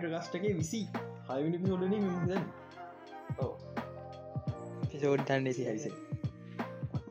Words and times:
පිළිගන්න 0.00 0.02
හයිඩ 0.02 0.14
ගස්ටගේ 0.14 0.54
විසි 0.54 0.80
හයවිනි 1.28 1.58
පිසෝඩන 1.58 1.94
ද 2.26 2.32
පිසෝඩ් 4.90 5.22
තන්න 5.22 5.52
සිහයිසේ 5.52 5.92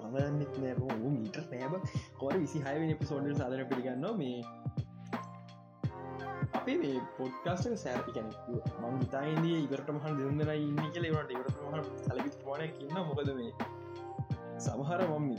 මමන්නෙත් 0.04 0.56
නෑ 0.58 0.98
මීට 1.08 1.38
නෑබ 1.52 1.76
කොර 2.18 2.34
විසි 2.36 2.60
හයවිනි 2.60 2.96
පිසෝඩ 2.96 3.30
සාධන 3.38 3.68
පිළිගන්න 3.68 4.08
මේ 4.18 4.40
අපේ 6.54 6.78
මේ 6.78 7.04
පොඩ්කාස්ට 7.18 7.76
සෑරි 7.76 8.12
කැන 8.12 8.32
මං 8.82 8.98
ඉතායින්දිය 9.02 9.60
ඉවරට 9.60 9.92
මහන් 9.92 10.18
දෙන්නන 10.18 10.56
ඉන්න 10.56 10.82
කියල. 10.88 11.06
වට 11.12 11.32
ඉවරට 11.32 12.02
සලපි 12.06 12.32
පෝන 12.44 12.66
කියන්න 12.72 12.98
මොකද 13.04 13.30
මේ 13.34 13.52
සමහර 14.60 15.06
මම්මි 15.10 15.38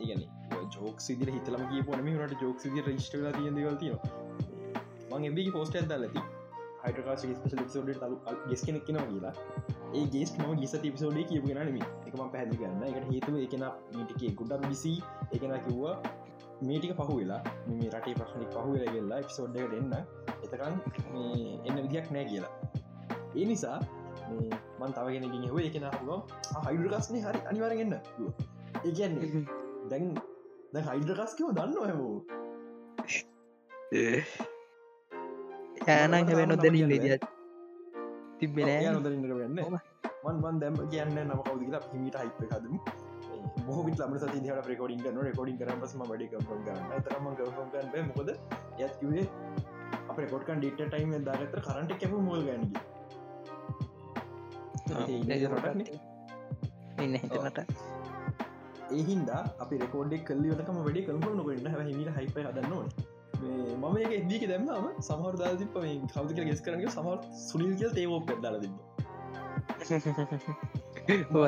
ඒගන 0.00 0.26
ජෝක් 0.74 1.00
සිදිර 1.00 1.30
හිතලම 1.30 1.62
කිය 1.68 1.82
පොනම 1.82 2.10
ට 2.24 2.42
ජෝක් 2.42 2.60
සිදි 2.60 2.82
රිස්ට 2.82 3.14
තියදවල් 3.14 3.78
තිය 3.78 3.94
මං 5.10 5.24
එබි 5.24 5.46
පෝස්ට 5.50 5.76
ඇද 5.76 5.96
පිසෝඩ් 7.64 7.90
තලු 7.94 8.16
ගෙස් 8.48 8.62
කෙනෙක් 8.62 8.84
කෙනවා 8.86 9.06
කියලා. 9.06 9.34
ඒ 9.94 10.06
ගේස් 10.06 10.30
ම 10.38 10.54
ගිස 10.60 10.72
තිපිසෝඩේ 10.76 11.24
කියපුගෙන 11.24 11.60
නම 11.64 11.78
එකම 12.06 12.22
පැහදි 12.32 12.56
ගන්න 12.56 12.82
එකට 12.84 13.10
හේතුව 13.12 13.36
එකන 13.38 13.64
මීටිකේ 13.94 14.32
ගුඩක් 14.32 14.66
බිසි 14.68 14.94
එකන 15.32 15.54
කිව්වා 15.66 15.94
මේටික 16.62 16.92
පහු 16.96 17.14
වෙලා 17.16 17.40
මේ 17.68 17.90
රටේ 17.90 18.14
ප්‍රශ්නික් 18.14 18.50
පහු 18.56 18.72
වෙලගෙල්ලා 18.74 19.18
එපිසෝඩ්ඩ 19.18 19.78
එන්න. 19.80 19.94
එතකන් 20.44 20.74
එන්න 21.66 21.78
විදියක් 21.84 22.10
නෑ 22.10 22.26
කියලා. 22.30 22.52
ඒ 23.34 23.44
නිසා 23.44 23.78
මන් 24.80 24.92
තවගෙන 24.92 25.24
හුව 25.46 25.60
එකන 25.60 25.86
හුව 25.94 26.10
හයිඩරකස්නේ 26.66 27.22
හරි 27.22 27.40
අනිවාරගන්න 27.50 27.94
ඒගන්නේ 28.84 29.42
දැන් 29.90 30.12
දැ 30.72 30.84
හයිඩරකස්කව 30.84 31.50
දන්න 31.52 31.76
හැමෝ 31.80 32.16
ෑනං 35.88 36.16
හැබ 36.30 36.40
නොදැනින් 36.48 36.88
විදිත් 36.92 37.24
තිබෙන 38.40 38.70
නොදරන්න 38.88 39.24
වෙන්න 39.38 39.58
මන් 40.24 40.42
වන් 40.42 40.56
දැම 40.62 40.76
කියන්න 40.86 41.14
නම 41.20 41.40
කවද 41.42 41.60
කියලා 41.60 41.82
හිමිට 41.92 42.18
හිප 42.18 42.40
හදම. 42.44 42.74
මොහවිට 43.66 44.00
ලම 44.00 44.14
සති 44.18 44.38
හ 44.46 44.60
රකෝඩින් 44.66 45.00
කන 45.04 45.18
රකෝඩින් 45.26 45.58
කරන 45.60 45.80
පසම 45.82 46.02
වැඩි 46.04 46.26
ගන්න. 46.28 47.02
තරම 47.04 47.26
ගම් 47.38 47.70
ගන්න 47.74 48.06
මොකද 48.10 48.30
යත්වේ 48.80 49.24
අප 50.08 50.16
රකොට්කන් 50.22 50.58
ඩිට 50.60 50.80
ටයිම් 50.84 51.12
දාගතර 51.24 51.60
කරට 51.60 51.92
කැප 52.00 52.14
මුල් 52.28 52.42
ගැනග 52.48 52.66
ඉන්න 56.98 57.14
හිතනට 57.16 57.58
ඒහින්දා 58.92 59.42
අපි 59.64 59.78
රකෝඩෙක් 59.84 60.22
කල්ලියටකම 60.28 60.80
වැඩි 60.80 61.06
කල්ප 61.08 61.26
නොකට 61.38 61.70
හ 61.72 61.86
හිමිට 61.90 62.10
හිප 62.18 62.36
හදන්නවා 62.42 62.86
මම 63.40 63.96
එක 63.98 64.12
එදදික 64.12 64.44
දැම්මම 64.50 64.86
සමහර 65.00 65.34
දාතිප 65.36 65.76
මේ 65.78 65.94
කවද 66.06 66.30
කියල 66.36 66.46
ගෙස් 66.48 66.62
කරන 66.62 66.80
සමහර 66.88 67.18
සුනිල් 67.42 67.72
කියල් 67.76 67.92
තේවෝ 67.92 68.20
පෙදදාල 68.22 68.56
තිබ 68.62 68.74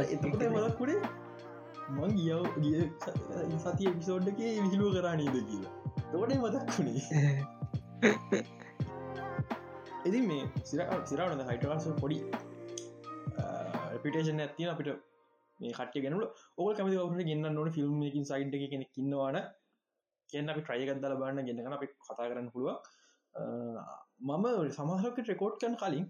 එතකට 0.04 0.44
මලක්කුඩේ 0.48 1.00
මං 1.90 2.10
ගියව 2.16 2.44
ගිය 2.58 2.80
සතිය 3.58 3.88
එපිසෝඩ්ඩක 3.88 4.38
විහිලුව 4.38 4.90
කරනීද 4.96 5.36
කියලා. 5.48 5.74
තෝඩේ 6.12 6.38
මතක්කුණේ 6.38 7.00
එති 10.06 10.20
මේ 10.22 10.42
සිර 10.64 10.80
සිරවන 11.06 11.42
හයිටවාස 11.48 11.86
පොඩි 12.00 12.18
රපිටේෂන් 13.94 14.42
ඇතින 14.44 14.70
අපිට 14.72 14.90
මේ 15.60 15.72
කට 15.72 16.04
ගෙනල 16.04 16.22
ඕක 16.22 16.70
කමති 16.76 16.96
වුණ 16.98 17.22
ගන්න 17.22 17.58
නොන 17.58 17.72
ෆිල්ම් 17.76 17.98
එකින් 18.10 18.24
සයිඩ් 18.30 18.54
එක 18.58 18.64
කෙනෙ 18.74 18.86
කින්නවාන 18.94 19.38
කියන්න 20.30 20.52
අපි 20.52 20.62
ට්‍රයගත්දල 20.62 21.14
බන්න 21.20 21.48
ගෙනගන 21.48 21.76
අපි 21.78 21.88
කතා 21.88 22.18
කරන්න 22.24 22.50
පුළුව 22.50 22.76
මම 24.22 24.46
සමහරකට 24.72 25.32
රෙකෝඩ් 25.32 25.58
කන් 25.62 25.76
කලින් 25.76 26.06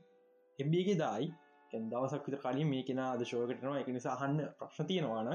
එම්බගේ 0.59 0.97
දායි 0.97 1.31
දවසක් 1.73 2.27
විත 2.27 2.39
කලින් 2.41 2.69
මේ 2.69 2.83
කෙන 2.83 3.03
අද 3.05 3.25
ශෝකටනවා 3.25 3.81
එක 3.81 3.91
නිසා 3.91 4.17
අහන්න 4.17 4.39
ප්‍රශ්න 4.59 4.87
තියෙනවාන 4.87 5.33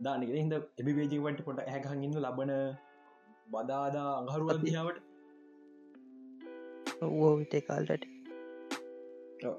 දානක 0.00 0.30
හිද 0.32 0.54
එබි 0.78 0.92
වේජීවට 0.92 1.44
පොට 1.44 1.62
හැකහගන්න 1.66 2.18
ලබන 2.22 2.52
බදාදා 3.48 4.10
අඟහරු 4.12 4.52
අදිහාවට 4.54 5.02
ඕ 7.02 7.32
විට 7.38 7.56
කාල්ට 7.66 8.06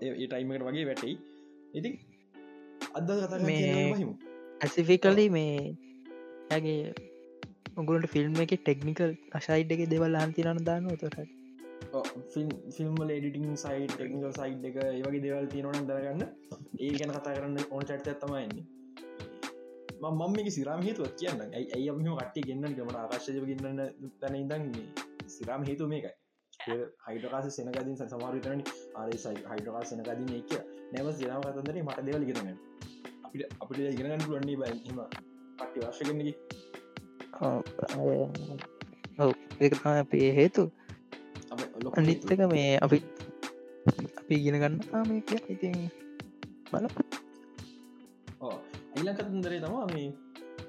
ඒ 0.01 0.27
ටයිමට 0.27 0.63
වගේ 0.63 0.85
වැටයි. 0.85 1.15
ඉති 1.73 1.91
අද 2.93 3.09
කතා 3.23 3.39
ඇසිෆිකලි 4.61 5.25
මේ 5.29 5.57
ඇගේ 6.51 6.81
උගලට 7.77 8.07
ෆිල්ම් 8.09 8.39
එක 8.43 8.53
ටෙක්නිකල් 8.59 9.11
අශයිඩ් 9.33 9.75
එක 9.75 9.83
දෙවල් 9.89 10.17
හන්තිරන්න 10.19 10.63
දාන්න 10.63 10.89
තොට 10.95 11.17
ෆිල්ම් 12.75 12.95
එඩිටිං 13.09 13.57
සයි් 13.57 13.89
ටෙක්නිකල් 13.89 14.33
සයිඩ් 14.33 14.65
එක 14.69 14.79
ඒවගේ 14.85 15.23
දෙවල් 15.25 15.51
තියනවන 15.53 15.87
දරගන්න 15.89 16.25
ඒ 16.79 16.91
ගැන 16.95 17.13
කතා 17.13 17.35
කරන්න 17.35 17.61
ඕන 17.67 17.85
චට්ත 17.85 18.17
තමයින්නේ 18.21 18.65
මම 19.99 20.31
මේක 20.31 20.47
සිරාම 20.51 20.81
හේතුවත් 20.81 21.13
කියන්න. 21.17 21.41
ඇයි 21.49 21.67
ඇයම 21.75 22.01
කට්ටි 22.13 22.41
ගන්න 22.43 22.73
ගමට 22.73 22.97
ආකාශය 22.97 23.39
ගන්න 23.41 23.79
තැන 24.21 24.35
ඉදන්නේ 24.35 24.87
සිරාම 25.29 25.63
හේතු 25.63 25.87
මේකයි. 25.87 26.13
හයිටකාස 27.05 27.47
සෙනගදින් 27.51 27.97
සමාරිතරන 28.03 28.61
ආරසයි 28.95 29.33
හයිටකා 29.43 29.83
සෙනගදින 29.85 30.31
එක 30.33 30.51
නැව 30.91 31.09
සිරාම 31.13 31.41
කතන්දරේ 31.43 31.83
මට 31.83 32.05
දෙවල් 32.07 32.25
ගෙනගන්න 32.25 32.57
අපිට 33.25 33.43
අපිට 33.55 33.79
ඉගෙනගන්න 33.91 34.25
පුලන්නේ 34.25 34.57
බැහිම 34.57 35.01
පට්ටි 35.57 35.79
වර්ශකනගේ 35.81 36.33
ඒකම 39.59 39.87
අපේ 39.93 40.29
හේතු 40.31 40.63
අනිත්තක 41.93 42.41
මේ 42.47 42.71
අපි 42.79 42.97
අපි 44.19 44.35
ඉගෙන 44.35 44.59
ගන්න 44.61 45.07
මේ 45.09 45.21
කිය 45.21 45.41
ඉතින් 45.49 45.75
බල 46.71 46.85
එලකතන්දරේ 48.97 49.61
තමා 49.61 49.85
මේ 49.87 50.07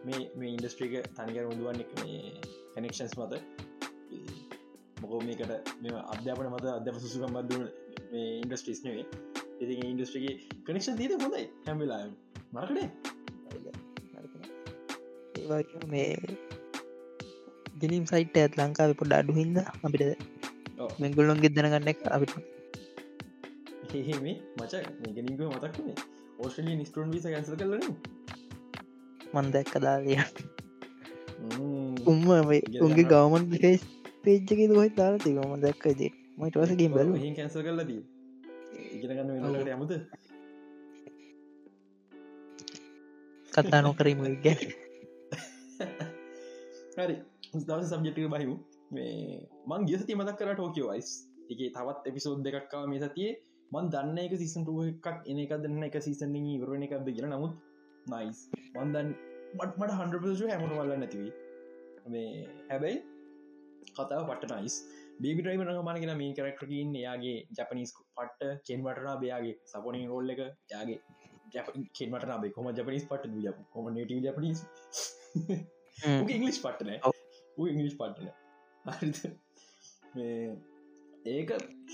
මේ 0.05 0.21
මේ 0.37 0.51
ඉන්ඩස්ට්‍රීක 0.51 0.95
තනිකර 1.17 1.47
උදුවන් 1.47 1.81
එක 1.81 1.91
මේ 1.97 2.21
කනෙක්ෂන්ස් 2.75 3.15
මත. 3.19 3.33
මොකෝ 5.01 5.21
මේකට 5.21 5.53
මෙ 5.83 5.89
අධ්‍යාපන 6.13 6.49
මත 6.51 6.65
අධ්‍යාප 6.71 6.97
සුසුකම් 7.01 7.37
බදදුන 7.37 7.65
මේ 8.13 8.29
ඉන්ඩස්ට්‍රීස් 8.43 8.81
නේ 8.85 9.05
ඉති 9.61 9.75
ඉන්ඩස්ට්‍රිගේ 9.85 10.35
කනෙක්ෂන් 10.67 10.99
දීද 10.99 11.15
හොඳයි 11.17 11.45
හැමිලා 11.67 12.03
මරකනේ 12.53 12.89
ඒවා 15.39 15.63
මේ 15.87 16.09
ගෙනම් 17.81 18.05
සයිට 18.11 18.37
ඇත් 18.37 18.53
ලංකාව 18.59 18.93
පොඩ 19.01 19.13
අඩු 19.17 19.33
හිද 19.39 19.57
අපිට 19.65 20.03
මෙගුල්ලොන් 21.01 21.43
ගෙදනගන්න 21.43 21.91
අපිට. 22.17 22.33
හෙහෙමේ 23.91 24.37
මච 24.59 24.73
මේගෙනක 25.01 25.41
මතක්නේ 25.49 25.97
ඕස්ට්‍රලිය 26.39 26.77
නිස්ටරන් 26.77 27.13
විස 27.15 27.27
කැන්සල් 27.27 27.57
කරලන 27.57 27.85
මන්දැක් 29.35 29.69
කදාලිය 29.73 30.19
උම්ම 32.07 32.27
උන්ගේ 32.85 33.07
ගවමන් 33.13 33.45
පේස් 33.55 33.83
පේජ්ජක 34.23 34.61
දුවයි 34.71 34.91
තාර 34.99 35.15
තිබම 35.25 35.53
දැක්කදේ 35.65 36.13
මට 36.39 36.55
වසගේ 36.63 36.91
බැල 36.95 37.11
කැන්සල් 37.37 37.63
කරලදී 37.67 38.03
ඉගෙනගන්න 38.95 39.31
යමුද? 39.75 39.93
කතා 43.53 43.81
නොකරීම 43.83 44.21
ගැ 44.45 44.57
හරි 46.97 47.17
දවස 47.53 47.91
සබ්ජෙටික 47.91 48.29
බහිමු. 48.35 48.57
මේ 48.91 49.47
මං 49.69 49.87
ගියසති 49.89 50.19
මතක් 50.21 50.39
කර 50.39 50.55
ටෝකියෝ 50.55 50.91
වයිස්. 50.93 51.11
එක 51.51 51.61
තවත් 51.77 52.11
එපිසෝද් 52.11 52.43
දෙකක්කා 52.47 52.85
මේ 52.87 53.01
සතියේ. 53.03 53.33
මන් 53.73 53.89
දන්න 53.93 54.19
එක 54.19 54.35
සිසන්ටුව 54.43 54.79
එකක් 54.85 55.07
එන 55.31 55.39
එක 55.39 55.53
දෙන්න 55.65 55.83
එක 55.87 55.97
සිසනින් 56.01 56.47
ඉවරණ 56.55 56.85
එකක්ද 56.87 57.09
කියෙන 57.09 57.29
නමුත් 57.29 57.55
නයිස් 58.07 58.39
මන්දන් 58.75 59.11
මටමට 59.57 59.93
හන්ඩපසු 59.99 60.49
හැමට 60.51 60.73
වල්ල 60.73 60.95
නැතිවී 60.95 61.33
මේ 62.09 62.31
හැබැයි 62.71 63.03
කතාව 63.91 64.25
පට 64.31 64.51
නයිස් 64.55 64.77
බේබිටයිම 65.21 65.65
රහමානගෙන 65.69 66.15
මේ 66.21 66.33
කරක්ටකින් 66.33 66.97
එයාගේ 67.03 67.37
ජපනිස් 67.53 67.93
පට්ට 68.17 68.65
කෙන්වටනා 68.67 69.17
බයාගේ 69.23 69.55
සපොනින් 69.67 70.09
රෝල්ල 70.09 70.35
එක. 70.35 70.43
යාගේ 70.73 70.99
කෙන්මට 71.97 72.29
නාබේ 72.31 72.55
කොම 72.57 72.69
ජපනිස් 72.73 73.09
පට 73.11 73.55
කොම 73.73 73.93
නටව 73.93 74.21
ජපනිස් 74.27 74.61
ඉංගලිස් 76.29 76.61
පට්ටනෑ 76.65 76.99
ඉංගලිස් 77.67 77.97
පටන 77.97 78.29
ඒක 81.27 81.51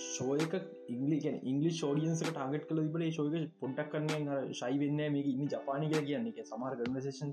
ශෝයක 0.07 0.55
ඉංගලිකන 0.89 1.37
ඉංගලි 1.43 1.73
ෝඩියන්සක 1.83 2.29
ටාගට 2.29 2.67
කල 2.69 2.81
බල 2.89 3.05
ශෝක 3.11 3.37
පොට්ටක් 3.61 3.93
කන්න 3.93 4.53
ශයි 4.53 4.79
වෙන්න 4.79 5.05
මේ 5.13 5.27
ඉන්න 5.27 5.49
ජපානික 5.49 5.95
කියන්න. 6.01 6.27
එක 6.29 6.41
සමහර 6.45 6.77
ගනසේෂන් 6.81 7.31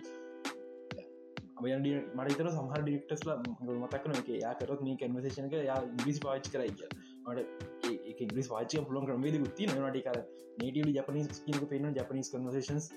මටතර 1.62 2.48
සහර 2.50 2.84
ඩික්ටස්ල 2.84 3.32
මතක්න 3.76 4.16
එක 4.16 4.30
යාකරත් 4.36 4.82
මේ 4.82 4.98
කන්වසේෂනක 4.98 5.58
යා 5.62 5.80
ඉග්‍රිස් 5.90 6.20
පාච් 6.20 6.50
කරයි 6.50 6.72
මට 7.26 8.22
ඉග්‍රිස් 8.22 8.50
වාච 8.50 8.78
පුලන් 8.88 9.06
ක්‍රමේද 9.06 9.38
ගුත්ති 9.38 9.68
නට 9.68 10.02
කර 10.04 10.24
නටව 10.60 10.96
ජපනිස් 10.96 11.44
කියක 11.44 11.68
පෙන 11.70 11.94
ජපනිස් 11.94 12.32
කන්වසේන්ස් 12.32 12.90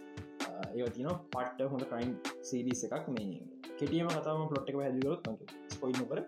ඒතින 0.76 1.10
පට්ට 1.28 1.70
හොඳ 1.70 1.84
ක්‍රයින් 1.84 2.16
සීරිස් 2.42 2.84
එකක් 2.88 3.10
මේ 3.10 3.63
කෙටියම 3.78 4.08
කතාම 4.10 4.48
පලොට් 4.48 4.68
එක 4.68 4.76
හැදිගොත් 4.78 5.22
ස්පොයි 5.70 5.94
නොකර. 5.94 6.20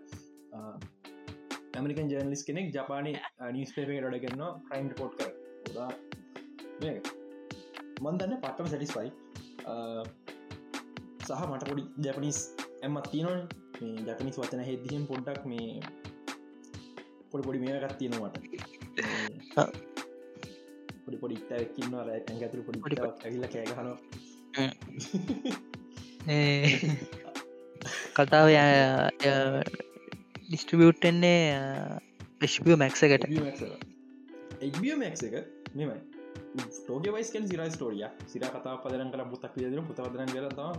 ඇමරිකන් 1.77 2.09
ජර්නලිස් 2.09 2.43
කෙනෙක් 2.43 2.67
ජපානය 2.73 3.13
නිස් 3.53 3.71
පේපක 3.75 3.91
ඩ 3.93 4.17
කරන්න 4.23 4.45
ක්‍රයිම් 4.67 4.87
පෝට් 4.97 5.13
කර 5.19 5.31
මන්දන්න 8.01 8.33
පටම 8.43 8.67
සැටිස්පයි 8.67 9.09
සහ 11.27 11.43
මට 11.47 11.65
පොඩි 11.69 11.85
ජැපනිස් 11.99 12.39
ඇමත් 12.81 13.07
තියනොන 13.13 13.39
ජපනිස් 14.07 14.37
වචන 14.41 14.63
හෙදදිහෙන් 14.63 15.05
පොඩ්ඩක් 15.11 15.43
මේ 15.45 15.69
පොඩි 17.31 17.45
පොඩි 17.47 17.63
මේකත් 17.65 17.97
තියෙනවාට 18.01 18.37
පොඩි 21.05 21.19
පොඩි 21.23 21.35
ඉක්තකින්නවා 21.41 22.05
ඇගතුර 22.09 22.61
පොඩි 22.67 22.83
පොඩි 22.83 22.97
ඇගිල්ල 23.05 23.49
කෑගහන 23.53 23.89
කතාව 28.17 28.49
ඩිස්ට්‍රිබියට්ටන්නේ 30.43 31.41
ිෂ්පිය 32.41 32.77
මැක්සකට 32.77 33.25
එක්බිය 34.61 34.95
මැක් 34.97 35.17
එක. 35.29 35.35
මෙමයි 35.75 35.99
ටෝක 36.77 37.09
වයිස්කන් 37.09 37.49
සිර 37.51 37.61
ස්ටෝරිය 37.71 38.07
සිර 38.27 38.43
කතා 38.47 38.77
පදරන් 38.85 39.11
කර 39.13 39.25
පුතක් 39.33 39.59
ියදර 39.59 39.83
පුතවදරන් 39.89 40.31
කරතා 40.31 40.71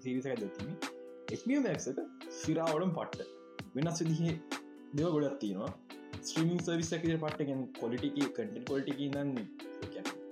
සිරිසක 0.00 0.36
දතිීම 0.36 0.72
එක්මක් 1.32 1.76
සිරාවඩම් 2.36 2.92
පට්ට. 2.98 3.28
වෙනස් 3.74 4.00
විදිහ 4.02 4.36
දෙව 4.94 5.08
ගොඩත් 5.14 5.38
තියෙනවා. 5.40 5.72
ස්ත්‍රීමින් 6.20 6.60
සර්විසක 6.60 7.04
පට්ටගෙන් 7.16 7.60
කොලිටික 7.80 8.16
කටන් 8.28 8.64
කොල්ටික 8.64 9.00
දන් 9.14 9.30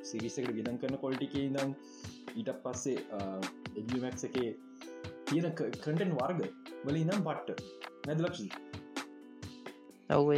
සිරිසකට 0.05 0.53
විදන් 0.53 0.79
කරන 0.79 0.97
කොල්ටික 0.99 1.35
දන් 1.57 1.75
ඊට 2.35 2.51
පස්සේ 2.63 2.99
එමක් 3.77 4.25
එකේ 4.29 4.49
තියෙන 5.35 5.55
කටන් 5.55 6.11
වර්ග 6.17 6.41
වල 6.85 6.97
ඉනම් 6.97 7.23
පට්ට 7.27 7.61
නැදලක්ෂී 8.07 8.51
ඔව 10.11 10.29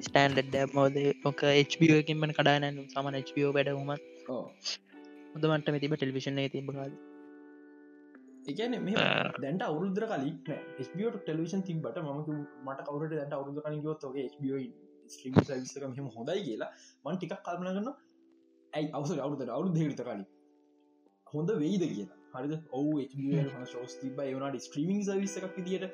ස්ටන්ඩ 0.00 0.56
මෝද 0.74 0.96
ඕක 1.24 1.42
HBෝකින්මන 1.72 2.34
කඩානන්න 2.38 2.80
සමන 2.84 3.18
HBෝ 3.22 3.50
වැඩහුමත් 3.52 4.02
හොදමට 5.34 5.70
මෙතිබ 5.70 5.94
ටෙලිවිෂන් 5.94 6.40
තිබ 6.48 6.68
කාද 6.70 6.98
එකන 8.46 8.76
දැන්ට 9.38 9.62
අවුරුද්‍ර 9.62 10.06
කලින් 10.06 10.34
ස්බියට 10.82 11.16
ටෙලිවිෂන් 11.20 11.62
තිබට 11.62 12.02
ම 12.02 12.10
මට 12.66 12.86
කවරට 12.88 13.14
දැන්ට 13.14 13.38
අවුරුදු 13.38 13.64
කනිගොත්ගේ 13.64 14.26
ස්බ 14.28 15.40
සවිසක 15.40 15.88
මෙම 15.88 16.10
හොඳයි 16.10 16.42
කියලා 16.42 16.70
මන් 17.04 17.16
ටිකක් 17.16 17.40
කල්පන 17.40 17.66
කරන්න 17.68 17.90
ඇයි? 18.72 18.92
අවස 18.92 19.10
අවුරුද 19.18 19.48
අවුරු 19.48 19.74
දෙහිත 19.74 20.02
කලින්. 20.02 20.22
හොඳ 21.26 21.50
වෙයිද 21.56 21.84
කියලා 21.88 22.25
හරිද? 22.36 22.54
ඔවු 22.72 22.92
ශෝස් 23.72 23.96
තිබ 24.00 24.18
වනට 24.18 24.62
ස්ත්‍රීමිං 24.62 25.00
සවිස 25.04 25.36
එකක් 25.40 25.56
විදිට 25.58 25.84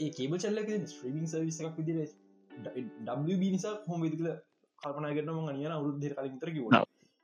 ඒ 0.00 0.10
කේබ 0.10 0.36
චල්ලක 0.38 0.70
ස්ත්‍රීමිං 0.88 1.26
සවිස 1.26 1.60
එකක් 1.62 1.78
විදිර 1.80 1.98
ඩ 2.50 3.08
නිසා 3.46 3.74
හොම 3.86 4.04
වෙදිකල 4.06 4.28
කල්පනා 4.78 5.14
කරනම 5.16 5.48
අනියන 5.52 5.72
අවුරුද්ධ 5.72 6.14
කලින් 6.14 6.38
තර 6.40 6.50
කිව 6.52 6.66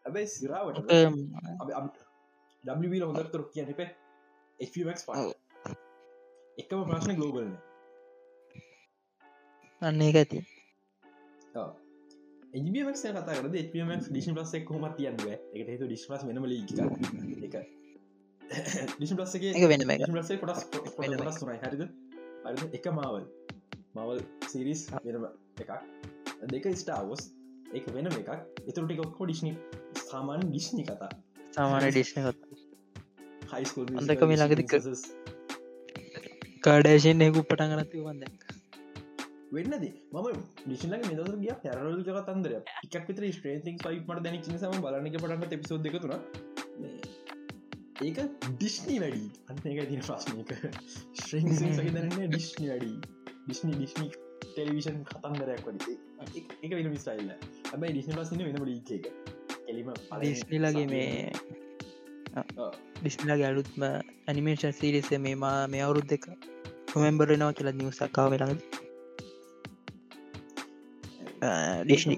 ඇබයි 0.07 0.27
සිරාවට 0.29 0.81
ඩ 2.65 3.03
හොදත්තර 3.05 3.45
කියනපේ 3.53 3.91
HPMX 4.61 5.07
ප 5.07 5.11
එකම 6.59 6.83
ප්‍රශ්න 6.89 7.15
ගලෝබල්න 7.19 7.55
අන්න 9.83 10.03
ඇති. 10.03 10.43
එමක් 12.55 12.97
කතා 12.97 13.23
කර 13.29 13.47
HPMX 13.59 14.11
ඩිෂන් 14.11 14.37
පලස් 14.37 14.53
එක් 14.55 14.69
හොම 14.71 14.85
තියන්ව 14.99 15.25
එක 15.29 15.69
හතු 15.69 15.87
ඩිස්පස් 15.87 16.27
වෙනම 16.29 16.45
එක 17.49 17.82
ඩිෂන් 18.95 19.17
පලස්ගේ 19.19 19.53
එක 19.53 19.69
වෙන 19.71 19.87
ලසේ 20.15 20.39
කොටස් 20.39 20.67
තුනයි 21.39 21.59
හරිද? 21.63 21.85
අරි 22.45 22.71
එක 22.79 22.91
මාවල් 22.93 23.25
මවල් 23.95 24.21
සිරිස් 24.49 24.89
වෙනම 25.05 25.29
එකක්. 25.59 25.73
දෙක 26.51 26.67
ස්ටාවෝස් 26.77 27.29
එක 27.73 27.87
වෙනම 27.97 28.13
එකක්. 28.15 28.33
එතුරටිකොක්කෝ 28.67 29.27
ඩිශ්නි 29.27 29.53
සාමාන් 30.05 30.49
ඩිශ්නි 30.49 30.85
කතා. 30.85 31.13
සාමාන 31.53 31.89
ඩිශ්න 31.89 32.21
කතා. 32.23 32.63
හයිස්කූල් 33.53 33.89
අන්දක 34.01 34.23
මේ 34.29 34.39
ළඟදි 34.39 34.65
කාඩේශයෙන් 36.65 37.25
එහකු 37.27 37.41
පටන් 37.45 37.73
ගනති 37.75 38.05
වන්ද 38.05 38.23
වෙන්නද 39.55 39.75
ම 40.13 40.73
ිෂල 40.75 40.95
මෙදර 41.01 41.35
ගිය 41.41 41.55
පැරල් 41.65 41.99
ජක 42.01 42.23
තන්දර 42.29 42.55
එකක් 42.59 43.09
විතර 43.09 43.27
ස්ට්‍රේතික් 43.31 43.83
පයි 43.85 43.99
මට 44.01 44.25
දැනි 44.27 44.41
සම 44.45 44.79
බලනක 44.85 45.17
පටන්න 45.17 45.59
එපිසෝ් 45.59 45.81
දෙකතුර 45.87 46.15
ඒක 47.97 48.19
ඩිශ්නී 48.53 48.99
වැඩි. 48.99 49.27
අන්න 49.49 49.59
එක. 49.65 49.89
තින 49.89 50.01
ප්‍රශ්නයක 50.01 50.51
ශ්‍රීසක 51.21 51.67
දන්න 51.91 52.29
ඩිශ්නි 52.29 52.69
වැඩි. 52.69 52.93
ඩිශ්නි 53.43 53.73
ඩිශ්නි 53.75 54.09
ටෙලිවිෂන් 54.45 55.05
කතන්දරයක් 55.05 55.65
වඩි. 55.67 55.99
එක 56.63 56.71
වෙන 56.73 56.89
මිස්ටයිල්ල 56.89 57.31
හැබයි 57.69 57.93
ඩිශ්න 57.93 58.19
ලසින 58.19 58.43
වෙන 58.43 58.57
ඩ 58.57 58.91
එක 58.99 59.05
එලිම 59.69 59.89
ඩිස්නිලගේ 60.13 60.87
මේ 60.87 61.33
ඩිස්මිලාගේ 62.97 63.49
අලුත්ම 63.49 63.87
ඇනිමේෂන් 63.89 64.73
සිරිස 64.73 65.11
මේ 65.19 65.35
මා 65.37 65.59
මේ 65.67 65.83
අවුරුද් 65.83 66.09
දෙක 66.09 66.29
නොමෙම්බරනවා 66.93 67.53
කියලා 67.53 67.75
නිවසක්කාව 67.75 68.33
වෙලා 68.35 68.51
ඩිශ්නි 71.43 72.17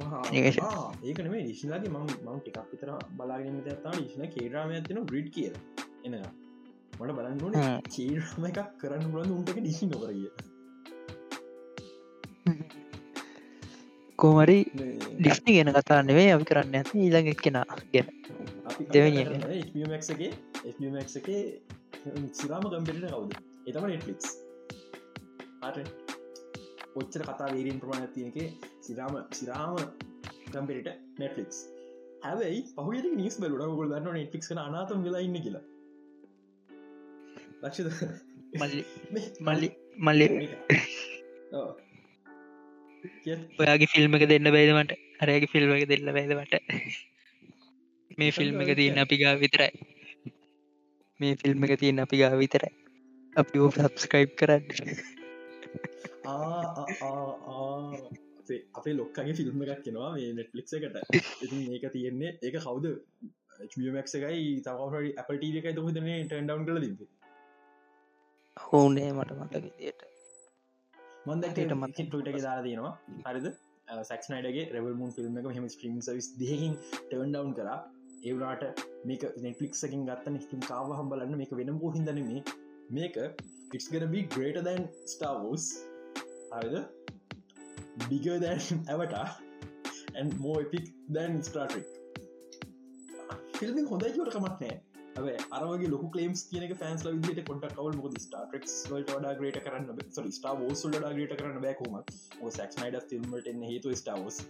ඒකන 1.05 1.29
මේ 1.31 1.43
ඩිශ්ලාගේ 1.43 1.91
ම 1.91 1.99
මං 1.99 2.41
ටිකක් 2.41 2.73
විතර 2.73 2.91
බලාගෙන 3.12 3.61
තා 3.82 3.93
ඩිශ්න 3.93 4.25
කේරාම 4.31 4.73
ඇතින 4.73 5.05
ග්‍රිඩ් 5.05 5.29
කිය 5.35 5.53
එන 6.05 6.17
මට 6.94 7.12
බලන්නන 7.12 7.55
කේරම 7.88 8.50
එකක් 8.50 8.59
කරන්න 8.81 9.06
බලන්න 9.12 9.32
උන්ටක 9.37 9.59
ඩිසි 9.59 9.88
නොකරගිය 9.88 10.29
කෝමරි 14.19 14.59
ඩිස්්නි 15.17 15.53
ගෙන 15.55 15.73
කතා 15.73 16.00
නෙවේ 16.03 16.29
අපි 16.32 16.44
කරන්න 16.44 16.75
ඇති 16.75 16.97
ඊළඟ 16.99 17.31
කෙනා 17.38 17.65
ගැන. 17.93 18.09
දෙවනිගේ 18.93 19.25
සිරාම 22.33 22.64
කම්පිට 22.66 23.00
කවුද? 23.07 23.33
එතම 23.66 23.85
නෙට්ලික්ස් 23.87 24.28
ඔච්චර 26.95 27.23
කතා 27.23 27.49
වේරීන් 27.50 27.81
ප්‍රමාණ 27.81 28.09
තියනක 28.14 28.38
සිරාම 28.85 29.14
සිරාම 29.38 29.76
කම්පිට 30.53 30.88
නෙට්ලික්ස් 31.21 31.59
හැබයි 32.25 32.59
පහුට 32.76 33.07
නිස් 33.21 33.37
බලුට 33.43 33.79
ගොල් 33.79 33.88
දන්න 33.93 34.19
නෙට්ලික් 34.19 34.45
අනාතම 34.64 35.00
වෙලා 35.07 35.23
ඉන්න 35.26 35.38
කියලා. 35.45 35.64
ලක්ෂ 37.62 37.88
මල්ලි 39.47 39.69
මල්ලි 40.07 40.26
ඔයාගේ 43.61 43.91
ෆිල්ම් 43.95 44.17
එක 44.19 44.25
දෙන්න 44.33 44.49
බයිදමට 44.57 44.93
අරයාගේ 45.23 45.53
ෆිල්ම් 45.55 45.75
එක 45.76 45.85
දෙන්න 45.91 46.12
බයිදමට 46.17 46.55
මේ 48.19 48.33
ෆිල්ම් 48.38 48.62
එක 48.64 48.71
තියන්න 48.81 49.03
අපි 49.05 49.21
ගා 49.23 49.35
විතරයි. 49.43 49.73
මේ 51.21 51.35
ෆිල්ම් 51.43 51.67
එක 51.67 51.75
තියන්න 51.83 52.05
අපි 52.05 52.17
ගා 52.23 52.35
විතරයි. 52.43 52.73
අපි 53.37 53.57
සබස්ක්‍රයිබ් 53.76 54.31
කරන්න 54.38 54.64
අපේ 58.78 58.94
ලොක්කගේ 59.00 59.34
ෆිල්ම් 59.38 59.62
එකක් 59.64 59.82
කෙනවා 59.86 60.10
මේ 60.16 60.30
නෙට්ලික් 60.38 60.66
එකට. 60.78 60.96
ඉතින් 61.44 61.60
ඒක 61.76 61.84
තියෙන්නේ 61.96 62.30
ඒක 62.46 62.56
කවුද? 62.66 62.86
මක් 63.94 64.06
එකයි 64.18 64.46
තවහරි 64.66 65.10
අපට 65.22 65.44
එකයි 65.48 65.72
තුහදන 65.78 66.08
ටන්ඩවන් 66.30 66.64
කල 66.68 66.78
තිබ 66.84 66.98
හෝනේ 68.56 69.10
මට 69.18 69.36
මට 69.40 69.54
විදියට 69.66 70.02
මන්දට 71.28 71.58
මත් 71.80 71.92
ටට 71.98 72.42
දාලා 72.46 72.64
තියෙනවා. 72.66 72.92
හරිද? 73.28 73.46
සක්නයිඩගේ 74.10 74.64
රෙවල් 74.74 74.94
මුන් 75.00 75.10
ෆිල්ම් 75.16 75.38
එක 75.40 75.46
හෙම 75.58 75.66
ස්ට්‍රීම් 75.74 76.00
සවිස් 76.08 76.28
දෙකින් 76.42 76.74
ටර්න්ඩවන් 77.08 77.54
කරා. 77.58 77.78
ඒවනාට 78.28 78.84
මේක 79.08 79.22
නෙටලික්සකින් 79.46 80.04
ගත්තන. 80.10 80.36
ස්ටිම් 80.44 80.60
කාව 80.70 80.92
හම්බලන්න 80.98 81.34
මේක 81.40 81.52
වෙන 81.60 81.72
බෝහිදන 81.82 82.22
මේ 82.28 82.42
මේක 82.98 83.16
greater 84.36 84.62
than 84.68 84.80
Star 85.14 85.34
Wars. 85.42 85.66
either 86.58 86.82
bigger 88.08 88.38
than 88.38 88.60
Avatar 88.88 89.28
and 90.14 90.38
more 90.38 90.60
epic 90.60 90.88
than 91.08 91.42
Star 91.42 91.68
Trek. 91.68 91.86
Film 93.58 93.76
හොඳයි 93.88 94.10
වට 94.14 94.32
කමක් 94.34 94.56
නෑ 94.62 95.28
ඇ 95.32 95.34
අරගේ 95.56 95.90
ලොක 95.90 96.04
කලේම්ස් 96.14 96.40
කියනක 96.50 96.72
ෆෑන්ස් 96.80 97.04
විදිට 97.06 97.40
කොට 97.48 97.66
කවල්. 97.76 97.98
මොද 97.98 98.16
ස්ටාටක් 98.24 98.64
වලට 98.90 99.10
වඩා 99.10 99.34
ග්‍රේට 99.40 99.58
කරන්න 99.66 100.00
සොරි 100.16 100.32
ස්ටා 100.38 100.54
ෝසුල්ට 100.66 100.98
ග්‍රේට 101.08 101.34
කරන්න 101.40 101.60
බැකෝම 101.66 101.94
සක්නයිඩ 102.56 102.98
ෆිල්ම්ට 103.10 103.50
හේතු 103.70 103.94
ස්ටාවස් 104.02 104.40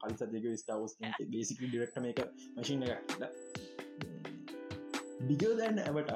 කලි 0.00 0.14
සදක 0.14 0.54
ස්ටාවස් 0.62 0.96
බේසික 1.34 1.60
ඩිරක්ට 1.64 2.00
මේක 2.06 2.22
මශීන 2.56 2.86
එකක්ට 2.88 3.22
බිග 5.28 5.44
දැන්න 5.60 5.82
ඇවට 5.84 6.10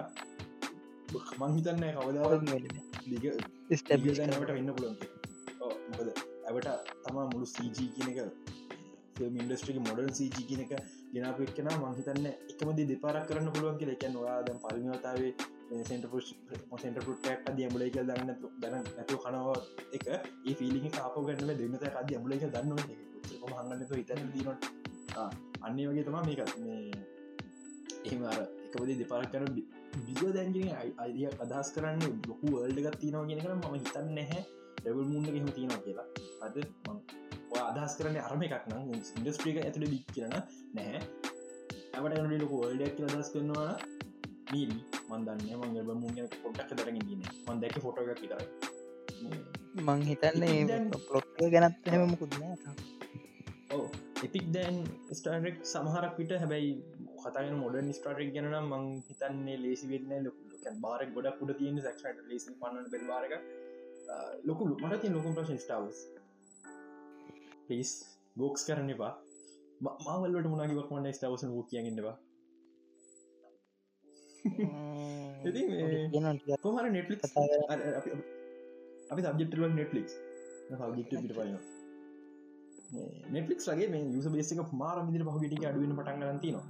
මංහිතන්න 1.39 1.85
කවදා 1.99 2.33
දිග 3.07 3.29
ට 3.83 4.01
වෙන්න 4.49 4.73
පුළන් 4.75 4.97
මොකද 5.91 6.26
ඇවට 6.49 6.95
තමා 7.05 7.27
මුළු 7.33 7.47
සීජ 7.55 7.91
කියන 7.95 8.09
එක 8.13 8.19
ඉන්ඩස්ට්‍රික 9.17 9.79
මොඩල් 9.81 10.09
සජ 10.13 10.29
කියන 10.49 10.63
එක 10.65 10.73
ගෙනපු 11.13 11.43
එක්කෙන 11.47 11.69
මංහිතන්න 11.83 12.27
එකමද 12.53 12.81
දෙපාරක් 12.91 13.25
කරන්න 13.29 13.49
පුළුවන් 13.55 13.79
කියල. 13.81 13.91
එකැන 13.95 14.17
වා 14.25 14.43
ද 14.47 14.49
පල්මිවතාවේ 14.65 15.33
සෙන්ට 15.89 16.05
සෙන්ට 16.83 16.99
පුටක් 17.07 17.49
අද 17.49 17.59
අමුලයි 17.69 17.91
කියල් 17.95 18.07
දන්න 18.11 18.31
දන්න 18.63 18.85
ඇතු 19.01 19.17
කනවා 19.23 19.57
එක. 19.97 20.07
ඒ 20.49 20.55
ෆිලි 20.59 20.91
කාප 20.97 21.17
ගන්නම 21.29 21.57
දෙන්නත 21.61 21.85
අද 22.01 22.13
අමුලයි 22.19 22.39
දන්න 22.55 22.71
හන්නක 23.53 23.93
හිතන 24.01 24.29
දීනට 24.35 24.67
අන්නේ 25.67 25.89
වගේ 25.89 26.05
තමා 26.09 26.25
මේකත්. 26.29 26.53
මේ 26.61 26.93
එහෙම 28.07 28.23
අර 28.33 28.39
එකපදේ 28.67 28.99
දෙපාරක් 29.01 29.33
කර 29.33 29.45
බිග 30.07 30.23
දැන්ගෙන 30.37 30.69
අයිදිය 31.03 31.29
අදහස් 31.45 31.69
කරන්න 31.75 32.01
ලොකු 32.29 32.47
වල්ඩගත් 32.55 33.01
තිනව 33.03 33.25
ගෙන 33.29 33.45
කර 33.45 33.53
ම 33.57 33.65
හිතන්න 33.83 34.15
නැහැ. 34.19 34.41
ඩැවල් 34.81 35.07
මුන්න 35.13 35.27
හෙම 35.37 35.53
තියෙනවා 35.57 35.85
කියලා. 35.85 36.09
අද 36.43 36.57
අදහස් 37.63 37.93
කරන 37.99 38.17
අරම 38.21 38.43
එකක් 38.43 38.65
නම් 38.69 38.93
ඉන්ඩස්ට්‍රික 38.95 39.59
ඇතුළ 39.59 39.89
බික් 39.89 40.07
කරන 40.13 40.35
නැහැ. 40.75 41.01
ඇවට 41.95 42.35
ලොක 42.35 42.53
වල්ඩක් 42.55 42.99
අදස් 43.11 43.29
කරනවා 43.33 43.75
මීල් 44.49 44.73
මන්දන්න 45.09 45.61
මංගල 45.61 45.93
මුන්න 45.95 46.19
පොට්ටක් 46.35 46.73
දරගෙන 46.73 46.99
න 46.99 47.23
මන් 47.45 47.63
දැක 47.63 47.79
ෆොට 47.85 48.01
එකක් 48.03 48.21
විතර 48.21 48.43
මං 49.83 50.05
හිතන්නේ 50.09 50.77
පොට්ට 51.07 51.41
ගැනත් 51.55 51.89
හෙම 51.89 52.05
මුකුත්න 52.11 52.45
ඕ 53.71 53.87
එපික් 54.23 54.47
දැන් 54.51 54.77
ස්ටාරෙක් 55.13 55.59
සමහරක් 55.67 56.21
විට 56.21 56.35
හැබැයි 56.37 56.71
කතාගෙන 57.23 57.57
මොඩන් 57.63 57.91
ස්ටාරෙක් 57.93 58.31
ගැන 58.35 58.51
මං 58.63 58.87
හිතන්නේ 59.09 59.57
ලේසි 59.59 59.91
වෙන්න 59.93 60.27
ලොක 60.27 60.37
බාරක් 60.83 61.11
ගොඩක් 61.17 61.43
උඩ 61.43 61.57
තියෙන 61.59 61.81
සක්ෂට 61.81 62.23
ලේසි 62.29 62.59
පන්න 62.61 62.93
බෙල්වාරක 62.93 63.35
ලොකු 64.45 64.71
මට 64.71 65.01
තිය 65.03 65.13
ලොකුම් 65.13 65.35
ප්‍රශ 65.35 65.57
ස්ටාවස් 65.59 66.05
පිස් 67.69 67.91
බෝක්ස් 68.37 68.63
කරන්න 68.67 68.91
එපා. 68.95 69.15
මාවල්ලට 69.81 70.49
මුණගිවක් 70.53 70.91
මන්න 70.93 71.17
ස්ටාවස 71.17 71.43
ෝ 71.47 71.63
කියගෙන්නවා 71.71 72.17
කොහර 76.65 76.85
නෙට්ලික් 76.97 77.21
අපි 79.11 79.21
සබ්ජෙක්ටල 79.25 79.65
නෙට්ලික් 79.75 80.09
සබ්ජෙක්ට 80.81 81.13
පිට 81.15 81.35
පලන 81.37 81.57
නෙටලික් 83.35 83.61
ලගේ 83.69 83.89
මේ 83.93 84.05
යුස 84.15 84.27
බේසික 84.35 84.61
මාර 84.83 84.97
මිදිර 85.07 85.23
පහගටික 85.29 85.65
අඩුවෙන 85.71 85.97
පටන් 85.99 86.23
ගන්තිනවා 86.25 86.67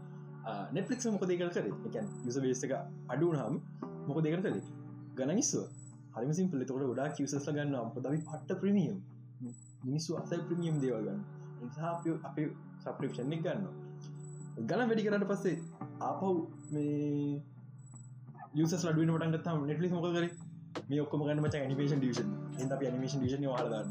නෙටලික් 0.72 1.00
මොක 1.14 1.24
දෙකල් 1.30 1.50
කර? 1.50 1.66
එක 1.88 1.96
යුස 2.26 2.38
බේසික 2.44 2.72
අඩුවනම් 3.08 3.54
මොක 4.08 4.18
දෙකර 4.26 4.40
කළේ 4.40 4.64
ගණනිස්ව 5.18 5.60
හරිම 6.16 6.32
සිම්පල 6.38 6.64
තොට 6.64 6.88
ගොඩා 6.90 7.08
කිවසස්ල 7.16 7.52
ගන්න 7.52 7.76
අපදවි 7.80 8.18
පට්ට 8.24 8.60
ප්‍රමියම් 8.62 8.96
මිනිස්සු 9.86 10.16
අසයි 10.20 10.42
ප්‍රමියම් 10.48 10.76
දේවගන්න 10.82 11.20
නිසා 11.66 12.14
අප 12.24 12.36
සප්‍රිප්ෂන්නෙක් 12.84 13.40
ගන්න 13.44 13.66
ගන 14.64 14.82
වැඩි 14.88 15.06
කරට 15.06 15.26
පස්සේ 15.30 15.56
ආපව් 16.02 16.24
මේ 16.72 17.42
යුස 18.54 18.72
ලඩුව 18.74 19.14
පටන්ගත් 19.14 19.48
නෙටලි 19.66 19.88
මොක 19.90 20.06
කර? 20.08 20.26
මේ 20.88 21.00
ඔක්කම 21.00 21.22
ගන්න 21.22 21.40
මච 21.42 21.54
නිමේෂන් 21.66 22.00
ඩියෂන් 22.00 22.28
එ 22.58 22.68
අප 22.68 22.82
නිමේෂන් 22.88 23.20
ඩිෂන 23.20 23.46
වාරගන්න 23.48 23.90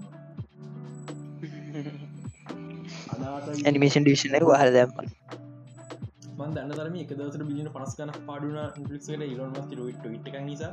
ඇනිමේෂන් 3.64 4.04
ඩිෂන 4.06 4.36
වාර 4.44 4.70
දැම්ම. 4.72 4.94
දන්න 6.56 6.72
තරම 6.72 6.96
එක 6.98 7.12
දසර 7.14 7.44
බිලින 7.44 7.70
පනස් 7.74 7.94
කන 7.98 8.12
පාඩුන 8.28 8.58
ලික්ට 8.90 9.10
ඉලොන් 9.28 9.50
මස් 9.52 9.66
ට 9.70 10.44
නිසා 10.44 10.72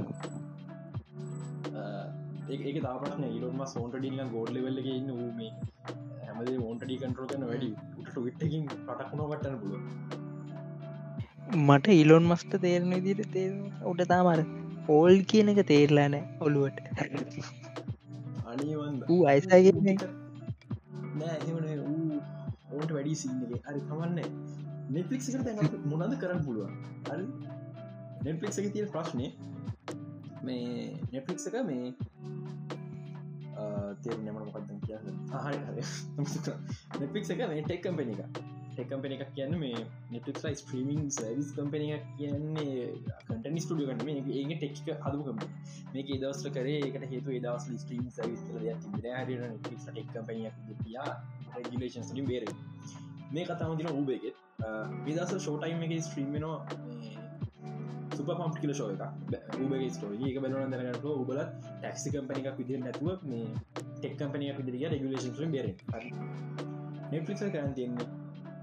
ඒක 2.49 2.78
තාපන 2.82 3.25
ඉලොන්ම 3.28 3.61
සෝන්ට 3.66 3.94
ඩිල්ල 3.96 4.20
ගෝඩ් 4.30 4.50
ලෙවල්ලගේ 4.50 4.96
ඉන්න 4.96 5.11
මේ 5.37 5.50
හැමදේ 6.22 6.56
ඕන්ටඩි 6.61 6.96
කන්ටරෝ 7.02 7.26
කන 7.26 7.44
වැඩි 7.50 7.68
උට 8.00 8.16
විට්ටකින් 8.25 8.64
පටක්ුණෝ 8.87 9.28
කටන්න 9.30 9.58
පුල 9.61 9.75
මට 11.61 11.87
ඉලොන් 11.94 12.25
මස්ට 12.25 12.52
තේරණ 12.61 12.94
දිර 13.04 13.22
තේ 13.28 13.46
උට 13.84 14.02
තාමර 14.08 14.42
පෝල් 14.87 15.14
කියන 15.25 15.52
එක 15.52 15.61
තේරලාන 15.66 16.14
ඔළුවට. 16.40 16.78
අනිවන්ද? 18.46 19.00
ඌ 19.08 19.22
අයිසාගේ 19.26 19.75
නෑ 21.14 21.38
ඕට 22.72 22.90
වැඩි 22.90 23.14
සින්නගේ 23.14 23.62
අරි 23.64 23.80
කමන්න. 23.88 24.18
එකට 24.96 25.87
මොනද 25.87 26.18
කරන්න 26.18 26.44
පුළුවන්? 26.44 26.75
හරි. 27.08 27.26
නෙපලික් 28.25 28.58
එක 28.58 28.72
තිය 28.75 28.87
ප්‍රශ්නය 28.88 29.26
මේ 30.42 30.96
නෙපලික් 31.12 31.46
එක 31.49 31.56
මේ 31.64 31.87
තේරනම 34.02 34.34
මොකක්ද 34.38 34.72
කියන්න 34.87 35.22
හරි 35.37 35.58
නෙපලික් 37.00 37.30
එක 37.32 37.46
මේ 37.46 37.62
ටෙක් 37.62 37.82
කම්පෙන 37.84 38.12
එක 38.16 38.42
ටෙක්කම්පෙන 38.72 39.12
එකක් 39.14 39.32
කියන්න 39.37 39.54
මේ 39.58 39.80
නෙටක් 40.11 40.38
යි 40.42 40.56
ස්ට්‍රීමින් 40.56 41.00
සවිස් 41.11 41.49
කම්පෙන 41.56 41.82
එකක් 41.87 42.06
කියන්නේ 42.18 42.87
කටනි 43.20 43.64
ස්ටඩිය 43.64 43.88
කන්න 43.88 44.04
මේ 44.06 44.22
ඒ 44.32 44.44
ටෙක්ක 44.54 45.02
හදකම 45.04 45.42
මේක 45.94 46.12
දවස්ල 46.14 46.49
කරේ. 46.50 46.78
එකට 46.80 47.04
හේතු 47.11 47.37
දවස් 47.38 47.66
ස්ට්‍රීම් 47.76 48.06
සවිස් 48.11 48.44
කල 48.46 48.68
ටෙක් 49.88 50.08
කම්පනයක් 50.14 50.87
යා 50.88 51.11
රගලේෂන් 51.58 52.08
සලින් 52.11 52.26
බේර 52.26 52.49
මේ 53.32 53.44
කතාම 53.44 53.76
තින 53.76 53.90
ඌබේගෙත් 53.90 54.40
විදස 55.04 55.34
ෂෝටයිම් 55.37 55.84
එක 55.88 55.94
ස්ට්‍රීම්මනවා 56.00 56.58
සුප 58.12 58.31
පම්ප් 58.31 58.57
කියල 58.61 58.73
ශෝ 58.75 58.88
එක 58.95 59.02
ූබගේ 59.59 59.90
ස්ටෝ 59.90 60.12
ඒක 60.21 60.38
බලන 60.42 60.75
දැනට 60.75 61.07
උබල 61.12 61.40
ටක්සි 61.42 62.12
කම්පනි 62.14 62.42
එකක් 62.42 62.59
විදිර 62.59 62.81
නැතුව 62.81 63.25
මේ 63.25 63.47
ටෙක් 63.95 64.14
කම්පනියක් 64.19 64.59
විදිරිය 64.61 64.88
රගලේෂන් 64.90 65.54
බේර 65.54 65.69
නෙට්ලික් 67.12 67.42
කරන් 67.49 67.75
තියන්නේ 67.75 68.09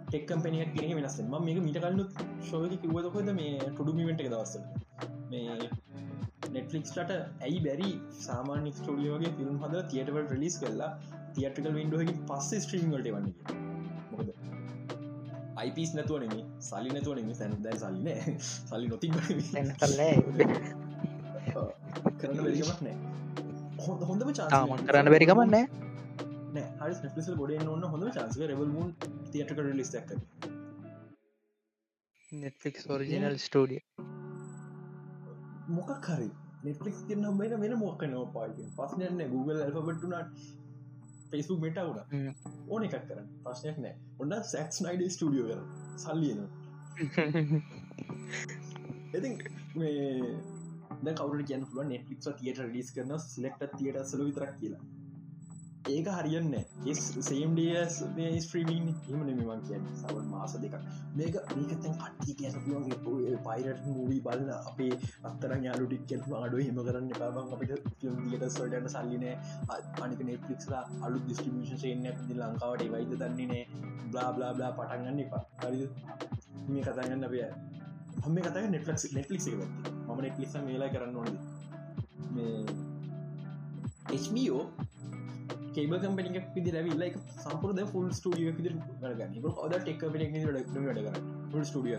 ටෙක් 0.08 0.26
කම්පනියක් 0.28 0.74
කියෙන 0.76 0.96
වෙනස් 0.98 1.20
ම 1.24 1.36
මේක 1.42 1.62
මිට 1.62 1.80
කල්ලු 1.80 2.06
ශෝක 2.44 2.76
කිවදකොද 2.84 3.32
මේ 3.34 3.54
ටුඩුමිට 3.68 4.24
එක 4.24 4.32
දවස 4.32 4.54
මේ 5.32 5.70
නෙට්ලික්ස්ට 6.52 7.16
ඇයි 7.16 7.60
බැරි 7.62 7.90
සාමාන්‍ය 8.20 8.74
ස්ටෝඩියෝගේ 8.74 9.34
ෆිල්ම් 9.38 9.64
හද 9.64 9.86
තියටවල් 9.88 10.30
රිලිස් 10.34 10.60
කරලා 10.64 10.92
තියටකල් 11.34 11.74
වින්ඩෝහකි 11.74 12.20
පස්සේ 12.28 12.62
ස්ට්‍රීම්වලට 12.62 13.10
වන්නේ 13.10 13.36
මොකද 13.38 13.69
අයිපිස් 15.60 15.92
නැතුවනෙම 15.94 16.34
සලි 16.62 16.90
නැතුවනෙම 16.90 17.30
සැන 17.34 17.54
දැ 17.64 17.76
සල්ලින 17.76 18.38
සලි 18.42 18.88
නොති 18.88 19.08
හොඳම 24.04 24.34
චාමන් 24.34 24.86
කරන්න 24.86 25.12
බැරිකමන්නෑ 25.12 25.66
හරි 26.82 27.36
ගොඩ 27.36 27.56
ඔන්න 27.70 27.88
හොඳ 27.88 28.12
චාන්සක 28.12 28.46
රවල්මුන් 28.48 28.94
තියටක 29.32 29.64
ලිස් 29.72 29.96
ඇක 29.96 30.14
නෙට්ෆික් 32.32 32.84
ෝරිජනල් 32.90 33.40
ස්ටඩිය 33.40 33.82
මොකක් 35.70 36.08
හරි. 36.10 36.30
නෙටලික් 36.64 36.96
තින්න 37.08 37.26
මෙන 37.34 37.54
වෙන 37.58 37.74
මොක්ක 37.80 38.02
නෝ 38.06 38.26
පායි 38.34 38.66
පස්සනන්න 38.78 39.22
Google 39.30 39.60
ඇල්පබට්ටුනට 39.64 40.40
ෆෙස්බුක් 41.32 41.60
මෙට 41.62 41.78
වුණ 41.80 42.00
ඕන 42.70 42.84
එකක් 42.86 42.96
කරන්න. 43.08 43.28
ප්‍රශ්නයක් 43.44 43.78
නෑ. 43.84 43.96
ඔන්න 44.20 44.32
සැක්ස් 44.52 44.82
නයිඩ 44.86 45.04
ස්ටඩියෝ 45.16 45.48
කර 45.50 45.62
සල්ලියන 45.98 46.40
ඉති 49.14 49.30
මේ 49.76 51.14
කවර 51.16 51.44
කියන 51.50 51.64
ල 51.74 51.84
නෙටලික් 51.92 52.20
තියට 52.40 52.60
ලිස් 52.74 52.90
කරන 52.96 53.14
සිලෙක්ට 53.26 53.62
තියට 53.78 54.00
සල 54.04 54.26
විතරක් 54.28 54.56
කියලා 54.62 54.84
ඒක 55.90 56.08
හරියන්න 56.16 56.54
සේම්ඩස් 57.28 57.96
ස්ත්‍රීමීන් 58.46 58.90
එමන 59.10 59.30
මෙවන් 59.40 59.62
කිය 59.68 59.80
සවන් 60.02 60.28
මාස 60.34 60.54
දෙක 60.64 60.76
මේක 61.16 61.38
මේකතැන් 61.52 61.96
කට්ටි 62.02 62.36
කියන 62.40 62.58
පුළුවන්ගේ 62.58 63.38
පයිරට 63.48 63.86
මූවී 63.88 64.20
බලන්න 64.28 64.52
අපේ 64.72 64.92
අත්තර 65.30 65.54
යාලුටික් 65.68 66.04
කෙල් 66.10 66.22
අඩු 66.42 66.62
හෙම 66.62 66.82
කරන්න 66.88 67.10
පාබන් 67.22 67.54
අපිට 67.56 67.72
ියට 68.34 68.46
සොල්ටන 68.58 68.90
සල්ලිනෑ 68.96 69.36
අනික 70.06 70.22
නෙට්ලික්ලා 70.30 70.84
අලු 71.02 71.24
දිස්ටිියෂන් 71.30 71.88
ේන 71.92 72.06
ඇති 72.12 72.40
ලංකාවට 72.42 72.86
වයිද 72.96 73.16
දන්නේනේ 73.22 73.64
බ්ලා 74.12 74.30
බ්ලා 74.36 74.52
බ්ලා 74.54 74.72
පටන්ගන්න 74.74 75.24
එපා. 75.26 75.44
හරි 75.62 75.90
මේ 76.68 76.84
කතාගන්න 76.84 77.28
අපය 77.30 77.42
හම 78.20 78.38
කතා 78.46 78.68
නෙටලක් 78.68 79.10
නෙටලික් 79.18 79.48
එක 79.48 79.60
ම 80.08 80.22
නෙටලික් 80.22 80.62
මේලා 80.68 80.94
කරන්න 80.94 81.16
ඕනද? 81.16 81.36
මේ 82.36 82.60
HBO 84.24 84.62
කේබ 85.76 85.94
කම්පනික් 85.98 86.50
පිදි 86.56 86.76
රැවිල්ල 86.76 87.06
එක 87.08 87.16
සම්පුරද 87.38 87.80
ෆුල් 87.92 88.10
ස්ටිය 88.14 88.52
පිදි 88.58 88.76
ගන්න 89.02 89.48
ඔද 89.58 89.78
ටෙක් 89.78 90.04
වැඩ 90.08 91.22
ෆුල් 91.52 91.64
ස්ටිය 91.66 91.98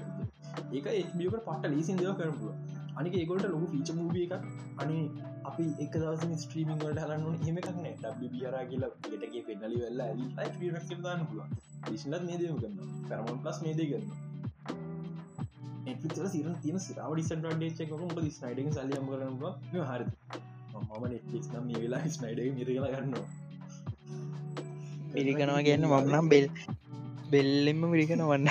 ඒක 0.73 0.87
එබියක 0.93 1.41
පට 1.41 1.73
ලීසින් 1.73 1.97
දෙව 1.97 2.15
කරපුුව 2.17 2.79
අනික 2.97 3.15
ඒගොලට 3.15 3.47
ලොකු 3.47 3.67
ෆීච 3.67 3.91
මූිය 3.93 4.25
එකක්. 4.27 4.47
අනි 4.79 4.97
අපි 5.45 5.65
එක 5.85 5.93
දවස 5.95 6.43
ස්ට්‍රීමිං 6.43 6.79
වලට 6.79 7.05
හලන්න 7.05 7.37
හෙමකක්න 7.45 7.87
ඩබියර 7.99 8.57
කියලා 8.71 8.91
ගෙටගේ 9.05 9.43
පෙන්නලි 9.47 9.79
වෙල්ලා 9.83 10.09
දාන්න 11.05 11.23
පුළුව 11.29 11.95
ිෂලත් 11.95 12.27
මේ 12.27 12.41
දේම 12.43 12.59
කරන්න 12.59 13.07
පැරමන් 13.09 13.41
ප්ලස් 13.45 13.63
මේ 13.63 13.75
දේ 13.75 13.89
කරන්න 13.93 14.29
එතර 15.91 16.27
සිර 16.29 16.49
තින 16.65 16.79
සිරාව 16.79 17.15
ඩිසන්ටේචක 17.15 17.95
ො 17.99 18.09
ස්නයිඩ 18.31 18.73
සල්ලියම් 18.73 19.13
කරනවා 19.13 19.87
හරි. 19.91 20.07
මම 20.81 21.05
නෙට්ලික් 21.13 21.47
නම් 21.53 21.65
මේ 21.67 21.81
වෙලා 21.85 22.03
ස්නයිඩ 22.11 22.41
මිරලා 22.59 22.93
ගන්නවා. 22.97 23.40
පිරිගනවා 25.13 25.61
කියන්න 25.63 25.87
මම්නම් 25.87 26.27
බෙල් 26.29 26.47
බෙල්ලෙම 27.31 27.81
විරිගෙන 27.91 28.23
වන්න 28.25 28.49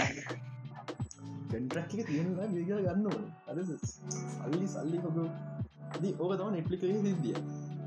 එක 1.52 2.06
තියෙන 2.08 2.30
ගන්න 2.38 3.06
අද 3.48 3.58
සල්ලි 3.64 4.68
සල්ලි 4.68 4.98
හොක 5.00 5.18
ඕක 6.18 6.34
තම 6.34 6.50
නෙට්ලික 6.52 6.82
සිදිය 6.82 7.38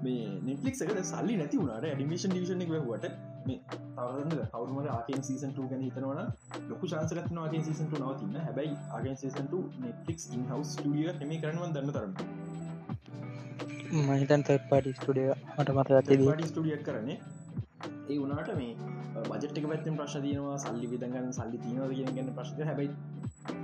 මේ 0.02 0.22
නෙටලික් 0.42 0.74
එකට 0.76 1.02
සල්ලි 1.06 1.34
නැති 1.36 1.56
වුණට 1.58 1.86
ඇඩිමේෂන් 1.86 2.32
ඩිෂන 2.32 2.64
එක 2.64 2.72
වට 2.72 3.12
මේ 3.46 3.58
තවරන්න 3.96 4.32
කවරුමට 4.48 4.88
ආකෙන් 4.90 5.20
සීසන් 5.22 5.52
ගැන 5.56 5.82
හිතනවන 5.82 6.20
ලොකු 6.68 6.84
චාන්සකත්න 6.86 7.36
ආගෙන් 7.38 7.62
සීසන්ට 7.64 7.94
නවතින්න. 7.98 8.34
හැබයි 8.40 8.72
ආගෙන් 8.92 9.16
සීසන්ට 9.16 9.54
නෙටලික් 9.80 10.18
ඉන් 10.30 10.42
හවස් 10.50 10.70
ටිය 10.74 11.06
හෙම 11.12 11.36
කරනව 11.38 11.62
දන්න 11.70 11.90
තරන්න 11.92 12.12
මහිතන් 14.02 14.42
තත් 14.42 14.58
පාටි 14.68 14.92
ස්ටඩිය 14.94 15.30
මට 15.54 15.70
පාටි 15.72 16.18
ස්ටඩියක් 16.44 16.82
කරන්නේ 16.84 17.18
ඒ 18.08 18.18
වනාට 18.18 18.52
මේ 18.56 18.72
බජට්ක 19.24 19.66
පැත්තෙන් 19.66 19.96
ප්‍රශ් 19.96 20.18
තියනවා 20.20 20.58
සල්ලි 20.58 20.86
විදගන්න 20.88 21.32
සල්ලි 21.32 21.58
තියනව. 21.58 21.82
ගෙන 21.92 22.10
ගන්න 22.10 22.34
ප්‍රශ්ක 22.34 22.60
හැබයි 22.64 22.88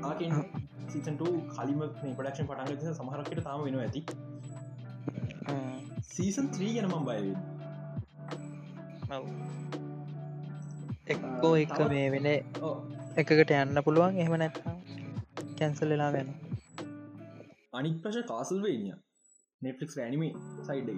ආකෙන් 0.05 0.33
සීසන්ට 0.89 1.23
කලිම 1.53 1.81
පඩක්ෂන් 2.13 2.47
පටන්ග 2.47 2.95
සමහරකට 2.95 3.45
තාම 3.45 3.65
වෙන 3.65 3.79
ඇති. 3.81 4.03
සීසන් 6.09 6.47
3 6.53 6.75
ගැන 6.75 6.89
මම් 6.89 7.05
බයවෙන් 7.05 7.37
එක්කෝ 11.07 11.55
එක 11.57 11.79
මේ 11.89 12.09
වෙන 12.11 12.27
එකකට 13.17 13.53
යන්න 13.53 13.83
පුළුවන් 13.85 14.19
එහෙම 14.19 14.35
නැත්නම් 14.37 14.77
කැන්සල් 15.59 15.89
වෙලා 15.89 16.11
වෙන 16.13 16.29
අනික් 17.73 17.97
ප්‍රශ 18.03 18.21
කාසල් 18.27 18.61
වේනිය 18.63 18.95
නෙට්ලික්ස් 19.63 19.97
ඇනිමේ 19.99 20.33
සයිඩ් 20.63 20.91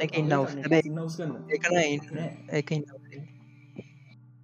එක 0.00 0.12
ඉන්නවස් 0.14 0.52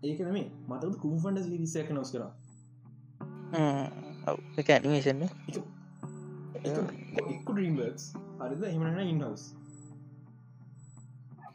ඒක 0.03 0.21
මේ 0.29 0.51
මතක 0.69 0.95
කුම්ෆන්ඩ 1.01 1.47
විසක 1.55 1.89
නවස් 1.91 2.11
කර 2.13 2.23
එක 4.57 4.69
ඇනිමේෂන් 4.71 5.23
එක්කු 7.31 7.51
ඩීම්බර්ස් 7.53 8.05
හරිද 8.41 8.63
එමන 8.65 8.99
ඉන්හවස් 9.05 9.45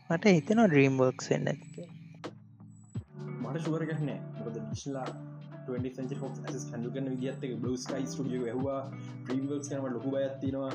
මට 0.09 0.25
හිතනවා 0.29 0.67
ඩ්‍රීම්බර්ක් 0.67 1.19
වෙන්න 1.29 1.47
මට 3.41 3.57
ශුවර 3.63 3.83
ගහනෑ 3.85 4.19
මොකද 4.35 4.55
ඩිශ්ලා 4.57 5.09
හන්ඩුගන 6.69 7.05
විදිත් 7.11 7.39
බස් 7.61 7.83
යි 7.91 8.07
ටිය 8.07 8.55
හවා 8.55 8.81
්‍රීම්බර්ක් 9.25 9.63
කනම 9.63 9.85
ලොකු 9.93 10.09
අයත්තිනවා 10.17 10.73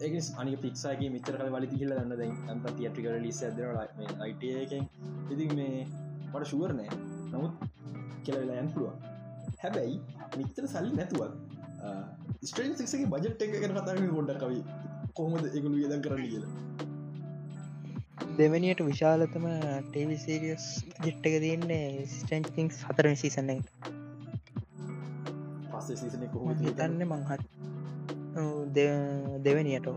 ඒ 0.00 0.20
අනි 0.36 0.56
පික්සාගේ 0.56 1.10
මිතර 1.10 1.36
කල 1.36 1.50
වලි 1.50 1.68
හිල 1.74 1.92
දැන් 2.12 2.32
අන්ත 2.48 2.66
තියට්‍රික 2.72 3.06
ලිස් 3.22 3.40
ඇදන 3.42 4.20
අයිටයකෙන් 4.20 4.84
ඉති 5.30 5.48
මේ 5.54 5.86
මට 6.32 6.46
ශුවර 6.46 6.72
නෑ. 6.72 6.90
නමුත් 7.30 7.54
කියලවෙලා 8.24 8.60
යන් 8.60 8.68
පුළුවන්. 8.68 8.98
හැබැයි 9.62 9.96
මිතර 10.36 10.68
සල්ලි 10.68 10.92
නැතුවත් 10.92 11.32
ස්ට්‍රේන් 12.42 12.76
සික්ගේ 12.76 13.06
බජට් 13.06 13.42
එක 13.42 13.54
කර 13.56 13.72
කතාරම 13.72 14.06
ගොඩ 14.10 14.32
කවයි 14.38 14.60
කොහොමද 15.14 15.44
එකළු 15.48 15.76
යදන් 15.78 16.02
කරන්න 16.02 16.26
කියලා. 16.26 16.52
දෙවැනියට 18.38 18.80
විශාලතම 18.82 19.46
ටේවි 19.86 20.16
සීරියස් 20.16 20.64
ජිට්ටක 21.04 21.36
තියන්නේ 21.38 22.06
ස්ටන්ටිංස් 22.12 22.80
හතරන 22.88 23.16
සීසන්න 23.16 23.62
පස්සේ 25.70 25.96
සීසන 25.96 26.26
කොහොම 26.28 26.58
හිතන්න 26.60 27.06
මංහත් 27.06 27.73
දෙවැනියට 29.44 29.88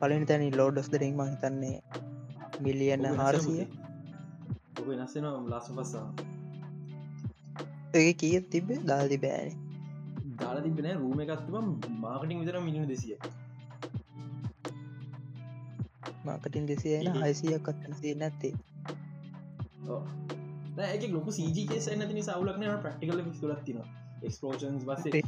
පලනි 0.00 0.26
තැනි 0.26 0.48
ලෝඩස් 0.56 0.88
දරින් 0.92 1.14
මං 1.16 1.30
හිතන්නේ 1.32 1.76
මිලියන්න 2.60 3.06
හාරසිය. 3.20 3.60
ඔබ 4.78 4.86
වෙනස්සෙනවා 4.88 5.44
ලාස 5.52 5.68
පස්සා 5.70 6.08
ඒ 7.94 8.10
කිය 8.14 8.36
තිබේ 8.52 8.82
දාල්දි 8.88 9.18
බෑන 9.18 9.50
දාලා 10.40 10.62
තිබෙන 10.62 10.88
රූම 10.98 11.20
එකත්තුම 11.24 11.66
මාකටින් 12.00 12.40
විතර 12.40 12.58
මිලිුණ 12.60 12.88
දෙසිය. 12.88 13.16
මාකටින් 16.24 16.68
දෙසියන 16.68 17.20
හයිසියක් 17.22 17.68
අත්තන 17.68 17.94
සිය 18.00 18.14
නැත්තේ. 18.14 18.54
ඒක 20.84 21.12
ලොක 21.12 21.28
සජකේ 21.30 21.96
නැති 21.96 22.22
සවලක්න 22.22 22.64
ප්‍රක්ටිකල 22.84 23.20
ලත්තින 23.50 23.78
එක්ස්පෝෂන්ස් 24.22 24.84
බස්සේ 24.84 25.22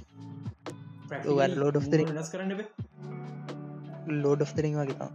ලෝඩ් 1.56 1.76
නස් 2.12 2.30
කරන්න 2.32 2.52
ලෝඩ් 4.16 4.40
of 4.42 4.52
තරින් 4.52 4.74
වගේ 4.74 5.10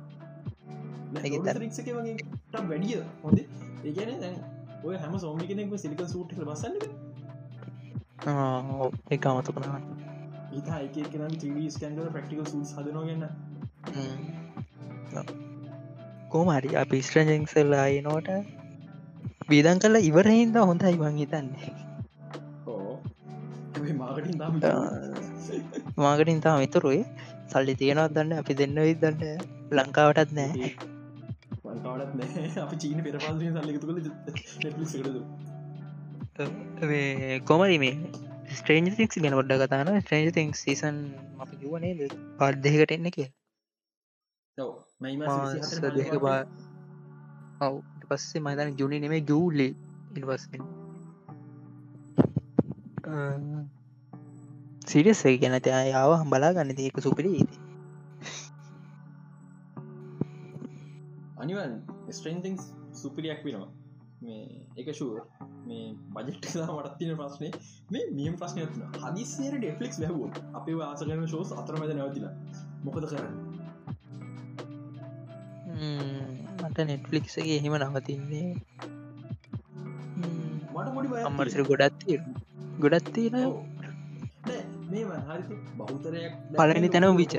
වැඩිය 2.63 2.99
හොඳ. 3.23 3.39
ඒගැන 3.83 4.19
දැන් 4.19 4.35
ඔය 4.83 4.95
හැම 4.97 5.13
සෝමි 5.19 5.45
කෙනෙක් 5.47 5.75
සිලික 5.77 6.01
සූට් 6.07 6.33
බසන්න 6.41 6.75
ඒ 9.11 9.19
අමතු 9.25 9.51
කනා 9.53 9.79
ඉතා 10.53 10.79
එක 10.79 10.97
කෙන 11.11 11.23
ස්කන්ඩ 11.69 12.11
ප්‍රක්ටිකල් 12.11 12.45
සූස් 12.47 12.73
හදනගන්න 12.77 13.23
කෝමරි 16.29 16.75
අපි 16.75 17.01
ස්ට්‍රජෙන්ක්සල්ලා 17.01 17.87
නෝට 18.01 18.29
බීදන් 19.49 19.77
කල 19.79 19.95
ඉවරහින්ද 20.01 20.55
හොඳයි 20.61 20.95
බං 20.97 21.17
හිතන්නේ. 21.17 21.73
මාකටින් 23.93 25.12
මාකටින් 25.97 26.41
තාම 26.41 26.59
ඉතුරුයි. 26.61 27.01
සල්ලි 27.47 27.73
තියෙනවත් 27.75 28.13
දන්න? 28.15 28.31
අපි 28.33 28.53
දෙන්න 28.55 28.77
විත් 28.79 28.99
දන්න? 29.01 29.21
ලංකාවටත් 29.71 30.31
නෑ. 30.33 30.73
ලංකාවටත් 31.65 32.79
චීන 32.81 32.99
පෙරපාසය 33.03 33.45
සල්ලිතු 33.51 33.85
කළ 33.87 33.99
කොමරි 37.45 37.77
මේ 37.77 37.95
ස්ටේජ 38.53 38.89
තික්ස් 38.97 39.17
ගැන 39.19 39.39
ොඩ්ඩ 39.39 39.63
කතාන 39.63 39.89
ස්ටේජ 39.99 40.29
තික් 40.33 40.49
සීසන් 40.55 40.97
අපි 41.39 41.55
කිවනේ 41.61 42.09
පඩ්දෙකට 42.39 42.93
එන්න 42.95 43.09
කිය 43.11 43.29
දෙක 45.97 46.13
බා 46.21 46.39
ඔව්. 47.61 47.75
පස්සේ 48.07 48.41
මතන 48.41 48.75
ජුනි 48.79 48.97
නෙමේ 48.99 49.21
ජූලි 49.29 49.67
ඉල්වස්ෙන් 50.15 50.63
සිරියස් 54.87 55.21
ගැන 55.37 55.59
තයා 55.61 55.83
යාව 55.87 56.11
හම්බලා 56.15 56.55
ගන්න 56.55 56.79
ඒක 56.79 56.97
සුපිරි 57.01 57.33
අනිවන් 61.37 61.71
ස්ට්‍රන්තිං 62.09 62.55
සුපිරියක් 62.93 63.41
වෙනවා. 63.45 63.69
මේ 64.21 64.43
එක 64.77 64.89
ශුව 64.95 65.17
මේ 65.65 65.87
බජෙට් 66.15 66.45
මටත්තින 66.67 67.11
ප්‍රශ්නය 67.19 67.49
මේ 67.91 68.05
මියම් 68.11 68.35
ප්‍රශ්නයත්න 68.35 68.83
හදිසියට 69.03 69.57
ඩෙෆලික්ස් 69.57 69.99
ලැහුව 70.03 70.39
අපේ 70.53 70.77
ආසකරන 70.83 71.25
ෂෝස් 71.25 71.51
අතරමද 71.53 71.91
නැවතිල. 71.91 72.25
මොකද 72.85 73.09
කරන්න? 73.11 73.35
මට 76.61 76.87
නෙට්ෆලික්සගේ 76.87 77.57
එහෙම 77.57 77.77
නවතින්නේ. 77.81 78.47
මට 80.73 80.87
පොඩි 80.95 81.23
අම්මරසිර 81.23 81.63
ගොඩත් 81.65 82.09
ගොඩත් 82.79 83.15
තියෙන 84.93 85.57
බෞතරයක් 85.77 86.33
පලනි 86.53 86.89
තැනව 86.89 87.17
විච. 87.17 87.33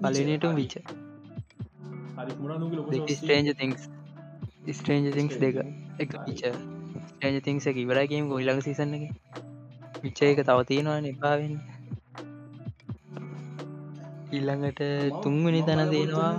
පලනට 0.00 0.46
විච. 0.58 0.74
ස්ටේජ 3.14 3.52
තිංස් 3.58 3.82
ස්ටේජ 4.74 5.12
තිංස් 5.12 5.34
දෙක 5.42 5.56
එක 5.98 6.10
පිච 6.24 6.42
ස්ටේජ 7.08 7.40
තිංස 7.42 7.64
එක 7.66 7.76
ඉවරගේම 7.78 8.32
ගොයිලඟ 8.32 8.62
සිසන්න 8.62 8.98
එක. 8.98 9.04
විච්ච 10.02 10.20
එක 10.24 10.38
තව 10.42 10.58
තියෙනවා 10.68 11.00
නිපාවෙන් 11.02 11.54
ඊල්ළඟට 14.32 14.80
තුන්වනි 15.22 15.60
තැන 15.66 15.82
දෙනවා 15.92 16.32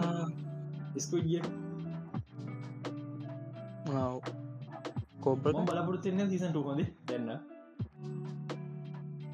ස්කුඩිය 0.98 1.42
කෝබල් 5.24 5.54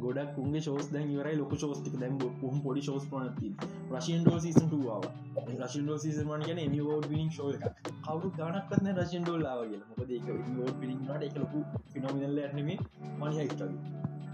ගොඩක් 0.00 0.38
උන්ගේ 0.38 0.68
ෝස් 0.68 0.86
දැන් 0.92 1.08
වරයි 1.14 1.36
ලොක 1.36 1.52
ෝස්තික 1.52 1.94
දැම් 1.98 2.18
පුහම් 2.40 2.60
පොඩි 2.60 2.82
ෝස් 2.90 3.06
පනති 3.06 3.48
රශන් 3.90 4.22
ඩෝ 4.22 4.38
සිසන්ටවා 4.38 5.00
රශන් 5.58 5.82
ඩෝ 5.82 5.98
සිසන්මන් 5.98 6.42
ගැන 6.42 6.60
නිවෝඩ 6.70 7.08
විනිින් 7.08 7.30
ශෝය 7.30 7.56
කවරු 8.04 8.28
ගනක්න්න 8.30 8.92
රශන් 8.96 9.22
ඩෝල්ලාවගේ 9.22 9.80
මොකද 9.88 10.10
එක 10.10 10.28
ෝඩ 10.30 10.76
පිලිට 10.80 11.22
එක 11.22 11.36
ලොකු 11.36 11.64
ෆිනොමිනල්ල 11.92 12.38
ඇනීමේ 12.40 12.78
මනි 13.18 13.34
හිට 13.40 13.62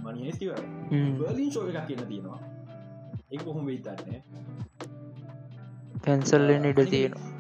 මනිස්තිව 0.04 0.52
බලින් 0.90 1.50
ශෝය 1.50 1.70
එකක් 1.72 1.86
කියන්න 1.86 2.06
තියෙනවා 2.08 2.55
එක 3.36 3.44
කොහොම 3.44 3.64
වෙයිතන්නේ 3.66 4.20
පැන්සල්ලෙන් 6.02 6.68
ඉඩ 6.70 6.82
තියෙනවා. 6.88 7.32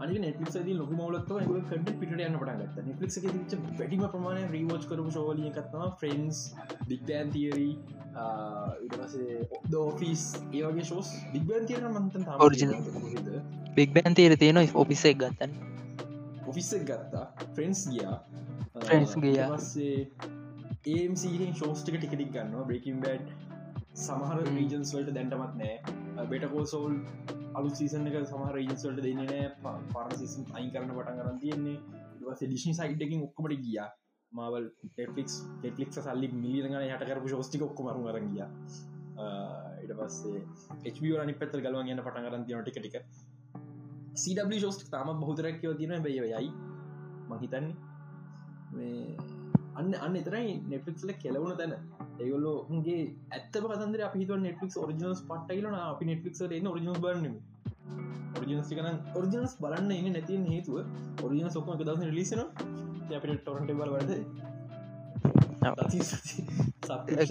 අනි 0.00 0.18
නෙටලික් 0.18 0.50
ද 0.56 0.74
ලොක 0.74 0.90
මලත්ව 0.92 1.38
කට 1.68 1.94
පිට 2.00 2.12
යන්න 2.16 2.36
පටන්ගත් 2.40 2.76
නෙටලික් 2.88 3.12
ච 3.50 3.60
වැඩිම 3.78 4.04
ප්‍රමාණය 4.08 4.44
රීවෝච් 4.48 4.84
කරපු 4.90 5.10
ශෝලිය 5.10 5.50
කත්නවා 5.52 5.88
ෆ්‍රන්ස් 6.00 6.42
බික්බෑන් 6.88 7.32
තිරී 7.34 7.72
දෝෆිස් 9.70 10.26
ඒවගේ 10.52 10.84
ශෝස් 10.84 11.10
බික්බන් 11.32 11.66
තියන 11.66 11.88
මන්තන් 11.92 12.28
Original. 12.40 12.84
බික් 13.74 13.90
බෑන් 13.92 14.14
තේර 14.14 14.36
තියෙන 14.36 14.62
ඔපිසෙක් 14.76 15.18
ගත්තන්න 15.18 15.68
ඔෆිස් 16.48 16.70
ගත්තා. 16.82 17.26
ෆ්‍රෙන්ස් 17.54 17.80
ගියා. 17.88 18.16
Friends 18.78 19.14
ගියා. 19.16 19.48
පස්සේ 19.52 20.06
ඒම්සිහෙන් 20.88 21.52
ශෝස්ටික 21.54 21.96
ටිකටික් 21.96 22.30
ගන්නවා. 22.32 22.64
බ්‍රේකින් 22.64 23.00
බඩ් 23.00 23.47
සමහර. 24.06 24.42
රීජන්ස් 24.56 24.94
වලට 24.96 25.14
දැන්ටමත් 25.16 25.54
නෑ. 25.60 26.26
බෙටකෝ 26.32 26.64
සෝල් 26.74 26.98
අලු 27.58 27.70
සීසන 27.78 28.10
එක 28.10 28.18
සමහර 28.24 28.52
රීජන්ස් 28.58 28.84
වලට 28.88 29.06
දෙන්න 29.06 29.22
නෑ. 29.22 29.46
පාර 29.94 30.10
සිසම් 30.20 30.44
අයින් 30.56 30.70
කරන 30.74 30.92
පටන් 30.98 31.22
කරන්න 31.22 31.40
තියෙන්නේ. 31.44 31.78
දවස 32.20 32.44
ඩිශ්නි 32.44 32.74
සයිට්කින් 32.80 33.24
ඔක්කොමට 33.28 33.64
ගියා. 33.64 33.88
මවල් 34.32 34.64
ටෙක්ලික් 34.86 35.28
ටෙක්ලික් 35.60 35.90
සල්ලි 35.96 36.28
මිලියන 36.42 36.72
ගන 36.72 36.86
යට 36.86 37.04
කරපු 37.10 37.34
ෝස්ටික 37.36 37.62
ඔක්කොමරු 37.68 38.04
කර 38.06 38.20
ගිය. 38.26 38.44
ඉට 39.84 39.92
පස්සේ 39.98 40.42
එච 40.88 40.98
අනි 41.22 41.34
පැත්තල් 41.40 41.64
ගලුවන් 41.64 41.92
යන්න 41.92 42.04
පටන් 42.06 42.28
කරන්න 42.28 42.44
තියන 42.48 42.64
ටික 42.66 42.80
ටික. 42.82 42.96
සW 44.22 44.60
ෝස්ට 44.68 44.84
තාම 44.92 45.10
බහතරක්කව 45.22 45.72
තින 45.80 45.96
බය 46.04 46.12
යයි 46.18 46.50
මහිතන්නේ 47.30 47.74
මේ 48.76 49.37
අන්න 49.78 49.94
අන්න 49.96 50.16
එතරයි 50.16 50.52
නෙට්ලික්ල 50.70 51.10
කෙලවුණ 51.22 51.56
තැන. 51.56 51.72
ඒගොල්ලෝ 52.18 52.56
උන්ගේ 52.70 53.02
ඇත්තම 53.30 53.64
කතන්දර 53.68 54.00
අපිට 54.02 54.30
නෙට්ලික් 54.38 54.76
ෝරිජනස් 54.76 55.20
පට්ටයිලන 55.22 55.74
අපි 55.82 56.04
නෙට්ලික් 56.04 56.34
න 56.62 56.66
ෝරිජනස් 56.66 56.98
බරන 56.98 57.26
ඔරිජනස් 58.38 58.68
කන 58.70 58.88
ඔරිජනස් 59.14 59.52
බලන්න 59.60 59.90
එන්න 59.92 60.12
නැතින් 60.12 60.42
හේතුව 60.46 60.76
ඔරිජන 61.24 61.50
සොක්ම 61.50 61.70
දස 61.80 62.02
ලිසන 62.12 62.40
අපිට 63.10 63.40
ටොරන්ට 63.40 63.70
බල 63.72 63.94
එක 67.14 67.30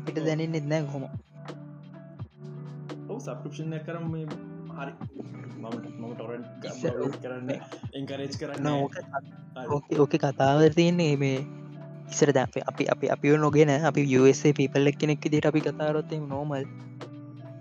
අපිට- 0.00 0.24
දැනෙන් 0.24 0.54
එත්නෑ 0.54 0.82
කොම 0.92 1.04
සප්‍රපෂන් 3.20 3.74
කරම 3.80 4.04
මේ 4.10 4.26
හරි 4.80 4.92
මම 5.60 5.66
ඉස්සර- 6.66 7.16
කරන්න 7.22 7.50
එංකරේජ් 7.92 8.34
කරන්න 8.34 8.66
ඕක 9.98 10.14
කතාව 10.16 10.60
තියන්නේ 10.74 11.14
මේ 11.16 11.40
ඉස්සර 12.10 12.30
දැ 12.32 12.62
අපි 12.64 12.84
අපි 12.92 13.06
අපි 13.08 13.34
නොගෙන 13.36 13.70
අපි 13.84 14.02
USA 14.18 14.52
පිපල් 14.52 14.86
එක් 14.86 14.96
කෙනෙක් 14.98 15.26
දිට 15.26 15.46
අපි 15.46 15.60
කතාරොත්තේ 15.60 16.20
නෝමල් 16.26 16.64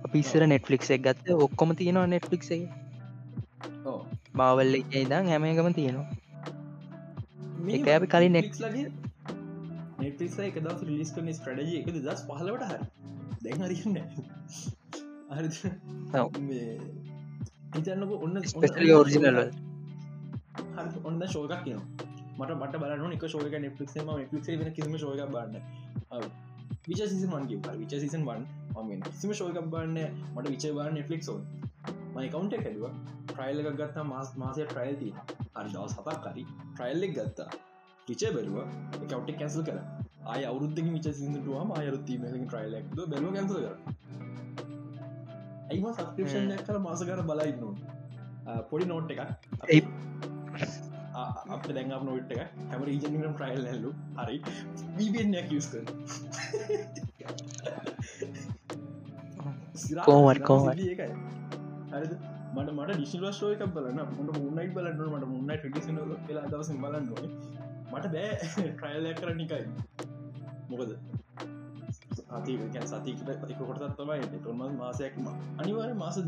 අපි 0.06 0.18
ඉස්සර 0.20 0.44
නෙට්ලික් 0.48 0.84
එක් 0.90 1.02
ගත්ත 1.02 1.26
ඔක්කොම 1.40 1.76
තියෙනවා 1.76 2.08
නෙට්ලික් 2.08 2.44
එක 2.52 2.64
මාවල්ල 4.34 4.74
ඉදම් 4.96 5.30
හැමකම 5.32 5.70
තියෙනවා 5.74 6.08
ඒක 7.70 7.88
අපි 7.90 8.08
කලින් 8.08 8.32
net- 8.32 8.60
ලගේ 8.60 8.88
නෙටලික් 10.00 10.40
එක 10.42 10.58
දස් 10.64 10.82
ලිස් 10.90 11.12
කන 11.12 11.32
ස්ට්‍රඩජ 11.34 11.72
එක 11.80 11.88
දස් 11.98 12.22
පහලවට 12.28 12.64
හරි 12.70 12.80
දැන් 13.44 13.60
හරින්න 13.64 13.98
හරි. 15.32 15.48
හිතන්නක 17.72 18.12
ඔන්න 18.20 18.38
ඔරිජිනල් 18.96 19.40
ඔන්න 21.04 21.22
ශෝකක් 21.28 21.64
කියන 21.64 21.82
මට 22.38 22.52
මට 22.56 22.76
බලන 22.78 23.14
එක 23.14 23.26
ශෝක 23.28 23.58
නෙටලික් 23.58 23.96
ම 23.98 24.14
නෙටලික් 24.14 24.60
වෙන 24.60 24.74
කිසිම 24.74 24.98
ශෝක 24.98 25.22
බන්න 25.30 25.56
විච 26.88 27.02
සිසන් 27.06 27.32
වන් 27.32 27.48
කිය 27.48 27.62
විච 27.78 27.98
සිසන් 27.98 28.24
වන් 28.26 28.46
ම 28.78 29.08
කිසිම 29.08 29.34
ශෝක 29.36 29.64
බන්න 29.68 29.98
මට 30.30 30.46
විච 30.50 30.70
බාර 30.74 30.94
නෙටලික් 30.94 31.30
ෝ 31.30 31.40
මයි 32.12 32.30
කවන්ට 32.30 32.56
හැදුව. 32.58 32.86
ට්‍රයිල් 33.28 33.60
එකක් 33.62 33.76
ගත්තා. 33.76 34.04
මාස් 34.04 34.30
මාසය 34.36 34.66
ට්‍රයිල් 34.66 34.96
තිය 34.98 35.12
හරි 35.56 35.70
දවස් 35.70 35.94
හතක් 35.96 36.18
කරි 36.24 36.44
ට්‍රයිල්ලෙක් 36.46 37.12
ගත්තා. 37.14 37.50
විච 38.08 38.22
බැලුව. 38.30 38.58
එකවට 38.96 39.32
කැන්සල් 39.38 39.64
කර 39.64 39.78
අය 40.28 40.42
අවුද්ධ 40.46 40.82
විච 40.88 41.08
සිදුවම 41.14 41.72
අයරුත්ති 41.74 42.18
මේ 42.18 42.44
ට්‍රයිල්ලක් 42.44 42.86
බැලුව 43.06 43.32
කැන්සල් 43.34 43.60
කර 43.60 43.76
ඇයිම 45.70 45.88
සස්ක්‍රපෂන් 45.90 46.54
කර 46.68 46.78
මාසකර 46.86 47.22
බලයින්න 47.30 47.64
පොඩි 48.70 48.86
නෝට් 48.86 49.12
එකක්. 49.14 49.22
අප 51.54 51.68
දැන් 51.76 51.94
නොට 52.08 52.32
එක. 52.36 52.42
හැම 52.72 52.82
රීජනම් 52.90 53.34
ට්‍රයිල් 53.34 53.70
ඇල්ලු. 53.72 53.92
හරි. 54.20 54.38
බීබෙන්යක් 54.98 55.54
යස් 55.60 55.70
කර 55.72 55.86
හරිද? 61.94 62.14
මට 62.56 62.70
මට 62.78 62.98
ඩිසිලස්ෝ 62.98 63.52
එකක් 63.56 63.64
බලන්න. 63.76 64.00
මට 64.18 64.38
මුන්නයි 64.40 64.68
බලන්න 64.76 64.98
මට 65.14 65.32
මුන්නයි 65.36 65.58
ටිසි 65.64 65.92
වෙලා 66.28 66.46
දවස 66.48 66.70
බලන්න 66.84 67.06
මට 67.92 68.06
බෑ 68.14 68.30
ට්‍රයිල්ලයක් 68.74 69.18
කර 69.22 69.32
නිකයි 69.36 69.64
මොකද 72.26 72.50
සතික 72.84 73.18
සතිකට 73.18 73.30
එක 73.48 73.62
කොටත් 73.62 73.86
තමයි 73.98 74.42
තුන්ම 74.42 74.66
මාසයක්ම 74.78 75.30
අනිවාර 75.58 75.94
මාස 75.96 76.20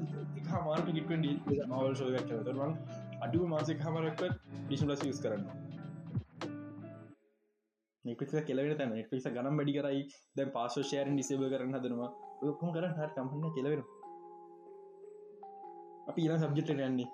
මාර්ක 0.62 0.88
ගිට 0.92 1.12
මවල් 1.66 1.96
ශෝයක් 1.96 2.26
කරතරවන් 2.28 2.78
අඩුව 3.22 3.46
මාසක 3.48 3.86
හමරක්ව 3.88 4.32
ඩිසිලස් 4.62 5.06
යස් 5.06 5.22
කරන්න 5.22 5.72
නිපිස 8.06 8.32
කෙලවෙන 8.44 8.78
තැන. 8.78 8.94
පිස 9.10 9.26
ගනම් 9.28 9.58
වැඩි 9.58 9.74
කරයි. 9.76 10.02
දැ 10.36 10.46
පාස 10.50 10.76
ෂයරන් 10.76 11.16
ඩිසේබ 11.16 11.44
කරන්න 11.46 11.76
හදනවා. 11.76 12.10
ඔක්කොම 12.44 12.74
කරන්න 12.74 12.96
හට 12.96 13.14
කම්පන්න 13.16 13.56
කෙලවෙන 13.56 13.84
අපි 16.08 16.22
ඉලා 16.22 16.40
සබ්ජෙට් 16.40 16.74
යන්නේ. 16.74 17.10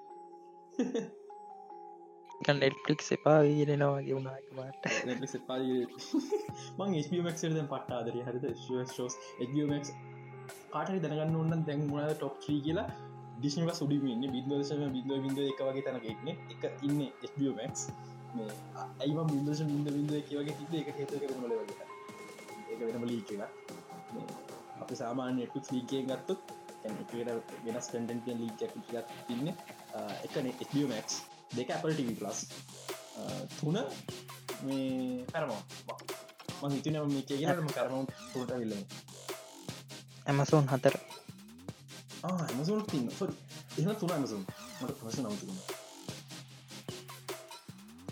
නෙට්ලික් 2.40 3.02
එපා 3.12 3.40
වීරෙනවාගේ 3.42 4.16
වුණාට 4.16 4.86
Netflix 5.06 5.36
එ 5.36 5.40
පාරි 5.48 5.70
මං 6.78 6.94
HBMX 7.00 7.38
ද 7.50 7.64
පට්ටාදරය 7.64 8.22
හරිත 8.22 8.46
ෝස් 9.00 9.16
HBMX 9.40 9.94
කාටරි 10.72 11.00
දැනගන්න 11.00 11.36
ඔන්න 11.36 11.64
දැන් 11.68 11.82
මුණ 11.88 12.12
ටොප් 12.12 12.36
්‍රී 12.46 12.60
කියලා 12.62 12.88
ඩිශ්නක 13.38 13.72
සුඩිමන්න 13.76 14.28
බින්දශම 14.34 14.84
බින්ද 14.96 15.12
බින්ද 15.16 15.40
එක 15.44 15.62
වගේ 15.62 15.86
තැනකෙක්න 15.88 16.30
එක 16.34 16.64
ඉන්න 16.82 17.02
HBMX 17.24 17.88
මේ 18.36 18.52
ඇයිම 19.00 19.20
බින්දශ 19.32 19.64
බින්ද 19.64 19.90
බින්ද 19.90 20.14
එකවගේ 20.20 20.58
හිත 20.60 20.78
එක 20.82 20.92
හේතු 21.00 21.22
කරන 21.24 21.48
ලවගේ 21.48 21.88
ඒක 22.70 22.80
වෙනම 22.84 23.08
ලී 23.12 23.24
කියලා 23.30 23.52
අපි 24.82 25.00
සාමාන්‍ය 25.02 25.40
නෙට්ලික් 25.40 25.74
ලීකය 25.74 26.04
ගත්තුත් 26.12 26.54
එකට 26.86 27.18
වෙනස් 27.66 27.90
කටෙන්ටෙන් 27.90 28.38
ලීක් 28.42 28.64
තින්න 29.28 29.52
එකන 30.24 30.54
HBMX 30.54 31.20
දෙක 31.52 31.70
Apple 31.70 31.96
TV 31.96 32.10
ප්ලස් 32.16 32.40
තුන 33.58 33.78
මේ 34.64 35.26
කරමෝ 35.26 35.62
මං 36.62 36.72
හිතනම 36.72 37.08
මේ 37.08 37.24
කියනම 37.24 37.70
කරමු 37.70 38.00
තුට 38.32 38.52
විල්ල 38.54 38.74
ඇමසෝන් 40.26 40.66
හතර. 40.68 40.96
මසුන් 42.54 42.82
තින්න 42.86 43.08
එම 43.80 43.96
තුන 43.96 44.12
මසුන් 44.22 44.44
මට 44.82 44.98
පස 45.00 45.18
නවතුන්න 45.18 45.60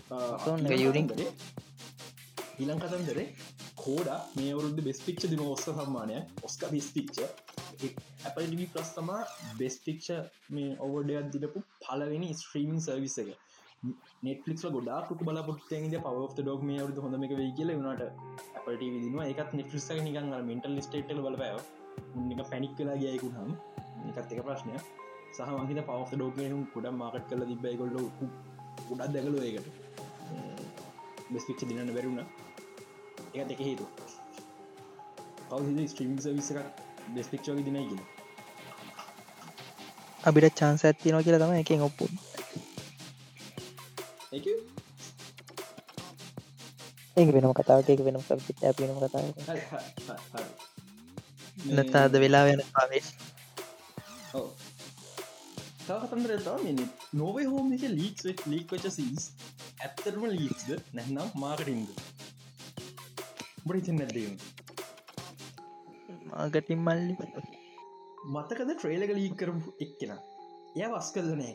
Amazon 0.08 0.66
එක 0.66 0.80
යුරින්. 0.80 1.06
ඊලං 2.58 2.80
කතන්දර 2.80 3.18
කෝඩ 3.76 4.08
මේ 4.36 4.52
වරුද 4.54 4.78
බෙස් 4.80 5.00
පික්ෂ 5.00 5.28
දින 5.28 5.42
ඔස්ක 5.46 5.68
සම්මානය 5.70 6.16
ඔස්ක 6.42 6.62
බෙස් 6.70 6.88
පික්ෂ 7.80 8.26
ඇපල්ඩිවි 8.26 8.66
ප්‍රස් 8.74 8.90
තමා 8.96 9.20
බෙස් 9.60 9.76
පික්ෂ 9.86 10.08
මේ 10.56 10.76
ඔවඩයක් 10.86 11.26
දිලපු 11.34 11.64
පලවෙනි 11.84 12.28
ස්ත්‍රීමින් 12.40 12.80
සර්විස 12.86 13.16
එක. 13.22 13.30
නෙටලික් 14.26 14.60
ගොඩා 14.76 15.00
කුට 15.08 15.22
බලපොත්තිද 15.28 15.96
පව 16.04 16.26
ඩොක් 16.38 16.62
මේ 16.68 16.82
වරුද 16.84 16.98
හොඳම 17.04 17.24
එක 17.26 17.34
වෙයි 17.40 17.52
කියල 17.58 17.72
වුණට 17.78 18.04
අපට 18.58 18.80
විදිනවා 18.82 19.26
එකත් 19.32 19.50
නෙට්‍රිස්ක 19.58 19.98
නිකන් 20.06 20.30
මෙන්ටල් 20.50 20.78
ස්ටේටල 20.86 21.20
බලපය 21.26 21.50
නික 22.28 22.40
පැනික් 22.52 22.72
කලා 22.78 22.96
ගයකුු 23.02 23.30
හම් 23.36 23.52
එකත් 24.10 24.32
එක 24.32 24.40
ප්‍රශ්නය 24.48 24.74
සහ 25.36 25.50
මහිත 25.58 25.80
පව 25.90 26.00
ඩෝකනුම් 26.12 26.62
කුඩ 26.74 26.86
මාකට් 27.02 27.28
කල 27.30 27.44
තිබයි 27.50 27.76
කොල්ල 27.80 27.94
ගොඩත් 28.88 29.12
දැකලු 29.14 29.38
ඒකට. 29.48 29.68
බෙස්පික්ෂ 31.32 31.68
දිනන්න 31.68 31.94
බැරුණ 31.94 32.20
එක 33.34 33.48
දෙක 33.50 33.60
හේතු 33.68 33.86
කවු 35.48 35.86
ස්ට්‍රීමින් 35.90 36.20
සවිස 36.24 36.50
එකක් 37.06 37.14
බෙස්පික්ෂෝග 37.14 37.58
දිනයිගෙන 37.62 38.00
අපිට 40.20 40.56
චාන්ස 40.58 40.82
ඇත්තිනවා 40.84 41.22
කියලා 41.22 41.42
තම 41.42 41.54
එකෙන් 41.56 41.82
ඔප්පු. 41.82 42.04
ඒක 47.16 47.28
වෙනම 47.32 47.52
කතාවට 47.52 47.88
එක 47.88 48.00
වෙනම 48.00 48.22
සබ්ජෙක්ට 48.22 48.80
වෙනම 48.80 48.98
කතාව 48.98 49.26
නතාද 51.76 52.12
වෙලා 52.16 52.44
වෙන 52.44 52.62
පාවේ 52.72 53.04
කතන්දර 55.86 56.32
තම 56.40 56.82
නොවේ 57.14 57.46
හෝම 57.46 57.72
ලීක් 57.94 58.18
ලීක් 58.46 58.66
වච 58.72 58.86
සීස් 58.90 59.24
ඇත්තරම 59.80 60.28
ලීක්ද 60.28 60.68
නැන්නම් 60.92 61.32
මාකටින්ද 61.36 61.88
බඩි 63.66 63.80
තින්න 63.86 64.02
ඇදීම 64.02 64.34
මාගටින් 66.30 66.80
මල්ලි. 66.86 67.14
මතකද 68.34 68.70
ට්‍රේලක 68.74 69.12
ලීක් 69.18 69.34
කරපු 69.40 69.70
එක්කෙන? 69.84 70.12
එය 70.78 70.88
වස් 70.94 71.08
කල්ල 71.14 71.30
නෑ 71.40 71.54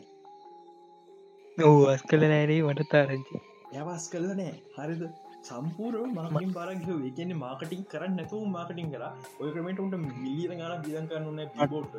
ඕවස් 1.58 2.02
කළ 2.10 2.24
නෑරී 2.32 2.62
මට 2.68 2.88
තාරංචි 2.92 3.36
යවස් 3.80 4.04
කල්ල 4.12 4.30
නෑ 4.38 4.54
හරිද? 4.76 5.02
සම්පූර් 5.48 5.94
මගින් 6.16 6.50
බරග 6.56 6.86
වේකන්නේ 7.02 7.38
මාකටින් 7.44 7.82
කරන්න 7.92 8.14
නැතු 8.18 8.36
මාකටින් 8.56 8.88
කර. 8.94 9.04
ඔය 9.40 9.48
ක්‍රමට 9.54 9.80
උන්ට 9.84 9.96
මිලියන 10.24 10.52
ගන 10.60 10.84
විදන් 10.86 11.06
කරන්න 11.10 11.40
පිබෝට් 11.56 11.90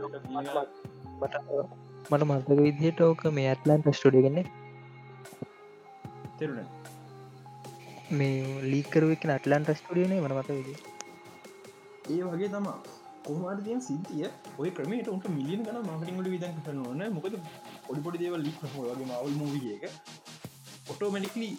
මට 2.11 2.23
මතක 2.29 2.59
විදිහට 2.61 3.01
ඕක 3.07 3.21
මේ 3.37 3.49
ඇත්ලන්ට 3.51 3.91
ස්ටඩියගන්නේ 3.97 4.45
තෙරුණ. 6.39 6.71
මේ 8.17 8.39
ලීකරුවක 8.71 9.23
අටලන්ට 9.35 9.69
ස්ටඩියනේ 9.79 10.23
මන 10.23 10.35
මත 10.39 10.49
විදි 10.57 10.73
ඒ 12.05 12.21
වගේ 12.23 12.49
තමා 12.53 12.77
කොහමාරතියන් 13.25 13.81
සිද්ධිය? 13.87 14.27
ඔය 14.59 14.69
ක්‍රමට 14.77 15.07
උන්ට 15.11 15.27
මිලියන 15.35 15.61
ගන 15.67 15.77
මාකටින්ට 15.87 16.29
විදන් 16.33 16.57
කරන්න 16.65 17.13
මොකද 17.17 17.35
පොඩිපොඩි 17.85 18.21
දේව 18.23 18.35
ලික් 18.41 18.59
වගේ 18.65 18.95
මවල් 19.01 19.33
මූවියක 19.41 19.83
ඔටෝමැටික්ලි 20.91 21.49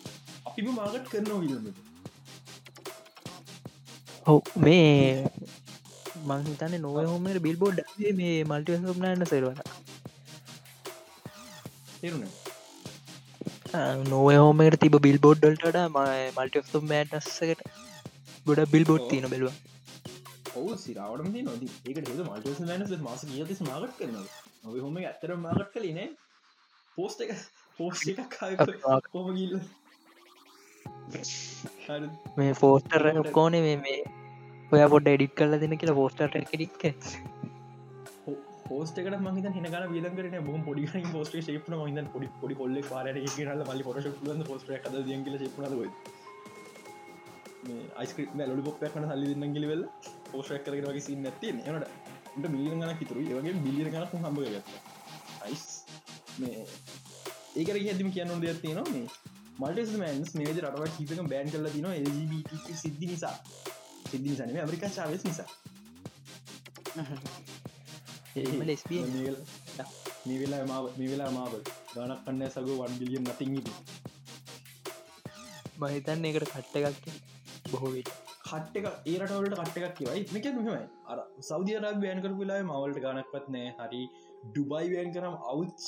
අපිම 0.50 0.68
මාගට් 0.78 1.10
කරනවා 1.12 1.40
විදන්න 1.44 1.68
හෝ 4.26 4.38
මේ 4.66 5.24
මංහිතන 6.28 6.78
නොව 6.84 6.98
හෝමට 7.02 7.42
බිල් 7.46 7.58
බෝඩ් 7.64 7.82
මේ 8.20 8.36
මල්ටි 8.44 8.78
සම්නන්න 8.78 9.28
සෙරවන 9.32 9.60
තෙරුණ? 11.98 12.24
නොව 14.10 14.26
හෝමට 14.38 14.80
තිබ 14.82 14.96
බිල් 15.06 15.18
බෝඩ්ඩල්ට 15.26 15.78
ම 15.84 16.00
මල්ටි 16.38 16.82
මෑටස්සකට 16.90 17.68
ගොඩ 18.46 18.68
බිල් 18.74 18.84
බෝඩ් 18.90 19.06
තියන 19.12 19.26
බැලවා 19.32 19.56
ඔවු 20.54 20.74
සිරාවටම 20.78 21.36
නොද 21.42 21.62
ඒකට 21.64 22.10
හෙද 22.10 22.20
මල්ටස 22.22 22.60
මනස 22.64 22.92
මාස 23.02 23.24
කියතිස් 23.26 23.62
මාගට් 23.64 23.96
කරන 23.98 24.16
නොව 24.16 24.76
හොම 24.78 24.98
ඇතර 25.02 25.34
මාගට් 25.38 25.72
කලනේ 25.74 26.08
පෝස්ට 26.98 27.24
එක 27.24 27.32
පෝස්් 27.78 28.04
එකක් 28.06 28.36
කොම 29.10 29.30
ගිල්ල 29.36 29.56
මේ 32.36 32.52
ෆෝස්ටර් 32.56 33.06
කෝනේ 33.32 33.76
මේ 33.78 33.98
ඔය 34.72 34.84
පොඩ 34.88 35.08
එඩික් 35.08 35.34
කල්ල 35.36 35.58
දෙන 35.58 35.76
කියලා 35.76 35.96
පෝස්ටර් 35.96 36.30
කෙඩික් 36.44 36.82
පෝස්ට 38.68 38.98
මගත 38.98 39.54
හිනක 39.56 39.78
විදකරන 39.88 40.36
බොම 40.44 40.62
පොඩි 40.64 41.06
පෝස්ට 41.08 41.38
ශේපන 41.42 41.78
මහිත 41.78 42.12
පොඩි 42.12 42.28
පොඩි 42.40 42.60
කොල්ල 42.60 42.82
පාර 42.84 43.06
කියනල 43.14 43.64
මලි 43.64 43.84
පොට 43.84 44.46
පෝස්ට 44.46 44.70
ද 44.92 45.06
ියගල 45.08 45.40
ශපන 45.40 45.64
යිස්ක්‍රට 47.98 48.34
ලොඩි 48.42 48.62
පොප්පයක් 48.62 48.94
කන 48.94 49.10
සල්ලි 49.10 49.34
දෙන්න 49.34 49.54
ගිලිවෙල් 49.54 49.84
පෝෂක් 50.34 50.64
කරන 50.64 50.86
වගේ 50.86 51.06
සින්න 51.06 51.26
ඇති 51.26 51.54
නට 51.54 51.86
උට 52.34 52.50
මිලියන 52.50 52.80
ගන 52.80 52.96
හිතුරු 52.96 53.26
ඒවගේ 53.26 53.54
බිලියන 53.64 53.90
ගන 53.90 54.10
හම්බ 54.16 54.38
ගත්ත 54.46 54.68
යිස් 55.46 55.68
මේ 56.38 56.66
ඒකර 57.56 57.76
හැදිම 57.78 58.10
කියන්න 58.10 58.36
දෙයක් 58.40 58.60
තියෙනවා 58.60 58.92
මේ 58.92 59.06
මල්ටස් 59.56 59.90
මන්ස් 59.94 60.32
මේද 60.34 60.56
රටව 60.58 60.84
හිතක 60.96 61.20
බෑන් 61.24 61.50
කල 61.50 61.66
තින 61.70 61.86
LGBT 61.88 62.76
සිද්ධි 62.76 63.06
නිසා. 63.06 63.36
සිද්ධි 64.10 64.28
නිසානේ 64.28 64.60
ඇමරිකා 64.60 64.90
චාවස් 64.90 65.24
නිසා. 65.24 65.48
ලෙස්පිය 68.64 69.00
නිවෙලා 70.26 70.64
මාව 70.66 70.90
නිවෙලා 70.96 71.30
මාව 71.30 71.54
ගනක් 71.94 72.18
කන්න 72.24 72.42
සග 72.48 72.68
වන් 72.74 72.98
බිලියන් 72.98 73.24
නතිංගිට 73.26 73.68
මහිතන්න 75.78 76.26
එකට 76.26 76.50
කට්ට 76.50 76.76
එකක් 76.82 77.04
බොහෝවිට 77.70 78.23
කට්ට 78.48 78.76
එක 78.80 78.86
ඒරටවලට 79.12 79.56
කට්ට 79.60 79.78
එකක් 79.88 79.96
කියවයි. 79.98 80.22
මේක 80.34 80.46
මෙහමයි. 80.56 80.86
අර 81.10 81.18
සෞදියරක් 81.50 82.00
බෑන් 82.02 82.22
කරපු 82.24 82.40
වෙලා 82.42 82.62
මවල්ට 82.70 83.04
ගනක්වත් 83.04 83.46
නෑ. 83.56 83.68
හරි 83.80 84.02
ඩුබයි 84.48 84.86
වෑන් 84.94 85.10
කරම් 85.16 85.36
අවුච් 85.52 85.80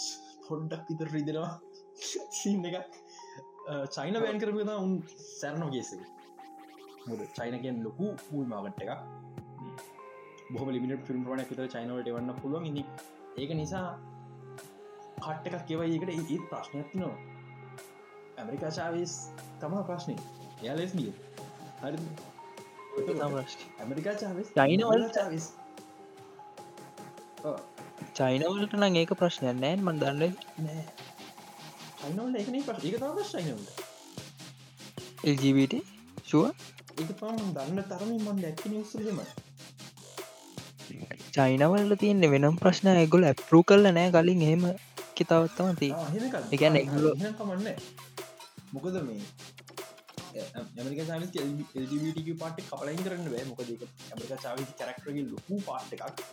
පොඩ්ඩක් 0.49 0.85
විතර 0.90 1.09
රිදෙනවා. 1.16 1.51
සින්න 2.40 2.64
එක 2.69 2.77
චයින 3.95 4.16
බෑන් 4.23 4.38
කරපු 4.42 4.64
උන් 4.85 4.92
සැරනෝ 5.40 5.71
ගේසේ 5.75 6.05
මුද 7.07 7.21
චයිනකෙන් 7.38 7.77
ලොකු 7.87 8.07
පූල් 8.27 8.47
මාගට් 8.53 8.83
එක 8.85 8.90
බොහ 10.55 10.66
ලිමිට 10.75 11.07
ෆිල්ම් 11.09 11.23
රන 11.31 11.42
විතර 11.51 11.69
චයිනවට 11.75 12.11
වන්න 12.16 12.37
පුළුවන්. 12.42 12.66
ඉනි 12.71 12.83
ඒක 13.42 13.51
නිසා 13.61 13.88
කට්ට 15.25 15.55
එකක් 15.59 15.66
කියවයි 15.69 15.97
එකට 15.99 16.11
ඒත් 16.14 16.45
ප්‍රශ්නයක් 16.53 16.90
නවා 17.01 17.16
ඇමරිකා 18.40 18.73
චාවස් 18.79 19.14
තමා 19.61 19.83
ප්‍රශ්නය 19.90 20.16
යාලෙස් 20.66 20.92
ගිය 20.99 21.12
හරි 21.83 21.99
ඇමරිකා 22.97 24.15
චයිනවල 24.53 25.03
චාවිස් 25.15 25.47
චයිනවලට 28.15 28.77
නං 28.79 28.97
ඒක 28.97 29.13
ප්‍රශ්නය 29.15 29.53
නෑන් 29.55 29.83
මන් 29.83 29.99
දන්න 30.03 30.33
චයිනවල 31.99 32.39
එකන 32.43 32.57
ප්‍ර 32.63 32.77
එක 32.83 32.97
තම 32.97 33.19
චයිනවල 33.33 33.67
එල්ජීවිට 35.25 35.75
ශුව 36.25 36.47
එක 36.97 37.11
පම් 37.19 37.43
දන්න 37.57 37.83
තරමින් 37.91 38.23
මන් 38.25 38.41
ඇක්ති 38.45 38.73
නිසලම 38.73 39.21
චයිනවල්ල 41.35 41.97
තියන්නේ 41.97 42.33
වෙනම් 42.35 42.57
ප්‍රශ්න 42.63 42.93
ඇගොල 42.95 43.27
ඇපරු 43.27 43.61
කල්ල 43.65 43.91
නෑ 43.91 44.15
කලින් 44.15 44.47
එහෙම 44.47 44.65
කිතාවත්තම 45.15 45.77
ති 45.77 45.93
එකන 46.55 46.81
කමන්න 47.35 47.69
මොකද 48.73 48.97
මේ 49.03 49.46
ඇමරික 50.38 51.01
සාවිස් 51.05 51.31
LGBTQ 51.83 52.29
පාට් 52.38 52.64
කපලයින් 52.64 53.01
කරන්න 53.03 53.29
බෑ. 53.29 53.46
මොකද 53.46 53.70
ඇමරික 54.09 54.35
සාවිස් 54.40 54.75
කරක්ටරගේ 54.75 55.29
ලොකු 55.29 55.62
පාට් 55.64 55.96
එකක්. 55.96 56.27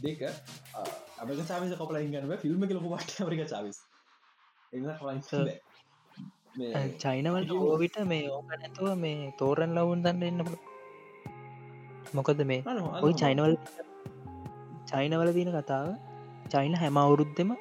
දෙක 0.00 0.22
අමක 1.20 1.40
සාවිස 1.46 1.74
කපලයින් 1.76 2.10
ගන්නව 2.12 2.40
ෆිල්ම් 2.40 2.66
ලොකු 2.70 2.88
පාට් 2.90 3.14
ඇමරික 3.16 3.42
සාවිස් 3.48 3.78
චයිනවලට 7.02 7.52
ඕවිට 7.58 7.98
මේ 8.06 8.30
ඕක 8.30 8.50
නැතුව 8.52 8.88
මේ 8.98 9.32
තෝරන් 9.38 9.74
ලවුන් 9.74 10.04
දන්න 10.04 10.22
එන්න 10.22 10.40
මොකද 12.14 12.42
මේ 12.44 12.60
ඔයි 13.02 13.14
චයිනවල් 13.22 13.54
චයිනවල 14.86 15.30
තියන 15.32 15.52
කතාව 15.56 15.88
චයින 16.48 16.74
හැම 16.76 16.96
අවුරුද්ධම 16.96 17.54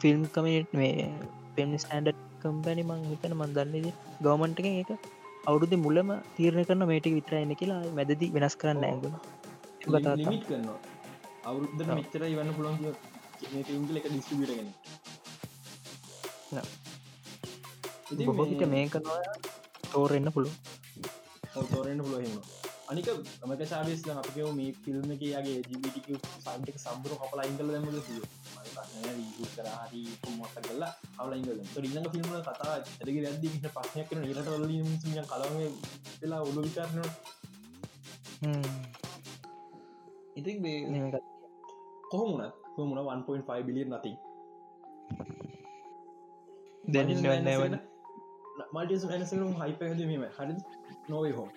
ෆිල්ම් 0.00 0.22
කමට 0.34 0.70
මේ 0.74 1.08
පෙම් 1.56 1.74
ස්ටන්ඩ් 1.76 2.31
කම්පැනි 2.42 2.82
මං 2.84 3.02
හිතන 3.08 3.34
මන්දන්නේද 3.34 3.86
ගවමන්ට 4.20 4.60
එක 4.72 4.90
අවුරුදු 5.44 5.76
මුලම 5.78 6.10
තීරණ 6.34 6.64
කරන 6.64 6.82
මේටික 6.86 7.14
විතර 7.14 7.34
එන්න 7.36 7.54
කියලා 7.56 7.82
මැදදි 7.92 8.26
වෙනස් 8.34 8.56
කරන්න 8.56 8.84
ඇගුණ 8.86 9.16
අවුරුද්ධ 11.44 11.82
මෙච්චර 11.90 12.22
ඉවන්න 12.26 12.50
පුළන් 12.54 12.76
එක 13.98 14.06
ඩිස්ටිබිටගෙන 14.06 14.68
බොහිට 18.30 18.62
මේක 18.68 18.94
තෝරෙන්න්න 19.86 20.28
පුළුව 20.30 20.54
තෝරෙන්න්න 21.66 22.00
පුළුවහෙම 22.00 22.36
අනික 22.88 23.08
මක 23.46 23.62
සාවිස් 23.66 24.00
අපකව 24.12 24.48
මේ 24.54 24.70
ෆිල්ම් 24.80 25.06
එක 25.10 25.22
යාගේ 25.24 25.58
ජිබිටික 25.64 26.08
සන්ටෙක් 26.36 26.76
සම්බර 26.78 27.12
කපලා 27.18 27.46
ඉංගල 27.46 27.68
දැමද 27.68 27.98
සිය 28.02 28.20
කරහරි 29.54 30.02
මොට 30.36 30.56
කල්ලා 30.58 30.92
අවලයිගල 31.18 31.60
රිල්ලඟ 31.76 32.08
ෆිල්ම් 32.14 32.28
කතා 32.40 32.72
ඇරග 32.72 33.16
ඇද 33.20 33.44
පස්සයක් 33.68 34.08
කන 34.08 34.24
ඉරට 34.24 34.48
වලින් 34.54 34.88
කලම 35.26 35.56
වෙලා 36.20 36.42
ඔලු 36.42 36.60
විකාරන 36.66 36.98
ඉතින් 40.36 40.56
කොහොමුණත් 42.10 42.54
කොමුණ 42.74 43.00
1.5 43.06 43.62
බිලියන් 43.62 43.90
නති 43.90 44.12
දැනවන්න 46.84 47.76
මල්ටස් 48.72 49.04
ඇනසරුම් 49.08 49.52
හයිප 49.60 49.82
හැදීම 49.82 50.24
හරි 50.30 50.54
නොවේ 51.08 51.34
හෝ 51.34 51.48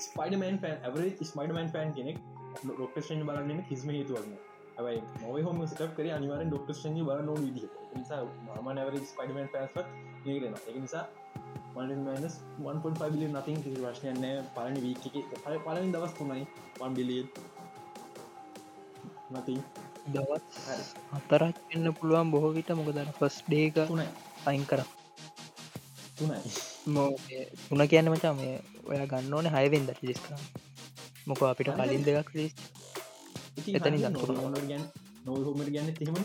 ස්පයිඩමන් 0.00 0.58
පන් 0.62 0.76
ඇවර 0.82 1.04
ස්මයිඩමන් 1.24 1.70
පෑන් 1.72 1.94
කෙනෙක් 1.94 2.18
ඩොක්ටේෂන් 2.64 3.24
බලන්න 3.28 3.62
කිස්ම 3.68 3.88
හේතුවන්න 3.90 4.53
ඇයි 4.76 5.00
නොව 5.20 5.36
හොම 5.42 5.60
සිට 5.66 5.82
කර 5.96 6.08
අනිවර 6.10 6.44
ඩොක්ටේෂන් 6.44 6.98
බල 7.02 7.22
නො 7.22 7.34
විදි 7.36 7.68
නිසා 7.94 8.22
ම 8.56 8.68
නැවර 8.70 8.98
ස්පයිඩමන් 9.04 9.48
පෑස්ත් 9.48 9.78
ඒරෙන 10.26 10.58
එක 10.62 10.76
නිසා 10.78 11.04
මස් 11.74 12.34
1.5 12.64 13.10
බිලිය 13.12 13.30
නතින් 13.30 13.62
කිසි 13.62 13.78
වශ්නයන්න 13.78 14.52
පලනි 14.54 14.84
වීක 14.84 15.04
පල 15.38 15.58
පලින් 15.66 15.92
දවස් 15.92 16.14
තුනයි 16.14 16.46
1 16.80 16.94
බිලියන් 16.94 17.28
නති 19.32 19.56
දවත් 20.06 20.44
අතරක් 21.12 21.56
එන්න 21.70 21.88
පුළුවන් 21.94 22.30
බොහෝ 22.30 22.52
විට. 22.52 22.70
මොකදර 22.70 23.08
ෆස් 23.18 23.36
ඩේක 23.46 23.76
තුනයි. 23.84 24.06
අයින් 24.46 24.64
කර. 24.66 24.80
තුනයි. 26.16 26.38
තුන 27.64 27.82
කියන්න 27.88 28.12
මචා 28.12 28.34
මේ 28.34 28.54
ඔය 28.84 28.96
ගන්න 29.02 29.34
ඕන 29.34 29.46
හයවෙන් 29.48 29.86
දට 29.88 30.02
ලිස් 30.02 30.20
කර 30.20 30.34
මොක 31.26 31.40
අපිට 31.42 31.72
කලින් 31.72 32.04
දෙකක් 32.04 32.30
ලිස් 32.34 32.52
එතනි 33.56 33.98
ගැන් 33.98 34.14
නොහමට 35.24 35.70
ගැන්න 35.70 35.90
තිීම 35.94 36.16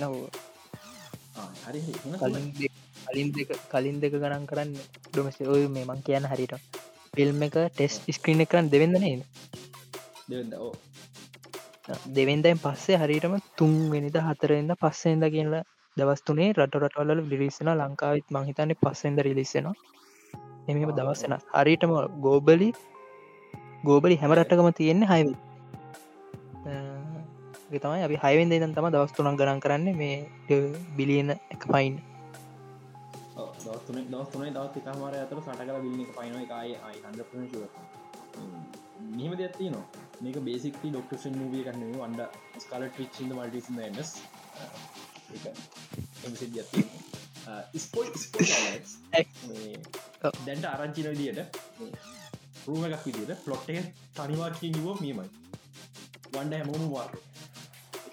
නව 0.00 0.12
කලින් 3.06 3.28
දෙක 3.32 3.50
කලින් 3.70 3.96
දෙක 4.00 4.14
ගණන් 4.14 4.44
කරන්න 4.46 4.72
ඩොමස 5.06 5.38
ඔය 5.48 5.64
මේ 5.70 5.84
මං 5.86 6.00
කියන්න 6.02 6.26
හරිට 6.26 6.54
ෆිල්ම් 7.14 7.42
එක 7.42 7.56
ටෙස් 7.70 7.94
ස්ක්‍රීන 8.10 8.42
කරන්න 8.46 8.70
දෙවෙන්න 8.70 8.96
නේද? 8.98 9.22
දෙවෙන්දයින් 12.10 12.58
පස්සේ 12.58 12.98
හරිටම 12.98 13.34
තුන්වෙනිද 13.58 14.16
හතරෙන්ද 14.26 14.72
පස්සෙන්ද 14.80 15.24
කියල 15.30 15.54
දවස්තුනේ 15.96 16.50
රට 16.54 16.80
රටවල 16.80 17.20
ලිරිස්සෙන 17.26 17.70
ලංකාවිත් 17.74 18.26
මහිතන්නේ 18.30 18.80
පස්සෙන්ද 18.82 19.18
රිලිස්සෙනවා 19.20 19.74
එම 20.68 20.78
දවස්සෙන 20.92 21.34
හරිටම 21.54 21.92
ගෝබලි 22.20 22.68
ගෝබලි 23.84 24.16
හැම 24.16 24.34
රටකම 24.34 24.70
තියෙන්නේ 24.72 25.10
හයිවි 25.12 25.34
තමයි 27.78 28.02
අපි 28.02 28.16
හයිවෙන්ද 28.16 28.52
දන් 28.52 28.74
තම 28.74 28.88
දවස්තුනක් 28.90 29.38
ගරන් 29.38 29.60
කරන්න 29.60 29.96
මේ 29.96 30.16
බිලියන 30.96 31.30
එක 31.30 31.62
පයින් 31.66 31.94
දවස්තුනේ 33.34 34.04
දවස්තුනේ 34.06 34.52
දවත් 34.52 34.76
එකමාර 34.80 35.14
අතර 35.16 35.40
සට 35.40 35.60
කල 35.60 35.78
බිල්ලි 35.80 36.04
පයින 36.10 36.34
එකයි 36.36 36.74
අයි 36.80 36.98
නිහම 39.12 39.32
දෙයක්ති 39.36 39.70
නවා 39.70 39.86
මේක 40.20 40.36
බේසික්ලි 40.40 40.88
ඩොක්ටෂන් 40.90 41.34
මූවිය 41.34 41.62
කන්න 41.64 41.94
වන්ඩ 41.94 42.22
ස්කාලට 42.58 43.00
ිච්චිද 43.00 43.30
මල්ටිස් 43.30 43.66
ස් 43.98 44.10
දැන්ට 50.40 50.66
ආරංචින 50.66 51.10
විදියට 51.12 51.58
රූම 52.66 52.84
එකක් 52.86 53.04
විදිට 53.06 53.44
පලොට් 53.44 53.68
එක 53.70 53.92
තනිවාකී 54.14 54.70
නිවෝ 54.70 54.96
මීමයි 55.00 55.28
වන්ඩ 56.32 56.52
හැමෝම 56.54 56.84
වා 56.90 57.08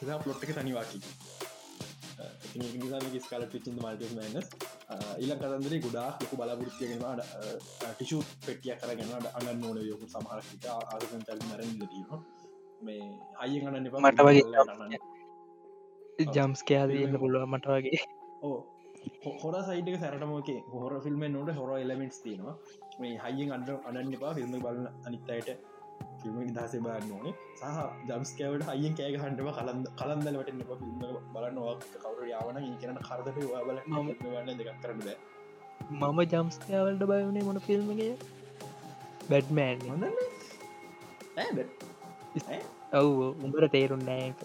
එක 0.01 0.21
පලොට් 0.23 0.43
එක 0.43 0.51
තනිවාකී 0.57 1.01
ස්කාල 3.21 3.43
පිචිද 3.51 3.75
මල්ටස් 3.75 4.13
මනස් 4.17 4.47
ඉල 5.19 5.31
කතන්දරේ 5.33 5.79
ගොඩා 5.85 6.09
ලොකු 6.15 6.35
බලාපුෘතියගෙනවාට 6.39 7.21
ටිෂු 7.91 8.17
පෙටිය 8.45 8.73
කරගෙනට 8.77 9.27
අන්න 9.37 9.59
නොන 9.61 9.77
යොකු 9.83 10.05
සමහරට 10.07 10.63
ආරසන් 10.73 11.23
තැල් 11.27 11.41
මරන 11.47 11.71
දීම 11.83 12.09
මේ 12.81 13.03
අය 13.43 13.53
ගන්න 13.61 13.85
මට 14.01 14.19
වගේ 14.27 14.99
ජම්ස් 16.29 16.61
කයාදන්න 16.63 17.15
පුළුව 17.21 17.43
මට 17.47 17.65
වගේ. 17.73 17.99
ඕ 18.43 18.57
හොර 19.41 19.55
සයිටක 19.67 19.97
සැරටමෝකේ 20.01 20.59
හොර 20.73 20.93
ෆිල්ම් 21.05 21.21
නොට 21.33 21.49
හොර 21.57 21.69
එලමෙන්ස් 21.77 22.17
තියෙනවා. 22.23 22.55
මේ 22.99 23.15
හයිෙන් 23.25 23.49
අන්ඩ 23.57 23.69
අඩන්න 23.79 24.15
එපා 24.17 24.33
ෆිල්ම් 24.37 24.51
බලන්න 24.55 24.87
අනිත්තයට 25.07 25.49
ෆිල්ම 26.21 26.37
දසේ 26.57 26.81
බාන්න 26.85 27.11
ඕනේ. 27.15 27.33
සහ 27.59 27.65
ජම්ස්කවට 28.09 28.63
හයිෙන් 28.69 28.93
කෑග 28.99 29.15
හන්ටම 29.23 29.49
කලන්ද 29.57 29.85
කලන්දලට 29.99 30.49
එන්න 30.51 30.61
ෆිල්ම් 30.69 30.97
බලන්නවා 31.33 31.73
කවර 32.03 32.23
යාවන 32.33 32.57
කරන 32.81 32.97
කරදට 33.07 33.37
බල 33.67 33.79
ගන්න 33.89 34.57
දෙකක් 34.59 34.77
කරන්න 34.83 34.99
බෑ. 35.05 35.17
මම 35.91 36.19
ජම්ස්කයාවල්ට 36.33 37.03
බයවනේ 37.11 37.43
මොන 37.47 37.59
ෆිල්ම්ගේ 37.67 38.13
බැඩ්මෑන් 39.29 39.79
ඔව් 42.99 43.09
උඹර 43.45 43.63
තේරුන් 43.75 44.03
නෑක 44.09 44.39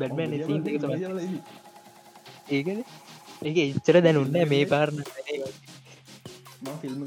බැඩ්මන් 0.00 0.30
ඒකන. 2.54 2.80
ඒක 3.48 3.58
ඉච්චර 3.62 3.96
දැනුන්න 4.04 4.36
මේ 4.52 4.64
පාරණ 4.72 5.00
ෆිල්ම් 6.82 7.00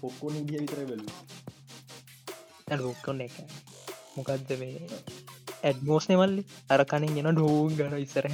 පොක්කෝන 0.00 0.36
ගිය 0.48 0.58
විතර 0.62 0.80
බැල 0.90 1.02
රොක්කොන්න 2.66 3.20
එක 3.22 3.34
මොකක්ද 4.16 4.48
මේ? 4.58 4.78
ඇඩ්මෝස් 5.62 6.08
නෙමල්ලි 6.10 6.42
අර 6.68 6.82
කනින් 6.84 7.12
ගෙන 7.16 7.28
ඩෝන් 7.32 7.76
ගන 7.78 7.94
ඉස්සර 7.98 8.26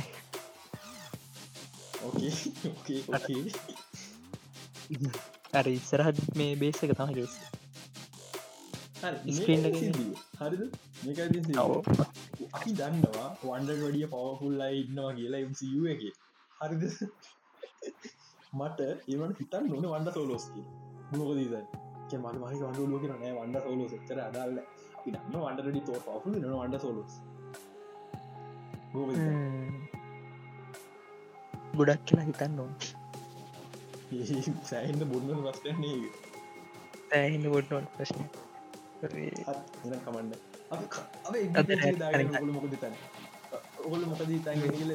අර 5.52 5.66
ඉස්සරහත් 5.68 6.22
මේ 6.34 6.56
බේස 6.56 6.80
එක 6.82 6.94
තම 6.94 7.12
ගෙස් 7.12 7.34
අපි 12.52 12.74
දන්නවා 12.74 13.28
වන්ඩ 13.44 13.78
වඩිය 13.82 14.08
පවෆුල්ලයි 14.08 14.82
ඉන්නවා 14.82 15.12
කියලා 15.14 15.44
MCU 15.50 15.82
එක. 15.92 16.02
හරිද? 16.56 16.82
මට 18.52 18.80
ඒවට 18.80 19.38
හිතන් 19.40 19.70
නොන 19.70 19.88
වන්ඩ 19.92 20.14
සෝලෝස්කි 20.14 20.60
මොකදීද 22.12 22.22
මට 22.22 22.36
මහි 22.42 22.56
වන්ඩ 22.62 22.78
ලෝක 22.92 23.04
නෑ. 23.10 23.32
වන්ඩ 23.38 23.56
සෝලෝ 23.66 23.88
සච්චර 23.92 24.18
අදාල්ල. 24.28 24.56
අපි 24.98 25.08
දන්න 25.14 25.36
වන්ඩඩි 25.44 25.80
තෝ 25.86 25.98
පවුල 26.06 26.34
න 26.40 26.42
වන්ඩ 26.60 26.76
සෝලෝස්. 26.84 27.14
ගොඩක් 31.76 32.00
කියලා 32.06 32.26
හිතන්න 32.28 32.52
නො 32.58 32.64
සෑහින්ද 34.70 35.02
බොන්න 35.10 35.28
වස්ටන්නේ 35.46 36.00
සෑහින්න 37.10 37.44
බොඩ්නොන් 37.54 37.84
ප්‍රශ්න 37.94 38.22
කමන්න. 40.04 40.30
මොකද 42.56 42.74
තැන 42.82 42.94
ඔගල 43.86 44.04
මොකද 44.10 44.32
තැන්ගල 44.44 44.92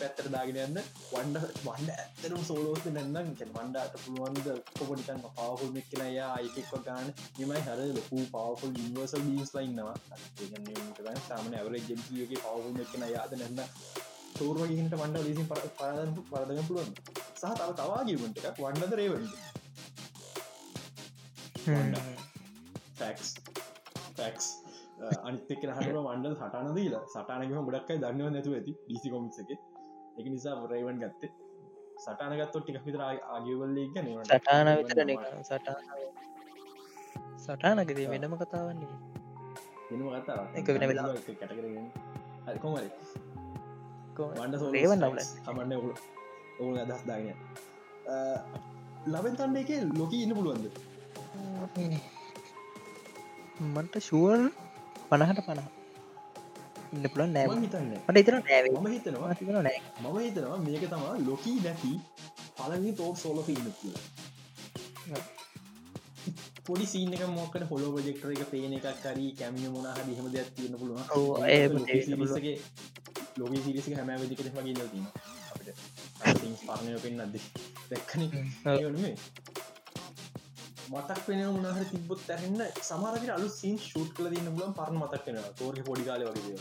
පැත්තර 0.00 0.26
දාගෙන 0.34 0.58
යන්න. 0.64 0.78
වන්ඩ 1.10 1.36
වන්ඩ 1.64 1.90
ඇතරම් 1.94 2.42
සෝලෝස 2.48 2.84
නැන්නම් 2.88 3.30
වන්ඩට 3.56 3.94
පුළුවන්ද 4.04 4.46
කොපටිකන් 4.70 5.20
පවහුල් 5.26 5.70
මෙක් 5.76 5.86
කෙන 5.90 6.04
යා 6.14 6.30
අයිකෙක්ව 6.38 6.72
ගාන 6.86 7.12
නිමයි 7.38 7.60
හර 7.66 7.80
ලොකු 7.98 8.24
පවහුල් 8.32 8.72
ඉන්වර්සල් 8.84 9.22
බීස් 9.28 9.54
ලයින්නවා 9.56 9.96
සාමන 11.28 11.54
ඇවර 11.54 11.74
ජෙන්ගේ 11.80 12.26
පවහුල් 12.34 12.72
මෙක්කෙන 12.78 13.06
යාද 13.14 13.32
නැන්න 13.36 13.60
තෝරගහිට 14.34 14.94
වන්ඩ 14.94 15.24
ලීසින් 15.26 15.46
පර 15.50 15.62
පරදන් 15.78 16.10
පරදග 16.30 16.60
පුළුවන් 16.68 16.92
සහ 17.34 17.52
තව 17.52 17.70
තවාගීමට 17.78 18.38
එකක්. 18.40 18.58
වන්ඩද 18.58 18.92
රේවන්ට 19.00 19.32
ෆක්ස් 22.98 23.28
ෆක්ස් 24.16 24.63
අනිතක 25.28 25.50
හට 25.50 25.88
වන්ඩ 25.98 26.34
සටන 26.34 26.74
දීලා. 26.78 27.04
සටනකම 27.14 27.64
ගොඩක්යි 27.68 28.02
දන්නව 28.02 28.28
නැතු 28.34 28.50
ඇති 28.58 28.72
ඩිසි 28.82 29.08
කොමික්ස 29.14 29.38
එක. 29.42 29.50
නිසා 30.34 30.60
රයිවන් 30.72 31.00
ගත්තේ. 31.02 31.32
සටනගත්තු 31.96 32.58
ටික 32.60 32.78
විතර 32.86 33.02
ආගවල්ලේ 33.04 33.86
ගැන 33.94 34.06
සටාන 34.28 34.68
විතර 34.78 34.98
සටා 35.48 35.76
සටානකදී 37.44 38.06
වෙනම 38.12 38.34
කතාවන්නේ 38.40 38.88
එක 40.60 40.68
වෙන 40.74 40.84
වෙලා 40.90 41.06
කැටකරගෙන 41.26 41.86
හරිකොමරි 42.46 42.90
වන්ඩ 44.38 44.54
ඒවන් 44.80 44.98
නවල 45.00 45.20
කමන්න 45.46 45.72
ඔුල 45.78 45.92
ඔවුන 46.60 46.76
අදස් 46.82 47.02
දාගෙන 47.10 47.38
ලබෙන් 49.14 49.34
තන්න 49.38 49.56
එක 49.62 49.70
ලොක 50.00 50.12
ඉන්න 50.18 50.34
පුළුවන්ද? 50.36 50.66
මන්ට 53.68 53.94
ශුවර් 54.08 54.40
පණහට 55.14 55.42
පණ 55.46 55.66
ඉන්න 56.94 57.06
පුළන් 57.12 57.32
නෑ. 57.34 57.46
හිතන්න. 57.62 57.88
මට 58.08 58.18
ඉතර 58.22 58.34
ම 58.36 58.86
හිතනවා 58.94 59.32
හිතන 59.32 59.56
නෑ. 59.58 59.78
මම 60.02 60.18
හිතනවා 60.18 60.58
මේක 60.66 60.84
තමා 60.90 61.14
ලොකී 61.28 61.56
නැති 61.64 61.92
පලවි 62.58 62.90
තෝ 63.00 63.10
සෝලක 63.22 63.48
ඉන්න 63.50 63.68
පොඩි 66.66 66.86
සීනක 66.86 67.22
මොකට 67.30 67.64
හොලෝ 67.70 67.90
ප්‍රජෙක්ටර 67.94 68.30
එක 68.34 68.44
පේන 68.52 68.72
එකක් 68.76 68.88
කරී 69.02 69.30
කැමිය 69.38 69.68
මොනා 69.68 69.94
හදිහම 69.98 70.26
දෙයක් 70.34 70.48
තියන්න 70.56 70.78
පුළුවන්. 70.78 71.04
ලෝක 73.36 73.54
සිරිසි 73.64 73.96
හැම 73.98 74.10
වෙදිකටම 74.22 74.58
ගන්න 74.58 74.90
තින 74.92 75.06
අපිට 75.50 75.68
පරණය 76.60 76.98
පෙන් 77.02 77.20
අද 77.20 77.34
දැක්කන 77.90 78.22
මතක් 80.84 81.26
වෙන 81.26 81.40
උනහට 81.48 81.90
තිබොත් 81.90 82.22
ඇරන්න 82.28 82.60
සමාරට 82.82 83.28
අලු 83.30 83.48
සින් 83.50 83.76
ෂූට් 83.78 84.10
කල 84.12 84.26
දන්න 84.26 84.56
ගලන් 84.56 84.74
පරණ 84.74 84.98
මතක් 84.98 85.26
වෙන 85.28 85.38
තෝරක 85.54 85.80
පොඩිකාල 85.82 86.24
වගේ 86.28 86.58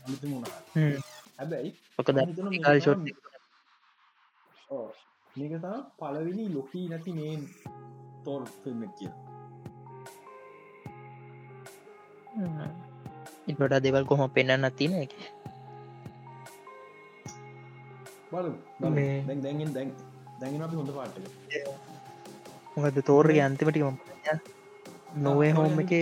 අමුතු 0.00 0.26
මුණ 0.28 0.46
හැබැයි 1.38 1.70
මේකතා 5.36 5.76
පලවිනි 5.98 6.44
ලොකී 6.50 6.86
නැති 6.88 7.12
මේ 7.12 7.34
තෝර් 8.24 8.42
ෆිල්ම් 8.58 8.82
කිය 8.92 9.12
ඉට 13.46 13.80
දෙවල් 13.80 14.06
කොහොම 14.06 14.30
පෙන්න්න 14.30 14.70
තින 14.72 14.94
එක? 14.96 15.12
බල 18.30 18.46
දැන් 18.80 19.42
දැන්ගෙන් 19.42 19.72
දැන් 19.72 19.90
දැගෙන 20.40 20.62
අපි 20.62 20.76
හොඳ 20.76 20.90
පාට්ටක 20.90 21.26
මොකද 22.76 22.96
තෝරගේ 23.06 23.40
අන්තිමටිම 23.40 23.96
නොවේ 25.18 25.52
හෝම 25.52 25.80
එක 25.80 25.92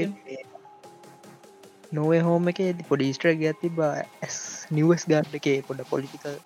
නොවේ 1.93 2.21
හෝම 2.21 2.49
එක 2.49 2.61
පොඩිස්ට්‍රක් 2.89 3.43
ඇති 3.43 3.69
බා 3.71 3.93
ඇස් 4.23 4.37
නිවස් 4.71 5.03
ගාට් 5.09 5.35
එකේ 5.35 5.59
පොඩ 5.63 5.81
පොලිටිකල් 5.91 6.37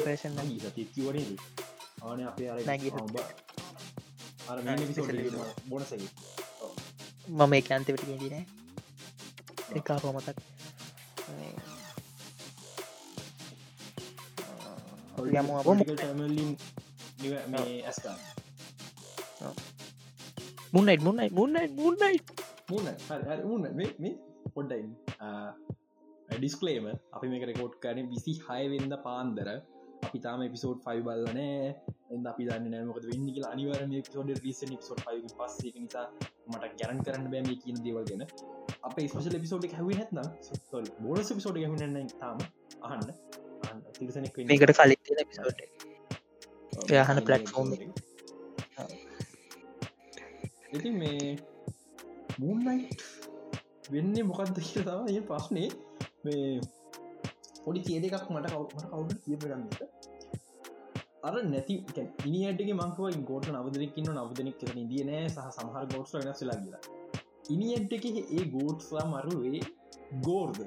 පේෂන් 0.00 0.34
ආන 2.02 2.20
අපේ 2.26 2.48
මම 7.28 7.52
එක 7.54 7.68
අන්තිවට 7.72 8.06
දින 8.20 8.34
එකා. 9.74 9.98
පොමතක් 9.98 10.38
යම 15.30 15.48
ඇස්කා 17.82 18.16
මුන්නයිට 20.72 21.02
මුන්නයි 21.02 21.28
මුන්නයි 21.30 21.68
මුන්නයි 21.74 22.18
මුන්න 23.44 23.64
මේ 23.76 24.12
පොඩ්ඩයින් 24.54 24.90
ඩිස්කලේම 26.32 26.86
අපි 26.88 27.26
මේක 27.32 27.44
රෙකෝඩ් 27.50 27.74
කරන 27.82 28.08
විසි 28.12 28.32
හයවෙන්ද 28.42 28.94
පාන්දර. 29.04 29.48
අපි 30.06 30.18
තාම 30.18 30.40
පිසෝඩ් 30.54 30.78
ෆයි 30.86 31.00
බල්ලනෑ 31.06 31.70
එද 32.10 32.26
අපි 32.32 32.42
දන්න 32.48 32.66
නෑමක 32.72 32.98
වෙන්න 33.04 33.26
කියලා. 33.28 33.52
අනිවරම 33.54 33.94
පිසෝඩ 34.02 34.30
රිස 34.38 34.60
පිසෝඩ් 34.72 35.00
ෆයි 35.06 35.18
පස්සේ 35.38 35.72
නිසා 35.76 36.06
මට 36.50 36.72
ගැරන් 36.80 37.00
කරන්න 37.06 37.26
බෑම 37.32 37.50
කියන 37.62 37.78
දේවල් 37.86 38.04
ගැන. 38.10 38.22
අප 38.82 38.94
ස්පේෂල් 39.04 39.38
පිසෝඩ් 39.38 39.64
හැව 39.72 39.88
නැත්න 39.92 40.18
බෝනස 41.02 41.30
පිසෝඩ් 41.32 41.62
හන්න 41.64 42.08
තාම 42.20 42.38
අහන්න. 42.82 43.08
තිරසනෙක් 43.94 44.34
මේකට 44.44 44.76
පිසෝඩ් 45.30 45.60
යහන 46.94 47.18
පලට්ෆෝම් 47.26 47.68
ඉති 50.78 50.90
මේ 51.02 51.20
මූන්නයිට් 52.40 53.00
වෙන්නේ 53.94 54.24
මොකක්ද 54.30 54.58
කියලා 54.68 55.00
ඒ 55.12 55.20
ප්‍රශ්නේ. 55.28 55.68
මේ 56.24 56.60
පොඩි 57.64 57.80
තිය 57.86 57.98
දෙකක් 58.04 58.26
මට 58.34 58.52
කවුට 58.52 58.72
කවුට 58.90 59.12
කියපගන්නට 59.24 59.80
අර 61.26 61.34
නැති 61.52 61.74
ඉනිටගේ 62.28 62.74
මංකව 62.80 63.04
ගෝට 63.30 63.46
නවදරකින්න 63.52 64.10
නවදනෙක් 64.16 64.56
කර 64.60 64.76
ඉදිය 64.84 65.04
නෑ 65.08 65.28
සහ 65.34 65.48
සමහර 65.56 65.84
ගෝට්ස් 65.92 66.12
වෙනස්ලා 66.16 66.58
කියලා. 66.62 66.82
ඉනිට 67.52 67.92
එක 67.96 68.04
ඒ 68.12 68.44
ගෝට්ස්ලා 68.54 69.06
මරුවේ 69.12 69.60
ගෝර්ද 70.26 70.58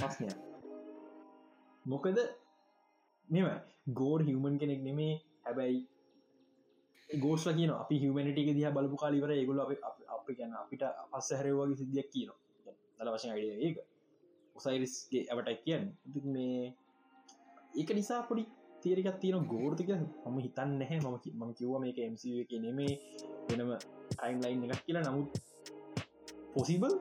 පස්නය 0.00 0.28
මොකද 1.86 2.18
මෙම 3.28 3.48
ගෝඩ් 4.00 4.26
හිවමන් 4.28 4.58
කෙනෙක් 4.62 4.80
නෙමේ. 4.88 5.14
හැබැයි 5.44 5.78
ගෝස්ල 7.10 7.54
කියන 7.54 7.70
අපි 7.72 7.94
හිමනිටික 8.02 8.50
දිහ 8.56 8.70
බලපු 8.76 8.96
කාලිවර 9.02 9.30
ඒගොල 9.32 9.60
අප 9.60 10.26
ගැන 10.38 10.52
අපිට 10.62 10.82
පස්ස 11.10 11.30
හැරවගේ 11.38 11.78
සිද්ධියක් 11.80 12.08
කියන 12.12 12.30
දල 12.98 13.08
වශයෙන් 13.14 13.32
අඩිය 13.34 13.54
ඒක. 13.66 13.76
උසයිරිස්ගේ 14.56 15.22
ඇවටක් 15.30 15.60
කියන්න. 15.64 15.84
මේ 16.34 16.74
ඒක 17.74 17.90
නිසා 17.98 18.20
පොඩි 18.28 18.44
තේරකත් 18.82 19.18
තියෙන 19.22 19.46
ගෝර්තික 19.52 19.90
මම 19.90 20.38
හිතන්න 20.46 20.70
නැහැ. 20.80 20.98
මම 21.00 21.16
මම 21.38 21.50
කිව්ව 21.58 21.74
මේක 21.82 21.98
එම 21.98 22.14
එක 22.42 22.52
නෙමේ 22.64 22.94
වෙනම 23.48 23.70
ටයිම් 24.10 24.38
ලයින් 24.42 24.64
එකක් 24.64 24.82
කියලා. 24.86 25.06
නමුත් 25.06 25.30
පොසිබල් 26.54 26.94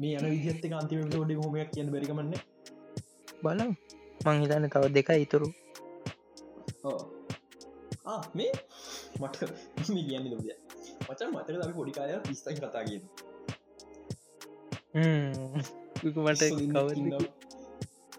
මේ 0.00 0.16
යන 0.18 0.26
විදිත් 0.34 0.72
අන්තිම 0.72 1.00
ෝඩි 1.18 1.40
හොමයක් 1.40 1.68
කියන්න 1.74 1.92
බැරිකමන්න 1.94 2.32
බල 3.44 3.60
මං 4.24 4.40
හිතන්න 4.42 4.72
තව 4.72 4.84
දෙක 4.96 5.10
ඉතුරු 5.24 5.48
මේ? 8.34 8.52
මට 9.20 9.36
කියන්න 10.08 10.26
දද 10.30 10.48
මචන් 11.08 11.30
මතක 11.32 11.56
අපි 11.64 11.74
පොඩිකාය 11.78 12.12
පිස්තයි 12.26 12.56
කතාගෙන 12.56 13.02
මට 16.26 16.42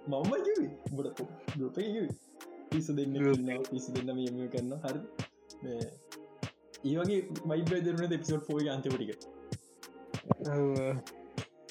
මම 0.07 0.31
බට 0.95 1.19
ගොප 1.59 1.77
පිස 2.71 2.87
දෙන්න 2.97 3.13
පිසි 3.71 3.89
දෙන්න 3.95 4.09
යම 4.19 4.39
කරන්න 4.53 4.73
හරි. 4.83 5.01
ඒවගේ 6.83 7.19
මයිබ 7.45 7.69
දරන 7.85 8.15
එපිසෝඩ් 8.17 8.43
ෆෝයි 8.47 8.69
අන්තපටික 8.69 9.11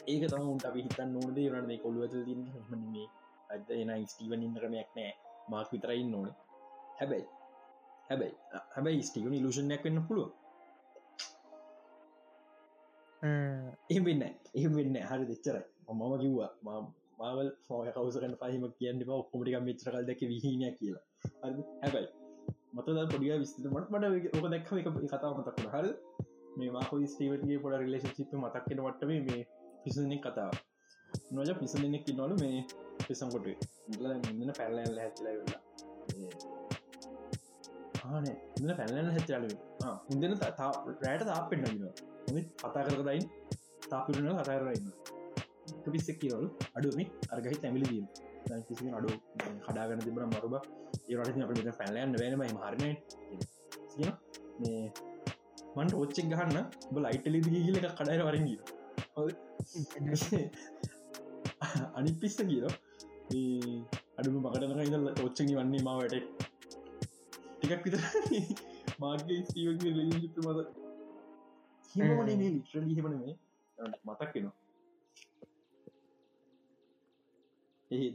ඒක 0.07 0.23
තමුන්ට 0.31 0.65
අපි 0.69 0.81
හිතන් 0.87 1.11
නොද 1.17 1.37
රන්නේ 1.53 1.83
කොළුව 1.85 2.05
ති 2.13 2.35
මේ 2.37 3.09
අද 3.51 3.69
එන 3.73 3.91
ස්ටීවන් 4.07 4.43
ඉන්ද්‍රමයක් 4.49 4.89
නෑ. 4.97 5.13
මාක් 5.51 5.69
විතරයින්න 5.75 6.15
ඕන 6.15 6.29
හැබැයි 7.03 7.27
හැබැයි 8.09 8.35
හැබැයි 8.71 9.03
ස්ටිකන 9.03 9.35
ඉලූෂණයක් 9.35 9.85
වෙන්න 9.85 10.07
පුළුව 10.07 10.31
එහම 13.91 14.05
වෙන්න 14.05 14.23
එහම 14.55 14.73
වෙන්න 14.75 14.99
හරි 15.05 15.25
දෙච්චරයි 15.27 15.65
මම 15.91 16.13
කිව්වා. 16.19 16.51
මාවල් 17.19 17.49
ෆෝය 17.69 17.89
කවසරන 17.91 18.35
පහම 18.37 18.65
කියන්න 18.73 19.03
ඔක්කොමටික 19.11 19.57
මිත්‍රකල් 19.61 20.05
දැක 20.05 20.23
විහිනය 20.23 20.71
කියලා. 20.73 21.05
හැබයි 21.83 22.07
මත 22.73 22.87
පොඩිය 23.13 23.33
විස්තමට 23.37 23.91
මට 23.91 24.05
ඕක 24.33 24.47
දැක්ම 24.49 24.79
එක 24.79 24.89
කතාව 25.13 25.33
මතක්කන 25.39 25.69
හර 25.69 25.87
මේ 26.57 26.71
මාහෝ 26.71 27.01
ස්ටීවන්ගේ 27.07 27.59
පොඩ 27.59 27.79
රිලේශිප් 27.79 28.37
මතක්කෙන 28.37 28.81
වටම 28.81 29.13
මේ 29.29 29.43
පිසුනෙක් 29.83 30.23
කතාව. 30.23 30.55
නොජ 31.33 31.51
පිසනෙක් 31.57 32.07
නොල 32.15 32.33
මේ 32.37 32.65
පිසම්කොට 33.07 33.47
ඉන්න 34.33 34.53
පැල්ලල 34.53 34.99
හැතිලා 34.99 35.37
වෙලා 35.37 35.62
ආන 38.13 38.27
ඉන්න 38.59 38.73
පැල්ලන 38.79 39.09
හැචාල 39.17 39.45
හොඳන 40.09 40.35
රෑට 40.35 41.25
තාප 41.29 41.45
පෙන්න්නගෙන 41.51 42.45
කතා 42.63 42.83
කරදයින් 42.89 43.25
තාපිරන 43.91 44.29
කතාරන්න 44.41 44.91
පිස්සක් 45.87 46.19
කියවලු 46.23 46.49
අඩුම 46.77 47.01
අර්ගහි 47.33 47.57
තැමිලි 47.63 47.87
දීම 47.93 48.07
කිසි 48.69 48.93
අඩු 48.99 49.11
කඩාගන 49.67 50.01
තිබන 50.07 50.25
මරුබ. 50.33 50.55
ඒරට 51.11 51.41
අපට 51.45 51.73
පැල්ලයන්න 51.81 52.15
වෙනම 52.21 52.43
හරණය 52.63 52.91
මේ 54.61 54.85
මන්ට 55.77 55.95
ඔච්චෙක් 56.03 56.27
ගහන්න 56.33 56.59
බ 56.93 56.97
ලයිටලි 57.05 57.39
ගිල 57.67 57.77
කඩයිර 57.91 58.23
වරගී 58.29 58.59
අනි 61.97 62.11
පිස්ස 62.21 62.39
කියල 62.51 62.67
අඩුම 64.19 64.35
මකටන 64.39 65.13
ඔච්චනි 65.27 65.53
වන්නේ 65.59 65.85
මාවට 65.89 66.51
ටිකක් 67.63 67.85
විතර 67.85 68.01
මාගේ 69.01 69.39
ස්ටීවගේ 69.47 69.93
ලිප 69.99 70.37
මද 70.45 70.59
හිමනේ 71.91 72.51
ලිට්‍රලි 72.55 72.95
හෙමන 72.99 73.15
මේ 73.19 73.35
මතක් 74.07 74.31
කෙනවා 74.33 74.57
එහි 77.91 78.07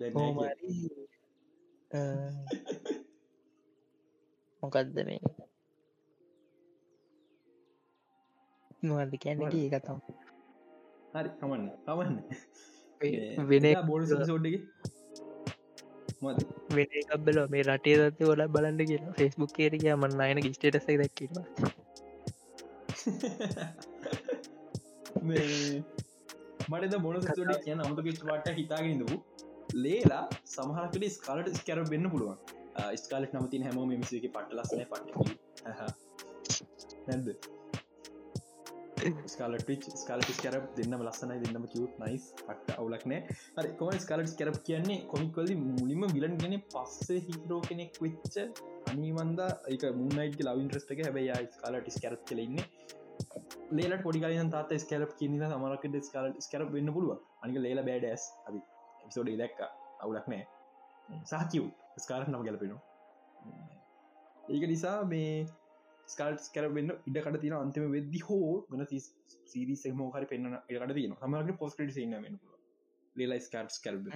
මොකක්ද 4.64 4.98
මේ? 5.08 5.20
මොකද 8.84 9.14
කියන්න? 9.22 9.42
ඒ 9.50 9.70
කතම් 9.74 10.00
හරි 11.14 11.30
කමන්න 11.40 11.66
කමන්න. 11.86 12.16
වෙන 13.50 13.66
බෝඩ 13.90 14.12
සෝඩ්ඩ 14.26 14.56
මද 16.22 16.38
වෙන 16.76 16.90
එකබල 17.02 17.38
මේ 17.54 17.64
රටේ 17.68 17.96
දත්ත 18.00 18.20
ොල 18.34 18.42
බලන්න 18.54 18.80
කියලා. 18.90 19.14
ෆෙස්බුක් 19.20 19.52
කේරක 19.58 19.84
මන්න 19.94 20.22
අයන 20.26 20.40
ස්ටේටස 20.56 20.88
දැක්කීම 20.92 21.34
මට 26.72 26.94
බොන 27.04 27.18
සෝඩ 27.28 27.54
කියන 27.66 27.80
අමතක 27.86 28.24
වාට 28.30 28.48
හිතාගෙනදපු 28.62 29.16
ලේලා 29.84 30.24
සමහරකට 30.54 31.04
ස්කාලට 31.18 31.48
ස්කැර 31.60 31.80
වෙන්න 31.94 32.06
පුළුවන්. 32.14 32.38
ස්කාලට 33.04 33.32
නමතින් 33.36 33.64
හැම 33.68 33.78
මිසික 33.92 34.26
පට 34.34 34.50
ලස්සන 34.58 34.82
පට 34.92 35.08
නැද 37.08 37.28
ස්කාලට 39.28 39.88
ස්කාලට 39.96 40.30
ස්කරප 40.32 40.66
දෙන්නම 40.78 41.02
ලස්සනයි 41.02 41.38
දෙන්නම 41.44 41.66
කිවත් 41.68 41.96
නයිස් 42.02 42.26
පට 42.40 42.78
අවුලක්නෑ 42.78 43.20
හරි 43.58 43.74
කොම 43.80 43.92
ස්කාලට 44.00 44.32
ස්කරප් 44.34 44.58
කියන්නේ? 44.64 45.00
කොමික්වලි 45.06 45.56
මුලිම 45.56 46.06
විලන් 46.16 46.38
ගෙන 46.38 46.56
පස්සේ 46.74 47.20
හිරෝ 47.22 47.62
කෙනෙක් 47.62 48.00
වෙච්ච 48.02 48.38
අනිවන්ද 48.92 49.42
එක. 49.70 49.84
මුන්නයිට 50.00 50.42
ලවින්ට්‍රස්ටක 50.42 51.04
හැබයි 51.06 51.36
ස්කාලට 51.58 51.90
ස්කරප් 51.90 52.24
කලඉන්න 52.26 52.58
ලේලට 53.72 54.04
පොඩිකාලන 54.04 54.52
තාත 54.52 54.74
ස්කලප් 54.78 55.14
කියන්න 55.20 55.46
සමරකට 55.50 56.10
ස්කාලට 56.10 56.42
ස්කරප් 56.42 56.72
වෙන්න 56.72 56.94
පුළුව 56.94 57.20
අනික 57.44 57.62
ලේල 57.66 57.82
බෑඩස් 57.90 58.26
අදි 58.48 58.62
එපිසෝඩ 59.04 59.34
දැක්ක. 59.42 59.60
අවුලක් 60.02 60.28
නෑ. 60.28 60.44
සහකිව් 61.26 61.66
ස්කාරට 61.98 62.30
නම 62.30 62.44
ගැලපෙනවා. 62.44 62.82
ඒක 64.50 64.64
නිසා 64.74 64.98
මේ 65.06 65.32
ස්කල්ස් 66.08 66.50
කරවෙන්න 66.50 66.92
ඉඩකට 67.06 67.40
තින 67.42 67.56
අන්තිම 67.56 67.88
වෙද්දි 67.92 68.22
හෝ 68.22 68.52
ගන 68.70 68.86
සිරිස 69.48 69.84
මෝහරි 69.94 70.30
පෙන්න්න 70.32 70.60
එකට 70.60 70.94
තින 70.94 71.16
හමරගේ 71.22 71.58
පොස්කට 71.58 71.84
සන්න 71.88 72.16
වෙන 72.20 72.38
ලේලා 73.16 73.40
ස්කට්ස් 73.40 73.80
කැල්බ 73.80 74.08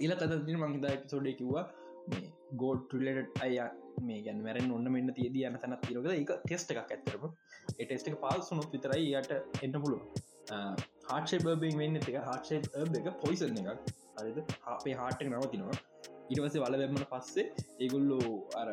ඉල 0.00 0.16
තතින 0.16 0.58
මංහිතා 0.58 0.96
එපිසෝඩේ 0.96 1.34
කිව්වා 1.34 1.66
ගෝඩ් 2.56 2.82
ටලට 2.86 3.40
අය 3.40 3.54
මේ 4.02 4.20
ගැන 4.22 4.42
මැරෙන් 4.42 4.72
ඔන්න 4.72 4.92
මෙන්න 4.92 5.14
තියද 5.14 5.38
යන 5.42 5.58
තැන 5.58 5.78
තිරක 5.82 6.10
එක 6.14 6.34
ටෙස්ට 6.38 6.74
එකක් 6.74 6.82
ඇත්තරම 6.88 7.30
ටෙස්ට 7.78 8.10
එක 8.10 8.18
පාල් 8.24 8.42
සුනුත් 8.42 8.76
විතරයි 8.76 9.08
යට 9.14 9.36
එන්න 9.60 9.78
පුළුව 9.78 10.02
හාටේ 11.10 11.40
බබෙන් 11.40 11.78
වෙන්න 11.78 11.96
එක. 11.98 12.08
හාටේ 12.22 12.60
එක 13.00 13.08
පොයිසන 13.20 13.60
එකක්. 13.62 13.94
හරිද? 14.16 14.38
අපේ 14.68 14.94
හාටක 14.94 15.26
නවතිනවා 15.26 15.78
ඉටවස 16.30 16.56
වල 16.56 16.74
වැම්මට 16.74 17.06
පස්සේ 17.12 17.44
ඒගුල්ලු 17.80 18.18
අර 18.54 18.68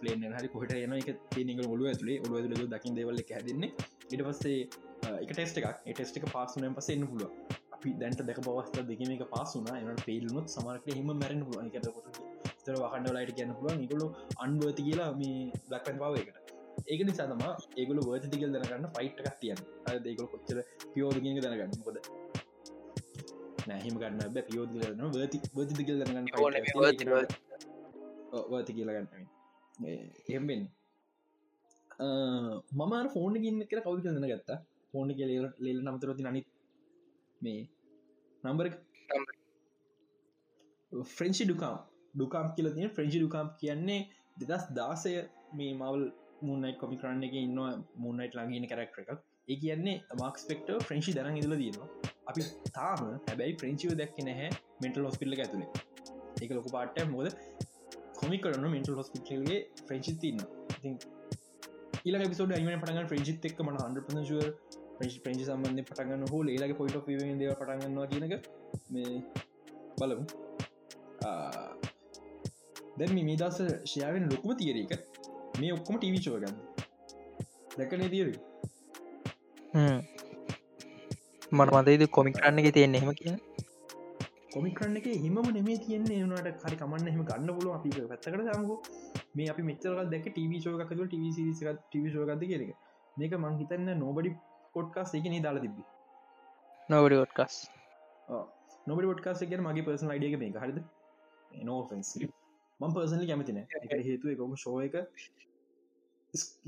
පලේන 0.00 0.24
හරි 0.30 0.48
කොහට 0.48 0.74
යන 0.76 0.92
එක 0.96 1.08
තිනක 1.30 1.62
ඔලුව 1.66 1.88
ඇතුලේ 1.90 2.18
ඔලුව 2.20 2.36
ඇතුල 2.40 2.68
දකිින් 2.74 2.98
දෙවල්ල 2.98 3.20
හැදන්නේ. 3.30 3.70
ඉට 4.06 4.22
පස්සේ 4.22 4.60
එක 5.14 5.30
ටෙස්ට 5.32 5.58
එකක්. 5.60 5.80
ටෙස්ට 5.88 6.20
එක 6.20 6.26
පාසුනයන් 6.36 6.76
පස 6.76 6.90
එන්න 6.94 7.06
පුළුව 7.10 7.32
අපි 7.76 7.94
දැන්ට 8.00 8.22
දැක 8.22 8.40
පවස්ත 8.40 8.86
දෙකම 8.90 9.10
එක 9.16 9.24
පාසුන 9.28 9.68
එන 9.72 10.00
පේල්ලුත් 10.04 10.46
සමරක 10.48 10.86
හිම 10.92 11.10
මැරෙන 11.14 11.44
පුළුව 11.46 11.66
එකට 11.70 11.90
තර 12.64 12.76
වහන්ඩ 12.82 13.14
ලයිට 13.16 13.36
කියන්න 13.38 13.54
පුළුව 13.58 13.76
නිකොලු 13.76 14.06
අන්බති 14.38 14.82
කියලා 14.82 15.10
මේ 15.14 15.50
දක්කන් 15.66 15.98
පාව 15.98 16.16
එකට. 16.16 16.36
ඒක 16.84 17.00
නිසා 17.08 17.26
තම 17.28 17.42
ඒගුල 17.76 18.00
වර්තිකල් 18.06 18.50
දනගන්න 18.54 18.92
ෆයිට් 18.94 19.20
එකක් 19.22 19.40
තියන් 19.40 19.64
දේකල 20.06 20.30
කොච්චර 20.32 20.62
පියෝදගෙන 20.92 21.42
දනගන්න? 21.42 21.74
මොකද 21.80 22.13
නැහිම 23.66 23.94
ගන්න 24.00 24.22
බ. 24.28 24.36
පියෝද 24.48 24.70
කරන්න 24.74 25.12
වර්ති 25.14 25.38
වර්තිකල් 25.56 25.98
දනගන්න 26.00 26.26
වර්ති 28.50 28.72
කියලගන්න 28.76 29.06
එම්බෙන් 30.30 30.62
මම 32.78 32.94
ෆෝන 33.14 33.34
ගන්න 33.36 33.60
කර 33.70 33.80
කවු 33.82 33.98
කරන්න 33.98 34.26
ගත්තා 34.32 34.58
ෆෝන 34.94 35.08
කෙ 35.18 35.24
ලෙල් 35.60 35.78
නමතරති 35.84 36.26
අනිත් 36.26 36.46
මේ 37.40 37.62
නම්බර 38.44 38.66
ෆ්‍රෙන්චි 41.12 41.44
ඩුකාම් 41.44 41.78
ඩුකාම් 42.14 42.46
කියල 42.56 42.68
තිය 42.74 42.88
ෆ්‍රෙන්චි 42.96 43.18
ඩුකාම් 43.18 43.48
කියන්නේ 43.60 44.00
දෙදස් 44.40 44.64
දාසය 44.72 45.14
මේ 45.52 45.72
මවල් 45.74 46.02
මුන්නයි 46.42 46.74
කොමි 46.80 46.96
කරන්න 47.00 47.24
එක 47.26 47.34
ඉන්න 47.38 47.60
මුන්නයිට 47.96 48.34
ලඟගෙන 48.38 48.66
කරක්ට 48.70 48.98
එකක්. 49.02 49.20
ඒ 49.48 49.56
කියන්නේ 49.56 49.96
මක්ස්පෙක්ට 50.20 50.68
ෆ්‍රෙන්චි 50.86 51.10
දරන් 51.16 51.36
ඉදල 51.40 51.54
දීනවා 51.54 51.88
අපි 52.26 52.46
තාම 52.70 53.02
හැබැයි 53.24 53.56
ෆ්‍රෙන්චිව 53.56 53.92
දැක්ක 53.94 54.22
නැහැ 54.22 54.50
මෙන්ටල් 54.80 55.08
හොස්පිල්ල 55.08 55.36
ඇතුළේ 55.36 55.70
එක 56.42 56.52
ලොක 56.52 56.70
පාට 56.70 57.02
මොද 57.08 57.28
කොමි 58.14 58.38
කරන්න 58.38 58.70
මෙන්ටල් 58.70 58.96
හොස්පිටල්ගේ 58.96 59.60
ෆ්‍රෙන්චි 59.82 60.16
තින්න 60.18 60.40
ඊල 62.04 62.16
පිසෝඩ 62.26 62.52
අයිම 62.52 62.72
පටග 62.76 63.06
ෆ්‍රෙන්චිත් 63.08 63.44
එක් 63.44 63.60
මට 63.60 63.84
හන්ඩ 63.84 64.02
පසුව 64.06 64.42
ප්‍රේෂ් 64.96 65.16
ප්‍රේෂි 65.18 65.44
සම්බන්ධ 65.46 65.84
පටගන්න 65.84 66.24
හෝ 66.28 66.42
ඒලගේ 66.46 66.76
පොයිට 66.76 66.96
ව 66.96 67.00
පටගන්නවා 67.52 68.06
කියනක 68.06 68.34
මේ 68.90 69.14
බලමු. 69.98 70.24
දැන් 72.98 73.14
මේ 73.20 73.36
දස 73.36 73.58
ශයාවෙන් 73.84 74.28
ලොකුම 74.30 74.56
තීරක 74.56 74.92
මේ 75.60 75.72
ඔක්කොම 75.72 75.96
ටීවිචෝ 75.96 76.36
ගන්න 76.36 76.56
දැකනේ 77.76 78.08
තීර 78.08 78.28
මට 81.52 81.70
මතයිද 81.76 82.02
කොමික් 82.10 82.36
කරන්න 82.36 82.58
එක 82.60 82.74
තියෙන්නේ 82.74 83.00
එහෙම 83.00 83.14
කිය 83.14 83.36
කොමිකරන්න 84.50 84.96
එක 84.96 85.06
හිම 85.22 85.36
නෙමේ 85.48 85.78
තියන්නේ. 85.78 86.18
වනට 86.24 86.58
කරි 86.62 86.76
කමන්න 86.76 87.08
එහම 87.08 87.22
ගන්න 87.24 87.54
පුල 87.56 87.70
අපි 87.72 87.90
පැත්තකට 87.92 88.42
දමකු. 88.48 88.76
මේ 89.34 89.48
අපි 89.50 89.62
මෙචර 89.62 89.94
දැක 90.12 90.26
ටව 90.28 90.52
ෝකතු 90.72 91.06
ටව 91.06 91.76
ටව 91.84 92.18
ෝගද 92.22 92.44
කියරක 92.44 92.70
මේක 93.16 93.34
මංහිතන්න 93.38 93.90
නෝබඩි 93.98 94.34
පොට්කාස් 94.74 95.14
එක 95.14 95.26
නේ 95.26 95.42
දාලා 95.46 95.64
තිබි 95.64 95.82
නොවඩි 96.88 97.20
ොට්කස් 97.24 97.58
නොබඩි 98.86 99.10
ොට්කාස් 99.14 99.42
එක 99.46 99.56
මගේ 99.60 99.86
පර්සන 99.88 100.14
අයිඩියක 100.14 100.38
මේ 100.38 100.52
හරිද? 100.56 100.78
නෝෆන්සි 101.62 102.28
මං 102.80 102.94
පර්සනලි 102.94 103.26
කැමතින 103.26 103.60
හේතුව 104.06 104.30
එකම 104.34 104.54
ශෝ 104.56 104.78
එක 104.82 104.94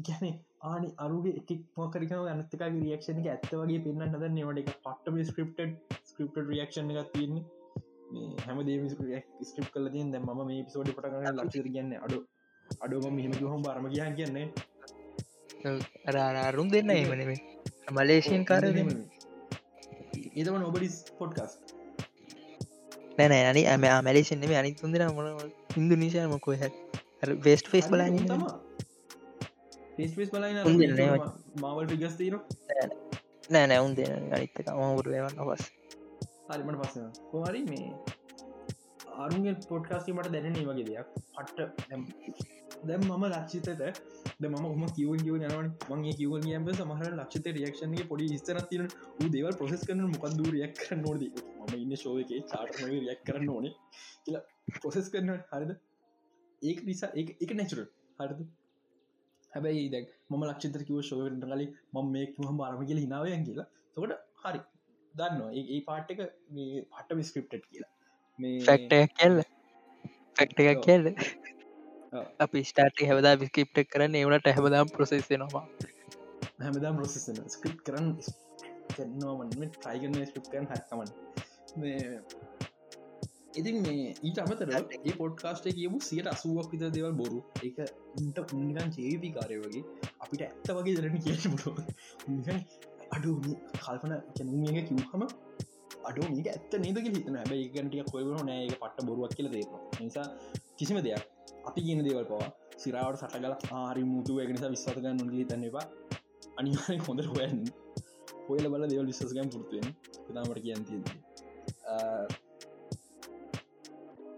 ගැන 0.01 0.35
ආනි 0.65 0.89
අරුගේ 0.99 1.35
එකක් 1.41 1.51
මොකරිකව 1.77 2.27
අනත්තකාගේ 2.29 2.83
රියක්ෂණ 2.83 3.21
එක 3.21 3.29
ඇත්ත 3.29 3.53
වගේ 3.53 3.81
පෙන්න්න 3.81 4.07
හද 4.09 4.25
නවට 4.29 4.63
එක 4.63 4.71
පට්ටම 4.79 5.17
ස්ක්‍රප්ට 5.25 5.61
ස්ක්‍රප්ට 6.05 6.51
රියක්ෂණ 6.51 6.93
එකක් 6.95 7.11
තියන්නේ. 7.13 7.45
හැම 8.45 8.59
දේ 8.63 8.79
ස්ක්‍රප් 9.45 9.69
කල 9.71 9.87
තින් 9.91 10.09
දැ 10.13 10.23
ම 10.23 10.31
මේ 10.43 10.63
පිසෝඩි 10.63 10.93
පටගන්න 10.93 11.37
ලක්ෂර 11.37 11.69
ගන්න 11.69 11.93
අඩු 12.01 12.19
අඩුම 12.81 13.15
මෙහම 13.15 13.33
හොම 13.45 13.61
බරම 13.63 13.87
කියන් 13.91 14.15
කියන්නේ 14.15 14.47
අරුම් 16.43 16.69
දෙන්න 16.69 16.91
ඒමනේ 16.91 17.39
මලේෂන් 17.93 18.45
කාරය 18.45 18.71
ඒතම 20.35 20.57
නොබඩි 20.59 20.89
පොඩ්කාස් 21.19 21.53
නැන 23.19 23.33
අනි 23.43 23.63
ඇම 23.67 23.85
මැලේෂන්ම 24.01 24.53
අනිත් 24.55 24.77
තුන්දෙන 24.77 25.15
මොන 25.15 25.51
ඉන්දු 25.77 25.95
නිශා 25.97 26.29
මොකෝ 26.29 26.55
හැ. 26.55 26.71
වේස්ට 27.41 27.67
ෆේස් 27.67 27.87
බල 27.89 28.03
පේස් 29.97 30.13
බලයින 30.31 30.59
මාවල් 31.61 31.97
ිගස් 31.97 32.17
තීර 32.17 32.39
නෑ 33.49 33.67
නැවුන් 33.67 33.95
දෙන 33.95 34.31
අනිත්තක 34.33 34.71
මවුරු 34.75 35.17
වන්න 35.17 35.43
පස් 35.49 35.65
හරිමට 36.49 36.79
පස 36.83 36.95
හරි 37.43 37.63
මේ 37.65 37.91
අරුන්ගේ 39.19 39.55
පොට්කාස්ති 39.69 40.13
මට 40.13 40.33
දැනන 40.35 40.59
වගේ 40.61 40.85
දෙයක්. 40.85 41.09
පට්ට 41.35 41.59
දැම් 42.85 43.05
මම 43.09 43.25
ලක්ෂිතත 43.27 43.69
ද 44.41 44.51
ම 44.51 44.57
ම 44.73 44.85
කිව 44.89 45.11
කිව 45.17 45.37
යනවන්. 45.39 45.69
මගේ 45.91 46.15
කිව 46.19 46.33
කියම 46.45 46.69
සමහර 46.73 47.13
ලක්ෂත 47.13 47.49
රියක්ෂන්ගේ 47.59 48.09
පොඩි 48.11 48.39
ස්තර 48.39 48.61
තින 48.71 48.85
දේවල් 49.31 49.57
ප්‍රසෙස් 49.61 49.87
කරන 49.89 50.05
මොකක්ද 50.07 50.45
රියක් 50.49 50.77
කර 50.81 50.99
නොද 50.99 51.25
ම 51.63 51.75
ඉන්න 51.77 51.97
ශෝක 51.97 52.35
චාට 52.51 52.79
රියක් 52.83 53.25
කරන්න 53.27 53.49
ඕනේ 53.49 53.75
කියලා 54.25 54.45
ප්‍රොසෙස් 54.77 55.11
කරන 55.11 55.33
හරිද? 55.51 55.73
ඒක 56.63 56.79
නිසා 56.85 57.11
එක 57.15 57.51
නැචුර 57.55 57.83
හරිද 58.21 58.41
හැබැයි 59.57 59.91
දැක් 59.91 60.15
මම 60.29 60.47
ලක්ෂතර 60.47 60.87
කිව 60.89 61.03
ශෝකට 61.03 61.45
කලින් 61.45 62.09
මේ 62.11 62.25
හම 62.39 62.63
අරම 62.63 62.87
කියල 62.87 63.03
හිනාවයන් 63.03 63.45
කියලා. 63.45 63.69
තොකට 63.95 64.17
හරි. 64.43 64.63
දන්න 65.15 65.43
ඒ 65.57 65.83
පාට් 65.83 66.11
එක 66.13 66.25
මේ 66.51 66.87
පට්ට 66.87 67.19
විස්ක්‍රප්ට් 67.19 67.61
කියලා. 67.67 67.93
මේ 68.39 68.57
ෆක්ට 68.63 68.93
කෙල්ල 69.15 69.39
ෆක්ට 70.37 70.59
එකක් 70.65 70.83
කෙල්ල 70.85 71.07
අපි 72.39 72.63
ස්ටාට 72.65 73.03
හැවදා 73.03 73.35
විස්කිප්ට 73.41 73.79
කරන්න 73.87 74.17
ඒවනට 74.17 74.49
හැබදාම් 74.51 74.91
ප්‍රසෙසනවා 74.91 75.65
හැමදා 76.59 76.93
ප්‍රසෙසන 76.95 77.41
ස්ක්‍රප් 77.49 77.79
කරන්න 77.83 78.11
කන්නවමන් 78.91 79.73
ටයිගන්න 79.75 80.27
ස්ක්‍රප් 80.27 80.51
කරන 80.53 80.69
හැකමන් 80.69 81.11
ඉතින් 83.57 83.77
මේ 83.83 84.09
ඊට 84.21 84.39
අමතර 84.39 84.73
ඒ 84.73 85.15
පොඩ්කාස්ට 85.15 85.69
කියමු 85.71 85.99
සියට 86.01 86.29
අසුවක් 86.29 86.69
විත 86.73 86.85
දෙවල් 86.91 87.15
බොරු. 87.15 87.39
එක 87.63 87.79
උන්ට 88.17 88.39
උන්නිකන් 88.51 88.91
ජේපි 88.97 89.31
කාරය 89.33 89.57
වගේ 89.61 89.85
අපිට 90.21 90.43
ඇත්ත 90.43 90.69
වගේ 90.73 90.97
දරන 90.97 91.17
කියමුට 91.21 91.65
අඩු 93.11 93.31
කල්පන 93.77 94.15
කැනුමියක 94.35 94.87
කිව්හම 94.89 95.23
අඩු 96.05 96.29
මේක 96.29 96.49
ඇත්ත 96.49 96.73
නේදක 96.79 97.09
හිතන 97.09 97.37
හැබ 97.37 97.53
ඒගටිය 97.53 98.05
කොයවන 98.07 98.39
නෑක 98.43 98.75
පට්ට 98.75 99.07
බොරුවක් 99.09 99.35
කියල 99.37 99.49
දේම 99.49 99.73
නිසා 100.01 100.27
කිසිම 100.77 100.99
දෙයක් 101.01 101.25
අපි 101.67 101.81
කියන 101.81 102.03
දේවල් 102.07 102.27
පවා 102.27 102.49
සිරාවට 102.79 103.23
සටගල 103.23 103.55
ආරි 103.75 104.03
මුතු 104.05 104.41
එකනිසා 104.43 104.71
විශ්වාතකන්න 104.71 105.23
නොගේ 105.23 105.47
තන්නවා 105.47 105.87
අනිවායි 106.57 106.99
හොඳ 107.07 107.21
හොයන් 107.27 107.63
හොයල 108.47 108.67
බල 108.73 108.83
දෙවල් 108.87 109.07
විශසකයන් 109.07 109.49
පුරතුවෙන් 109.49 109.89
තාමට 110.27 110.61
කියන් 110.61 110.85
තියෙන්නේ 110.85 112.46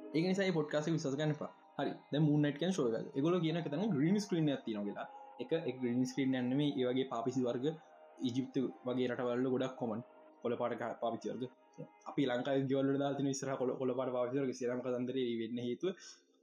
ඒක 0.09 0.25
නිසා 0.25 0.53
පොට්කාස 0.53 0.87
විසගන්න 0.89 1.33
හරි. 1.79 1.93
ද 2.13 2.15
මුන්නට 2.21 2.63
ශෝක 2.71 2.95
එකගොල 3.15 3.35
කියන 3.41 3.59
තන 3.65 3.83
ග්‍රීන් 3.89 4.17
ස්ක්‍රීන් 4.19 4.49
ඇති 4.49 4.75
නොලා 4.75 5.07
එක 5.41 5.77
ග්‍රීන් 5.81 6.05
ස්ක්‍රීන් 6.07 6.35
ඇන්නම 6.35 6.61
ඒවගේ 6.63 7.07
පාපිසි 7.07 7.41
වර්ග 7.43 7.67
ඉජිප්ත 8.21 8.57
වගේ 8.87 9.09
රටවල්ල 9.09 9.47
ගොඩක් 9.47 9.75
කොමන් 9.77 10.01
කොල 10.43 10.55
පාට 10.57 10.83
පාපිචර්ග 11.01 11.43
අපි 12.09 12.23
ලංකා 12.27 12.57
ගවල 12.63 12.97
දාතින 12.97 13.27
විසර 13.27 13.51
කොල 13.57 13.71
කොල 13.77 13.93
පාට 13.95 14.11
පාවිචරග 14.11 14.51
සිරම 14.53 14.81
කතන්දර 14.81 15.19
වෙන්න 15.41 15.61
හේතු 15.61 15.95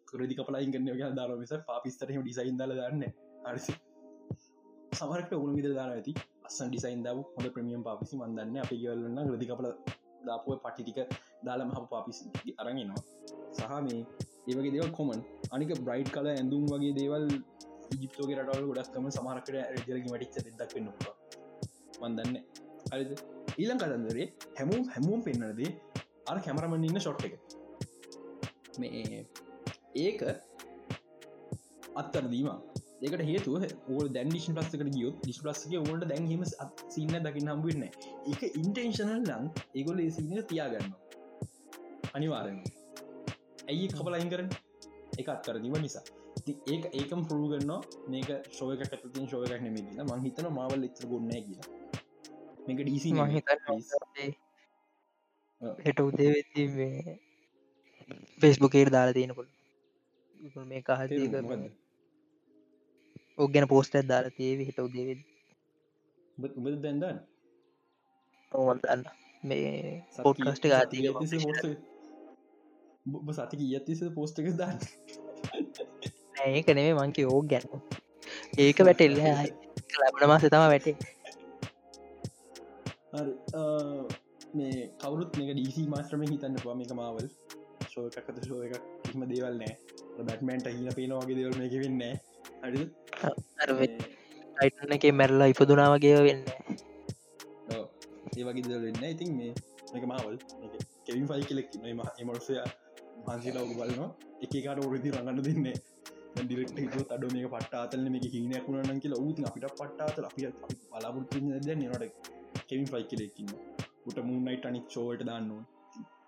කරදි 0.07 0.36
කපලයින් 0.36 0.72
ගන්න 0.72 1.16
දාර 1.16 1.32
විස 1.36 1.53
පාපිස්තරම 1.68 2.22
ඩිසයින් 2.22 2.55
දල 2.57 2.74
දන්න 2.74 3.03
අරසි 3.45 3.74
සමරට 4.91 5.32
උුණු 5.34 5.55
විද 5.55 5.68
දාර 5.72 5.91
ඇති. 5.91 6.13
අස්සන් 6.45 6.70
ඩිසයින් 6.70 7.01
දාව 7.03 7.18
හොඳ 7.36 7.47
ප්‍රමියම් 7.49 7.82
පාපිසි 7.84 8.13
මන්දන්න 8.18 8.57
අපි 8.57 8.76
ගවලන්න 8.82 9.34
රදි 9.34 9.45
කපල 9.45 9.68
දාපුුව 10.28 10.61
පටිටික 10.61 10.99
දාලම 11.45 11.70
හ 11.72 11.82
පාපිසි 11.91 12.24
අරගෙනවා 12.57 13.44
සහ 13.58 13.74
මේ 13.86 14.01
ඒවගේ 14.47 14.74
දේව 14.76 14.89
කොමන් 14.97 15.22
අනික 15.51 15.72
බ්‍රයිට් 15.82 16.10
කල 16.16 16.28
ඇඳුම් 16.32 16.66
වගේ 16.72 16.93
දේවල් 16.99 17.26
ඉජිප්තෝගේ 17.95 18.38
රටවල් 18.39 18.68
ගොඩක්කම 18.70 19.08
සමහරකට 19.10 19.49
රජලකි 19.78 20.10
මටික් 20.12 20.32
දෙදක් 20.60 20.76
වෙන්නවා 20.78 21.16
මන්දන්න 22.01 22.38
අරිද 22.93 23.12
ඊලං 23.58 23.78
කතන්දරේ 23.82 24.28
හැමෝම් 24.58 24.84
හැමෝම් 24.93 25.22
පෙන්න්නදේ 25.28 25.72
අර 26.32 26.38
කැමරමන්න 26.45 26.88
ඉන්න 26.88 26.99
ෂොට් 26.99 27.26
එක. 27.28 27.36
මේ 28.80 29.20
ඒක 29.95 30.22
අත්තර 31.95 32.26
දීම 32.32 32.49
ඒකට 33.01 33.24
හේතුව 33.30 33.56
ඕ 33.91 34.01
දැන් 34.16 34.30
ඩිෂන් 34.30 34.58
පස්සකට 34.58 34.89
ගියෝ 34.95 35.12
ඩිස් 35.18 35.39
ලස්සක 35.43 35.76
ඕට 35.82 36.06
දැන්හීම 36.12 36.43
සින්න 36.95 37.16
දකින්න 37.26 37.51
හම්බුවන්න 37.53 37.84
එක 38.32 38.41
ඉන්ටේන්ශනල් 38.62 39.14
ලං 39.30 39.45
ඒගොල 39.74 39.99
ඒ 39.99 40.12
සින්න 40.18 40.41
තියාගන්න 40.49 40.91
අනිවාරෙන් 42.14 42.60
ඇයි 43.68 43.88
කපලයින් 43.89 44.30
කරන 44.30 44.47
එක 45.18 45.28
අත්කරදීම 45.30 45.76
නිසා. 45.80 46.05
ඒක 46.68 46.84
ඒකම් 46.93 47.22
පරු 47.28 47.45
ගන්න 47.51 47.72
මේක 48.07 48.30
ශෝක 48.51 48.82
කතින් 48.84 49.26
ශෝකක් 49.28 49.61
නෙමේගෙන 49.61 50.01
මං 50.05 50.26
හිතන 50.26 50.49
මවල් 50.49 50.88
එච්චර 50.88 51.05
ගොන්න 51.07 51.32
කියලා. 51.39 51.70
මේක 52.66 52.80
ඩීසි 52.80 53.09
හෙට 55.80 55.99
උදේ 55.99 56.30
වෙති 56.32 56.63
ෆෙස්බුකේට 58.41 58.91
දාලා 58.91 59.13
තියෙනකොට 59.13 59.49
මේ 60.66 60.82
කහදී 60.84 61.30
කරන්න 61.30 61.63
ඔගෙන 63.38 63.68
පෝස්ට 63.68 63.97
දාලා 64.05 64.36
තියවි 64.38 64.68
හිට 64.68 64.80
උදේවෙද 64.80 65.22
උබ 66.38 66.66
දැන්දන්න 66.78 67.20
ඕවන්දන්න 68.51 69.03
මේ 69.43 69.72
පොට්කස්ට 70.20 70.66
ගාතිය 73.06 73.36
සතික 73.36 73.62
ඉතිස 73.72 74.01
පෝස්්ටක 74.14 74.49
දන්න? 74.51 74.78
ඒක 76.45 76.68
නෙේ 76.70 76.93
මංකි 76.93 77.26
ඕ 77.26 77.41
ගැන. 77.43 77.66
ඒක 78.58 78.78
වැටෙල්ල. 78.80 79.20
ලබන 80.01 80.28
මාස 80.28 80.45
තම 80.45 80.66
වැටේ. 80.66 80.95
මේ 84.53 84.88
කවරුත් 84.99 85.38
එක 85.38 85.51
ඩීසි 85.51 85.88
මාස්ට්‍රම 85.88 86.26
හිතන්න 86.26 86.58
පවා 86.58 86.76
මේක 86.76 86.93
මාවල් 86.93 87.28
ශෝ 87.91 88.08
එකක්ත 88.12 88.47
ශෝ 88.47 88.64
එකක් 88.64 88.82
කිම 89.03 89.28
දේවල් 89.30 89.56
නෑ. 89.58 89.76
බැට්මන්ට 90.20 90.68
හින 90.68 90.88
පේනවාගේ 90.95 91.36
දෙවල් 91.36 91.58
මේක 91.60 91.74
වෙන්න 91.76 92.03
හරි 92.64 92.82
අයිටන 94.58 94.95
එක 94.97 95.06
මැරල්ලා 95.14 95.51
ඉපදුනා 95.53 95.89
වගේ 95.93 96.20
වෙන්න 96.28 96.43
ඒ 98.36 98.43
වගේ 98.43 98.64
දල් 98.64 98.82
වෙන්න 98.86 99.03
ඉතින් 99.06 99.36
මේ 99.38 99.53
එක 99.93 100.06
මාවල් 100.06 100.38
කෙවින් 101.06 101.28
ෆයි 101.28 101.43
කෙලෙක් 101.43 101.70
ම 101.76 102.01
ඔගු 103.63 103.73
බලනවා. 103.73 104.09
එකකාට 104.45 104.80
ඔරදි 104.86 105.09
රඟන්න 105.11 105.43
දෙන්නේ. 105.47 105.76
ඩිරෙක්ට 106.38 107.11
අඩ 107.15 107.23
මේක 107.34 107.47
පට්ටාතල 107.53 108.05
මේක 108.13 108.26
හිනයක් 108.34 108.65
වුණන 108.67 108.99
කියලා 109.03 109.21
ඌති 109.26 109.45
අපිට 109.49 109.65
පට්ටාතල 109.71 110.26
අපි 110.30 110.49
පලාපුරතු 110.91 111.39
ද 111.65 111.76
නට 111.76 112.03
කෙවින් 112.67 112.88
ෆයි 112.91 113.03
කෙලෙක්කින්න 113.11 113.51
උට 114.07 114.17
මුන්නයිට 114.30 114.67
අනික් 114.69 114.86
චෝවට 114.95 115.26
දාන්න 115.30 115.49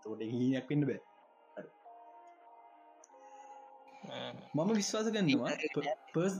තෝට 0.03 0.21
හිනයක් 0.33 0.69
වෙන්න 0.71 0.87
බෑ. 0.89 1.01
මම 4.55 4.69
විශ්වාස 4.79 5.07
ගන්නවා 5.15 5.55
පර්ස් 6.13 6.35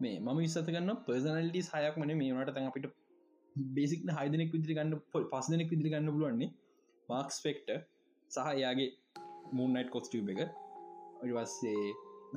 මේ 0.00 0.16
මම 0.20 0.38
විස්සත 0.38 0.68
ගන්න 0.68 0.92
පර්සනල්ටි 1.06 1.62
සයක් 1.70 1.96
මන 2.00 2.12
මේනට 2.20 2.52
තැන් 2.56 2.68
අපිට 2.70 2.86
බේසික් 3.76 4.04
හයිදනෙක් 4.18 4.52
විදිරි 4.56 4.76
ගන්න 4.78 5.00
පොල් 5.12 5.24
පසදනෙක් 5.32 5.68
විදිරි 5.72 5.92
ගන්න 5.94 6.14
පුළුවන්නේ. 6.14 6.50
මාක්ස් 7.08 7.36
ෆෙක්ට 7.44 7.70
සහ 8.32 8.48
එයාගේ 8.52 8.90
මූන්නයිට් 9.58 9.90
කොස්ටියම් 9.96 10.28
එක. 10.32 10.40
ඔරිවස්සේ 11.22 11.84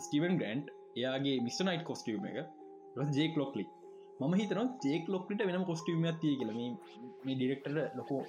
ස්ටීවන් 0.05 0.35
ග්‍රන්ට් 0.41 0.67
එයාගේ 0.99 1.37
මිස්නයිට් 1.47 1.83
කොස්ටියම් 1.89 2.25
එක. 2.31 2.37
ජේක් 3.17 3.35
ලොක්ලි 3.41 3.65
ම 4.19 4.33
හිතන 4.39 4.69
ජේක් 4.85 5.05
ලොක්ට 5.13 5.41
වෙන 5.49 5.65
කොස්ටියම 5.69 6.03
ඇතිය 6.11 6.35
කියල. 6.39 6.51
මේ 7.25 7.35
ඩිරෙක්ටර 7.35 7.77
ලොකෝ 7.99 8.21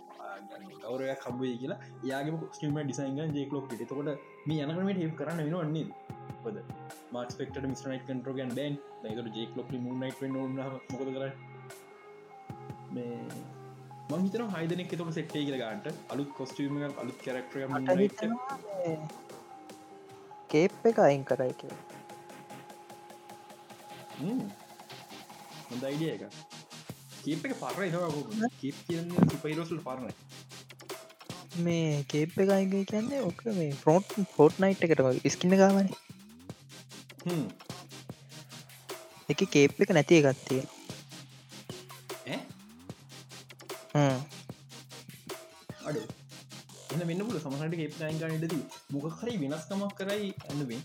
කවරය 0.82 1.08
කබේ 1.24 1.54
කියලා. 1.62 1.80
යාගේ 2.10 2.38
කොස්ටියම 2.42 2.78
ඩිසයින් 2.78 3.34
ජේක් 3.38 3.52
ලොක්ට 3.56 3.76
තකොට 3.82 4.10
මේ 4.48 4.62
යනකට 4.64 5.02
හෙ 5.02 5.10
කරන්න 5.20 5.42
වෙන 5.46 5.58
වන්නේ 5.60 5.86
පද 6.44 6.56
මාක්ස්පෙක්ට 7.14 7.60
මිස්නයිට 7.72 8.06
කන්ටරෝගන් 8.08 8.56
බෑන්. 8.58 8.74
දයිකට 9.02 9.36
ජේක් 9.38 9.52
ලොක් 9.58 9.68
නයිට 9.72 10.22
මොකද 10.92 11.12
කර 11.16 11.24
මේ 12.94 13.18
මහිතන 14.10 14.44
හයිදනෙක් 14.50 14.92
තොට 14.92 15.14
සෙට්ටේ 15.14 15.44
කියල 15.44 15.58
ගන්නට. 15.60 15.86
අලුත් 16.10 16.30
කොස්ටියම 16.32 16.76
අලුත් 16.96 17.18
කරක්ටර 17.20 17.58
කේප් 20.50 20.86
එක 20.86 20.98
අයින් 21.00 21.24
කරයි 21.24 21.54
කිය 21.60 21.74
හොඳ 25.68 25.82
අයිඩිය 25.82 26.10
එක. 26.10 26.22
කීප 27.22 27.46
එක 27.46 27.54
පරයි 27.60 27.90
කීප 28.60 28.76
කියන්නේ 28.86 29.22
සුපයිරෝසල් 29.30 29.78
පරණයි 29.82 30.14
මේ 31.60 32.04
කේප් 32.04 32.36
එක 32.36 32.50
අයිගේ 32.50 32.84
කියන්නේ 32.84 33.22
ඕක 33.22 33.40
මේ 33.52 33.72
ෆෝට් 33.80 34.14
ෆෝට් 34.34 34.60
නයිට් 34.64 34.84
එකට 34.86 35.02
ස්කින්න 35.34 35.56
ගාවන 35.58 35.88
එක 39.28 39.40
කේප් 39.50 39.82
එක 39.82 39.90
නැති 39.90 40.20
එකත්තිය 40.22 40.62
අඩු. 45.88 46.00
එන්න 46.94 47.02
මෙන්න 47.10 47.22
පුල 47.28 47.38
සමහට 47.40 47.76
කේප් 47.80 47.94
අයින් 48.06 48.18
ගන්නටදී 48.22 48.64
මොක 48.94 49.06
හරි 49.18 49.34
වෙනස්කමක් 49.42 49.94
කරයි 50.00 50.32
ඇන්නුවේ 50.48 50.80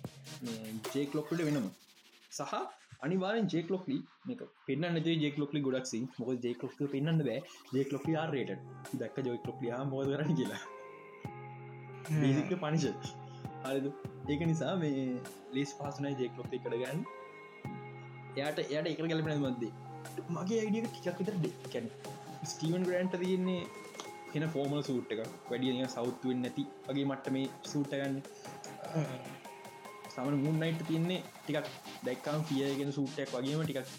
ජේක් 0.94 1.18
ලොක්කට 1.18 1.42
වෙනම. 1.48 1.68
සහ 2.32 2.54
අනිවාරෙන් 3.06 3.50
ජේක් 3.54 3.72
ලොක්ලි 3.74 3.98
මේක 4.28 4.44
පෙන්න්න 4.68 5.02
ජේක් 5.08 5.40
ලොක්ලි 5.42 5.64
ගොඩක්සි 5.68 6.02
මොක 6.20 6.30
ජේක් 6.46 6.64
ලොක් 6.64 6.78
පෙන්න්න 6.94 7.24
බෑ. 7.28 7.40
ජේක් 7.76 7.90
ලොක්ලි 7.96 8.16
ආරයට 8.24 8.52
දක්ක 9.00 9.26
ජොයික් 9.28 9.50
ලොක්ලිය 9.50 9.74
මෝද 9.94 10.14
කරන 10.14 10.32
කියලා. 10.40 10.62
බේසික 12.22 12.54
පනිෂ 12.64 12.86
හරිද? 13.66 13.88
ඒක 14.32 14.42
නිසා 14.52 14.74
මේ 14.84 15.06
ලෙස් 15.56 15.74
පාසනයි 15.80 16.16
ජේක් 16.22 16.40
ලොක්ති 16.40 16.64
කරගන්න. 16.66 17.04
එයාට 18.38 18.60
එයට 18.64 18.92
එක 18.92 19.00
ගැලපෙන 19.04 19.42
මදේ 19.46 19.72
මගේ 20.36 20.60
අයිඩිය 20.64 20.84
ටිකක් 20.88 21.18
විතර 21.20 21.36
දෙකැන 21.46 21.88
ස්ටීවන් 22.44 22.84
ග්‍රන්ට 22.84 23.16
තියන්නේ 23.18 23.62
එන 24.36 24.46
ෆෝමල් 24.50 24.82
සූට් 24.84 25.12
එක 25.14 25.22
වැඩිය 25.50 25.88
සෞත්තුවෙන් 25.90 26.42
නැති 26.42 26.64
වගේ 26.88 27.06
මට්ට 27.06 27.34
මේ 27.36 27.48
සූට්ගන්න 27.66 28.18
සමන 30.12 30.40
මුන්නයිට 30.40 30.82
තියන්නේ 30.88 31.20
ටිකක් 31.36 31.68
දැක්කම් 32.06 32.42
කියගෙන 32.48 32.94
සූට්ටක් 32.94 33.36
වගේම 33.36 33.62
ටිකක් 33.64 33.90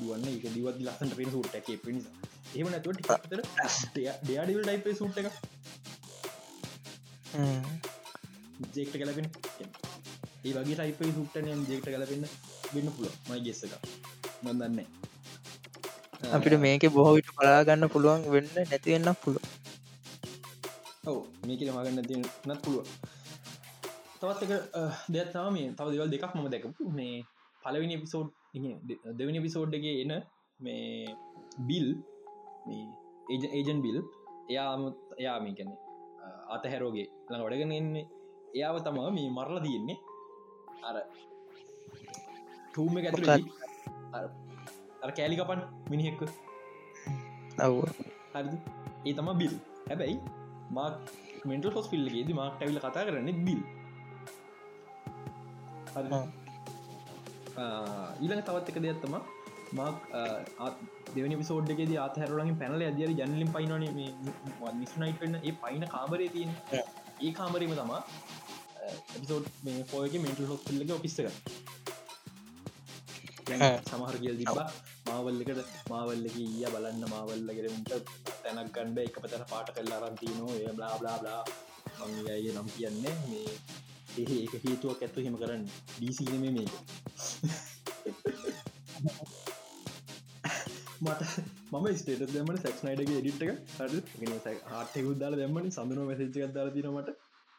දුවන්න. 0.00 0.26
එක 0.28 0.46
දිවත් 0.54 0.78
ලස්සට 0.80 1.16
පෙන 1.16 1.30
සූට් 1.30 1.54
එක 1.54 1.70
පිනිස 1.80 2.06
එම 2.54 2.68
නැතුව 2.68 2.92
ටිකතර 2.94 3.40
ඩයාඩිවල් 4.22 4.64
ටයිපේ 4.64 4.94
සූට් 4.94 5.18
එක 5.18 5.28
ජෙක්ට 8.74 8.94
කලපෙන 8.94 9.28
ඒ 10.44 10.52
වගේ 10.54 10.76
ටයිපේ 10.76 11.12
සුට්ටනයම් 11.12 11.64
ජෙක්ට 11.68 11.88
කලපෙන්න්න 11.88 12.28
වෙන්න 12.72 12.92
පුල 12.96 13.08
මයි 13.28 13.40
ගෙස්ස 13.46 13.64
එක 13.66 13.72
මදන්නේ 14.44 14.86
අපිට 16.20 16.60
මේක 16.64 16.84
බොහෝ 16.94 17.14
විට 17.16 17.30
පලාගන්න 17.36 17.88
පුළුවන් 17.88 18.28
වෙන්න 18.34 18.52
නැතිවෙන්න 18.54 19.10
පුළුව 19.22 19.44
ඔව 21.06 21.18
මේක 21.46 21.60
මගන්න 21.68 22.06
ති 22.08 22.14
නත් 22.48 22.60
පුළුව 22.64 22.86
තවත් 24.20 24.42
එක 24.44 24.52
දෙයක්තාව 25.08 25.48
මේ 25.48 25.68
තව 25.72 25.86
දෙවල් 25.92 26.10
දෙකක් 26.12 26.34
මම 26.34 26.48
දැකපු. 26.52 26.84
මේ 26.90 27.24
පලවිනි 27.62 27.94
එපිසෝඩ් 27.98 28.28
දෙවනි 29.18 29.40
පිසෝඩ්ගේ 29.40 29.94
එන 30.02 30.12
මේ 30.60 31.16
බිල් 31.68 31.86
ඒජන් 33.56 33.80
බිල් 33.84 33.96
එයාම 34.50 34.82
එයාමි 35.20 35.56
කැනෙ 35.58 35.74
අතහැරෝගේ 36.54 37.08
ළඟ 37.28 37.44
වඩගෙන 37.46 37.72
එන්නේ 37.72 38.06
එයාව 38.56 38.76
තම 38.84 38.98
මේ 39.16 39.28
මරලා 39.36 39.64
තියෙන්නේ. 39.66 39.98
අර 40.86 40.96
ටූම 42.70 42.94
ඇතුල 42.96 43.28
අර 45.04 45.10
කෑලිකපන් 45.16 45.60
මිනිහෙක්ක 45.90 46.22
ඔව් 47.64 47.74
හරි 48.34 48.56
ඒ 49.06 49.14
තම 49.18 49.28
බිල් 49.40 49.54
හැබැයි 49.88 50.16
මාක් 50.70 50.94
මෙන්ටල් 51.50 51.74
හොස් 51.76 51.90
පිල්ලගේද 51.92 52.32
මාක් 52.40 52.62
ඇවිල 52.62 52.80
කතා 52.86 53.04
කරන්නේ 53.08 53.36
බිල් 53.46 53.60
ඊළඟ 58.20 58.44
තවත් 58.46 58.66
එක 58.72 58.80
දෙයක්ත්තම 58.84 59.14
මක් 59.72 59.96
දෙවනි 61.14 61.36
පිසෝඩ්ගේ 61.40 61.98
ආතහැරලගේ 62.04 62.58
පැනල 62.62 62.82
අදිර 62.82 63.10
ජනලින් 63.12 63.50
පයිනන 63.56 63.74
මිස්නයිට 64.80 65.20
වන්න. 65.20 65.36
ඒ 65.40 65.52
පයින 65.62 65.84
කාමරය 65.94 66.28
තියෙන. 66.28 66.52
ඒ 67.20 67.32
කාමරීම 67.32 67.74
තමා 67.74 68.02
එපිසෝඩ් 69.16 69.46
මේ 69.64 69.84
පෝයක 69.90 70.14
මෙන්ටල් 70.24 70.48
හොස්පල්ලගේ 70.52 70.96
ඔපිස්සක 70.96 71.18
සමහර 73.90 74.16
කියල් 74.22 74.36
දිබා 74.40 74.66
මාවල්ලකට 75.10 75.60
මාවල්ලක 75.88 76.38
ඊය 76.38 76.66
බලන්න 76.68 77.04
මාවල්ලකරට 77.08 78.10
තැනක් 78.38 78.72
ගණ්ඩ 78.74 79.04
එක 79.04 79.20
පතන 79.20 79.44
පාට 79.48 79.74
කල්ලා 79.74 80.00
රන්තිනෝ 80.02 80.50
ඒ 80.56 80.72
බ්ලා 80.72 80.94
බ්ලා 80.96 81.18
බ්ලා 81.18 81.42
මංගේ 82.00 82.52
නම් 82.52 82.68
කියන්නේ 82.72 83.16
මේ 83.24 83.54
ඒ 84.18 84.38
එක 84.44 84.54
හේතුවක් 84.62 85.00
ඇත්තු 85.00 85.22
හෙම 85.22 85.36
කරන්න. 85.36 85.64
ඩීසිනම 85.90 86.44
මේක. 86.48 86.72
මට 91.00 91.22
මම 91.72 91.86
ස්ටේට 91.94 92.32
දෙමට 92.32 92.62
සැක්නයිඩගේ 92.62 93.20
එඩිට්ක 93.20 93.50
හට 93.76 94.54
ආටය 94.72 95.04
උදාල 95.06 95.34
දෙමට 95.34 95.70
සඳන 95.70 96.00
මැසිච 96.02 96.38
දාල 96.52 96.70
තිනමට 96.70 97.10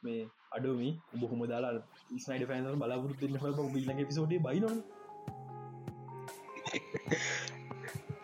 මේ 0.04 0.22
අඩුමි. 0.52 0.89
බොහොම 1.16 1.45
දාලා 1.47 1.74
ස්නයිඩ 2.20 2.47
පෑන 2.49 2.82
බලාපුරත්තින්න 2.82 3.39
බිලගේ 3.74 4.06
පිසෝඩේ 4.06 4.41
බයින 4.41 4.68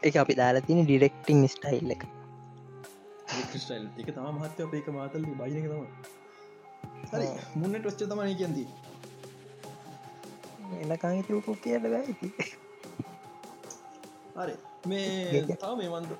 එක 0.08 0.16
අපි 0.24 0.34
දාලා 0.40 0.66
තින 0.68 0.80
ඩිරෙක්ටිං 0.84 1.40
ස්ටයිල් 1.54 1.90
එක. 1.96 2.04
ස්ටයිල් 3.56 3.86
එක 4.02 4.08
තම 4.16 4.28
මහත්‍ය 4.38 4.62
අප 4.66 4.74
එක 4.80 4.88
මාතල්ලි 4.98 5.34
බයින 5.42 5.66
තම 5.66 5.84
හරි 7.12 7.28
මුන්න 7.60 7.80
ටොස්්ච 7.80 8.02
තමන 8.04 8.34
කියන්ති 8.40 8.64
එනකාගේ 10.84 11.24
තිරපු 11.28 11.52
කියල 11.64 11.84
බැයිති 11.94 12.28
හරි 14.38 14.56
මේ 14.90 15.58
තා 15.62 15.74
මේ 15.80 15.90
වන්ද 15.94 16.12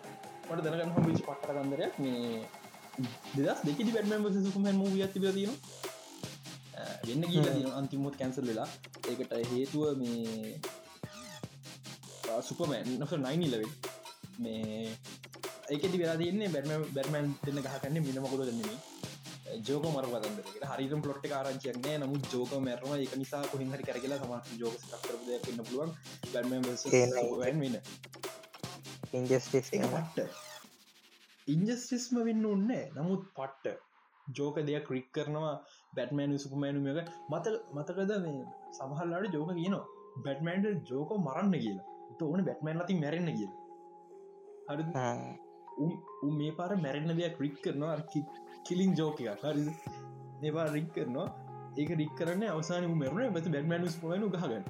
මට 0.48 0.60
දැනගන්න 0.66 0.96
හොමිචි 0.96 1.28
පට්ට 1.28 1.58
කන්දරයක් 1.58 1.94
මේ 2.04 2.42
දෙදස් 3.38 3.60
දෙකි 3.68 3.92
බැටම 3.96 4.28
සුකුමන් 4.46 4.76
මූ 4.82 4.92
ඇති 4.98 5.20
තින 5.26 5.54
වෙන්න 7.08 7.24
කියලා 7.32 7.76
අන්තිමුත් 7.80 8.16
කැන්සල් 8.20 8.48
වෙලා. 8.50 8.70
ඒකට 9.10 9.34
හේතුව 9.52 9.84
මේ 10.02 10.60
සුපමෑන් 12.42 13.00
නොක 13.00 13.12
නයින් 13.18 13.48
ලවෙල් 13.48 13.72
මේ 14.40 14.92
ඒකති 15.70 15.98
වෙලා 16.02 16.18
තියන්නේ 16.18 16.50
බැටම 16.50 16.84
බැටමන් 16.96 17.28
දෙන්න 17.46 17.64
ගහකන්න 17.64 17.98
මිනමකොද 18.00 18.44
දන්නේ 18.44 18.78
ජෝක 19.62 19.86
මර 19.88 20.08
පදන්දරට 20.14 20.66
හරිම 20.70 21.02
පොට් 21.02 21.26
කාරංචයන්නේ 21.26 21.96
නමුත් 21.98 22.28
ජෝක 22.32 22.52
මැරම 22.60 22.94
එක 22.96 23.16
නිසා 23.16 23.44
කොහින් 23.46 23.72
හරි 23.74 23.84
කරගලා 23.84 24.20
සම 24.20 24.60
ජෝක 24.60 24.76
කරද 25.04 25.30
න්න 25.52 25.64
පුළුවන්. 25.64 25.92
බැම 26.34 26.50
වෙන 26.50 27.76
ඉන්ජස්ටිස් 29.14 29.70
පට්ට. 29.72 30.30
ඉන්ජස්ටිස්ම 31.48 32.24
වෙන්න 32.24 32.46
ඔන්න 32.46 32.72
නමුත් 32.96 33.24
පට්ට. 33.34 33.78
ජෝක 34.28 34.56
දෙයක් 34.62 34.88
ක්‍රික් 34.88 35.08
කරනවා 35.12 35.54
බැටමෑන් 35.96 36.40
සුපමෑනුම 36.40 36.88
එක 36.94 37.12
මත 37.30 37.46
මතකද 37.76 38.12
මේ 38.24 38.42
සමහල්ලාට 38.74 39.34
ජෝක 39.34 39.54
කියනවා 39.54 39.86
බැටමෑන්ට 40.26 40.90
ජෝක 40.90 41.16
මරන්න 41.20 41.56
කියලා 41.58 41.97
ඕන 42.26 42.46
බැටමෑන් 42.48 42.80
ලති 42.82 43.00
මැරෙන්න්න 43.04 43.32
කියලා. 43.38 43.58
හරි 44.70 44.84
උ 46.26 46.30
මේ 46.40 46.52
පාර 46.60 46.72
මැරෙන්න්න 46.86 47.18
දෙයක් 47.20 47.36
ක්‍රික් 47.40 47.58
කරනවා. 47.64 47.98
කිලින් 48.68 48.92
ජෝක 49.00 49.22
එක 49.22 49.44
හරි 49.44 49.66
ඒවා 50.44 50.68
රික් 50.76 50.90
කරනවා. 50.96 51.28
ඒක 51.78 51.90
රික් 52.02 52.14
කරන්න 52.20 52.44
අවසාන 52.56 52.90
මරන 52.92 53.34
බැත 53.36 53.48
බැටමෑන් 53.56 53.88
පොයනු 54.02 54.30
ගහගන්න. 54.36 54.64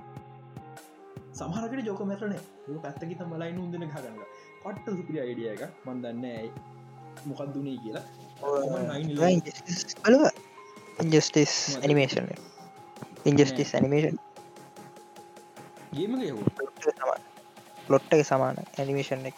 සමහරකට 1.40 1.86
ජෝක 1.90 2.02
මැරන 2.12 2.36
පැත්තකි 2.86 3.16
තම් 3.20 3.32
බලයින්න 3.34 3.64
උදන 3.66 3.86
ගගන්න 3.86 4.18
පට්ට 4.64 4.98
සුපිරි 4.98 5.20
අයිඩිය 5.26 5.50
එක 5.54 5.64
මන්දන්න 5.86 6.26
ඇයි 6.34 6.52
මොකක්දුනේ 7.26 7.78
කියලා. 7.84 8.06
බලව. 10.04 10.24
Injustice 11.04 11.54
animation 11.78 12.30
Injustice 13.30 13.72
animation 13.78 14.18
game 15.94 16.14
ලොට්ට 17.90 18.14
එක 18.14 18.26
සමාන 18.26 18.58
ඇනිමේෂන් 18.60 19.26
එක. 19.26 19.38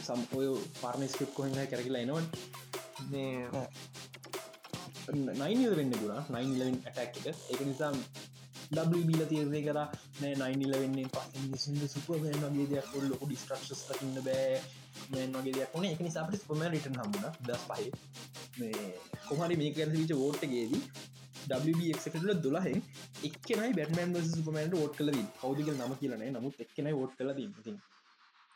සම්පය 0.00 0.44
පාර්ණ 0.80 1.08
ස්ක්‍රප් 1.08 1.32
කොහන්න 1.34 1.66
කරගලා 1.66 2.02
එනවන්? 2.02 2.26
නයින් 5.34 5.64
වෙන්න 5.70 5.92
ගුණ 5.94 6.22
නයින් 6.30 6.78
ඇටක් 6.86 7.18
එක. 7.22 7.36
එක 7.50 7.60
නිසා 7.62 7.92
ඩබීල 8.70 9.22
තීරය 9.28 9.60
කර 9.62 9.78
නෑ 10.20 10.34
නයින්ලවෙන්නේ 10.52 11.08
ප 11.08 11.16
සුපමන් 11.88 12.40
වගේ 12.44 12.66
දෙයක් 12.66 12.88
ලොකු 13.04 13.26
ඩිස්ට්‍රක්ෂස් 13.26 13.82
ලකින්න 13.90 14.16
බෑ. 14.20 14.60
මන් 15.10 15.36
වගේ 15.36 15.54
දෙයක් 15.54 15.74
වන 15.74 15.84
එක 15.86 16.00
නිසාට 16.00 16.36
ස්පම 16.36 16.62
රිටන් 16.68 16.96
හම්බුණ. 16.96 17.26
දස් 17.42 17.62
පහයි 17.68 17.90
මේ 18.58 18.94
කොහරි 19.28 19.56
මේක 19.56 19.76
ඇතිවිච 19.78 20.16
ෝට්ටගේදී 20.18 20.82
WBක්ටල 21.46 22.30
දොලහෙන් 22.40 22.80
එක්නයි 23.22 23.72
බැටමන් 23.72 24.16
සුපමන්ට 24.28 24.74
ෝට් 24.74 24.96
කලද 24.96 25.18
කවදික 25.40 25.68
නම 25.72 25.92
කියලන 25.96 26.24
නමුත් 26.30 26.60
එක්නයි 26.60 26.94
ෝට් 26.94 27.12
කලද 27.18 27.40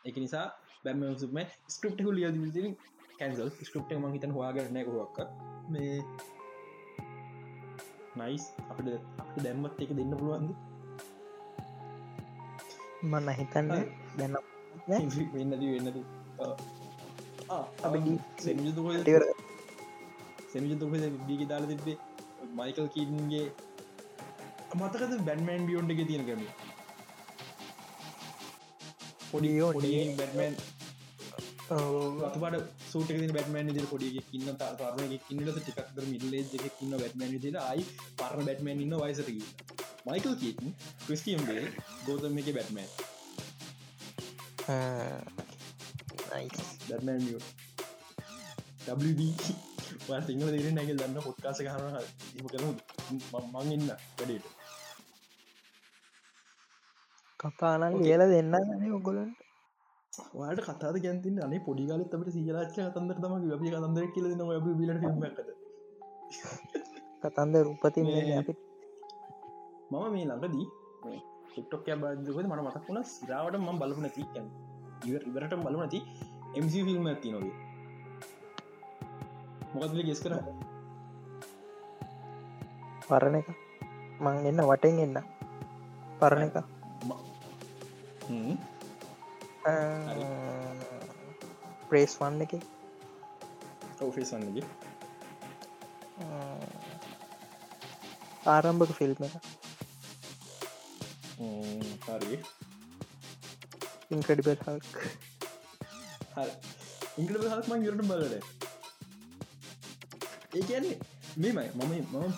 එක 0.05 0.17
නිසා 0.17 0.45
බැම 0.83 1.03
සුම 1.17 1.39
ස්ක්‍රප්ට 1.67 2.01
හු 2.01 2.11
ලිය 2.11 2.73
කැන්සල් 3.19 3.49
ස්ක්‍රප්ට 3.61 3.91
ම 3.95 4.05
හිතන් 4.13 4.31
හවාගරනය 4.31 4.83
කොක් 4.85 5.17
මේ 5.69 5.95
නයිස් 8.17 8.45
අපට 8.65 8.87
අප 9.19 9.29
දැම්මත් 9.37 9.81
එක 9.81 9.91
දෙන්න 9.93 10.13
පුළුවන්ද? 10.13 10.49
මන්න 13.03 13.29
හිතන්න 13.33 13.69
දැන්න 14.17 14.35
වෙන්නද 15.33 15.53
වෙන්නද 15.65 15.97
සෙමිජතුක 20.51 20.93
ඩීගි 21.17 21.45
දාල 21.45 21.65
තිබේ 21.67 21.97
මයිකල් 22.57 22.87
කීන්ගේ 22.95 23.47
මතකද 24.79 25.13
බැන්මන් 25.27 25.63
බියෝන්්ඩ 25.67 25.91
එක 25.93 26.01
තියෙන 26.09 26.25
කම 26.27 26.43
පොඩියෝ 29.31 29.71
බැටමන්. 30.19 30.53
අතුට 32.27 32.67
සූට 32.91 33.09
බැටමන් 33.35 33.69
ද 33.75 33.79
පොඩි 33.91 34.07
කින්න 34.31 34.47
තරන 34.61 35.13
කින්නට 35.27 35.57
ටිකක්ර 35.57 36.05
මිල්ලේ 36.13 36.43
එක 36.57 36.65
කින්න 36.79 36.93
බැටමන් 37.01 37.33
ද 37.43 37.55
අයි 37.63 37.83
පරණ 38.17 38.45
බැටමන් 38.47 38.83
ඉන්න 38.85 38.95
වයිසටකි 39.03 39.43
මයිකල් 40.07 40.35
කීටන් 40.41 40.69
ක්‍රිස්ටියම්ගේ 41.05 41.63
ගෝතම 42.05 42.37
එක 42.41 42.49
බැටමන්. 42.57 42.87
බැටමන් 46.89 47.21
WB 48.89 49.21
සිංහල 50.27 50.49
දිර 50.55 50.71
නැග 50.71 50.89
දන්න 50.93 51.21
පොට්කාස 51.21 51.59
කරන 51.59 51.97
ඉම 52.37 52.47
කර 52.47 52.63
මං 53.53 53.71
ඉන්න 53.75 53.87
වැඩට. 53.89 54.47
කතානන් 57.39 57.93
කියල 57.99 58.21
දෙන්න 58.27 58.55
ඔගොලන්ට 58.93 59.37
වාට 60.33 60.59
කතා 60.67 60.91
ගැන්තින් 60.97 61.37
අනේ 61.45 61.61
පොඩිගල 61.61 62.03
තට 62.05 62.33
සිලාච 62.35 62.73
කතන්ද 62.75 63.11
තම 63.17 63.35
ලබි 63.49 63.71
කතන්දර 63.73 64.05
කියල 64.15 64.27
න 64.29 64.41
බ 64.57 64.73
බිල 64.79 64.91
ිමකද 64.93 65.39
කතන්ද 67.23 67.55
රූපති 67.67 68.01
අපි 68.39 68.53
මම 69.91 70.05
මේ 70.13 70.25
ළඟදී 70.25 70.67
ටික්ටොක් 71.45 71.87
බදක 72.01 72.37
මට 72.41 72.61
මතක් 72.65 72.85
වුණ 72.87 73.03
සිරාවට 73.13 73.57
ම 73.59 73.79
බලපු 73.81 74.01
නැති 74.01 74.23
ඉවරට 75.07 75.53
බලු 75.63 75.77
නැති 75.77 75.99
MC 76.57 76.73
ෆිල්ම් 76.87 77.07
ඇති 77.07 77.33
නොවේ 77.33 77.68
මොකද 79.73 79.93
ගෙස් 80.07 80.21
කර 80.23 80.33
පරණ 83.07 83.35
එක. 83.39 83.47
මං 84.23 84.35
එන්න 84.49 84.61
වටෙන් 84.69 84.97
එන්න. 85.05 85.17
පරණ 86.19 86.43
එක. 86.47 86.55
ප්‍රේස් 91.89 92.13
වන්න 92.21 92.43
එක. 92.45 92.53
ඔෆිස් 94.07 94.29
වන්නගේ 94.33 94.65
ආරම්භක 98.53 98.91
ෆිල්ම් 98.99 99.19
එක. 99.27 99.35
හරි. 102.05 102.37
ඉන්ක්‍රඩිබල් 104.13 104.55
හක් 104.63 104.85
ඉංගල 107.19 107.35
හක්ම 107.51 107.71
යුරට 107.85 108.03
බලට 108.11 108.58
ඒ 110.51 110.61
කියන්නේ 110.61 110.97
මෙමයි 111.37 111.65
මම 111.77 111.91
මම 112.13 112.31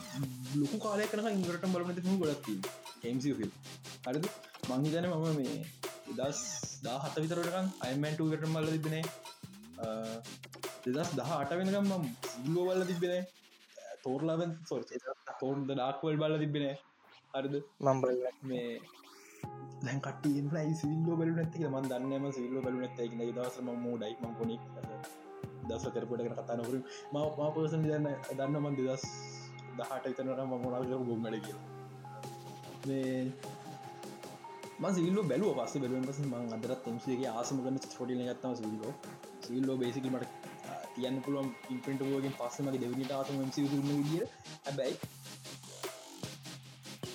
ලොකු 0.61 0.77
කාලය 0.85 1.03
කන 1.11 1.27
ඉංගරට 1.29 1.65
බලනති 1.73 2.01
ම 2.05 2.17
ගොඩක්ති 2.21 2.55
හෙම්සි 3.03 3.29
ෆිල් 3.37 3.51
හරිද? 4.05 4.25
මංහිතන 4.69 5.07
මම 5.09 5.27
මේ 5.37 5.53
දස් 6.17 6.41
දා 6.85 6.97
හත 7.03 7.15
විතරටකම් 7.23 7.67
අයිමන්ට 7.85 8.23
කට 8.23 8.49
මල්ල 8.49 8.67
තිබෙනේ 8.75 9.03
දෙදස් 10.87 11.11
දහ 11.17 11.31
අට 11.35 11.53
වෙනකම් 11.59 11.87
මම් 11.89 12.05
සිල්ලෝ 12.33 12.65
බල්ල 12.69 12.83
තිබෙන 12.91 13.15
තෝරලාබෙන් 14.03 14.51
සොර 14.69 14.81
තෝර්ද 15.39 15.63
ඩාක්වල් 15.69 16.21
බල්ල 16.21 16.37
තිබෙන 16.43 16.67
හරිද? 17.33 17.55
මම්බල 17.85 18.11
මේ 18.43 18.67
දැකට 19.85 20.29
සිල්ල 20.81 21.09
බල 21.19 21.33
නැති 21.39 21.67
ම 21.69 21.81
දන්නම 21.89 22.29
සිල්ල 22.37 22.55
බල 22.65 22.77
නැති 22.83 23.33
දස 23.39 23.57
ම 23.65 23.73
මෝඩයි. 23.85 24.15
ම 24.21 24.33
කොනෙක් 24.39 24.63
දස 25.71 25.85
කරපට 25.89 26.21
කතානකර 26.39 26.75
ම 27.11 27.15
මාපසන් 27.37 27.83
දන්න 27.83 28.07
දන්න 28.31 28.59
මන් 28.59 28.75
දෙදස් 28.79 29.03
දහට 29.77 30.05
ඉතනට 30.07 30.45
මමනාගර 30.45 30.93
ගොම්මඩ 31.03 31.37
කිය 31.41 31.57
සිල්ල 34.91 35.17
බැලුව 35.23 35.51
පස 35.57 35.73
බැලුවෙන් 35.75 36.05
පස 36.05 36.19
ම 36.21 36.33
අදරත් 36.53 36.87
එම්සගේ 36.87 37.29
ආසම 37.31 37.57
කන 37.59 37.77
ොටිල 37.77 38.21
ගත්තම 38.21 38.53
සිල්ලෝ 38.57 38.93
සිල්ලෝ 39.45 39.75
බේසිකි 39.77 40.09
මට 40.09 40.29
තියන්න 40.93 41.17
පුළුවන් 41.23 41.49
ඉන්පෙන්ටෝගෙන් 41.69 42.33
පස්සමගේ 42.33 42.79
දෙවිනිට 42.79 43.11
ආසම 43.13 43.35
ම 43.39 43.51
විදිිය 43.89 44.25
හැබැයි 44.65 44.95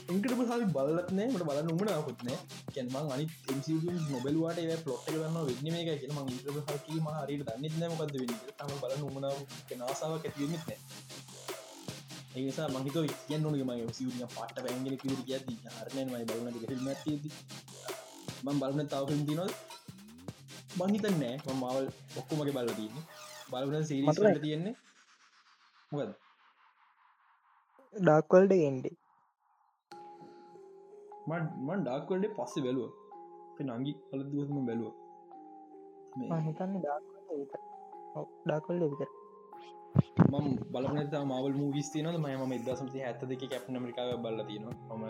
ඉන්කට 0.07 0.32
සල් 0.40 0.64
බලත්නෑ 0.68 1.28
මට 1.28 1.44
බලන්න 1.46 1.70
උමන 1.72 1.88
හොත්නෑ 1.98 2.38
කැන්මං 2.74 3.12
අනි 3.14 3.24
නොබලවාට 4.11 4.61
පලොට් 4.84 5.02
කරන්න 5.07 5.38
වෙන්න 5.48 5.70
මේ 5.74 5.94
එක 5.94 6.04
ම 6.09 6.18
ඉන්ට්‍ර 6.24 6.59
හකීම 6.68 7.07
හරිට 7.14 7.42
දන්නෙත් 7.48 7.74
නෑමකක්ද 7.80 8.14
වෙන්න 8.20 8.34
තම 8.59 8.74
බලන්න 8.82 9.02
උමන 9.09 9.26
නාසාාවක් 9.80 10.26
ඇතිවෙන්නෙත් 10.26 10.64
නෑ. 10.66 10.78
ඒසා 12.38 12.68
මහිත 12.70 12.96
කියන්න 13.22 13.48
ම 13.62 13.72
සිවිය 13.92 14.26
පට 14.28 14.57
පැන්ගෙන 14.64 14.98
කිර 15.02 15.16
කිය 15.20 15.38
හරනය 15.76 16.04
මයි 16.07 16.24
බලන 16.28 16.46
ඇති 16.88 17.16
මං 18.44 18.61
බලන 18.61 18.90
තවකින් 18.92 19.22
තිනොත් 19.28 19.52
මංහිතන් 20.78 21.16
නෑ. 21.22 21.36
මවල් 21.54 21.86
ඔක්කොමගේ 22.18 22.54
බල්ල 22.57 22.76
තියන්නේ. 22.78 23.04
බලන 23.50 23.84
සිරිට 23.84 24.40
තියෙන්නේ 24.42 24.74
මොකද 25.92 26.14
ඩක්වල්ඩ 27.94 28.54
ගෙන්ඩේ 28.62 28.94
මන් 31.29 31.81
ඩාක්වලට 31.83 32.35
පස්සේ 32.39 32.64
බැලුව. 32.66 32.91
නංගි 33.68 33.93
කල 34.09 34.22
දුවම 34.33 34.59
බැලුව. 34.68 34.95
හිතන්න 36.47 36.74
ඩාකොල්ඩ 38.45 38.85
විතර 38.93 39.11
මම 40.31 40.47
බලනත 40.74 41.14
මවල් 41.20 41.55
මූවිස් 41.61 41.89
තියන 41.93 42.09
ම 42.12 42.27
ම 42.45 42.53
දසමති 42.66 43.03
ඇත 43.09 43.20
දෙක 43.31 43.43
කැප්න 43.53 43.77
මරිකාව 43.83 44.11
බල්ල 44.24 44.41
තියෙන 44.49 44.64
ම 44.99 45.05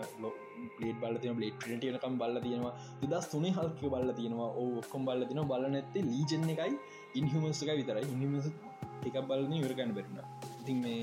ලේට 0.81 0.97
බල 1.01 1.15
තින 1.21 1.39
ලේට 1.43 1.57
ටනකම් 1.61 2.15
බල්ල 2.21 2.37
තියෙනවා. 2.45 2.73
දස් 3.11 3.25
තුනේ 3.31 3.53
හල්ක 3.57 3.81
බල්ල 3.93 4.09
තියෙනවා. 4.19 4.49
ඔක්කොම් 4.79 5.01
බල්ල 5.07 5.21
තින 5.29 5.41
බල 5.51 5.63
නැත්තේ 5.75 6.07
ලීජන 6.11 6.49
එකයි 6.53 6.75
ඉන්හමස්ක 7.19 7.69
විතර 7.79 7.97
ඉනිමස 8.03 8.47
එකක් 9.07 9.17
බලන 9.29 9.51
යුරගන්න 9.63 9.91
බැරන්න 9.97 10.19
ඉතින් 10.61 10.77
මේ 10.83 11.01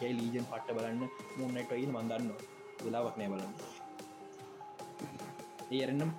ගේ 0.00 0.12
ලීජන් 0.18 0.46
පට්ට 0.50 0.76
බලන්න. 0.76 1.00
මුන්නටයින් 1.38 1.90
මන්දන්න 1.96 2.30
වෙලාවක් 2.84 3.16
නෑ 3.18 3.32
බලන්න 3.32 3.83
ඒ 5.74 5.82
අරන්නම් 5.86 6.10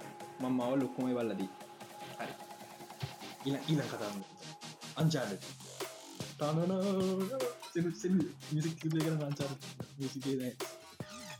මං 0.42 0.52
මව 0.58 0.72
ලොක්කොමයි 0.82 1.14
වල්ලදී 1.18 1.52
හරි. 2.20 2.34
ඉල 3.48 3.56
ඉල 3.72 3.82
කතාන්න 3.92 4.20
අංචාඩ 5.02 5.32
ටන 6.38 6.72
මිසික් 8.54 8.76
කර 8.82 9.14
අංචාර 9.30 9.52
මිසිකේ 10.00 10.52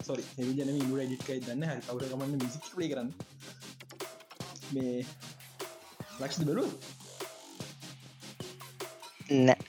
සොරි 0.08 0.24
එවිජන 0.42 0.70
ඉු 0.82 0.96
ඩිට්කයි 0.98 1.40
දන්න. 1.46 1.64
හ 1.70 1.74
කවර 1.88 2.04
කමන්න 2.12 2.42
මිසික් 2.44 2.66
ලේ 2.80 2.90
කරන්න. 2.92 3.10
මේ 4.74 4.98
ලක්ෂ 6.20 6.40
බැලු 6.48 6.66
නෑ. 9.46 9.60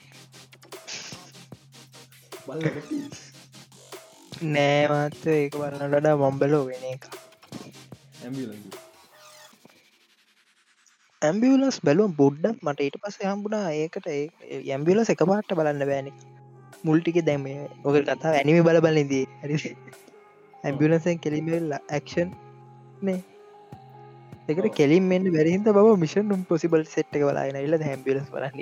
නෑමත්ත 4.53 5.23
ඒක 5.33 5.53
බලන්නට 5.61 6.07
මොම්බලෝ 6.21 6.65
වෙන 6.69 6.83
එක 6.93 7.03
ඇම්බියලස් 11.21 11.77
බැලුවම් 11.85 12.11
බොඩ්ඩක් 12.15 12.57
මට 12.61 12.79
ඊට 12.85 12.97
පස 13.03 13.17
හම්බුණා 13.23 13.69
ඒකට 13.75 14.07
ඇම්බිලස් 14.69 15.09
එක 15.13 15.23
පාට 15.31 15.55
බලන්න 15.59 15.83
බෑනෙ. 15.91 16.11
මුල්ටික 16.83 17.17
දැම 17.25 17.45
ඔක 17.83 17.95
කතා 18.01 18.33
ඇනිමි 18.33 18.61
බල 18.67 18.79
බලදී 18.85 19.23
හරි 19.41 19.57
ඇම්බිලසෙන් 20.63 21.17
කෙලිමවෙල්ලා 21.19 21.81
ඇක්ෂන් 21.89 22.29
නේ. 23.01 23.19
එකට 24.49 24.67
කෙලින් 24.75 25.05
මෙන්න 25.11 25.25
වැරහිද 25.35 25.67
බව 25.69 25.87
මිෂන් 26.03 26.27
ම් 26.31 26.43
පොසිබල් 26.51 26.83
සෙට් 26.85 27.15
එක 27.17 27.23
බලාගෙන 27.27 27.59
ඉල්ල 27.59 27.77
හැම්බිලස් 27.81 28.27
බලන්න 28.33 28.59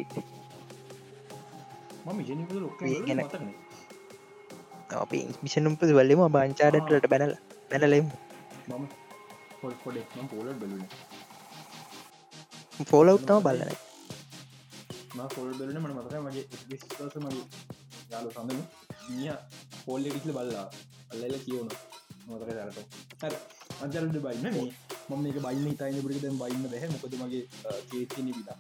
අපි 4.98 5.20
මිෂනුම් 5.44 5.74
පස 5.80 5.92
වල්ලම 5.98 6.22
බංචාඩටට 6.34 7.10
බැනල 7.14 7.34
බැනලෙමු 7.72 8.12
මම 9.66 9.76
පොඩෙක් 9.84 10.08
පෝල 10.32 10.48
බලන. 10.62 10.84
ෆෝලව්තම 12.90 13.40
බලන 13.46 13.72
පොල් 15.36 15.50
බලන 15.60 15.78
මට 15.82 15.94
මතක 15.98 16.16
මගේ 16.26 16.46
විශවාස 16.70 17.16
මගේ 17.26 17.46
යාලු 18.12 18.30
සඳම 18.36 18.60
මිය 19.10 19.32
පෝල්ල 19.86 20.06
කිසිල 20.14 20.32
බල්ලා 20.38 20.68
අල්ලල 21.12 21.36
කියවන 21.46 21.70
මතක 22.28 22.50
දරට 22.50 22.80
හර. 23.22 23.34
අජරට 23.84 24.18
බයින්න 24.26 24.46
මේ 24.56 24.70
මම 25.10 25.20
මේ 25.24 25.42
බයින්න 25.46 25.68
හිතයින්න 25.72 26.04
පුරික 26.06 26.20
දැන් 26.24 26.38
බයින්න 26.42 26.66
බැහ. 26.72 26.86
මොකද 26.94 27.14
මගේ 27.22 27.44
කේතින 27.90 28.28
විලා 28.38 28.60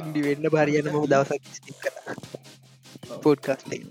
ඉඩි 0.00 0.20
වෙන්න 0.26 0.44
බාරියන 0.54 0.88
මො 0.94 1.00
දවසක් 1.12 1.44
පෝඩ්කාස්ටේ 3.22 3.82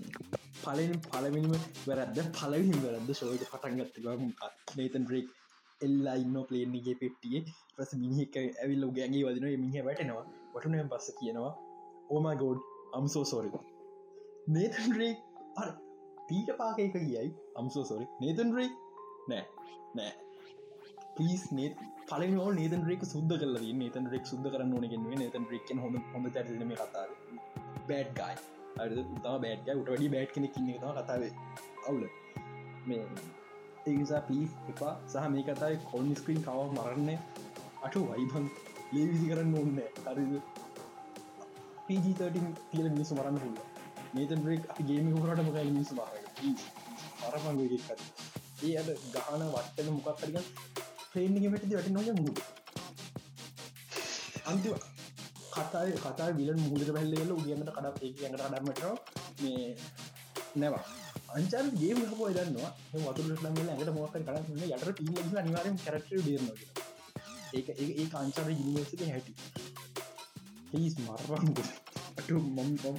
පලෙන් 0.68 0.92
පලමිනිම 1.04 1.54
වැරද 1.88 2.18
පලවිනි 2.38 2.78
වැරද 2.84 3.10
ශෝක 3.12 3.44
පටන්ගත්තිවා 3.52 4.16
නේතන් 4.76 5.06
රේක් 5.12 5.28
එල්ලා 5.80 6.14
ඉන්න 6.14 6.36
පලේන්ගේ 6.48 6.94
පෙට්ටියේ. 6.94 7.42
පස 7.76 7.92
මිනිහෙක් 7.94 8.36
ඇවිල් 8.38 8.84
ගෑගේ 8.96 9.24
වදින 9.28 9.64
මිහ 9.64 9.84
වැටෙනවා. 9.84 10.24
වටුන 10.54 10.90
පස්ස 10.90 11.18
කියනවා 11.20 11.52
oh my 12.10 12.26
god 12.42 12.60
I'm so 12.92 13.24
sorry 13.24 13.50
Nathan 14.48 14.96
rake 15.00 15.18
අර 15.56 15.68
පීට 16.28 16.50
පාකයක 16.58 16.92
කියයි 16.96 17.28
අම්සෝ 17.54 17.84
සෝරි 17.84 18.06
නේතන් 18.20 18.52
රේක් 18.58 18.74
නෑ. 19.28 19.44
නෑ. 19.94 20.12
පිස් 21.16 21.46
නේ 21.52 21.70
පලෝ 22.10 22.50
නේතන් 22.52 22.86
රේක 22.90 23.02
සුද්ද 23.04 23.32
කල 23.40 23.58
නේතන් 23.80 24.12
රෙක් 24.14 24.24
සුද්ද 24.26 24.52
කරන්න 24.52 24.76
ඕනගෙන් 24.76 25.10
නේතන් 25.16 25.50
රෙක් 25.54 25.74
හොඳ 25.78 25.98
හොඳ 26.12 26.30
චරිතම 26.36 26.72
කතාව. 26.76 27.10
බෑඩ් 27.88 28.56
ගයි 28.78 28.84
අද 28.84 28.94
තම 28.96 29.42
බෑඩ්ග 29.42 29.68
උට 29.74 29.88
වැඩි 29.88 30.08
බෑඩ් 30.08 30.32
කෙනෙ 30.32 30.48
කින්න 30.48 30.70
තම 30.74 30.92
කතාවේ 30.98 31.32
අවුල. 31.86 32.04
මේ 32.86 33.02
ඒනිසා 33.86 34.22
පිස් 34.22 34.50
එපා. 34.68 34.94
සහ 35.08 35.28
මේ 35.28 35.44
කතායි 35.44 35.80
කොන් 35.84 36.14
ස්ක්‍රීන් 36.16 36.42
කව 36.42 36.58
මරන්න 36.74 37.10
අටු 37.82 38.00
වයිබන් 38.08 38.46
ලේවිසි 38.90 39.26
කරන්න 39.26 39.54
ඔන්න 39.56 39.80
හරිද 40.06 40.32
පීජීතටින් 41.86 42.46
තියල 42.70 42.88
මිනිසු 42.88 43.12
මරන්න 43.14 43.38
පුල 43.38 43.54
නේතන් 44.14 44.40
බ්‍රෙක් 44.40 44.64
ගේම 44.82 45.10
හොරට 45.16 45.42
මොක 45.42 45.58
මිනිසු 45.68 45.94
මාර 45.94 46.14
මරපංග 47.22 47.60
ඒ 48.60 48.74
අද 48.76 48.88
ගහන 49.12 49.42
වටන 49.48 49.90
මොකක්කරික 49.96 50.38
ට්‍රේනිග 51.00 51.44
වැටදි 51.48 51.74
වැට 51.74 51.90
නොය 51.90 52.08
මුද 52.18 52.40
අන්තිව 54.44 54.97
කතායි 55.58 55.98
කතා 56.04 56.30
විල 56.38 56.50
මුහද 56.64 56.88
පැල්ලල 56.96 57.32
උගන්නට 57.36 57.70
කඩක් 57.76 58.02
ඒ 58.04 58.12
ගට 58.14 58.42
කඩමට 58.42 58.82
මේ 59.42 59.66
නැවා. 60.60 60.84
අංචාර 61.36 61.66
ගේම 61.80 62.00
හෝ 62.10 62.28
දන්නවා. 62.36 62.72
වතුර 63.06 63.26
ලම 63.34 63.56
ඇට 63.72 63.90
මොක 63.96 64.12
කරන්න 64.12 64.62
යට 64.66 64.88
පී 64.98 65.38
අනිවාරෙන් 65.40 65.76
කරට 65.84 66.10
බේරන 66.26 66.48
ඒක 67.54 67.68
ඒ 67.82 68.06
කාංචාර 68.14 68.48
ඉනිවර්සික 68.52 69.02
හැටි. 69.12 69.32
පිස් 70.70 70.94
මරපන්ග 71.00 71.58
අට 72.18 72.28
මම් 72.30 72.72
පම් 72.82 72.96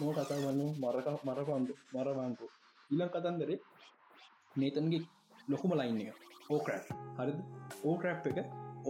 මෝ 0.00 0.12
කතා 0.16 0.38
වන්න 0.44 0.60
මරක 0.82 1.08
මරපන්දු 1.26 1.74
මරවාංකු 1.94 2.46
ඉලම් 2.90 3.08
කතන්දරේ 3.14 3.58
නේතන්ගේ 4.56 5.02
ලොකුම 5.48 5.72
ලයින් 5.78 6.00
එක. 6.02 6.18
ඕක්‍රප් 6.50 6.84
හරිද? 7.18 7.38
ඕක්‍රප් 7.84 8.26
එක 8.30 8.38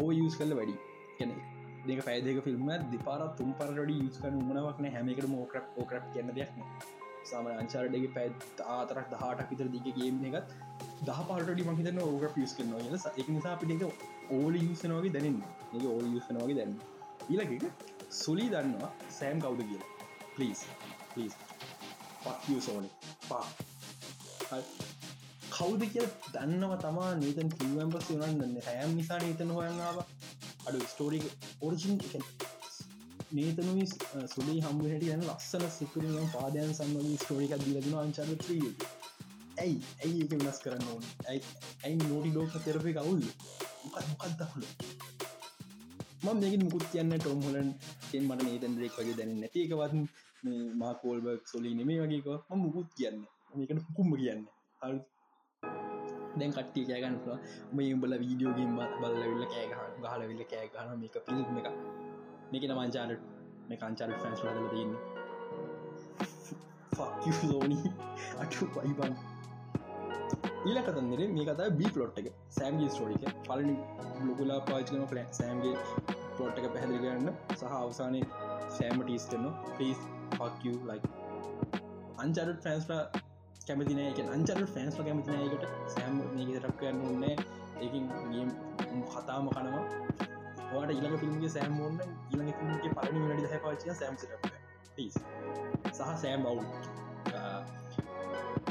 ඕ 0.00 0.08
යස් 0.12 0.36
කල්ල 0.38 0.54
වැඩි. 0.58 0.76
කෙනෙ 1.18 1.34
දෙක 1.82 2.00
පැදක 2.02 2.40
ෆිල්ම් 2.44 2.72
දෙපාර 2.88 3.20
තුම් 3.36 3.54
පරට 3.54 3.94
යස් 3.98 4.18
කන 4.18 4.36
මනවක්න 4.40 4.90
හැමකට 4.90 5.28
මෝක්‍රප් 5.28 5.78
ඕක්‍රප් 5.78 6.04
කියන්න 6.12 6.32
දෙයක්න 6.32 6.66
සාම 7.24 7.48
අංචාරඩගේ 7.52 8.12
පැත් 8.14 8.62
ආතරක් 8.68 9.08
දහටක් 9.12 9.50
විතර 9.50 9.68
දිග 9.68 9.86
ගේම් 9.92 10.22
එකත් 10.30 10.54
දහ 11.02 11.20
පාටඩි 11.28 11.66
මහිතන 11.68 12.00
ඕග 12.00 12.26
පිස් 12.34 12.54
කරන 12.54 12.72
ල 12.86 12.98
එක 13.14 13.28
නිසා 13.28 13.52
අපිට 13.52 13.84
ඕල 14.32 14.54
යසනවාගේ 14.58 15.12
දැනන්න 15.12 15.40
ඒ 15.72 15.86
ඕල් 15.88 16.06
යසනවාගේ 16.12 16.56
දැන්න 16.56 16.76
ඊලක 17.30 17.66
සුලි 18.12 18.46
දන්නවා 18.48 18.92
සෑම් 19.10 19.40
කවුද 19.40 19.62
කිය 19.64 19.82
පලිස් 20.32 20.64
පලිස් 21.10 21.36
පක් 22.22 22.60
සෝන 22.60 22.88
පා 23.28 23.44
කවුද 25.52 25.82
කිය 25.86 26.06
දන්නව 26.28 26.74
තමා 26.80 27.10
නීතන් 27.16 27.52
කිවම්පස් 27.54 28.08
වනන්න 28.12 28.56
හැම් 28.66 28.96
නිසා 28.96 29.20
නීතන 29.20 29.52
හොයන්නාව 29.52 30.02
අඩු 30.66 30.78
ස්ටෝරි 30.92 31.20
ඔරිජින් 31.60 31.96
නේතනුයි 33.36 33.86
සුලි 34.34 34.54
හම්බ 34.64 34.82
හැට 34.90 35.06
යන 35.14 35.24
ලස්සන 35.28 35.64
සිකරියම් 35.76 36.26
පාදයන් 36.34 36.74
සම්මගේ 36.78 37.20
ස්ටෝරික 37.22 37.54
දිලදින 37.64 37.94
අංචර 38.02 38.32
ත්‍රී 38.44 38.72
ඇයි? 39.58 39.76
ඇයි 40.04 40.18
එක 40.24 40.32
වෙනස් 40.32 40.58
කරන්න 40.64 40.88
ඕන? 40.92 41.04
ඇයි 41.28 41.42
ඇයි 41.84 41.96
නෝටි 42.02 42.34
ලෝක 42.36 42.52
තෙරපේ 42.66 42.96
කවුල් 42.98 43.22
මොකත් 43.84 44.34
දහුල 44.40 44.64
ම 46.24 46.26
මේක 46.40 46.60
මුකුත් 46.64 46.84
කියන්න 46.90 47.14
ටොම් 47.18 47.40
හොලන් 47.44 47.70
කෙන් 48.10 48.28
මට 48.28 48.44
නේතන් 48.46 48.74
රෙක් 48.80 48.98
වගේ 48.98 49.16
දැන 49.18 49.32
නැති 49.38 49.64
එකවත් 49.64 49.94
මාකෝල්බක් 50.80 51.42
සොලි 51.46 51.70
නෙමේ 51.78 51.98
වගේක 52.02 52.26
ම 52.48 52.60
මුකුත් 52.64 52.88
කියන්න. 52.98 53.18
මේකට 53.56 53.82
හුකුම්ම 53.86 54.12
කියන්න. 54.20 54.42
හල් 54.82 54.96
දැන් 56.38 56.52
කට්ටිය 56.52 56.84
කෑගන්නවා 56.88 57.38
මේ 57.72 57.88
උඹල 57.94 58.14
වීඩියෝගේම 58.22 58.72
බල්ලවිල්ල 59.00 59.44
කෑගහන් 59.54 60.04
ගහලවිල්ල 60.04 60.44
කෑගහන 60.52 60.94
මේක 61.02 61.16
පිල්ම් 61.26 61.58
එක 61.60 61.68
මේක 62.52 62.64
මංචාට 62.70 63.12
මේ 63.68 63.78
කංචාට 63.78 64.16
ෆැන්ස් 64.22 64.40
ලදල 64.44 64.68
තියන්න. 64.74 64.92
ලෝනි 67.42 67.78
අටු 68.42 68.66
පයිබන් 68.74 69.14
ඊල 70.66 70.78
කතන්දර 70.80 71.22
මේ 71.36 71.46
කතා 71.46 71.70
බී 71.78 71.90
පලොට් 71.94 72.18
එක. 72.18 72.28
සෑම්ගේ 72.50 72.90
ස්ටෝරික 72.90 73.24
පලනි 73.46 73.76
ලොකුලා 74.26 74.60
පාචනම 74.68 75.04
පලන් 75.06 75.28
සෑම්ගේ 75.32 75.76
පලොට් 76.36 76.58
එක 76.58 76.66
පැහදිලි 76.74 77.00
කරන්න. 77.04 77.28
සහ 77.56 77.64
අවසානය 77.78 78.22
සෑම 78.76 79.02
ටීස් 79.02 79.26
කරන 79.30 79.46
පේස් 79.78 80.00
පක්ය 80.32 80.72
ලයි 80.88 81.00
අංචරට 82.18 82.66
ෆෑන්ස්ලා 83.62 83.76
කැමතින 83.76 83.98
එක 84.00 84.18
අංචර 84.28 84.60
ෆෑන්ස්ල 84.66 85.02
කැමතිනයකට 85.04 85.64
සෑම් 85.88 86.14
නීගතරක් 86.34 86.76
කරන්න 86.78 87.00
ඕන්න 87.02 87.24
ඒකින් 87.78 88.06
කතාම 89.08 89.48
කනවා. 89.48 89.82
වාට 90.72 90.90
ඉළඟ 90.90 91.18
ෆිල්ම්ගේ 91.18 91.48
සෑම් 91.48 91.76
ඕන්න 91.80 91.96
ඉළඟ 92.32 92.52
ෆිල්ම්ගේ 92.52 92.90
පලනි 92.96 93.20
වැඩි 93.22 93.50
හැ 93.52 93.60
පාචය 93.60 93.84
සෑම්සිට 93.92 94.32
පිස් 94.96 95.18
සහ 95.90 96.10
සෑම් 96.16 96.42
බව් 96.44 96.58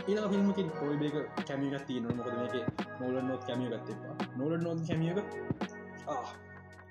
ඊලා 0.08 0.28
ෆිල්මකින් 0.30 0.70
පොයිබේක 0.72 1.16
කැමියගත් 1.44 1.86
තියන 1.88 2.10
මොකද 2.10 2.34
මේක 2.34 2.56
නෝල 3.00 3.16
නොත් 3.22 3.42
කැමියගත්තෙපා 3.44 4.16
නොල 4.36 4.58
නොත් 4.58 4.84
කැමියක 4.88 5.18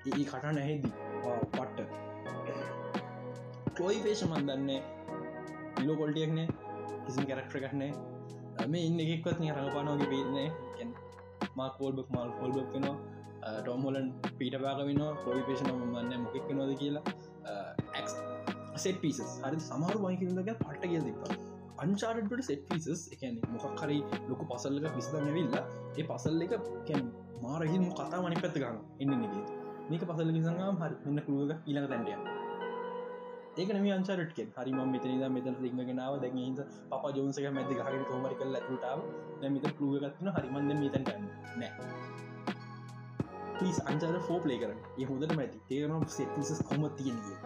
ඒ 0.07 0.23
කට 0.23 0.43
නැහෙදී 0.51 0.93
පට්ට 1.51 1.79
ටෝයි 3.67 3.99
පේෂ 3.99 4.25
මන්දන්නේ 4.25 4.81
ඉලෝ 5.77 5.95
කොල්ටියක්නේ 5.95 6.49
කිසි 7.05 7.25
කැරක්ටර 7.25 7.59
කටනේ 7.59 7.91
මේ 8.67 8.83
ඉන්න 8.87 8.99
එකක්වත් 9.01 9.39
නිය 9.39 9.51
රඟපානෝගේ 9.51 10.11
පේන්නේ 10.13 10.49
මාක් 11.55 11.73
පෝල්බක් 11.77 12.09
මල් 12.11 12.31
පොල්බක් 12.39 12.73
වෙනවා. 12.73 12.97
ටොම්හොලන් 13.59 14.07
පීට 14.37 14.55
පාක 14.57 14.81
වෙනවා. 14.81 15.13
පොයි 15.23 15.41
පේෂන 15.43 15.71
මන්න 15.85 16.21
මොකක් 16.23 16.51
නොද 16.53 16.73
කියලා. 16.77 17.03
සෙට 18.75 19.01
පිස 19.01 19.17
හරි 19.39 19.59
සමහර 19.61 19.97
වයිකිරදක 20.03 20.51
පට 20.59 20.83
කිය 20.83 21.01
දිප 21.01 21.19
අංචාටට 21.77 22.43
සෙට 22.43 22.61
පිසස් 22.69 23.01
එකන 23.15 23.41
මොකක් 23.53 23.81
හරි 23.81 23.97
ලොකු 24.29 24.43
පසල්ලක 24.45 24.95
විසදන්න 24.95 25.33
වෙල්ලා 25.37 25.65
ඒ 25.97 26.05
පසල් 26.05 26.45
එක 26.45 26.53
කැන 26.87 27.09
මාරහිම 27.41 27.83
කතා 27.91 28.21
මනි 28.21 28.37
පැත්ත 28.37 28.61
ගන්න 28.61 28.79
එන්න 29.01 29.11
නෙගේ 29.15 29.43
මේක 29.89 30.03
පසල්ල 30.03 30.31
සඟම් 30.37 30.77
හරි. 30.81 30.95
මෙන්න 31.05 31.25
කරුවක 31.25 31.51
ඊළඟ 31.59 31.89
තැන්ටිය 31.89 32.40
ඒක 33.57 33.69
නම 33.69 33.87
අංචාරට 33.91 34.37
හරි 34.55 34.71
ම 34.71 34.79
මෙතන 34.91 35.33
මෙතන 35.35 35.55
ලිංගෙනාව 35.63 36.13
දැ 36.21 36.31
හිද 36.35 36.59
ප 36.91 37.03
ජෝන්සක 37.15 37.45
මැති 37.51 37.73
හරි 37.79 37.97
තෝමරි 38.09 38.35
කල් 38.39 38.55
ඇතුටාව 38.57 38.99
මෙත 39.49 39.65
කරුවගත්න 39.77 40.27
හරිමන්ද 40.35 40.71
මෙතැන් 40.75 41.25
නෑ. 41.59 41.71
පිස් 43.59 43.77
අංචාර 43.85 44.15
ෆෝ 44.27 44.37
පලේ 44.43 44.59
කරන 44.61 44.79
ඒ 44.97 45.05
හොඳට 45.05 45.33
මැති 45.39 45.57
තේරනම් 45.69 46.05
සෙටස 46.09 46.61
කොම 46.69 46.83
තියෙනගේ 46.97 47.37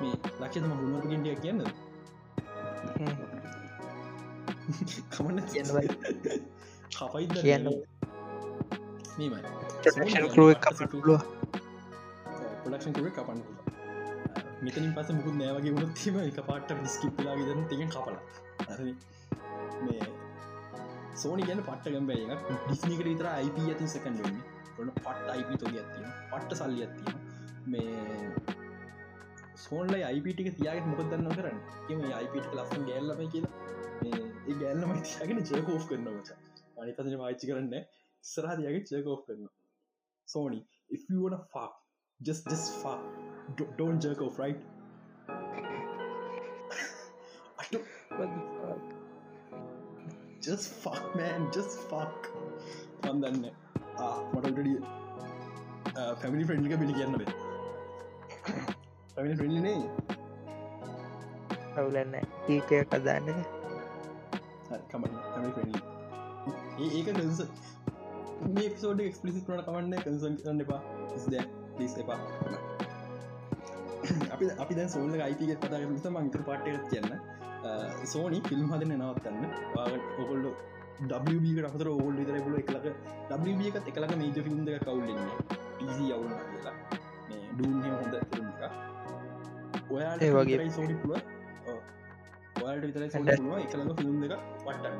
මේ 0.00 0.14
ලක්ෂතම 0.40 0.72
හුණුවගෙන්ටිය 0.72 1.36
කියන්න 1.42 1.60
කමන්න 5.10 5.42
කියන්නවයි 5.50 5.88
කපයි 6.92 7.26
කියන්න 7.36 7.66
මේමයි. 9.18 9.40
කරුව 10.28 10.50
පුළුව 10.92 11.20
පොඩක්ෂන් 12.62 12.92
කරුව 12.94 13.12
කපන්න 13.12 13.61
මෙතනින් 14.66 14.92
පස 14.96 15.08
මුකුත් 15.18 15.36
නෑවගේ 15.40 15.72
වුණොත්ීම 15.76 16.16
එක 16.22 16.40
පාට 16.48 16.72
ස්කිප්ලා 16.94 17.34
විදන 17.40 17.62
තිෙන් 17.70 17.88
කපල. 17.94 18.16
මේ 19.86 20.04
සෝනි 21.22 21.48
ගැන 21.48 21.62
පට්ට 21.68 21.94
ගම්බැ 21.94 22.20
එක 22.36 22.42
ඩිස්නිකට 22.66 23.08
විතර 23.10 23.28
අයිප 23.32 23.56
ඇති 23.62 23.88
සකන්ඩ 23.94 24.20
ොන 24.80 24.92
පට්ට 24.98 25.28
අයිප 25.34 25.50
තොග 25.62 25.74
ඇතිය 25.82 26.06
පට්ට 26.32 26.58
සල්ලි 26.60 26.80
ඇතිය 26.86 27.10
මේ 27.72 27.96
සෝන්ලයි 29.64 30.04
අයිපිටික 30.10 30.48
තියාගෙන 30.60 30.88
මොකදන්න 30.92 31.28
කරන්න? 31.38 31.58
එම 31.90 32.00
අයිපිට 32.20 32.46
ලස්සන් 32.58 32.88
ගෑල්ලම 32.88 33.20
කියලා. 33.34 33.52
ඒ 34.08 34.54
ගෑල්ලම 34.62 34.90
තියාගෙන 35.08 35.44
චයකෝ් 35.50 35.78
කරනවච 35.90 36.30
අනිතන 36.82 37.18
පාච්චි 37.22 37.50
කරන්න 37.50 37.74
ස්රාදයාගේ 38.24 38.86
චයකෝ් 38.88 39.16
කරන්න 39.26 39.50
Sony 40.28 40.60
if 40.96 41.02
you 41.10 41.18
wanna 41.24 41.38
fuck 41.52 41.74
just 42.22 42.48
just 42.48 42.72
fuck 42.76 43.02
D 43.56 43.64
don't 43.76 44.00
jerk 44.00 44.22
off 44.22 44.38
right? 44.38 44.60
I 47.58 47.64
don't, 47.70 47.84
just 50.40 50.72
fuck 50.74 51.16
man. 51.16 51.48
Just 51.52 51.78
fuck. 51.90 52.28
මන්දන්න 53.04 53.38
මටටඩිය 54.32 54.76
පැමිලි 56.20 56.44
ෆ්‍රෙන්ඩික 56.44 56.74
පිළි 56.80 56.94
කියන්න 56.98 57.16
බේ 57.20 57.32
පැමිලි 59.14 59.34
ෆ්‍රෙන්ඩිනේ 59.36 59.80
අවුලන්න 61.76 62.14
ඒකය 62.48 62.78
කදාන්නද 62.86 63.32
කමන්න 64.90 65.18
පැමි 65.26 65.50
ෆ්‍රෙන්ඩි 65.56 65.80
ඒක 67.00 67.10
කස 67.18 67.42
මේ 68.50 68.68
පිසෝඩ 68.68 69.04
එක්ස්පලිසි 69.08 69.44
කරන 69.48 69.66
කමන්න 69.66 70.06
කන්සන් 70.06 70.38
කරන්න 70.40 70.64
එපා 70.66 70.80
ඉස්ද 71.18 71.34
ලිස් 71.78 71.94
එපා. 72.02 72.20
අපි 74.34 74.44
අපි 74.62 74.72
දැන් 74.78 74.90
සෝල්ල 74.94 75.14
අයිතික 75.28 75.50
පතා 75.62 75.80
නිසා 75.94 76.12
මංතර 76.16 76.42
පාට්ටයක් 76.48 76.84
කියන්න. 76.90 77.10
සෝනි 78.12 78.38
ෆිල්ම් 78.48 78.66
හදන 78.72 78.92
නවත්තන්න. 78.98 79.44
ඔකොල්ල 80.22 80.46
කට 81.02 81.12
අතර 81.68 81.88
ඕල් 81.92 82.14
විතර 82.20 82.36
පුල 82.46 82.54
එකලක 82.62 82.86
ඩ 83.30 83.44
එකත් 83.70 83.86
එකලක 83.92 84.12
මේජ 84.22 84.38
ෆිල්ම් 84.46 84.60
දෙක 84.66 84.76
කවුල්ලන්න 84.86 85.20
ටීසි 85.76 86.04
යවුන 86.14 86.32
කියලා. 86.50 86.76
ඩූන් 87.54 87.76
හොඳ 87.84 88.14
ෆිල්ම් 88.32 88.48
එක 88.50 88.62
ඔයා 89.92 90.14
ඒ 90.26 90.32
වගේ. 90.36 90.58
සෝනි 90.76 90.94
පුල 91.02 91.12
ඔයාට 92.62 92.84
විතර 92.86 93.02
සො 93.10 93.18
එකලක 93.64 93.90
ෆිල්ම් 94.00 94.16
දෙක 94.22 94.34
පට්ටන්න 94.64 94.98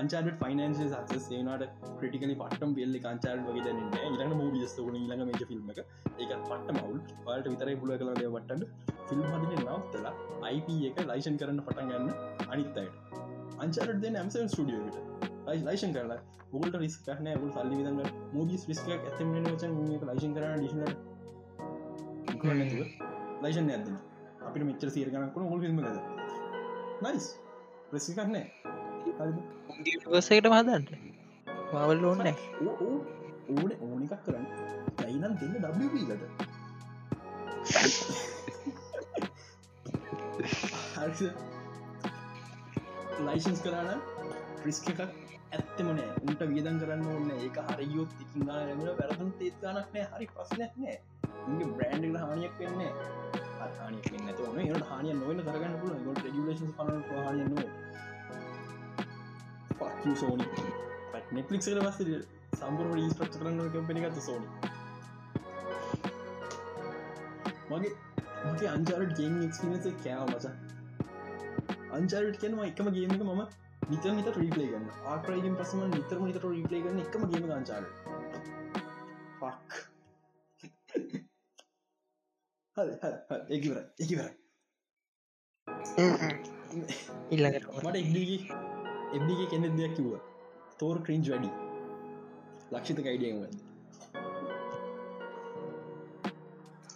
අංචාට 0.00 0.30
ෆයිනන්ස 0.42 0.80
සක්ස 0.84 1.26
සේනට 1.26 1.64
ක්‍රටිකලි 1.98 2.36
පටම් 2.40 2.72
වෙල්ල 2.78 2.96
කාංචාට 3.06 3.44
වගේ 3.46 3.64
දැනන්න 3.66 4.16
ඉරන්න 4.16 4.34
මූ 4.40 4.48
ියස්තවන 4.58 4.98
ඊළඟ 5.00 5.24
මේජ 5.28 5.46
ෆිල්ම් 5.50 5.70
එක. 5.72 5.80
ඒක 6.18 6.32
පට 6.48 6.76
මවුල් 6.78 6.98
පාට 7.26 7.48
විතරයි 7.52 7.76
පුල 7.82 7.94
කලේ 8.00 8.32
වටන්න. 8.34 8.62
ෆිල්ම් 9.08 9.24
හදින 9.28 9.62
නවත්තලා 9.66 10.14
අයිප 10.48 10.68
එක 10.90 11.00
ලයිෂන් 11.04 11.40
කරන්න 11.40 11.62
පටන් 11.68 11.88
ගන්න 11.90 12.10
අනිත්තයට 12.48 12.92
අංචාට 13.58 13.96
දෙන 14.04 14.20
ඇම්ස 14.22 14.38
ස්ටියෝට 14.48 15.00
ලයිෂන් 15.64 15.96
කරලා. 15.96 16.20
ගොල්ට 16.52 16.76
රිස් 16.76 16.96
කරන 17.00 17.26
ගුල් 17.36 17.50
සල්ලි 17.52 17.76
විදන්න 17.78 18.00
මූබිස් 18.32 18.62
රිස්ක 18.68 18.88
ඇතම 18.90 19.28
වච 19.36 19.62
ලයිෂන් 20.08 20.32
කරන 20.36 20.56
ඩිෂන 20.58 20.82
ලයිෂන් 23.42 23.70
ඇද 23.70 23.86
අපිට 24.46 24.64
මෙච්චර 24.64 24.90
සීර 24.90 25.12
කනක්න 25.12 25.48
ගොල් 25.52 25.68
ිල්ම 25.68 25.78
කද 25.80 25.98
නයිස් 27.04 27.28
ප්‍රසි 27.90 28.16
කරන්නේ 28.16 28.46
වසකට 29.20 30.46
මහදන්ට 30.48 30.90
මවල් 31.72 32.04
ඕන්න 32.04 32.20
ඕන 33.50 33.70
ඕන 33.80 34.02
එකක් 34.04 34.22
කරන්න. 34.24 34.46
ඇයිනම් 35.00 35.34
දෙන්න 35.36 35.54
ඩට 35.56 36.24
ලයිසන්ස් 43.20 43.60
කරන්න 43.62 44.00
ප්‍රිස්ක 44.62 44.86
එකක් 44.88 45.00
ඇත්තමනේ 45.52 46.08
උන්ට 46.22 46.42
වියදන් 46.48 46.80
කරන්න 46.80 47.06
ඕන්න 47.06 47.30
ඒක 47.36 47.56
හරියොත් 47.68 48.10
ඉකින් 48.24 48.42
ගන්න 48.42 48.82
වැරදුන් 48.98 49.30
තේත් 49.38 49.56
ගනක් 49.62 49.88
නෑ 49.94 50.06
හරි 50.10 50.26
ප්‍රශ්නයක් 50.34 50.72
නෑ 50.78 50.96
ඉගේ 51.46 51.68
බ්‍රන්ඩ් 51.72 52.16
හානියක් 52.18 52.54
වෙන්නේ 52.58 52.92
හානියක් 53.76 54.06
වෙන්න 54.12 54.28
ඕන 54.70 54.84
හානිය 54.90 55.14
නොවන 55.14 55.42
කරගන්න 55.42 55.74
පුල 55.80 55.94
ගොට 56.04 56.22
රගලේෂන් 56.24 56.70
පන 56.76 57.02
හානිය 57.18 57.48
නෝ 57.48 57.66
සෝනි 60.00 60.44
නෙට්ලික්ට 61.30 61.66
වස්ස 61.78 61.98
සම්පුර 62.58 62.98
ඊස්පච් 62.98 63.34
කරන්න 63.34 63.72
කම්පනිගත 63.72 64.20
සෝනි 64.22 64.48
මගේ 67.70 67.92
මගේ 68.46 68.70
අංචාරට 68.70 69.12
ගේම 69.16 69.36
එක්ස්පිනස 69.42 69.88
කෑව 69.98 70.30
මචා 70.30 70.54
අංචාරට 71.92 72.40
කියනවා 72.40 72.66
එකම 72.66 72.88
ගේම 72.90 73.12
එක 73.12 73.24
මම 73.24 73.42
නිතර 73.90 74.12
නිත 74.12 74.32
රීපලේ 74.34 74.68
ගන්න 74.68 74.88
ආක්‍රයිගෙන් 75.06 75.54
පසම 75.56 75.84
නිතර 75.90 76.48
රීපලේ 76.48 76.82
ගන්න 76.82 77.00
එකම 77.00 77.28
ගේම 77.28 77.52
අංචාර 77.52 77.84
ඒකිවර 83.50 83.78
ඒකිවර 83.98 84.26
ඉල්ලඟට 87.30 87.66
මට 87.76 87.96
එක්ඩගේ 87.98 88.69
එබ්ඩිගේ 89.10 89.46
කෙනෙ 89.46 89.68
දෙයක් 89.72 89.92
කිව්ව. 89.96 90.12
තෝර 90.78 90.96
ක්‍රීන්ජ් 91.02 91.30
වැඩි. 91.30 91.50
ලක්ෂිත 92.72 92.98
කයිඩියම 93.00 93.38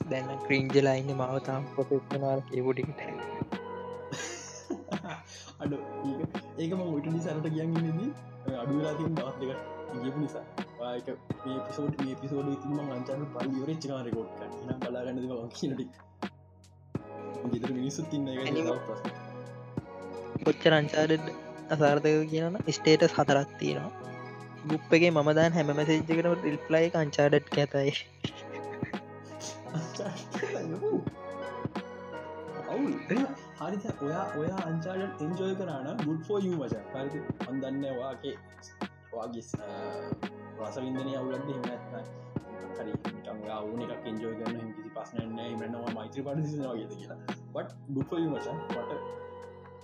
දැන්න 0.08 0.30
ක්‍රීන්ජලා 0.42 0.94
ඉන්න 0.94 1.12
මවතාම් 1.16 1.62
පොතෙක්නවාර 1.72 2.44
කියපුටිකට 2.48 3.00
අඩ. 5.60 5.72
ඒක 6.58 6.72
ම 6.72 6.82
ඔට 6.88 7.06
නිසාරට 7.08 7.48
කියන්නදී 7.48 8.10
අඩුවෙලා 8.56 8.94
තින් 8.94 9.14
බත් 9.14 9.36
දෙක 9.42 9.58
ගපු 10.02 10.18
නිසා. 10.18 10.46
ආයක 10.84 11.08
මේ 11.42 11.58
පිසෝඩ් 12.16 12.48
තිම 12.62 12.78
අංචන 12.90 13.22
පල් 13.32 13.48
යවරච්ච 13.52 13.84
කාරකොට් 13.88 14.40
න 14.66 14.80
බලාගන්න 14.80 15.18
කියනටි 15.54 15.86
ගෙතර 17.52 17.70
මිනිස්සුත් 17.72 18.06
තින්න 18.10 18.28
ප්‍රස් 18.82 19.02
කොච්චර 20.44 20.72
අංචාරෙඩ් 20.74 21.26
අසාර්ථක 21.70 22.26
කියනන 22.28 22.58
ස්ටේටස් 22.70 23.14
හතරත් 23.14 23.50
තියෙනවා. 23.58 24.12
ගුප්පගේ 24.66 25.10
මම 25.10 25.30
දාන් 25.34 25.52
හැම 25.52 25.70
මැසේජ්කට 25.72 26.44
රිල්ප්ලයි 26.44 26.86
අංචාඩට් 26.96 27.56
ඇතයි 27.56 27.92
අවුල් 32.68 32.94
හරිත 33.58 33.84
ඔයා 34.02 34.24
ඔයා 34.36 34.60
අංචාට 34.62 35.20
එන්ජෝය 35.20 35.54
කරන 35.54 35.90
ගුඩ් 36.00 36.22
ෆෝ 36.22 36.38
යු 36.40 36.52
වච 36.56 36.74
හරි 36.94 37.20
අන්දන්නවාගේ 37.46 38.34
වාගේ 39.12 39.44
රසවින්දනය 40.60 41.12
අවුලන්ද 41.16 41.48
හිමනත්න 41.48 41.76
හරි 42.76 42.92
ඕන 43.50 43.82
එකක් 43.86 44.06
එන්ජෝය 44.06 44.34
කරන 44.36 44.56
හිසි 44.60 44.90
පස්සන 44.90 45.34
නෑ 45.34 45.52
මනවා 45.58 45.92
මෛත්‍ර 45.94 46.22
පට 46.22 46.46
සිවාගේද 46.48 46.94
කියලා 46.94 47.20
බට 47.52 47.70
ගුඩ් 47.90 48.08
ෆෝ 48.08 48.18
යු 48.18 48.32
වච 48.32 48.56
මට 48.70 48.90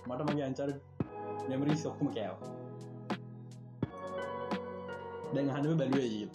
මට 0.07 0.21
මගේ 0.25 0.45
අංචාට 0.45 0.90
මෙමරි 1.47 1.75
සොක්කම 1.77 2.07
කෑව 2.09 2.37
දැන් 5.33 5.49
හනුව 5.49 5.73
බැලුවේ 5.79 6.27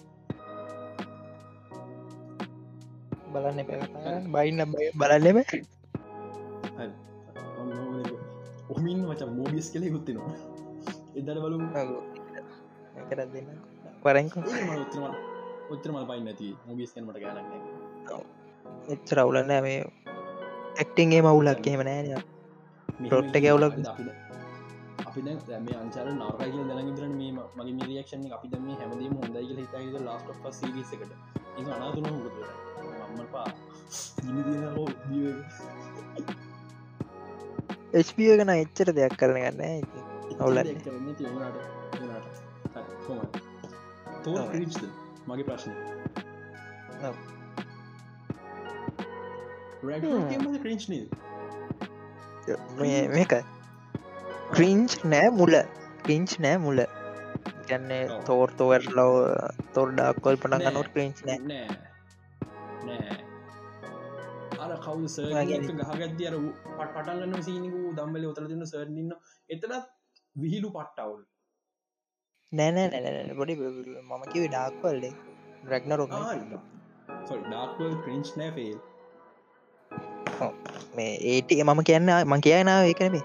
බලන්න 3.32 3.61
එප 3.62 3.70
බයින්න 4.30 4.61
බලන්නෙම 4.94 5.38
ඔමින් 8.70 8.98
වච 9.09 9.22
මෝබියස් 9.30 9.68
කලෙ 9.72 9.90
ගුත්තිනවා 9.90 10.36
එදර 11.16 11.38
බලු 11.42 11.57
කරත් 13.04 13.28
දෙන්න 13.32 13.48
පරංක 14.02 14.34
ඔච්චර 15.70 15.90
මල් 15.90 16.07
පයින් 16.07 16.24
නැති 16.24 16.48
මුගස්කනට 16.66 17.16
ගලන්න 17.16 17.48
එච්ච 18.88 19.09
රවුලන්න 19.16 19.52
මේ 19.62 19.80
ඇක්ටින්ගේ 20.76 21.22
මවුලක් 21.22 21.66
එහෙම 21.66 21.82
නෑන 21.82 22.14
පොට්ට 23.11 23.36
ගැවුලක් 23.42 23.76
අපි 23.84 24.25
දැ 25.18 25.60
මේ 25.60 25.76
අංචර 25.76 26.08
නරක 26.10 26.40
කිය 26.44 26.64
දලගතරන 26.64 27.12
මේ 27.12 27.32
මගේ 27.32 27.74
මේ 27.74 27.86
රියක්ෂණ 27.86 28.32
අපි 28.32 28.48
දම 28.48 28.66
හැමදීම 28.72 29.14
හොඳයි 29.16 29.46
කියල 29.46 29.58
හිතයිද 29.58 29.96
ලාස්ට 30.00 30.48
සිරිසකට 30.52 31.12
ඒ 31.56 31.64
අනාතුන 31.70 32.06
හොද 32.06 32.26
මම්මල් 33.00 33.28
පා 33.32 33.48
හෝ 34.74 34.88
එ්පිය 37.94 38.32
ගන 38.36 38.52
එච්චර 38.54 38.88
දෙයක් 38.92 39.14
කරන 39.16 39.38
ගන්න 39.38 39.62
ඔවුල 40.38 40.56
මගේ 45.26 45.44
ප්‍රශ්න. 45.44 45.72
ක්‍රීච්නී 50.58 51.04
මේක 53.10 53.32
ක්‍රීංච් 54.53 54.92
නෑ 55.05 55.28
මුල. 55.38 55.55
ක්‍රීංච් 56.05 56.32
නෑ 56.38 56.59
මුල. 56.59 56.78
ගැන්නේ 57.68 58.03
තෝර් 58.26 58.49
තෝවර් 58.59 58.82
ලව 58.92 59.14
තොර්ඩාක්කොල් 59.74 60.36
පටන් 60.42 60.66
ගනොට 60.66 60.90
ක්‍රීංච් 60.94 61.22
නෑ. 61.26 61.38
නෑ. 62.86 63.16
අර 64.64 64.72
කවු 64.84 65.09
සර් 65.09 65.30
ගහගත්දිය 65.40 66.28
අර 66.30 66.36
පට 66.78 66.90
පටන්ගන්න 66.97 67.47
සීනිකු 67.49 67.80
දම්බල 67.99 68.28
ඔතර 68.32 68.44
තින්න 68.51 68.66
සර්න්න 68.66 69.11
එතනත් 69.49 69.74
විහිලු 70.36 70.68
පට්ටවුල්. 70.76 71.22
නෑනෑ 72.53 73.01
නැන 73.07 73.36
බොඩි 73.36 73.55
මම 73.61 74.22
කිව 74.32 74.44
ඩාක්වල්ලේ 74.49 75.14
රැක්න 75.70 75.97
රොක 76.01 76.12
ඩාක්වල් 77.44 77.94
ක්‍රීංච් 78.05 78.28
නෑ. 78.36 78.53
ෆේල් 78.59 78.78
මේ 80.97 81.12
ඒට 81.32 81.51
මම 81.59 81.82
කියන්න 81.88 82.11
මං 82.22 82.47
කියනාව 82.47 82.84
ඒකනේ 82.90 83.24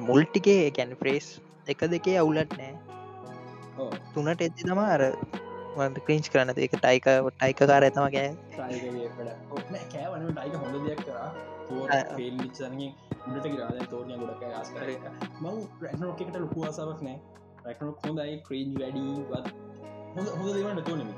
මුල්ටිකේ 0.00 0.70
ගැන් 0.70 0.96
ෆ්‍රේස් 0.96 1.26
එක 1.66 1.80
දෙකේ 1.90 2.16
අවුලත් 2.18 2.52
නෑ. 2.58 2.74
තුනට 4.14 4.40
එති 4.40 4.62
තම 4.62 4.78
අර 4.78 5.02
ක්‍රීංච් 6.06 6.26
කරන්න? 6.32 6.50
එක 6.56 6.74
ටයික 6.76 7.06
ටයික 7.30 7.56
කාර. 7.60 7.82
ඇතම 7.82 8.06
ගෑ 8.16 8.30
රැනෝකට 15.82 16.36
ලොකු 16.36 16.64
අසාවක් 16.64 17.00
නෑ. 17.02 17.18
රැකනොක් 17.64 17.98
හොඳයි 18.06 18.36
ක්‍රීන්් 18.48 18.70
වැඩීවත් 18.80 19.46
හොඳ 20.16 20.28
හොඳ 20.28 20.54
දෙවන්න 20.54 20.84
තෝනෙම 20.84 21.10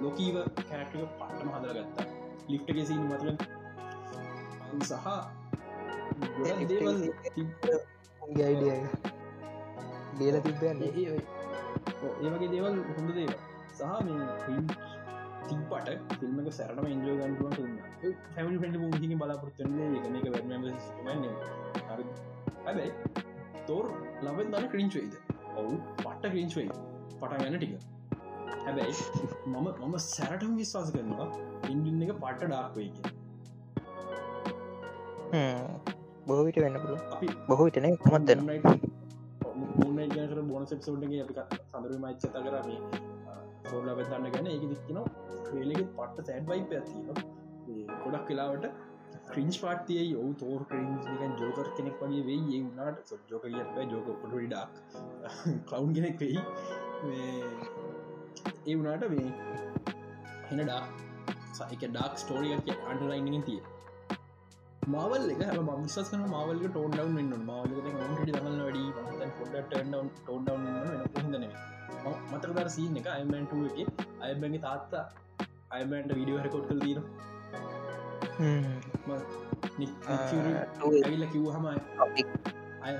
ලොකීව 0.00 0.36
කෑටක 0.60 0.94
පට්ටම 1.18 1.48
හදර 1.54 1.78
ගත්තා. 1.80 2.06
ලිෆ්ටගේ 2.48 2.86
සීන් 2.86 3.02
මතල 3.08 3.30
සහ 4.82 5.06
අයිඩිය 8.22 8.74
ඩියල 10.12 10.36
තිබ්බන්න 10.44 10.82
ඒ 10.82 12.30
වගේ 12.32 12.50
දේවල් 12.52 12.76
හොඳ 12.96 13.10
දේව 13.16 13.32
සහ 13.70 13.82
මේ 14.06 14.26
තිපට 15.48 15.88
ෆිල්මක 16.20 16.50
සැරටම 16.58 16.86
ඉන්ජෝ 16.92 17.14
ගන්ටුව 17.20 17.56
ිල්ම 17.62 17.74
හැමි 18.36 18.60
පට 18.62 18.76
මුහි 18.82 19.18
බලාපොරත්තුන්නේ 19.22 19.88
එක 19.98 20.06
එක 20.18 20.26
වැ 20.34 20.42
හැබැයි 22.66 22.92
තෝර් 23.66 23.86
ලබෙන් 24.26 24.52
දන්න 24.52 24.68
ක්‍රීංචුවයිද 24.74 25.14
ඔවු 25.56 25.74
පට්ට 25.96 26.30
ක්‍රීංචුවයි 26.32 26.68
පටන් 27.20 27.42
ගන්න 27.42 27.58
ටික. 27.58 27.72
හැබැයි 28.64 28.94
මම 29.46 29.66
මම 29.80 29.96
සැරටම 30.04 30.52
විශ්වාස 30.60 30.88
කරනවා 30.94 31.28
ඉන්ඩින්න 31.70 32.04
එක 32.06 32.14
පට්ට 32.16 32.52
ඩාක්වයික 36.22 36.28
බොහවිට 36.28 36.58
වෙන්න 36.58 36.78
පුල 36.82 36.94
අපි 37.14 37.26
බොහවිටන 37.48 37.96
කොමත් 37.96 38.26
දෙන්න? 38.26 38.40
කර 40.12 40.40
බොන 40.42 40.66
සෙක්සෝටගේ 40.66 41.22
අපි 41.24 41.34
සඳර 41.72 41.92
මච්චත 41.98 42.24
කරම 42.36 42.68
සෝල 43.70 43.88
වෙතන්න 43.98 44.26
ගැන 44.34 44.46
ඒක 44.46 44.64
දික්කන 44.70 44.98
්‍රේලෙ 45.48 45.76
පට්ට 45.96 46.26
සැඩ් 46.26 46.48
වයි 46.48 46.62
පැතින 46.70 47.02
ගොඩක් 48.04 48.24
කලාවට 48.28 48.66
ක්‍රීන්ස් 49.28 49.58
පාටිය 49.58 50.04
යෝ 50.04 50.28
තෝර 50.34 50.64
ක්‍රීන්ස් 50.64 51.04
නිකන් 51.10 51.34
ජෝකර් 51.40 51.68
කෙනෙක් 51.76 52.00
වගේ 52.02 52.22
වේ 52.28 52.40
ඒ 52.54 52.62
වනාට 52.68 53.12
ජෝක 53.30 53.44
කිය 53.46 53.86
ජෝක 53.92 54.08
පොටඩක් 54.22 54.70
කලවන්් 55.66 55.92
කෙනෙක් 55.94 56.16
වෙයි. 56.20 56.40
ඒ 58.66 58.76
වනාට 58.76 59.04
මේ 59.10 59.28
හෙනඩා 60.50 60.82
සයික 61.52 61.82
ඩක් 61.88 62.12
ස්ටෝරියක් 62.16 62.74
අන්ඩලයින්ගෙන් 62.90 63.46
තිය 63.50 63.60
මාවල් 64.82 65.30
එක 65.30 65.40
හ 65.40 65.58
මස්සස් 65.62 66.08
කන 66.10 66.22
මාවල 66.26 66.58
ටෝන් 66.62 66.90
ඩවන් 66.90 67.18
න්න 67.22 67.42
මාවල 67.46 67.74
ට 67.76 67.88
දමල 68.28 68.56
වැඩි 68.60 68.84
ොඩ 69.02 69.54
ටන් 69.64 70.08
ටෝන් 70.16 70.42
ඩවන් 70.44 70.64
හොඳන 71.14 71.44
මතකදර 72.32 72.68
සීන 72.68 72.96
එක 72.96 73.06
අයිමන්ට 73.06 73.52
එක 73.82 74.00
අයබැගේ 74.20 74.62
තාත්තා 74.64 75.04
අයමන්ට 75.70 76.14
විඩියෝ 76.14 76.42
රෙකෝඩ් 76.42 76.66
කල් 76.68 76.80
දීන 76.80 77.00
ඇවිල්ල 80.86 81.26
කිව් 81.32 81.46
හම 81.54 81.66
අය 81.66 82.96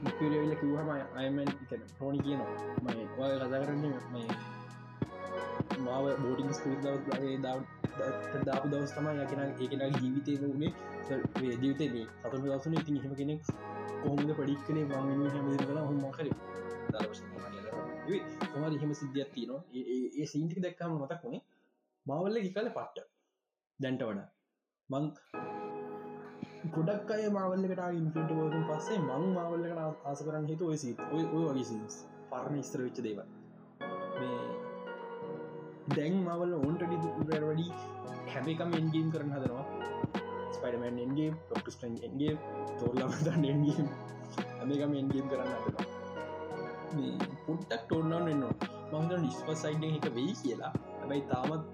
නිකරවිල්ල 0.00 0.54
කිව්හම 0.54 0.88
අයමන් 1.16 1.50
ටෝනි 1.60 2.18
කියනවා. 2.24 2.54
ඔය 3.18 3.32
කතා 3.36 3.60
කරන්න 3.60 3.84
මාව 5.84 6.04
බෝටිං 6.22 6.50
ස්කූල් 6.54 6.78
දව 6.80 6.96
දව 7.44 7.79
දාපු 8.44 8.66
දවස් 8.68 8.92
තම 8.92 9.08
යකෙන 9.16 9.40
ඒකෙන 9.44 9.82
ජීවිතය 9.96 10.38
වනේ 10.42 10.72
ජීවිතේ 11.54 11.88
මේ 11.90 12.06
සතුර 12.20 12.38
දවසන 12.38 12.74
ඉතින් 12.74 12.98
හම 12.98 13.14
කෙනෙක් 13.14 13.40
කොහොමද 14.00 14.32
පඩික් 14.32 14.60
කනේ 14.66 14.84
මං 14.86 15.28
හැමදිර 15.28 15.64
කලා 15.64 15.84
හොම 15.84 15.98
කර. 16.10 16.28
කොමර 18.52 18.70
එහෙම 18.70 18.92
සිද්ධියක් 18.94 19.32
තියනවා? 19.32 19.62
ඒ 20.16 20.26
සීන්ටික 20.26 20.60
දැක්කම 20.62 20.94
මතක් 20.96 21.22
වුණේ 21.24 21.42
මවල්ල 22.06 22.36
එකල 22.40 22.70
පට්ට. 22.70 23.08
දැන්ට 23.80 24.02
වඩ. 24.02 24.28
මං 24.90 25.04
ගොඩක් 26.68 27.10
අය 27.10 27.28
මාවල්ලකට 27.30 27.82
ඉන්ට 27.94 28.16
ෝසන් 28.34 28.64
පස්සේ 28.68 28.98
මං 29.00 29.28
මාවල්ලකට 29.34 30.06
ආස 30.06 30.22
කරන්න 30.22 30.48
හිතු 30.48 30.66
ඔය 30.66 30.76
සිත් 30.76 30.98
ඔය 31.08 31.22
ඔය 31.26 31.44
වගේ 31.44 31.64
සිස් 31.64 32.00
පරණ 32.30 32.62
ස්ත්‍ර 32.62 32.82
වෙච්ච 32.84 32.98
දේව 33.02 33.20
මේ 34.16 34.49
දැන් 35.90 36.16
මවල 36.20 36.52
ඔන්ට 36.58 36.82
වැඩි 36.82 37.66
හැබකම් 38.32 38.74
එන්ගේම් 38.74 39.08
කරන 39.12 39.32
හදනවා. 39.36 39.64
ස්පයිඩමන් 40.52 41.00
එන්ගේ 41.04 41.30
ොක්ටස්ටන් 41.50 41.96
එන්ගේ 42.08 42.34
තෝරලමතන් 42.78 43.48
එන්ගේම් 43.52 43.90
හැමකම් 44.52 44.94
එන්ගේම් 45.00 45.26
කරන්න 45.30 45.52
හදනවා. 45.58 45.86
පුට්ටක් 47.44 47.82
ටෝන්නන්න 47.82 48.32
එන්නවා 48.34 48.54
මහද 48.94 49.12
ඩිස්පස් 49.18 49.62
සයිඩ 49.62 49.84
එක 49.90 50.08
වෙයි 50.16 50.34
කියලා. 50.40 50.72
හැබැයි 51.00 51.24
තාමත් 51.28 51.64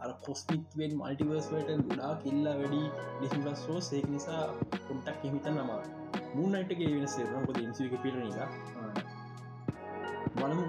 අර 0.00 0.12
කොස්මික්වෙන් 0.20 0.92
මල්ටිවර්ස්වට 0.96 1.70
ගුඩා 1.82 2.12
කිල්ලා 2.22 2.54
වැඩි 2.56 2.80
ඩිසිම්ලස්ෝ 3.18 3.78
සේක 3.80 4.08
නිසා 4.08 4.42
පුට්ටක් 4.80 5.22
හිමිත 5.22 5.46
නම 5.50 5.70
මුන්නයිටගේ 6.34 6.90
වෙන 6.92 7.06
සේරනකොද 7.08 7.58
ඉන්සික 7.58 7.94
පිරණ 8.02 8.26
එක 8.38 8.50
බලමු 10.36 10.64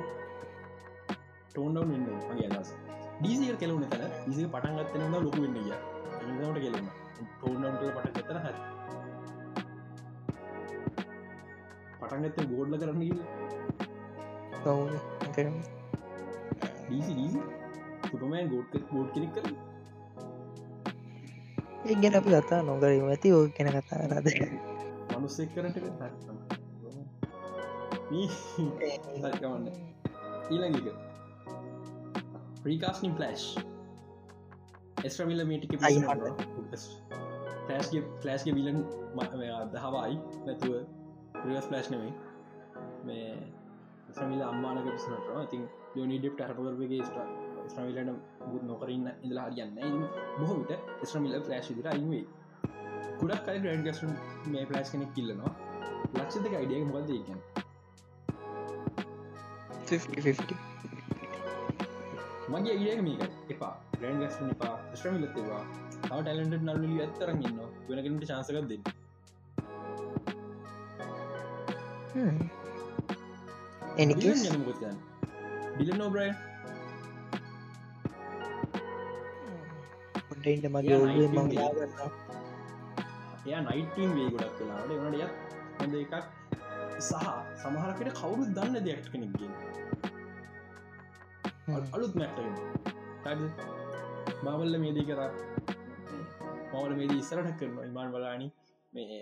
ටෝන්ඩවන් 1.55 1.91
වෙන්න 1.91 2.07
මගේ 2.29 2.47
අදස 2.51 2.69
ඩීසික 3.17 3.59
කෙලවන 3.59 3.83
තැන 3.89 4.11
ඉසි 4.27 4.43
පටන් 4.45 4.73
ගත්තන 4.77 5.13
ලොකු 5.17 5.39
වෙන්න 5.41 5.57
ගිය. 5.57 5.75
එනට 6.21 6.57
කෙලෙම 6.57 6.87
ටෝන්ඩවන්ට 7.35 7.83
පට 7.97 8.17
ගත්තන 8.17 8.39
හ 8.39 8.47
පටන්ගත්ත 11.99 12.39
ගෝඩ්ල 12.49 12.75
කරන්න 15.33 15.55
ඩීසි 16.81 17.13
සුපමෑන් 18.09 18.51
ගෝඩ් 18.51 18.77
ගෝඩ් 18.89 19.09
කෙනෙක් 19.13 19.31
කර 19.35 19.45
ඒ 21.85 21.95
ගැන 22.01 22.15
අපි 22.19 22.29
කතා 22.35 22.61
නොකරීම 22.63 23.07
ඇති 23.09 23.33
ඕ 23.33 23.43
කෙන 23.55 23.71
කතා 23.71 24.03
රද 24.11 24.27
මනුස්සෙක් 25.11 25.49
කරට 25.53 25.77
හකමන්න 29.23 31.04
ඊළඟක 32.65 32.85
ප්‍රීකාස්නිින් 32.85 33.15
පලස්් 33.15 33.43
එස්්‍රමිල්ල 35.03 35.45
මේටික 35.45 35.71
ලස්ගේ 37.69 38.01
ෆලස්ගේ 38.21 38.53
විලන් 38.53 38.79
දහවයි 39.73 40.15
නැතුව 40.45 40.73
ප්‍රස් 41.35 41.67
පලස්් 41.67 41.87
නෙමයි 41.91 42.11
මේ. 43.05 43.29
සමිල 44.11 44.41
අම්මානක 44.41 44.87
පිසනට 44.87 45.29
ඉතින් 45.37 45.63
යෝනිඩප් 45.95 46.35
ටරපකරගේ 46.35 47.03
ස්ට 47.03 47.17
ස්්‍රමිලට 47.67 48.11
බුත් 48.45 48.63
නොකරන්න 48.63 49.07
ඉඳලා 49.21 49.47
හරියන්න 49.47 50.05
බොහොවිට 50.37 50.71
ස්්‍රමිල 51.03 51.41
පලස්් 51.41 51.67
දිර 51.71 51.87
අයිවේ 51.87 52.23
ගොඩක් 53.19 53.43
කයි 53.45 53.59
ග්‍රන්් 53.59 53.83
ගස්ට 53.83 54.47
මේ 54.47 54.65
පලස් 54.65 54.89
කෙනෙක් 54.91 55.11
කිල්ලනවා 55.13 55.51
ලක්ෂ 56.13 56.39
දෙක 56.39 56.53
අයිඩිය 56.53 56.85
මොකද 56.85 57.09
ඒකන් 57.09 57.39
50 59.87 60.74
මගේ 62.51 62.75
ඒ 62.89 63.01
මේක. 63.01 63.21
එපා. 63.53 63.73
ග්‍රන්් 63.99 64.17
ගස් 64.21 64.35
පා 64.59 64.75
ශ්‍රමිලත්තවා 64.99 65.63
තව 66.01 66.17
ටලට 66.17 66.63
නල්ලි 66.67 66.97
ඇත්තරන්න 67.03 67.41
ඉන්න 67.47 67.59
වෙනකට 67.87 68.25
චාසකක් 68.29 68.57
දෙන්න. 68.71 68.83
එනිකස් 73.97 74.43
ඩිල 75.73 75.91
නෝබ්‍රයි 75.97 76.31
පොටයින්ට 80.27 80.65
මගේ 80.75 80.97
එයා 83.45 83.61
නයිටම් 83.63 84.09
වේ 84.17 84.29
ගොඩක් 84.33 84.55
කලාට 84.57 84.89
එනට 84.95 85.17
යක් 85.21 85.33
හොඳ 85.79 85.95
එකක්. 86.01 86.15
සහ 86.99 87.25
සමහරකට 87.61 88.09
කවුරු 88.19 88.43
දන්න 88.55 88.75
දෙයක් 88.85 89.07
කෙනෙක්ගේ 89.11 89.51
අලුත් 91.67 92.13
මැක්ට 92.13 93.37
මාවල්ල 94.45 94.75
මේදී 94.77 95.05
කරා 95.05 95.29
මවල 96.71 96.93
මේදී 96.93 97.17
ඉස්සරට 97.17 97.53
කරන 97.59 97.77
ඉමාන් 97.83 98.09
බලානි 98.09 98.47
මේ 98.93 99.15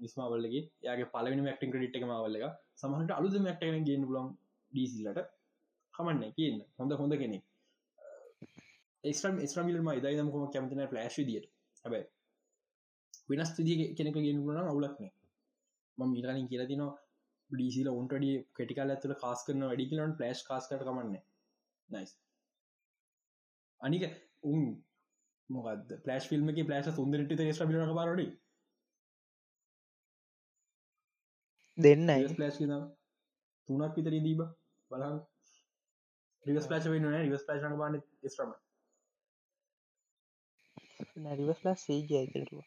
විස්මාවල්ලගේ 0.00 0.62
යාගේ 0.82 1.06
පලවෙන 1.12 1.42
මක්ටින් 1.44 1.70
ක්‍රඩිට් 1.70 1.98
එක 1.98 2.06
මවල්ල 2.06 2.38
එක. 2.38 2.56
සමහට 2.76 3.12
අලුද 3.12 3.36
මැක්ටගෙන 3.40 3.84
ගෙන් 3.84 4.06
ලොම් 4.10 4.28
ඩීසිල්ලට 4.72 5.20
කමන්න 5.94 6.32
කියන්න. 6.32 6.58
හොඳ 6.78 6.94
හොඳ 6.94 7.14
කෙනෙක්. 7.16 7.44
ඒස්ටම් 9.04 9.38
ස්ට්‍රමිල්ම 9.44 9.90
ඉදයිදම 9.92 10.32
කොම 10.32 10.48
කැමතින 10.48 10.82
ෆලෑශ් 10.86 11.18
දිට 11.24 11.46
හැබයි 11.84 12.02
වෙනස් 13.30 13.52
තිදිය 13.52 13.86
කෙනෙක 13.94 14.18
ගෙන්ගුණ 14.18 14.58
අවුලක්නේ 14.64 15.12
ම 15.98 16.08
මිලානින් 16.08 16.50
කියලා 16.50 16.66
තින 16.66 16.82
ඩීසිල 17.50 17.92
උන්ටඩ 17.92 18.26
කෙටිකල් 18.56 18.90
ඇතුල 18.90 19.14
කාස් 19.22 19.46
කරන 19.46 19.64
වැඩිකලන් 19.64 20.16
පලස්් 20.18 20.42
කාස්කට 20.44 20.76
කමන්න 20.80 21.22
නයිස් 21.88 22.12
අනික 23.80 24.04
උන් 24.44 24.64
මොකද 25.50 25.94
පලස් 26.04 26.30
ිල්ම 26.32 26.50
පලස් 26.62 26.90
සුන්දරට 26.92 27.44
ස්ට්‍රමිල 27.48 27.94
පාරඩි 27.94 28.26
දෙන්න 31.78 32.12
පලස් 32.32 32.60
තුනක් 33.68 33.96
විතර 33.96 34.18
දීබ 34.20 34.44
බලන් 34.90 35.16
රිවස් 36.44 36.68
පලච 36.68 36.84
වෙන 36.88 37.10
රිවස් 37.14 37.44
පලචන 37.44 37.78
බාන 37.78 38.00
ස්ට්‍රම 38.24 38.54
නැරිවස්ලා 41.18 41.76
සේජය 41.76 42.24
කරවා 42.28 42.66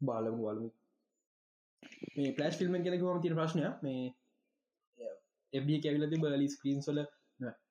බාලමු 0.00 0.40
වලමු 0.40 0.70
මේ 2.16 2.32
පලස් 2.32 2.58
ෆිල්ම් 2.58 2.74
කෙනෙකම 2.78 3.22
තිර 3.22 3.34
ප්‍රශ්නය 3.34 3.64
මේ 3.82 4.02
එබ 5.52 5.70
කැවිලති 5.78 6.20
බලි 6.22 6.48
ස්ක්‍රීන් 6.48 6.80
සොල 6.82 7.00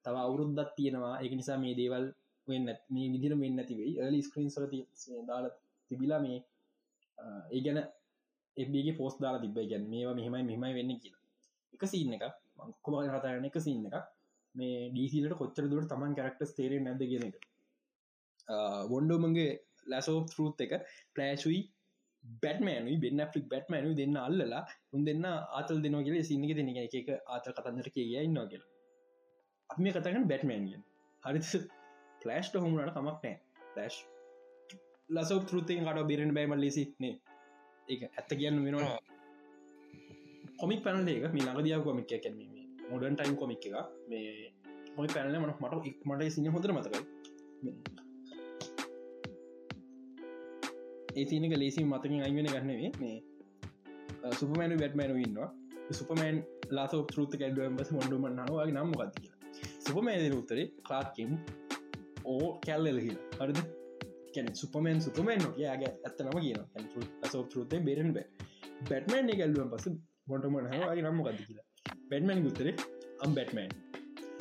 තව 0.03 0.15
අවුරුද්දත් 0.25 0.71
තියෙනවා. 0.77 1.15
එක 1.23 1.31
නිසා 1.39 1.57
මේ 1.63 1.75
දේවල් 1.81 2.05
වෙන්න 2.47 2.67
මේ 2.95 3.07
විදිර 3.13 3.33
වෙන්න 3.43 3.59
තිවෙයි 3.69 3.93
ලි 4.13 4.19
ස්ක්‍රීන් 4.27 4.49
සොල 4.55 4.65
දාල 5.29 5.45
තිබිලා 5.91 6.21
මේ 6.25 6.37
ඒ 7.55 7.61
ගැන 7.65 7.79
එබගේ 8.57 8.97
පෝස් 8.99 9.15
දාලා 9.23 9.43
තිබ 9.45 9.57
ගැන් 9.71 9.85
මේවා 9.93 10.15
මෙහමයි 10.19 10.43
මෙමයි 10.51 10.73
වෙන්න 10.79 10.99
කියලා. 11.03 11.23
එක 11.73 11.83
සින්න 11.93 12.13
එක 12.17 12.23
කොම 12.83 12.95
කතාරන 13.15 13.47
එක 13.49 13.57
සින්න 13.67 13.87
එක 13.89 13.95
මේ 14.55 14.89
ඩීසිලට 14.93 15.39
කොච්චර 15.41 15.65
දුර 15.71 15.83
තමන් 15.91 16.17
කරක්ටස් 16.17 16.53
තේරෙන් 16.59 16.85
නැද 16.87 17.01
කියන 17.11 17.25
එක. 17.29 17.35
වොන්ඩෝමගේ 18.91 19.49
ලැසෝ 19.91 20.19
ෘත් 20.39 20.61
එක 20.65 20.73
පලෑශුයි 21.15 21.59
බැටමෑනු 22.43 22.95
බෙන්න 23.03 23.21
ෆික් 23.33 23.45
බැටමෑනු 23.53 23.91
දෙන්න 23.99 24.15
අල්ලලා 24.27 24.63
උන් 24.95 25.05
දෙන්න 25.09 25.27
ආතල් 25.29 25.83
දෙනෝගල 25.85 26.17
සින්නක 26.31 26.51
දෙන 26.59 26.71
එක. 26.71 26.95
එක 27.01 27.09
ආතල් 27.35 27.55
කතන්නට 27.57 27.93
කිය 27.95 28.17
ඉන්නවා 28.23 28.47
කියල. 28.51 28.63
අප 29.69 29.77
මේ 29.79 29.93
කතගන 29.93 30.27
බැටමෑන්ගෙන් 30.31 30.83
හරි 31.23 31.39
ෆලෑස්ට 32.21 32.55
හොමුණට 32.57 32.93
කමක් 32.95 33.23
නෑ 33.23 33.35
ලෑශ් 33.75 33.99
ලසෝ 35.09 35.39
ෘතයෙන් 35.51 35.85
කට 35.87 36.07
බිරෙන් 36.09 36.31
බෑමල් 36.37 36.61
ලෙසි 36.63 36.83
නේ? 36.99 37.15
ඒ 37.87 37.97
ඇත්ත 38.09 38.31
කියන්න 38.39 38.63
වෙනවා 38.65 38.97
කොමික් 40.59 40.81
පැනල 40.85 41.09
එක 41.09 41.33
මේ 41.33 41.45
ළඟදියාව 41.45 41.83
කොමික් 41.87 42.07
කැනීම 42.11 42.51
මොඩන් 42.89 43.15
ටයිම් 43.15 43.37
කොමික් 43.41 43.65
එක 43.67 43.75
මේ 44.09 44.27
මොයි 44.95 45.13
පැනල 45.15 45.37
මට 45.39 45.61
මට 45.61 45.85
ඉක්මට 45.89 46.27
සින්න 46.35 46.51
හොඳර 46.55 46.73
මතකයි. 46.73 47.01
ඒ 51.17 51.25
තිනක 51.25 51.55
ලේසි 51.61 51.85
මතකින් 51.85 52.25
අයිවෙන 52.25 52.51
ගන්නවේ 52.53 52.91
මේ 53.01 53.17
සුපමෑනු 54.39 54.75
වැටමෑනු 54.81 55.23
ඉන්නවා. 55.25 55.49
සුපමෑන් 55.91 56.37
ලාස 56.75 56.93
ෘත 57.17 57.33
කැඩුවම්බස 57.41 57.91
මොඩුමන්නාවගේ 57.97 58.73
නම් 58.73 58.89
මොකක්ද 58.91 59.13
කියලා. 59.17 59.36
සුපමෑදන 59.87 60.37
උත්තරේ 60.37 60.67
කාත්කිම් 60.87 61.33
ඕ 62.25 62.47
කැල්ලෙලහි 62.65 63.11
හරිද 63.37 63.59
කැන 64.33 64.47
සුපමන් 64.55 64.99
සුපමන් 65.01 65.43
යාගේ 65.57 65.91
ඇත්තනම 66.01 66.37
කියන 66.37 66.59
අසෝ 67.25 67.43
ෘතය 67.53 67.79
බේරෙන් 67.87 68.09
බෑ 68.15 68.27
බැටමන් 68.89 69.29
ගැල්ලුවන් 69.33 69.69
පස 69.73 69.87
මොටමන 70.27 70.67
හගේ 70.71 71.03
නම් 71.03 71.15
මොකක්ද 71.19 71.39
කියලා 71.41 71.65
බැටමන් 72.09 72.43
ගුත්තරේ 72.45 72.75
අම් 73.23 73.31
බැටමන් 73.33 73.71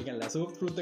එක 0.00 0.08
ලසෝ 0.14 0.44
ෘත 0.62 0.78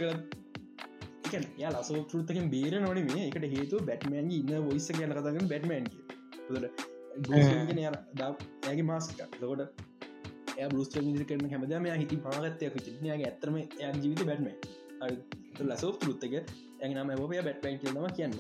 කර 1.27 1.45
යා 1.59 1.73
ලසෝ 1.75 2.01
ෘතකෙන් 2.13 2.47
බේර 2.51 2.75
නොන 2.79 3.01
මේ 3.09 3.25
එකට 3.29 3.47
හේතු 3.55 3.83
බැටමන් 3.83 4.31
ඉන්න 4.33 4.53
වොයිස 4.67 4.89
කියන 4.93 5.15
කතග 5.15 5.49
බැටමන් 5.53 5.85
යාගේ 7.83 8.83
මාස්ක 8.85 9.21
ලකොට 9.41 9.94
බෘස්ට 10.55 10.97
මිදි 11.03 11.25
කරන 11.25 11.47
හැමදම 11.51 11.87
හිති 11.95 12.17
පාගත්තයක් 12.25 12.75
යාගේ 13.03 13.29
ඇතරම 13.29 13.57
ය 13.59 13.65
ජීවිත 14.03 14.23
බැටම 14.29 14.49
ලසෝ 15.63 15.93
ෘත්තක 16.03 16.35
ඇනම 16.81 17.11
ඔබය 17.19 17.41
බැට්පයින් 17.41 17.79
කියනවා. 17.79 18.11
කියන්න 18.11 18.35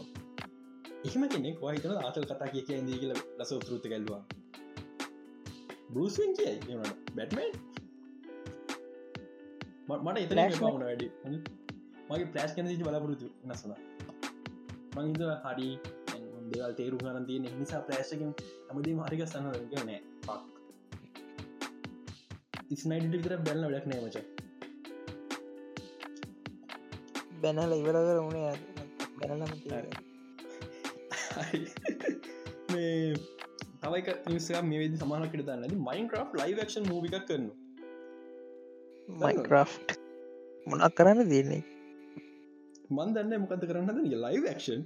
එහෙම 1.05 1.23
කෙනෙක් 1.29 1.59
වහිතන 1.61 1.97
ආතල් 1.99 2.25
කතා 2.25 2.49
කිය 2.53 2.65
කිය 2.69 2.79
ඉදී 2.79 2.99
කියල 3.01 3.13
ලසෝ 3.39 3.59
ෘත 3.61 3.85
කැල්වා 3.85 4.23
බෘස්ෙන් 5.91 6.31
කියයි. 6.39 6.79
බැටමන් 7.17 7.51
මට 9.89 10.19
එත 10.19 10.59
පවුන 10.59 10.83
වැඩි. 10.83 11.07
මගේ 12.09 12.27
පලස් 12.33 12.53
කන 12.57 12.67
බලපුරතු 12.81 13.29
නසන 13.47 13.73
මහිත 14.97 15.23
හරි 15.45 15.69
දෙවල් 16.51 16.73
තේරු 16.79 16.97
ගන 16.99 17.27
තිය 17.29 17.39
නිසා 17.43 17.83
පලෑශකින් 17.87 18.33
ඇමදී 18.69 18.95
මාරික 18.95 19.23
සන්න 19.27 19.47
නෑ. 19.87 20.01
පක් 20.23 20.54
ඉස්නයිට 22.71 23.13
විතර 23.15 23.35
බැල්ල 23.41 23.65
වැඩක් 23.65 23.87
නෑ 23.87 24.03
මච. 24.03 24.17
බැනල 27.43 27.73
ඉවර 27.75 27.97
කර 28.01 28.19
උනේ 28.21 28.53
බැනලම 29.19 29.43
මේ 32.73 33.15
තවයික 33.83 34.09
නිසක 34.29 34.57
මේ 34.63 34.81
වෙදි 34.83 34.97
සමානකට 34.97 35.37
දන්නද 35.41 35.75
මයින් 35.89 36.07
ක්‍රෆ් 36.09 36.31
ලයිවක්ෂන් 36.41 36.85
මූවික 36.91 37.17
කරනු 37.29 37.53
මයින්ක්‍රෆ් 39.23 39.73
මොනක් 40.67 40.95
කරන්න 40.99 41.25
දන්නේ 41.25 41.63
මන් 42.91 43.15
දන්න 43.17 43.43
මොකද 43.43 43.67
කරන්න 43.71 44.01
ලයිවක්ෂන් 44.25 44.81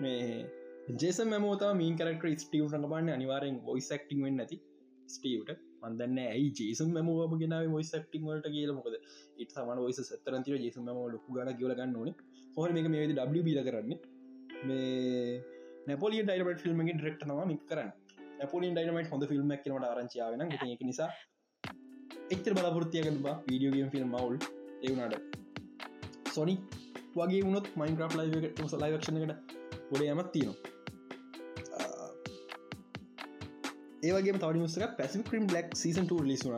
මේ 0.00 0.24
ජේස 1.02 1.20
මමෝතා 1.26 1.74
මීන් 1.74 2.00
කරක්ට 2.00 2.40
ස්ටව 2.40 2.72
රඟපාන්න 2.72 3.08
අනිවාරෙන් 3.10 3.60
ොයිස් 3.66 3.90
ක්ටිං 3.94 4.24
වෙන්න 4.26 4.42
ඇති 4.42 4.58
ස්ටීවට. 5.08 5.60
මන්දන්න 5.82 6.18
ඇයි 6.24 6.48
ජේසම් 6.60 6.88
මම 6.96 7.36
ගෙනාව 7.42 7.76
ොයිස් 7.78 7.92
ක්ටිං 8.04 8.24
වලට 8.28 8.48
කියල. 8.56 8.72
මොකද 8.78 8.96
ඉට 9.42 9.54
සමන 9.54 9.84
ොයිස 9.86 10.00
සතරන්තිර 10.10 10.56
ජේසම 10.64 10.82
ම 10.86 11.02
ලොකු 11.14 11.36
ගන 11.36 11.52
කියලගන්න 11.60 11.96
ඕන. 11.96 12.10
හොර 12.56 12.70
මේ 12.72 12.88
මේ 12.88 13.06
ඩ 13.10 13.44
බිල 13.48 13.62
කරන්න? 13.68 13.94
මේ 14.64 15.38
නැපොලිය 15.86 16.24
ඩයිරට 16.24 16.66
ෆිල්ම්ගේ 16.66 16.98
ඩෙක්ට 17.00 17.24
නම 17.28 17.40
මික් 17.52 17.64
කරන්න. 17.70 17.92
පොලින් 18.44 18.74
ඩයිනමට 18.74 19.10
හොඳ 19.10 19.24
ෆිල්ම් 19.28 19.52
කනට 19.54 19.84
ආරංචියාවන 19.86 20.42
එක 20.44 20.82
නිසා 20.82 21.10
එක්තර 22.34 22.52
බලාපොරත්තියගන්න 22.52 23.18
බා 23.22 23.36
වීඩියෝගම් 23.46 23.90
ෆිල්ම් 23.94 24.08
මවුල් 24.08 24.36
එවුණට 24.82 25.36
සොනි 26.34 26.56
වගේ 27.14 27.42
වුණොත් 27.46 27.68
මයින් 27.76 27.96
්‍රප් 28.00 28.16
ලයිකට 28.18 28.74
ලයිවක්ෂණකට 28.82 29.54
ගොඩ 29.90 30.02
යමත් 30.06 30.32
තියෙනවා. 30.32 30.75
ඒවගේ 34.06 34.34
තවඩි 34.36 34.64
මුස්සක 34.64 34.96
පැසි 34.98 35.22
ක්‍රීම් 35.28 35.46
බ්ලක් 35.46 35.68
සීසන් 35.74 36.06
ලිසුන 36.22 36.56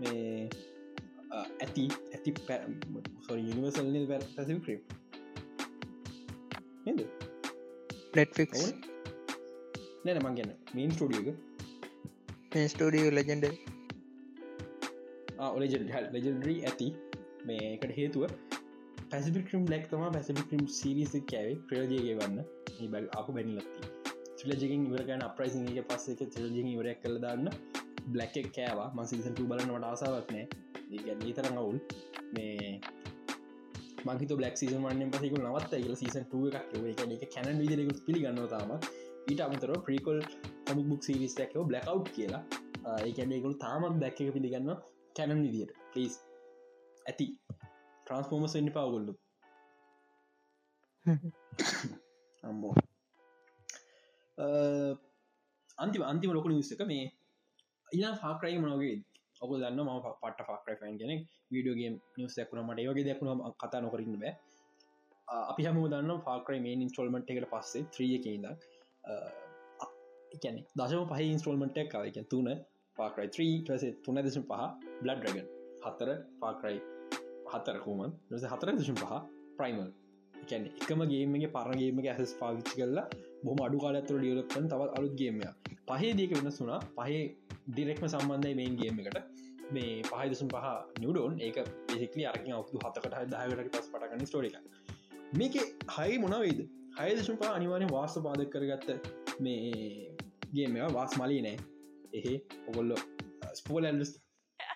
මේ 0.00 0.48
ඇති 1.60 1.84
ඇති 2.12 2.34
සො 3.26 3.36
නිවර්සල් 3.38 3.88
පැසි 4.36 4.58
ක්‍රීම් 4.60 4.80
නද? 6.86 7.00
නෙට්ෆික් 8.16 8.54
නැන 10.04 10.20
මංගන්න 10.24 10.52
මීන් 10.74 10.90
ස්ටඩියක 10.90 11.28
ස්ටඩිය 12.66 13.10
ලජෙන්ඩ 13.10 13.46
ලෙජෙන්ඩරී 16.14 16.58
ඇති. 16.64 16.88
මේකට 17.46 17.92
හේතුව 17.98 18.24
පැසිික්‍රම් 19.10 19.68
ලෙක් 19.74 19.84
තම 19.90 20.08
පැසිික්‍රම් 20.16 20.64
සිරිස 20.78 21.14
කෑවේ 21.30 21.60
ක්‍රලජයගේ 21.68 22.18
වන්න. 22.20 22.42
බැල් 22.90 23.06
අප 23.12 23.30
බැනිලත්ති 23.36 23.97
්‍රලජකින් 24.40 24.86
ඉවරගන 24.88 25.22
අප්‍රයිසිගේ 25.22 25.82
පස්සෙක 25.82 26.20
චලජින් 26.34 26.68
ඉවරයක් 26.74 26.98
කළ 27.02 27.18
දන්න. 27.24 27.48
බ්ලක් 28.08 28.36
කෑවා. 28.56 28.88
මසිසට 28.96 29.40
බලන්නට 29.42 29.84
ආසාවක් 29.84 30.28
නෑ. 30.34 30.46
ඒගැන 30.92 31.24
ඒ 31.26 31.34
තරම් 31.38 31.56
අවුල්. 31.62 31.78
මේ 32.34 32.80
මංහිත 34.06 34.32
බලක් 34.32 34.56
සීසන් 34.60 34.84
වන්න 34.84 35.10
පසෙකු 35.14 35.38
නවත් 35.38 35.72
ඒල 35.78 35.94
සීසන් 36.02 36.24
ටුව 36.26 36.44
එකක් 36.50 36.76
එක 36.92 37.00
එක 37.16 37.24
කැන 37.34 37.60
විදිරෙකු 37.62 37.94
පිළිගන්න 38.06 38.40
තාම 38.54 38.70
ඊට 39.30 39.40
අමතර 39.40 39.72
ප්‍රිකල් 39.86 40.20
කොමික් 40.66 40.86
බුක් 40.90 41.02
සිරිස්ටකෝ 41.02 41.64
බ්ලකව් 41.70 42.00
කියලා. 42.16 42.42
ඒකැනෙකුල් 42.98 43.54
තාමත් 43.64 43.96
දැක්ක 44.02 44.20
පිළිගන්න 44.36 44.70
කැනන් 45.16 45.42
විදියට 45.44 45.72
පලිස් 45.92 46.14
ඇති. 47.06 47.26
ට්‍රන්ස්පෝර්මස් 48.06 48.54
එන්න 48.58 48.70
පාවගොල්ලු 48.76 49.12
අම්බෝ 52.44 52.74
අන්තිම 55.78 56.02
අන්තිම 56.04 56.32
ලොකු 56.32 56.48
නිස්සක 56.50 56.82
මේ 56.86 57.04
ඉලා 57.88 58.14
ෆාක්‍රයි 58.16 58.58
මනගේ 58.58 58.96
ඔක 59.40 59.50
දන්න 59.54 59.80
ම 59.80 59.90
පට 60.22 60.46
ෆක්‍රයි 60.48 60.76
ෆන් 60.76 60.98
කෙනෙ 60.98 61.16
වීඩියෝගේ 61.50 61.90
නිවස් 62.16 62.38
දක්ුණ 62.38 62.64
මට 62.64 62.80
ඒවගේ 62.80 63.06
දක්ුණ 63.08 63.42
කතා 63.56 63.80
නොකරන්න 63.80 64.16
බෑ. 64.16 64.32
අපි 65.44 65.62
හම 65.64 65.78
දන්න 65.86 66.24
ෆාක්‍රයි 66.26 66.60
මේ 66.60 66.74
ඉන්ස්ටෝල්මට 66.78 67.30
එකට 67.30 67.48
පස්සේ 67.52 67.86
ත්‍රිය 67.92 68.12
එකඉද 68.16 68.44
එකන 70.34 70.56
දශම 70.76 71.06
පහ 71.06 71.20
ඉන්ස්ටෝල්මට 71.26 71.78
එකක් 71.78 71.94
එක 72.00 72.18
තුන 72.28 72.48
පාක්‍රයි 72.96 73.28
3 73.32 73.78
සේ 73.78 73.94
තුන 74.04 74.20
දෙසම් 74.20 74.44
පහ 74.44 74.62
බ්ලඩ් 75.02 75.24
රගන් 75.24 75.48
හත්තර 75.84 76.10
පාක්‍රයි 76.40 76.78
හත්තර 77.48 77.78
හෝමන් 77.84 78.12
ස 78.32 78.46
හතර 78.52 78.74
දශම් 78.74 78.96
පහ 78.96 79.12
ප්‍රයිමල් 79.58 79.90
එකැන 80.34 80.68
එකම 80.72 81.04
ගේමගේ 81.12 81.50
පරගේමගේ 81.50 82.12
ඇහස් 82.14 82.34
පාවිච්චි 82.40 82.74
කරලා 82.74 83.06
බොම 83.44 83.60
අඩු 83.60 83.78
කාලඇතුර 83.78 84.20
ඩියලප්තන් 84.20 84.66
තවත් 84.66 84.98
අලුත්ගේමය 84.98 85.44
පහේ 85.88 86.12
දක 86.12 86.30
වෙනස් 86.38 86.60
වුනා 86.60 86.80
පහේ 86.96 87.36
ඩිරෙක්ම 87.68 88.06
සම්බන්ධය 88.06 88.54
මේන් 88.54 88.76
ගේම 88.76 88.98
එකට. 89.02 89.18
මේ 89.72 90.02
පහදසුම් 90.02 90.48
පහ 90.48 90.66
නිවඩෝන් 91.00 91.40
ඒක 91.40 91.56
පෙසිකලි 91.86 92.26
අරකින් 92.26 92.54
අවුදු 92.54 92.78
හතකට 92.84 93.30
දාහකට 93.32 93.70
පස් 93.74 93.90
පටගන්න 93.92 94.26
ස්ටෝරික 94.26 94.56
මේක 95.34 95.54
හයි 95.96 96.18
මොනවේද 96.18 96.68
හයදසුම් 96.98 97.36
පහ 97.36 97.50
අනිවාරය 97.50 97.86
වාස්ස 97.90 98.18
පාදක 98.26 98.50
කරගත්ත 98.54 98.88
මේ 99.40 100.14
ගේම 100.54 100.74
වාස් 100.94 101.18
මලී 101.20 101.42
නෑ. 101.42 101.58
එහෙ 102.12 102.34
ඔගොල්ල 102.68 102.94
ස්පෝලල්ස් 103.54 104.20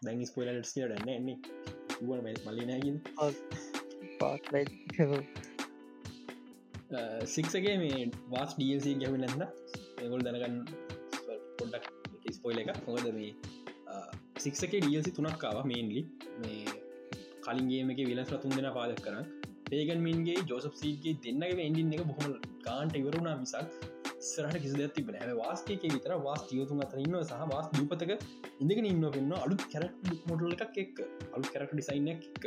දැන් 0.03 0.27
ස්පෝලල්ස් 0.27 0.75
කියටන්න 0.75 1.09
එන්නේ. 1.11 1.39
මලිනගින් 2.47 2.97
සික්සගේ 7.27 7.77
මේ 7.79 8.01
වාස් 8.31 8.53
ඩල්සි 8.57 8.93
ගැවිලන්න 9.01 9.45
එගොල් 10.05 10.25
දැනගන්න 10.27 10.59
පොඩ්ඩක් 11.59 11.87
ස්පොයිල 12.37 12.61
එක 12.63 12.73
හොද 12.87 13.07
මේ 13.19 13.31
සික්සක 14.39 14.75
ඩල්සි 14.75 15.15
තුනක්කාව 15.19 15.63
මේන්ලි 15.65 16.03
මේ 16.41 16.77
කලින්ගේමක 17.47 18.03
විලස් 18.03 18.35
රතුන් 18.35 18.57
දෙෙන 18.57 18.69
පාදක් 18.77 19.03
කරන්න 19.07 19.27
ඒගන් 19.73 20.03
මින්ගේ 20.07 20.45
ජෝසප් 20.51 20.75
සීගේ 20.75 21.17
දෙන්නගේ 21.25 21.67
එන්ඩින් 21.69 21.95
එක 21.97 22.05
බොහොම 22.11 22.37
කාන්ට 22.67 22.99
ඉවරුණා 23.01 23.37
මිසක් 23.37 23.79
සරට 24.23 24.59
කිසි 24.65 24.89
තිබන 24.97 25.17
හැ 25.21 25.37
වාස්කේක 25.39 25.87
විතර 25.95 26.13
වාස් 26.27 26.43
තියතුන් 26.51 26.85
අතර 26.85 27.01
ඉන්න 27.05 27.17
සහ 27.21 27.47
වාස් 27.53 27.71
දූපතක 27.73 28.13
ඉඳගෙන 28.61 28.91
ඉන්න 28.91 29.09
පෙන්න්න 29.17 29.33
අලුත් 29.39 29.65
කැරක් 29.73 30.27
මොටල 30.29 30.55
එකක් 30.59 30.79
එක් 30.85 31.03
අලු 31.33 31.45
කැරක් 31.49 31.73
ඩිසයින්න 31.73 32.13
එක් 32.15 32.47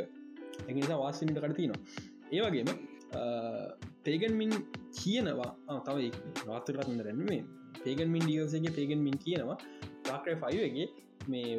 එනිසා 0.68 1.02
වාසිට 1.02 1.34
කටතිනවා 1.36 1.80
ඒවගේම 2.36 2.70
පේගන්මින් 4.06 4.52
කියනවා. 4.98 5.50
තව 5.86 5.96
රාතරරත්න 6.48 7.00
රැන්නුවේ 7.06 7.42
පේගන්මින් 7.84 8.24
ඩියල්සගේ 8.26 8.76
පේගන්මින් 8.78 9.18
කියනවා. 9.24 9.58
පාක්‍රය 10.08 10.36
ෆයිවගේ 10.44 10.88
මේ 11.32 11.50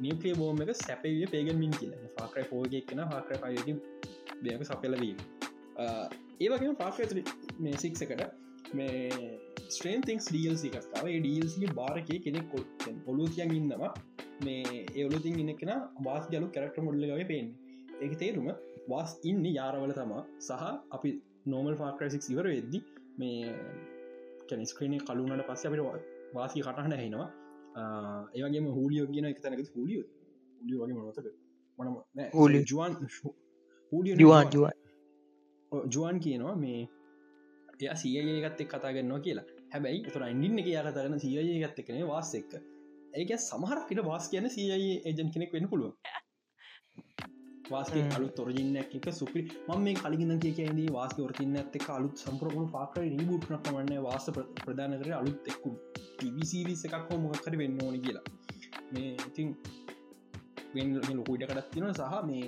නිියපලිය 0.00 0.34
බෝම 0.40 0.62
එක 0.64 0.72
සැපවිය 0.82 1.26
පේගන්මින් 1.34 1.72
කියල. 1.78 1.92
පාක්‍රය 2.18 2.44
පෝගක් 2.52 2.74
කෙන 2.90 3.02
පාක්‍රය 3.12 3.36
පයගේ 3.44 3.76
දෙක 4.44 4.64
සපලවීම 4.70 5.18
ඒවගේ 6.40 6.74
පාක්‍රය 6.82 7.24
මේ 7.64 7.76
සික්සකට 7.84 8.24
මේ 8.78 9.00
ස්ට්‍රේන් 9.66 10.02
තිංස් 10.08 10.26
ඩල්සි 10.32 10.70
එකස්කාව 10.70 11.08
ඩල්සි 11.16 11.70
බාරකය 11.80 12.16
කෙනෙක් 12.26 12.46
කොල් 12.52 12.64
පොලූතියන් 13.06 13.54
ඉන්නවා. 13.58 13.92
මේ 14.46 14.80
ඒවලුතින් 14.98 15.38
ඉන්න 15.42 15.52
කෙන 15.60 15.72
වාස් 16.06 16.24
ගලු 16.32 16.48
කැරක්ට 16.56 16.80
මොල්ලගේ 16.86 17.26
පේෙන් 17.32 17.48
එක 18.04 18.12
තේරුම 18.22 18.48
වාස් 18.92 19.10
ඉන්න 19.30 19.44
යාරවල 19.58 19.92
තමා. 20.00 20.22
සහ 20.46 20.64
අපි 20.96 21.10
නෝමල් 21.46 21.76
ෆාක්‍රසික් 21.76 22.28
ඉවර 22.30 22.46
වෙද්දි 22.48 22.78
මේ 23.18 23.54
කැනිස්ක්‍රනේ 24.48 25.00
කලුනට 25.00 25.46
පස්ස 25.48 25.66
අපිට 25.66 25.82
වාසි 26.34 26.62
කටහන 26.62 26.94
හෙනවා 26.94 27.28
ඒවගේම 28.34 28.66
හූලියෝ 28.70 29.08
කියන 29.08 29.26
එක 29.26 29.40
තැනක 29.40 29.74
හූලියෝ 29.76 30.06
හලිය 30.60 30.78
වගේ 30.78 30.96
මොනතක 30.96 31.26
මනම 31.78 31.94
ජුවන් 32.64 32.92
ජුවන් 34.18 34.52
ජුවන් 35.88 36.20
කියනවා 36.20 36.54
මේ 36.56 36.80
එය 37.80 37.96
සියගත් 37.96 38.60
එක් 38.60 38.68
කතා 38.70 38.92
ගන්නවා 38.92 39.20
කියලා. 39.20 39.46
හැබැයි 39.72 40.02
තුර 40.06 40.22
ඉඩින්න 40.24 40.60
එක 40.60 40.68
යාකතරන 40.68 41.18
සියය 41.20 41.58
ගත්ත 41.62 41.86
කනේ 41.86 42.06
වාස් 42.06 42.30
එක්ක 42.38 42.52
ඒක 43.14 43.30
සමහරක්කට 43.40 44.04
වාස් 44.04 44.28
කියන 44.28 44.46
සිය 44.50 44.68
ඒජන් 45.04 45.32
කෙනෙක් 45.34 45.54
වෙන්න 45.54 45.68
පුළුව 45.68 45.92
වාස්ගේ 47.64 48.02
අලු 48.16 48.26
තොරජින්න 48.30 48.76
එක 48.76 49.06
සුපි 49.12 49.40
ම 49.68 49.84
මේ 49.84 49.94
කලිගන්න 49.96 50.40
කිය 50.42 50.54
කියදී 50.58 50.88
වාස්ක 50.96 51.18
ොරතින්න 51.26 51.56
ඇත්ත 51.56 51.88
අලුත් 51.90 52.24
සම්ප්‍රගුණු 52.24 52.68
පාක 52.74 52.96
රීබුට්න 53.02 53.56
කමන්න 53.58 54.02
වාස 54.06 54.26
ප්‍රධාන 54.58 54.96
කර 55.00 55.12
අලුත් 55.20 55.50
එක්කු 55.52 55.70
ටිවිසිරිස 56.10 56.84
එකක් 56.88 56.96
හෝ 57.08 57.18
මොකකර 57.24 57.56
වෙන්න 57.62 57.80
ඕන 57.84 57.96
කියලා. 58.00 58.26
මේ 58.92 59.10
ඉතින් 59.28 59.48
වෙන් 60.74 60.88
ලොකුයිට 61.18 61.48
කටත් 61.50 61.68
තින 61.74 61.86
සහ 61.90 62.22
මේ 62.30 62.44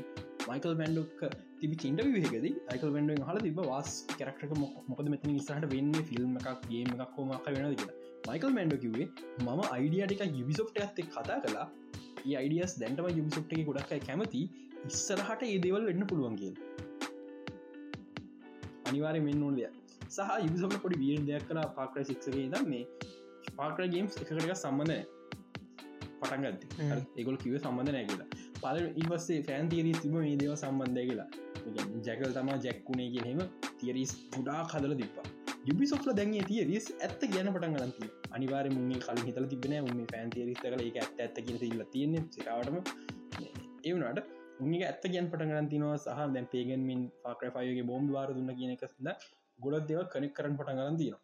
මයිකල් 0.49 0.75
බැන්ඩුක් 0.81 1.23
තිබි 1.61 1.77
චින්ට 1.83 2.03
විහකද 2.17 2.47
අයිකල් 2.71 2.91
බැන්ඩුවෙන් 2.95 3.25
හල 3.29 3.39
තිබ 3.47 3.61
වාස් 3.65 3.93
කරක්ටක 4.13 4.53
මොකද 4.91 5.07
මෙතන 5.15 5.31
නිසාට 5.31 5.67
වෙන්න? 5.75 5.95
ෆිල්ම් 6.11 6.37
එකක් 6.43 6.69
ගේම 6.69 6.93
එකක් 6.97 7.17
හෝමක් 7.17 7.49
වෙන 7.49 7.67
කියලා. 7.75 7.97
මයිකල් 8.29 8.51
මැන්ඩ 8.51 8.77
කිවේ 8.85 9.09
මම 9.41 9.61
අයිඩියටික 9.69 10.23
යුබිසොට් 10.39 10.79
ඇත්තේ 10.79 11.09
කතා 11.09 11.41
කලා 11.45 11.67
අයිඩියස් 12.35 12.73
දැන්ටම 12.81 13.09
යුබිසොට් 13.19 13.53
එක 13.55 13.67
ගොඩක්යි 13.69 14.01
කැමති 14.01 14.43
ඉස්සරහට 14.85 15.43
ඒ 15.47 15.59
දේවල් 15.65 15.85
වෙන්න 15.91 16.07
පුළුවන් 16.11 16.37
කිය 16.41 16.55
අනිවාරය 18.89 19.21
මෙන්න 19.21 19.43
ඕන 19.43 19.55
දෙයක්. 19.59 19.75
සහ 20.09 20.31
යුබිසොට 20.45 20.77
පොඩි 20.85 21.01
විය 21.03 21.19
දෙයක් 21.29 21.47
කලා 21.49 21.67
පාක්‍ර 21.79 22.05
සික්සගේ 22.11 22.49
දම් 22.53 22.67
මේ 22.73 22.85
පාක්‍ර 23.59 23.89
ගේම්ස් 23.95 24.19
එකටක 24.23 24.55
සම්බඳ 24.55 24.93
පටන්ගත් 26.21 26.61
ඒගොල 27.19 27.39
කිව 27.43 27.57
සම්බඳ 27.59 27.95
නෑ 27.95 28.07
කියලා. 28.11 28.29
පල 28.63 28.79
ඉවස්සේ 29.03 29.41
ෆෑන් 29.49 29.73
තීරී 29.73 29.97
තිබ 30.03 30.15
මේ 30.17 30.37
දේව 30.43 30.55
සම්බන්ධය 30.57 31.07
කියලා. 31.11 31.29
ජැකල් 32.07 32.31
තම 32.37 32.51
ජැක්කුණේ 32.67 33.09
කියෙහෙම 33.15 33.41
තිරිස් 33.81 34.13
ගුඩා 34.37 34.61
කදල 34.71 34.95
දිපා 35.01 35.27
යුබිසොෆ්ල 35.69 36.11
දැන්ගේ 36.19 36.47
තිරිස් 36.51 36.87
ඇත්ත 36.99 37.21
කියන 37.33 37.49
පටන් 37.55 37.77
ගලන්ති 37.77 38.09
අනිවාර 38.37 38.67
මුගේ 38.77 39.03
කල 39.07 39.21
හිතල 39.27 39.47
තිබෙන 39.53 39.77
උම 39.83 40.01
ෆෑන් 40.13 40.31
තිරිස් 40.31 40.59
කල 40.63 40.81
එක 40.89 40.99
ඇත්ත 41.03 41.23
ඇත්ත 41.25 41.45
කියන 41.47 41.57
ඉල්ල 41.71 41.85
තියන්නේ. 41.95 42.25
සිරාවටම. 42.31 42.77
ඒවනට 43.85 44.36
උගේ 44.59 44.85
ඇත්ත 44.85 45.05
ගැන් 45.09 45.31
පට 45.31 45.51
ගන්තිනවා 45.51 45.99
සහ 45.99 46.27
දැන් 46.31 46.49
පේගෙන්මින් 46.49 47.03
පාක්‍රෆයගේ 47.23 47.85
බෝම්බ 47.85 48.11
වාර 48.11 48.29
දුන්න 48.33 48.57
කියන 48.59 48.75
එකසිද 48.75 49.09
ගොඩක් 49.59 49.89
දෙව 49.89 50.03
කනෙක් 50.13 50.35
කරන 50.35 50.59
පට 50.59 50.77
ගලන්තිනවා 50.79 51.23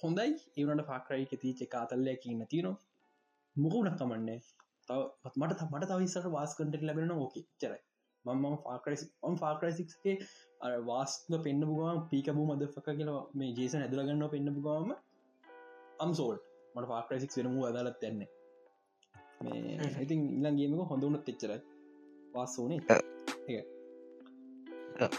හොඳයි 0.00 0.32
ඒවනට 0.56 0.84
පාක්‍රයි 0.86 1.24
තිීච 1.34 1.60
කාතල්ලය 1.70 2.14
කියන්න 2.16 2.42
තියනවා. 2.46 2.76
මොකුණක් 3.56 3.96
කමන්නේ? 4.00 4.38
තව 4.88 5.00
මට 5.36 5.66
මට 5.66 5.88
තවිස්සට 5.90 6.28
වාස් 6.30 6.54
කටක් 6.56 6.82
ලැබෙන 6.82 7.12
ඕක 7.14 7.34
චරයි 7.56 7.80
මම 8.24 8.56
ෆාක්‍රස් 8.64 9.02
ඔන් 9.22 9.36
ෆාක්‍රසික්ගේ 9.36 10.16
අර 10.60 10.72
වාස්ල 10.82 11.36
පෙන්න්න 11.40 11.66
පුගම 11.68 12.00
පීකබූ 12.10 12.46
මද 12.48 12.68
ෆක 12.68 12.96
කියලා 12.98 13.22
මේ 13.34 13.50
ජේස 13.52 13.74
ඇදලගන්න 13.76 14.24
පෙන්න්න 14.28 14.54
පුගම 14.58 14.92
අම්සෝල් 15.98 16.36
මට 16.74 16.86
ෆාක්‍රසික් 16.86 17.36
වෙනමු 17.38 17.66
අදාලත් 17.68 17.98
තැන්නේ 18.00 18.30
මේ 19.42 19.92
ඉතින් 20.00 20.20
ඉලන්ගේමක 20.38 20.90
හොඳවුණත් 20.90 21.30
එච්චරයි. 21.30 21.60
වාස්සෝනේ 22.34 22.80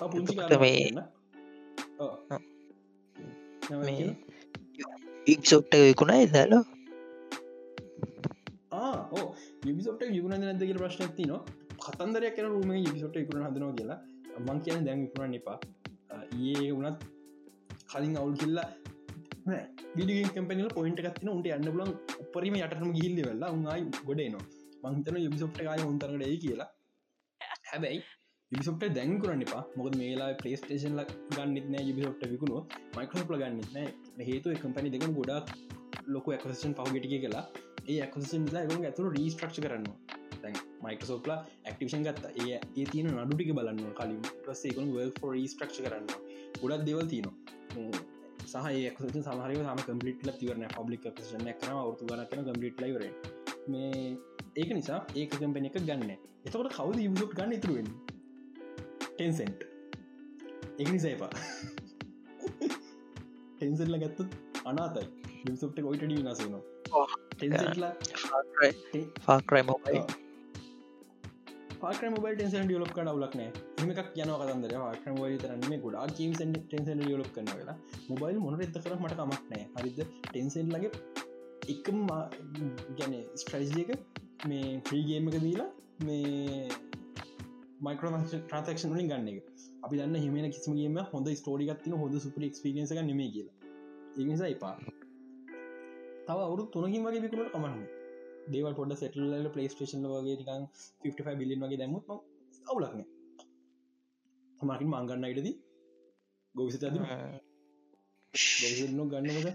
පුංචි 0.03 0.35
මේ 3.80 4.07
ඉක්සොට්ට 5.27 5.73
විකුණා 5.81 6.22
එදාලා 6.22 6.64
ඕ 9.14 9.27
යුබිසොට 9.64 10.02
යුගුණ 10.10 10.41
නැදක 10.41 10.72
ප්‍රශ්න 10.77 11.11
ති 11.18 11.26
න 11.26 11.34
කතන්දරයක් 11.80 12.35
කන 12.35 12.48
රුම 12.48 12.72
යුබිසොට 12.77 13.15
ඉකුණ 13.18 13.45
හදනවා 13.45 13.73
කියලා. 13.73 13.99
මං 14.40 14.60
කියන 14.64 14.85
දැන් 14.85 15.03
විකුණන්න 15.03 15.40
එපා. 15.40 15.57
ඒ 16.44 16.72
වනත් 16.72 16.99
කලින් 17.91 18.18
අවුල් 18.18 18.35
කිල්ලා 18.35 18.69
විඩිය 19.95 20.23
කැපනල 20.30 20.69
පොයින්ට 20.69 21.02
ගත්තින 21.02 21.30
උන්ට 21.30 21.49
අන්න 21.52 21.68
බලන් 21.68 21.91
උපරීම 22.23 22.56
යටම 22.60 22.91
ගිල්ල 22.98 23.18
වෙල්ලා 23.22 23.52
උන්යි 23.52 23.81
ගොඩේනවා 24.07 24.91
මංතන 24.91 25.19
යුබිසොට්ට 25.19 25.61
කාය 25.61 25.84
උන්තරට 25.85 26.23
කියලා 26.44 26.69
හැබැයි 27.73 28.01
යුබිසොට 28.51 28.83
දැන් 28.91 29.13
කරන්න 29.19 29.41
එපා. 29.41 29.63
මොකද 29.75 29.93
මේලා 29.95 30.31
පලේස්ටේෂන් 30.35 30.95
ල 30.95 31.05
ගන්නෙත්න 31.31 31.75
යුබිසොට්ට 31.81 32.25
විකුණු 32.29 32.59
මයිකෝප්ල 32.95 33.37
ගන්නෙත්න 33.37 34.23
හේතු 34.23 34.57
කම්පනි 34.57 34.91
දෙකන 34.91 35.13
ගොඩක් 35.13 35.47
ලොක 36.07 36.27
ඇකසන් 36.29 36.75
පහගෙටිය 36.75 37.11
කියලා 37.15 37.45
ඒ 37.85 37.99
ඇකසන් 38.01 38.45
ලා 38.51 38.65
ගුණ 38.65 38.85
ඇතුර 38.85 39.07
රීස්ට්‍රක්ෂ 39.11 39.63
කරන්න 39.63 39.87
මයිකසෝප්ලා 40.83 41.39
ඇක්ටිෂන් 41.65 42.03
ගත්ත. 42.03 42.25
ඒ 42.41 42.59
ඒ 42.77 42.85
තියන 42.87 43.09
නඩුටික 43.13 43.53
බලන්න 43.53 43.93
කලින්. 43.93 44.21
ප්‍රසේකුන් 44.43 44.91
වල් 44.91 45.13
ෆොර 45.17 45.33
ස්ට්‍රක්ෂ 45.45 45.81
කරන්න 45.81 46.07
ගොඩක් 46.61 46.85
දෙවල් 46.85 47.07
තියනවා. 47.07 48.03
සහයක 48.45 49.01
සමහරය 49.21 49.55
සම 49.57 49.81
කම්පලිට 49.81 50.29
තිවරන 50.35 50.67
පබ්ලික් 50.69 51.09
ෂන 51.15 51.49
කන 51.55 51.73
අවතු 51.75 52.05
ගන 52.05 52.23
කන 52.27 52.45
කම්පලිට 52.45 52.81
ලයිවර 52.81 53.03
මේ 53.67 54.17
ඒක 54.55 54.71
නිසා 54.71 54.99
ඒක 55.15 55.31
කම්පෙන 55.34 55.65
එක 55.65 55.77
ගන්න 55.81 56.11
එතකොට 56.13 56.71
කවද 56.71 56.99
යුසුට් 57.01 57.35
ගන්න 57.35 57.53
ඉතුරුවෙන් 57.53 57.88
ටෙන්සෙන්ට් 59.07 59.61
එක 60.77 60.88
නිසා 60.89 61.11
එපා. 61.11 61.31
ටෙන්සල්ල 63.55 63.97
ගත්තත් 63.97 64.30
අනාතයි. 64.65 65.07
යුසුප්ට 65.45 65.80
කොයිට 65.81 66.03
ටෙන්සෙන්ටලා 67.34 67.93
ෆාක්‍රයි 69.21 69.63
මොබයි 69.63 70.03
පාක්‍ර 71.81 72.09
මොබල් 72.09 72.35
ටෙන්සන් 72.35 72.69
ියලොක් 72.71 72.91
කන 72.95 73.09
වලක්න 73.11 73.41
මක් 73.80 73.99
යන 74.17 74.31
කතන්දර. 74.34 74.73
ක්‍රම 75.01 75.17
තරන්නේ 75.39 75.80
ගොඩා 75.80 76.05
කීම් 76.11 76.34
ටෙන්සන් 76.35 77.01
ියලොක් 77.03 77.31
කන 77.35 77.49
වෙලා 77.51 77.77
මොබයිල් 78.09 78.38
මොන 78.39 78.61
එත 78.61 78.77
කර 78.77 78.95
මට 78.97 79.17
කමක්නෑ 79.19 79.63
හරිද? 79.77 79.99
ටෙන්සෙන් 80.23 80.69
ලගේ 80.69 80.91
එකම 81.67 82.05
ගැන 82.97 83.17
ස්ට්‍රයිජක 83.35 83.91
මේ 84.44 84.82
්‍රීගේමක 84.86 85.36
දීලා 85.38 85.70
මේ 86.02 86.68
මයිකර 87.82 88.06
ට්‍රන්සක්ෂන් 88.07 88.94
වලින් 88.94 89.10
ගන්න 89.10 89.30
එක. 89.32 89.45
අපි 89.84 89.98
දන්න 89.98 90.15
හිමෙන 90.18 90.52
කිසිමගේම 90.52 90.99
හොඳ 91.10 91.28
ස්ටෝඩිගත්තින 91.36 91.95
හොඳ 91.95 92.20
සුපර 92.20 92.44
ක්ස්පිරියන්ස 92.49 92.91
එක 92.91 93.02
නෙමේ 93.03 93.30
කියලා. 93.30 93.56
ඒනිසා 94.18 94.49
එපා. 94.49 94.76
තව 96.26 96.38
අවුරු 96.40 96.64
තුනකින් 96.68 97.06
වගේ 97.06 97.22
විකුණට 97.22 97.52
කමන්න 97.52 97.84
දේවල් 98.49 98.76
පොඩ 98.76 98.95
සෙටල්ල 98.95 99.49
පලේස්ටේෂන් 99.49 100.07
වගේ 100.11 100.38
නිකන් 100.38 100.64
55 101.03 101.40
බිලියන් 101.40 101.64
වගේ 101.64 101.80
දැමුත් 101.82 102.10
අවුලක්න 102.65 103.03
මකින් 104.60 104.90
මංගන්න 104.90 105.28
අයිටද 105.28 105.49
ගොවිසි 106.56 106.78
අද 106.82 106.98
ගොවිසනු 108.57 109.07
ගන්නමද 109.07 109.48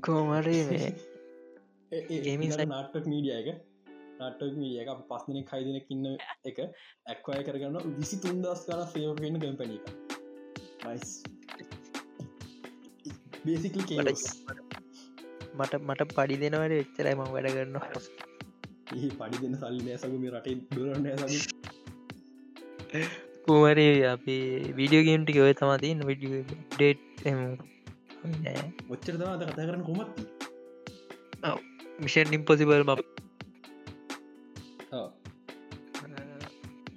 කෝමරේ 0.00 0.92
ඒමි 1.92 2.48
නාටක් 2.48 3.06
මීඩිය 3.06 3.34
එක. 3.34 3.48
නාටක් 4.18 4.56
මීඩිය 4.56 4.80
එක 4.82 5.04
පස්සන 5.08 5.44
කයිදන 5.44 5.78
කින්න 5.86 6.08
එක 6.46 6.58
ඇක්වය 6.62 7.40
කරගන්න 7.46 7.94
විසි 7.98 8.16
තුන්දස් 8.18 8.66
කර 8.66 8.82
ෆේවෙන්න 8.92 9.40
කැම්පනි 9.40 9.78
එක. 9.78 9.86
නයිස් 10.84 11.10
බේසිකල් 13.44 13.82
කේස් 13.84 14.22
මට 15.52 15.72
මට 15.80 16.02
පඩි 16.10 16.36
දෙනවට 16.42 16.72
වෙච්චරයි 16.72 17.14
ම 17.14 17.22
වැඩ 17.28 17.50
කරන්න 17.50 17.76
ඒ 18.94 19.10
පඩි 19.18 19.42
දෙන්න 19.42 19.58
සල්ලි 19.60 19.82
නෑසගම 19.86 20.24
රටේ 20.30 20.56
දුරන්න 20.70 21.06
කුමරේ 23.44 23.88
අපි 24.08 24.36
වීඩියෝ 24.78 25.06
ගේම්ටි 25.08 25.40
ඔය 25.40 25.54
තමාතින් 25.54 26.06
විඩිය 26.08 26.42
ඩේට් 26.70 27.26
ඔච්චර 28.92 29.14
තම 29.14 29.32
කතා 29.42 29.66
කරන 29.66 29.84
කොමත්ති 29.88 30.31
මිෂන් 31.98 32.32
ඉම්පොසිබල් 32.32 32.82
ම 32.84 32.90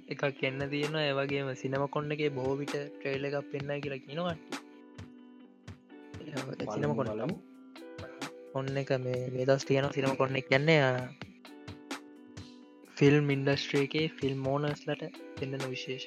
එකක් 0.08 0.40
එන්න 0.42 0.60
තියෙන 0.70 0.96
ඒවගේම 0.98 1.48
සිනම 1.54 1.82
කොන්නගේ 1.88 2.30
බෝවිට 2.30 2.74
ට්‍රේල 2.76 3.24
එකක් 3.28 3.50
පෙන්න්න 3.52 3.82
කියලා 3.82 4.04
කියනවට 4.04 4.40
සිනම 6.74 6.92
කොන්න 6.94 7.12
ලමු 7.14 7.36
ඔන්න 8.54 8.76
එක 8.82 8.90
මේ 9.00 9.22
වේදස් 9.34 9.64
තියන 9.64 9.86
සිනම 9.92 10.12
කොන්න 10.16 10.36
කියන්නේ 10.42 10.82
ෆිල්ම් 12.96 13.26
ඉන්ඩස්ට්‍රේකේ 13.30 14.06
ෆිල්ම් 14.18 14.38
මෝනස්ලට 14.40 15.02
දෙන්නන 15.38 15.64
විශේෂ 15.66 16.06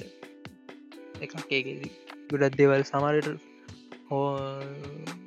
එකක් 1.22 1.52
ඒකෙදී. 1.52 1.91
ගොඩත් 2.30 2.57
දෙවල් 2.57 2.84
සමරට 2.84 3.28
හෝ 4.10 4.28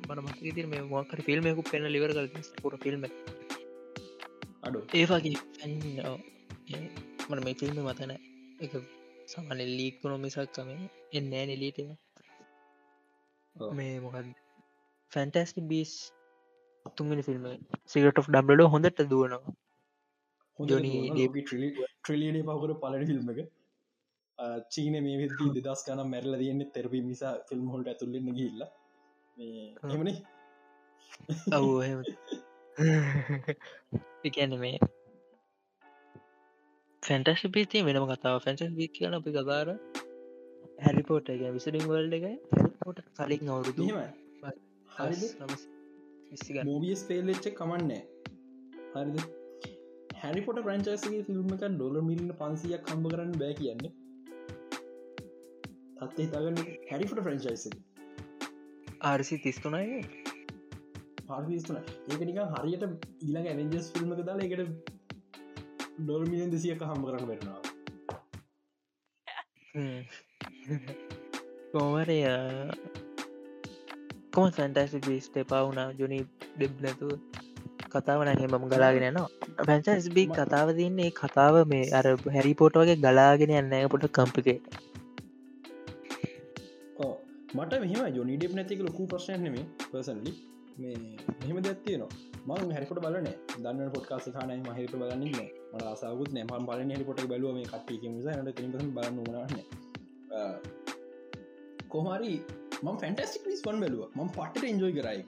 මනමක 0.09 0.39
තිර 0.57 0.67
මේ 0.67 0.81
මොකර 0.89 1.19
ෆිල්ම්මකු 1.21 1.63
පෙන 1.69 1.87
ලිවර 1.95 2.11
කල 2.11 2.27
පුර 2.61 2.73
ෆිල්ම් 2.77 3.01
අඩු 4.63 4.79
ඒවාගේ 4.93 5.37
මන 7.27 7.39
මේ 7.39 7.55
ෆිල්ම් 7.55 7.79
මතන 7.83 8.13
එක 8.59 8.73
සමන 9.27 9.61
ලීක්කුණු 9.71 10.17
මිසක්කම 10.19 10.69
එන්න 11.13 11.31
නෙලීට 11.31 11.79
මේ 13.73 13.95
මොකද 13.99 14.29
ෆැන්ටස්ටි 15.11 15.63
බිස් 15.71 15.91
තුන්ගෙන 16.97 17.23
ෆිල්ම් 17.23 17.49
of 18.21 18.29
ඩබ්ලඩ 18.29 18.71
හොඳට 18.73 19.03
දුවනවා 19.05 19.57
ජොනි 20.59 20.93
ට්‍රලියඩ 21.41 22.39
පහකර 22.47 22.73
පලට 22.77 23.09
ෆිල්ම් 23.09 23.33
එක 23.33 23.41
චීන 24.69 24.95
මේ 25.01 25.27
දෙදස් 25.59 25.83
කන 25.87 26.03
මැරල 26.07 26.37
තියන්නේ 26.37 26.71
තෙරපි 26.71 27.03
මිසා 27.03 27.33
ෆිල්ම් 27.49 27.67
හොල්ට 27.73 27.91
ඇතුල්ලන්න 27.91 28.31
ගිල්ල 28.39 28.65
එමනේ 29.89 30.17
ඔව් 31.53 31.67
එකන්න 34.25 34.55
මේ 34.59 34.77
ෆැන්ටස් 37.03 37.43
පිති 37.51 37.83
වෙනම 37.83 38.05
කතාව 38.11 38.37
ෆැන්සස් 38.43 38.73
බි 38.73 38.87
කියන 38.95 39.15
අපි 39.15 39.31
කතාර 39.33 39.67
හැරිපෝට් 40.79 41.29
එක 41.29 41.43
විසිරිං 41.51 41.85
වල්ඩ 41.85 42.13
එක 42.19 42.25
හැරිපෝට 42.53 42.99
කලින් 43.19 43.49
අවුරුදු 43.49 43.83
මෝබියස් 46.63 47.01
පේල්ලච්ච 47.03 47.47
කමන්නේ 47.53 48.01
හරිද? 48.93 49.17
හැරිපොට 50.21 50.59
ප්‍රංචාසගේ 50.61 51.21
ෆිල්ම් 51.23 51.53
එක 51.55 51.63
ඩොල 51.69 51.99
මිලින 52.03 52.31
පන්සියක් 52.39 52.83
කම්බ 52.87 53.13
කරන්න 53.13 53.33
බෑ 53.37 53.53
කියන්නේ. 53.55 53.93
තත්ත 55.99 56.17
හිතාගන්න 56.19 56.59
හැරිෆට 56.89 57.19
ෆ්‍රංචයිස 57.21 57.63
ආරසි 59.03 59.37
තිස්තුනයි 59.39 60.22
පාර්විස්තුන 61.33 61.77
ඒක 61.79 62.21
නික 62.23 62.39
හරියට 62.55 62.83
ඊළඟ 62.87 63.47
ඇවෙන්ජස් 63.47 63.85
ෆිල්ම් 63.93 64.11
දාලා 64.21 64.47
එකට 64.47 64.61
ඩොල් 65.99 66.23
මිලියන් 66.25 66.51
දෙසියක 66.51 66.81
හම්බ 66.85 67.03
කරන්න 67.07 67.27
වෙටනවා 67.29 67.61
කෝමරය 71.71 72.17
කොම 74.31 74.47
සැන්ටස් 74.51 74.93
බිස්ට 75.03 75.35
එපාවුනා 75.37 75.87
ජොනි 75.99 76.19
ඩෙබ් 76.51 76.73
නැතු 76.83 77.09
කතාවන 77.89 78.31
හෙමම 78.35 78.65
ගලාගෙන 78.67 79.05
නවා 79.09 79.65
පැන්සස් 79.67 80.07
බි 80.15 80.23
කතාව 80.31 80.73
තින්නේ 80.77 81.11
කතාව 81.13 81.59
මේ 81.67 81.91
අර 81.99 82.05
හැරිපෝට 82.29 82.81
වගේ 82.81 83.01
ගලාගෙන 83.01 83.55
යන්න 83.55 83.77
පොට 83.91 84.09
කම්පිකේ 84.11 84.59
මට 87.53 87.73
මෙහම 87.81 88.05
ජොනිඩෙබ් 88.11 88.53
නැතික 88.53 88.79
ලොකු 88.81 89.03
ප්‍රශ්නයනෙම 89.07 89.57
පසන්ලි 89.81 90.31
මේ 90.77 90.95
මෙහම 91.39 91.57
දත්තියනවා 91.59 92.11
මං 92.47 92.71
හැරිපොට 92.71 92.99
බලන 92.99 93.27
දන්න 93.57 93.91
පොට්කාස 93.91 94.25
කානයි 94.29 94.55
මහිරට 94.65 94.95
බලන්න 94.95 95.21
මට 95.73 95.83
අසාගුත් 95.85 96.31
නෑම 96.33 96.65
බලන 96.65 96.89
හරිපොට 96.91 97.21
බලුව 97.23 97.53
මේ 97.53 97.65
කට්ටිය 97.65 98.09
නිසා. 98.09 98.35
ට 98.37 98.55
තිපස 98.57 98.89
බලන්න 98.89 99.17
න. 99.47 99.55
කොහරි 101.89 102.33
ම 102.83 102.87
ෆැන්ටස්ටික් 102.97 103.45
ස් 103.49 103.61
වන් 103.61 103.79
බැලුව. 103.79 104.03
ම 104.15 104.19
පටට 104.29 104.63
එන්ජෝයි 104.63 104.95
කරයි 104.97 105.21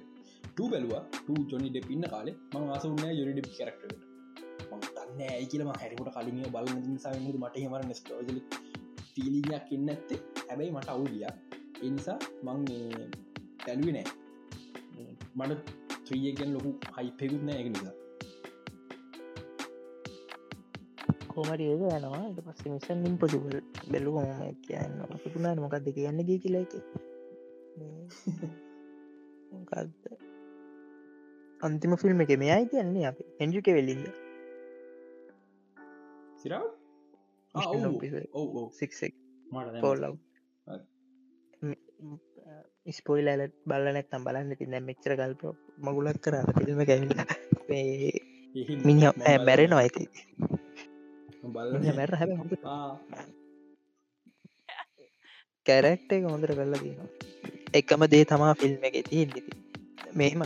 ට 0.48 0.60
බැලවා. 0.66 1.04
ට 1.18 1.30
ජොනි 1.52 1.70
ඩෙප් 1.70 1.88
ඉන්න 1.90 2.06
කාලේ. 2.08 2.36
මං 2.54 2.68
ආසුන්න 2.70 3.06
යොනි 3.12 3.34
ඩෙප් 3.34 3.50
කරක්ට 3.54 3.94
දන්න 4.96 5.22
ඇයි 5.28 5.48
කියලම 5.48 5.72
හැරිපොට 5.74 6.12
කලින් 6.16 6.44
බල 6.52 6.68
නිසා 6.84 7.16
මට 7.22 7.56
හමර 7.56 7.88
නෙස්ටෝජල 7.88 8.40
පිලියක් 9.14 9.72
එන්න 9.72 9.90
ඇත්තේ 9.90 10.20
හැබැයි 10.42 10.76
මට 10.76 10.90
අවුදිය 10.90 11.26
එනිසා 11.82 12.20
මං 12.44 12.62
පැලුව 13.66 13.92
නෑ. 13.94 14.25
මට 15.36 15.62
ත්‍රියගෙන් 16.06 16.50
ලොකු 16.54 16.70
හයිපෙකුත් 16.96 17.42
නෑ 17.44 17.60
එක 17.62 17.70
නිසා. 17.72 17.96
කෝමට 21.30 21.62
ඒක 21.62 21.82
යනවා 21.82 22.22
ට 22.28 22.46
පස්ස 22.46 22.68
මිසන් 22.74 23.08
ඉම්පොසිබල් 23.10 23.56
බැලුව 23.92 24.18
ම 24.20 24.30
කියන්න 24.66 24.94
පුුණාට 25.24 25.60
මොකක්ද 25.64 25.90
කියන්න 25.98 26.22
ගේ 26.28 26.40
කියලා 26.44 26.64
එක. 26.66 26.74
මොකක්ද 29.52 29.92
අන්තිම 31.62 31.98
ෆිල්ම් 31.98 32.24
එක 32.24 32.32
මෙයයි 32.38 32.70
කියන්නේ 32.72 33.10
අප. 33.10 33.20
එන්ජුක 33.40 33.68
වෙල්ලින්ද 33.70 34.06
සිරාව? 36.42 36.66
පෝල්ලව් 39.82 40.16
ස්පොයිල් 42.92 43.28
ඇලත් 43.28 43.56
බලනැත්තම් 43.66 44.26
බලන්න 44.26 44.60
තින්න 44.60 44.76
මෙච්චර 44.84 45.16
කල්ප 45.16 45.42
මගුලක් 45.80 46.20
කර 46.20 46.36
ෆිල්ම 46.58 46.82
කැවිල 46.86 47.12
මිනි 48.84 49.02
මැරෙනවා 49.44 49.82
ඇති 49.82 50.04
මැර 51.94 52.12
හැ 52.16 52.30
කැරැක්ට 55.66 56.12
එක 56.12 56.26
හොඳර 56.26 56.52
කරලා 56.52 56.80
තියෙනවා. 56.80 57.10
එකම 57.74 58.06
දේ 58.12 58.26
තමා 58.26 58.54
ෆිල්ම් 58.56 58.84
එක 58.90 58.98
තියන්නේති 59.08 59.52
මෙහෙම. 60.14 60.44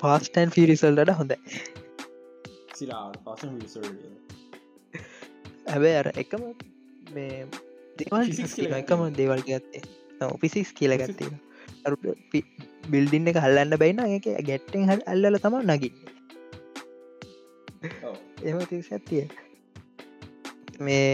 පාස්ටන් 0.00 0.50
ෆිරිසල්ලට 0.50 1.12
හොඳ 1.18 1.32
හැබැ 5.66 5.94
අර 6.00 6.08
එකම 6.16 6.42
මේ 7.14 7.36
දේවල්. 8.00 8.26
එකම 8.82 9.00
දේවල් 9.20 9.40
ගත්තේ. 9.48 9.82
ඔපිසිස් 10.34 10.68
කියලගත්තින 10.78 11.34
බිල්ඩින්න 12.92 13.30
එක 13.30 13.38
හල්ලන්න 13.44 13.74
බයින්න 13.82 14.00
එක 14.18 14.26
ගැට්ටෙන් 14.50 14.86
හල් 14.90 15.00
අල්ලල 15.12 15.36
තම 15.44 15.56
නගින්න. 15.72 15.96
එම 18.48 18.58
තිස් 18.70 18.88
ඇත්තිය 18.96 19.24
මේ 20.86 21.04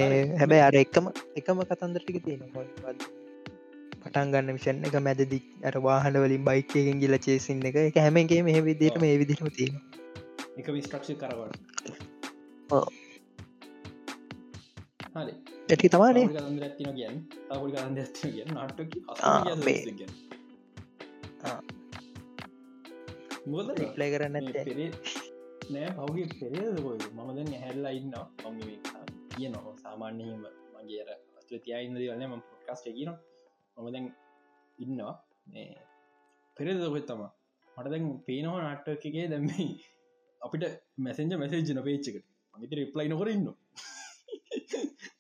හැබැයි 0.40 0.64
අර 0.68 0.76
එකම 0.82 1.06
එකම 1.40 1.58
කතන්දරටික 1.70 2.18
තියෙන 2.24 2.40
පටන් 4.04 4.32
ගන්න 4.32 4.48
මිෂන් 4.56 4.78
එක 4.88 4.96
මැදදි 5.06 5.38
අර 5.70 5.74
වාහන 5.86 6.14
වලින් 6.24 6.44
බයිකයෙන් 6.48 6.96
ගිල 7.02 7.14
චේසින්න 7.26 7.66
එක. 7.70 7.76
එක 7.90 7.96
හැමගේ 8.06 8.40
මේ 8.48 8.60
විදිට 8.68 8.96
මේ 9.04 9.14
විදිහම 9.22 9.48
තියෙන 9.58 9.74
එක 10.60 10.66
විස්ට්‍රක්ෂ 10.76 11.10
කරවට. 11.20 11.56
හරි 15.14 15.32
ඇටි 15.72 15.88
තමානේ 15.88 16.26
රිප්ලයි 23.76 24.08
කරන්න 24.12 24.36
නෑ 25.70 25.90
පවගේ 25.98 26.26
පෙරේදකොයි 26.34 27.08
මම 27.08 27.30
දැන් 27.36 27.52
හැල්ලා 27.62 27.92
ඉන්න 27.92 28.14
කිය 29.30 29.48
නො 29.48 29.60
සාමාන්‍යයම 29.76 30.42
මගේ 30.74 31.00
අර 31.04 31.10
අස්ල 31.38 31.56
තියයින්ද 31.58 31.96
වන්න 32.00 32.26
ම 32.28 32.42
පොඩ්කස්ට 32.42 32.90
කියන 32.90 33.12
මම 33.76 33.88
දැන් 33.94 34.06
ඉන්නවා. 34.78 35.14
පෙරේදකොත් 36.56 37.06
තම 37.06 37.22
මට 37.76 37.90
දැන් 37.90 38.06
පේනවා 38.26 38.60
නාට්ටකගේ 38.60 39.26
දැම්මයි 39.28 39.66
අපිට 40.40 40.64
මැසෙන්ජ 40.98 41.34
මැසේජන 41.36 41.82
පේච්චකට 41.82 42.24
මගේත 42.54 42.78
රිප්ලයි 42.80 43.08
නොකර 43.08 43.28
ඉන්න 43.28 43.48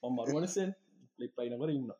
මරුවනසෙන් 0.02 0.74
ලිප්ලයි 1.18 1.50
නොකර 1.50 1.70
ඉන්න 1.70 1.92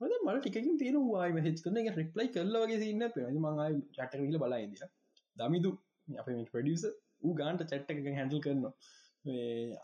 මද 0.00 0.12
මට 0.24 0.40
ටිකින් 0.40 0.78
තියෙන 0.78 0.98
වායි 1.08 1.32
මහෙච් 1.32 1.62
කරන 1.64 1.78
එක 1.82 1.92
රිප්ලයි 1.96 2.28
කරලවගේ 2.28 2.88
ඉන්න 2.88 3.06
පෙ 3.14 3.28
මඟයි 3.36 3.80
චටකල 3.92 4.40
බලයිදිය 4.44 4.90
දමිදු 5.36 5.70
අප 6.18 6.28
ප්‍රඩියස 6.52 6.84
ඌ 7.22 7.34
ගාන්ට 7.34 7.62
චට්ට 7.62 7.90
එක 7.92 8.18
හැඩල් 8.18 8.40
කරනවා. 8.40 8.72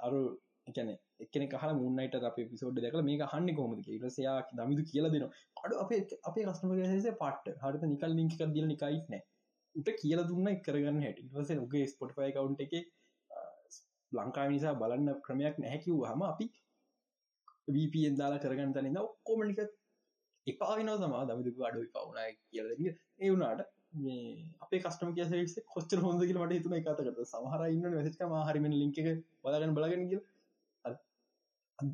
අරු 0.01 0.21
එකන 0.67 0.91
එකන 1.21 1.47
කහ 1.53 1.65
මුන්නයිට 1.81 2.17
අප 2.21 2.39
පිසෝඩ් 2.51 2.81
දැකල 2.81 3.03
මේ 3.03 3.29
හන්න 3.33 3.57
කොමද 3.61 3.89
රසයා 4.03 4.37
දමිදු 4.53 4.89
කියලා 4.91 5.13
දෙන 5.15 5.27
අඩු 5.65 5.81
අපේ 5.85 6.01
අපේ 6.25 6.45
කස්ටමගේ 6.45 7.15
පට්ට 7.15 7.65
හට 7.65 7.91
නිකල් 7.93 8.17
ලිංක 8.19 8.37
දිල 8.57 8.69
නිකයික් 8.73 9.07
නෑ 9.15 9.23
උට 9.75 9.91
කියල 10.03 10.23
දුන්න 10.31 10.53
කරගන්න 10.67 11.03
හැට. 11.07 11.19
වස 11.33 11.51
උගේ 11.59 11.87
ස්පොට්ෆයි 11.87 12.31
කවුන්් 12.33 12.57
එක 12.59 12.75
ලංකා 14.13 14.47
නිසා 14.49 14.75
බලන්න 14.75 15.21
ක්‍රමයක් 15.27 15.59
නැහැකිව් 15.59 16.05
හම 16.11 16.23
අපි 16.23 16.47
වපෙන් 17.69 18.17
දාලා 18.17 18.39
කරගන්න 18.39 18.73
තනින්න 18.73 19.01
ඔක්කොමනික 19.01 19.61
එපාවින 20.47 20.93
සමා 20.99 21.25
දමිදු 21.25 21.65
අඩුයි 21.65 21.89
කවුනයි 21.91 22.29
කියල 22.49 22.69
ඒ 22.75 23.31
වුනාට 23.31 23.63
අපේ 24.61 24.81
කස්ටම 24.81 25.13
කිය 25.13 25.65
කොච්චර 25.69 26.01
හොඳ 26.01 26.23
කියල 26.23 26.39
මට 26.39 26.63
තුන 26.63 26.75
එකතකට 26.75 27.23
සමහර 27.25 27.67
ඉන්න 27.69 27.89
වැසික 27.93 28.23
හරිම 28.49 28.69
ලින්ක 28.73 29.01
බලගන්න 29.45 29.75
බලගෙන 29.75 30.09
කිය 30.09 30.23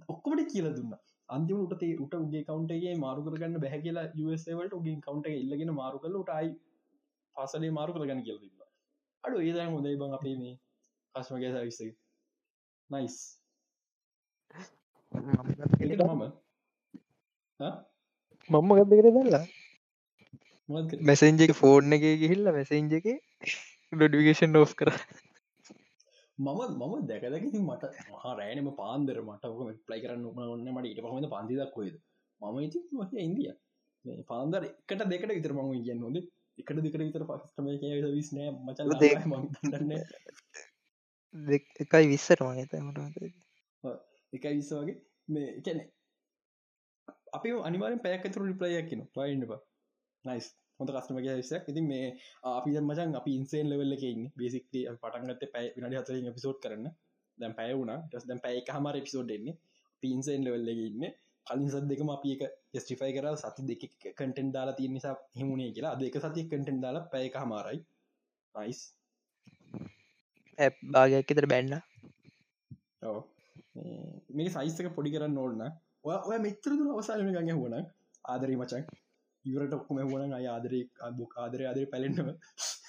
ඔක්කොමට 0.08 0.52
කියල 0.52 0.68
දුන්න. 0.72 0.94
අන්තිම 1.28 1.58
උට 1.58 1.82
උට 1.98 2.14
උගේ 2.16 2.42
කවන්ටගේ 2.44 2.94
මාරු 2.96 3.24
කරගන්න 3.24 3.60
බැහ 3.60 3.78
කියලා 3.78 4.06
යසවලට 4.14 4.74
උගේ 4.74 4.96
කවන්ට 5.00 5.34
ඉල්ලගෙන 5.36 5.74
මාරු 5.74 5.98
කල 5.98 6.16
උටයි 6.16 6.50
පසලේ 7.36 7.70
මාරු 7.70 7.94
කරගන්න 7.94 8.22
කියල 8.22 8.38
තිබ 8.38 8.66
අඩු 9.24 9.40
ඒද 9.40 9.60
හොදයි 9.68 9.96
බං 9.96 10.18
අපේ 10.18 10.34
මේ 10.36 10.54
කස්මගේ 11.14 11.52
සවිස 11.54 11.80
නයිස් 12.90 13.16
මම 15.12 16.22
මම්ම 18.50 18.70
ගත්ත 18.78 18.92
කර 18.98 19.08
දල්ලා? 19.16 19.44
මොකද 20.68 20.94
මැසෙන්ජ 21.08 21.40
එක 21.44 21.52
ෆෝර්න් 21.60 21.96
එක 21.96 22.04
ගිහිල්ල 22.22 22.44
මැසෙන්ජ 22.56 22.92
එක 22.98 23.06
ඩොඩිකේෂන් 23.92 24.58
ෝස් 24.60 24.72
කර. 24.80 24.90
මම 26.38 26.60
මම 26.78 26.94
දැකදැකති 27.08 27.58
මට 27.60 27.84
මහා 28.12 28.32
රෑනම 28.38 28.68
පාන්දර 28.80 29.16
මට 29.26 29.44
ප්ලයි 29.86 30.00
කරන්න 30.04 30.24
ඔන්න 30.54 30.70
මට 30.74 30.86
ඉට 30.92 31.02
පහම 31.04 31.26
පන්දිදක් 31.34 31.72
කොයිද 31.76 31.96
මම 32.40 32.56
ඉති 32.66 32.78
ඉන්දිය. 33.26 33.52
පාන්දර 34.30 34.62
එකට 34.64 35.02
දෙකට 35.12 35.34
විතර 35.36 35.52
මම 35.56 35.72
කියන්න 35.86 36.04
හොද 36.06 36.16
එකට 36.58 36.78
දෙකට 36.86 37.04
විතර 37.04 37.24
පක්ස්ටම 37.28 37.66
විස්නෑ 38.16 38.50
මච 38.66 38.78
දෙක. 39.02 39.20
දන්න 39.64 39.92
එකයි 41.84 42.04
විස්සර 42.08 42.40
මගත 42.44 42.72
එක 44.32 44.44
විස්ස 44.50 44.72
වගේ. 44.74 44.96
මේ 45.28 45.48
එකැන 45.58 45.80
අපි 47.32 47.48
අනිවාරෙන් 47.62 48.02
පැයක් 48.04 48.26
ඇතුර 48.26 48.44
රිප්ලයක් 48.44 48.86
කියන 48.88 49.02
පයින්නවා 49.14 49.60
නයිස් 50.24 50.46
හොඳ 50.80 50.90
කස්ටමගේ 50.90 51.34
විසක් 51.40 51.68
ඉතින් 51.68 51.86
මේ 51.86 52.06
අපි 52.50 52.70
මචන් 52.80 53.18
අපි 53.20 53.30
ඉන්සේන් 53.38 53.66
ලෙවල්ල 53.70 53.94
එකන්න 53.96 54.22
බේසික්ලි 54.36 54.80
පටන්ගත 54.94 55.44
පැයි 55.54 55.74
විනාඩි 55.76 56.00
හතර 56.00 56.34
පිසෝඩ් 56.36 56.58
කරන්න. 56.62 56.86
දැන් 57.38 57.54
පැය 57.58 57.74
වුණ. 57.74 57.92
ටස් 58.02 58.26
දැන් 58.28 58.40
පැයි 58.44 58.64
හමර 58.68 58.96
පිසෝඩ් 59.06 59.30
එන්නේ. 59.30 59.58
පින්සේන් 60.02 60.42
ලෙවල්ල 60.44 60.72
ඉන්න. 60.72 61.04
කලින් 61.46 61.68
සත් 61.68 61.84
දෙකම 61.90 62.10
අපි 62.10 62.34
එක 62.36 62.42
ස්ටිෆයි 62.76 63.12
කර 63.16 63.26
සති 63.36 63.62
දෙක 63.70 63.82
කටෙන් 64.18 64.48
දාලා 64.56 64.78
තිය 64.78 64.88
නිසා 64.88 65.14
හිමුණේ 65.38 65.70
කියලා. 65.76 65.94
දෙක 65.96 66.16
සති 66.18 66.46
කටෙන් 66.46 66.78
දාලා 66.84 67.08
පැය 67.12 67.30
හමාරයි 67.36 67.80
නයිස් 68.54 68.80
ඇ 70.58 70.70
භාගයක් 70.92 71.32
එතර 71.32 71.46
බැන්න. 71.46 71.74
ඔව් 73.02 73.16
මේ 73.74 74.50
සයිස්සක 74.50 74.88
පොඩි 74.94 75.12
කරන්න 75.12 75.38
ඕන්න 75.38 75.62
ඔය 76.04 76.38
මෙතරදුර 76.38 76.88
අවසාලම 76.92 77.28
ගඟ 77.28 77.52
හුවන 77.54 77.74
ආදරී 78.24 78.56
මචන්. 78.56 78.84
ඉවරට 79.44 79.74
ඔක්කොම 79.74 80.00
හුවන 80.02 80.32
අය 80.32 80.46
ආදරේ 80.46 80.84
අබුක් 81.00 81.32
ආදරය 81.36 81.64
ආදර 81.66 81.84
පැලෙන්ටම 81.86 82.28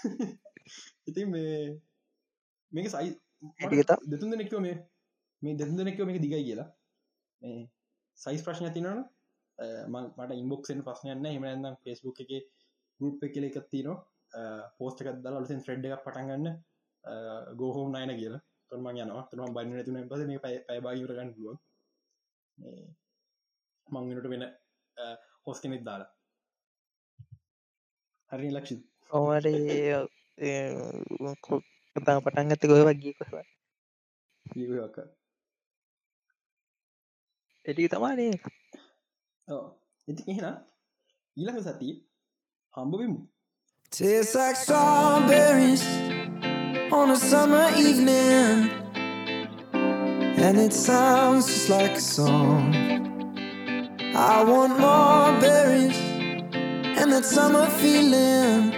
ඉතින් 1.10 1.30
මේ 1.30 1.54
මේක 2.72 2.90
සයි 2.90 3.10
දෙතුන් 4.08 4.30
දෙනෙක්ව 4.30 4.60
මේ 4.60 4.76
මේ 5.42 5.56
දෙතුන් 5.56 5.78
දෙනෙක්ව 5.78 6.06
මේක 6.06 6.22
දිගයි 6.22 6.42
කියලා. 6.42 6.70
මේ 7.42 7.62
සයිස් 8.18 8.42
ප්‍රශ්න 8.42 8.72
තිනන 8.72 8.90
මට 9.90 10.32
ඉන්බොක්සෙන් 10.34 10.84
ප්‍රශ්නයන්න 10.84 11.26
එමනම් 11.28 11.80
පෙස්බුක් 11.82 12.20
එක 12.20 12.32
ගුප් 13.00 13.24
එකල 13.24 13.46
එකත්තින 13.46 13.90
පෝස්ටකත් 14.78 15.22
දල 15.22 15.38
ලසින් 15.38 15.62
ෆ්‍රෙඩ් 15.62 15.86
එකක් 15.88 16.06
පටන්ගන්න 16.06 16.48
ගෝහෝම් 17.56 17.90
නයන 17.94 18.14
කියලා 18.16 18.42
තුරම 18.74 18.88
යනවා 18.90 19.24
තුරම 19.30 19.54
බන්න 19.54 19.86
තුන 19.86 19.98
පස 20.10 20.26
මේ 20.26 20.40
පයි 20.40 20.58
පයිබාගරගන්න 20.68 21.32
පුළුව 21.36 21.58
මංගෙනට 23.88 24.28
වෙන 24.28 24.46
හොස් 25.46 25.60
කෙනෙක් 25.62 25.84
දාලා 25.86 26.12
හරි 28.32 28.50
ලක්ෂි 28.50 28.78
ඔමට 29.12 29.48
කතා 31.96 32.18
පටන් 32.20 32.50
ගත 32.52 32.64
ගොහ 32.66 32.82
වගේ 32.84 33.14
කොහ 33.14 33.30
ක 34.96 34.98
එටි 37.66 37.90
තමානේ 37.90 38.34
ඉති 40.08 40.24
එහෙන 40.28 40.58
ඊළඟ 41.38 41.62
සති 41.64 41.92
හම්බවිමු 42.74 43.20
like 43.92 44.58
strawberries 44.58 46.03
on 46.94 47.10
a 47.10 47.16
summer 47.16 47.70
evening, 47.76 48.70
and 49.74 50.60
it 50.60 50.72
sounds 50.72 51.48
just 51.48 51.68
like 51.68 51.92
a 51.94 52.00
song. 52.00 52.76
I 54.16 54.44
want 54.44 54.80
more 54.80 55.42
berries 55.42 55.98
and 57.00 57.12
that 57.12 57.26
summer 57.26 57.66
feeling. 57.82 58.72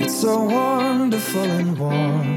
It's 0.00 0.20
so 0.20 0.44
wonderful 0.44 1.42
and 1.42 1.76
warm. 1.76 2.36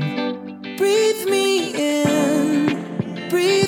Breathe 0.77 1.29
me 1.29 1.49
in, 1.75 3.29
breathe 3.29 3.58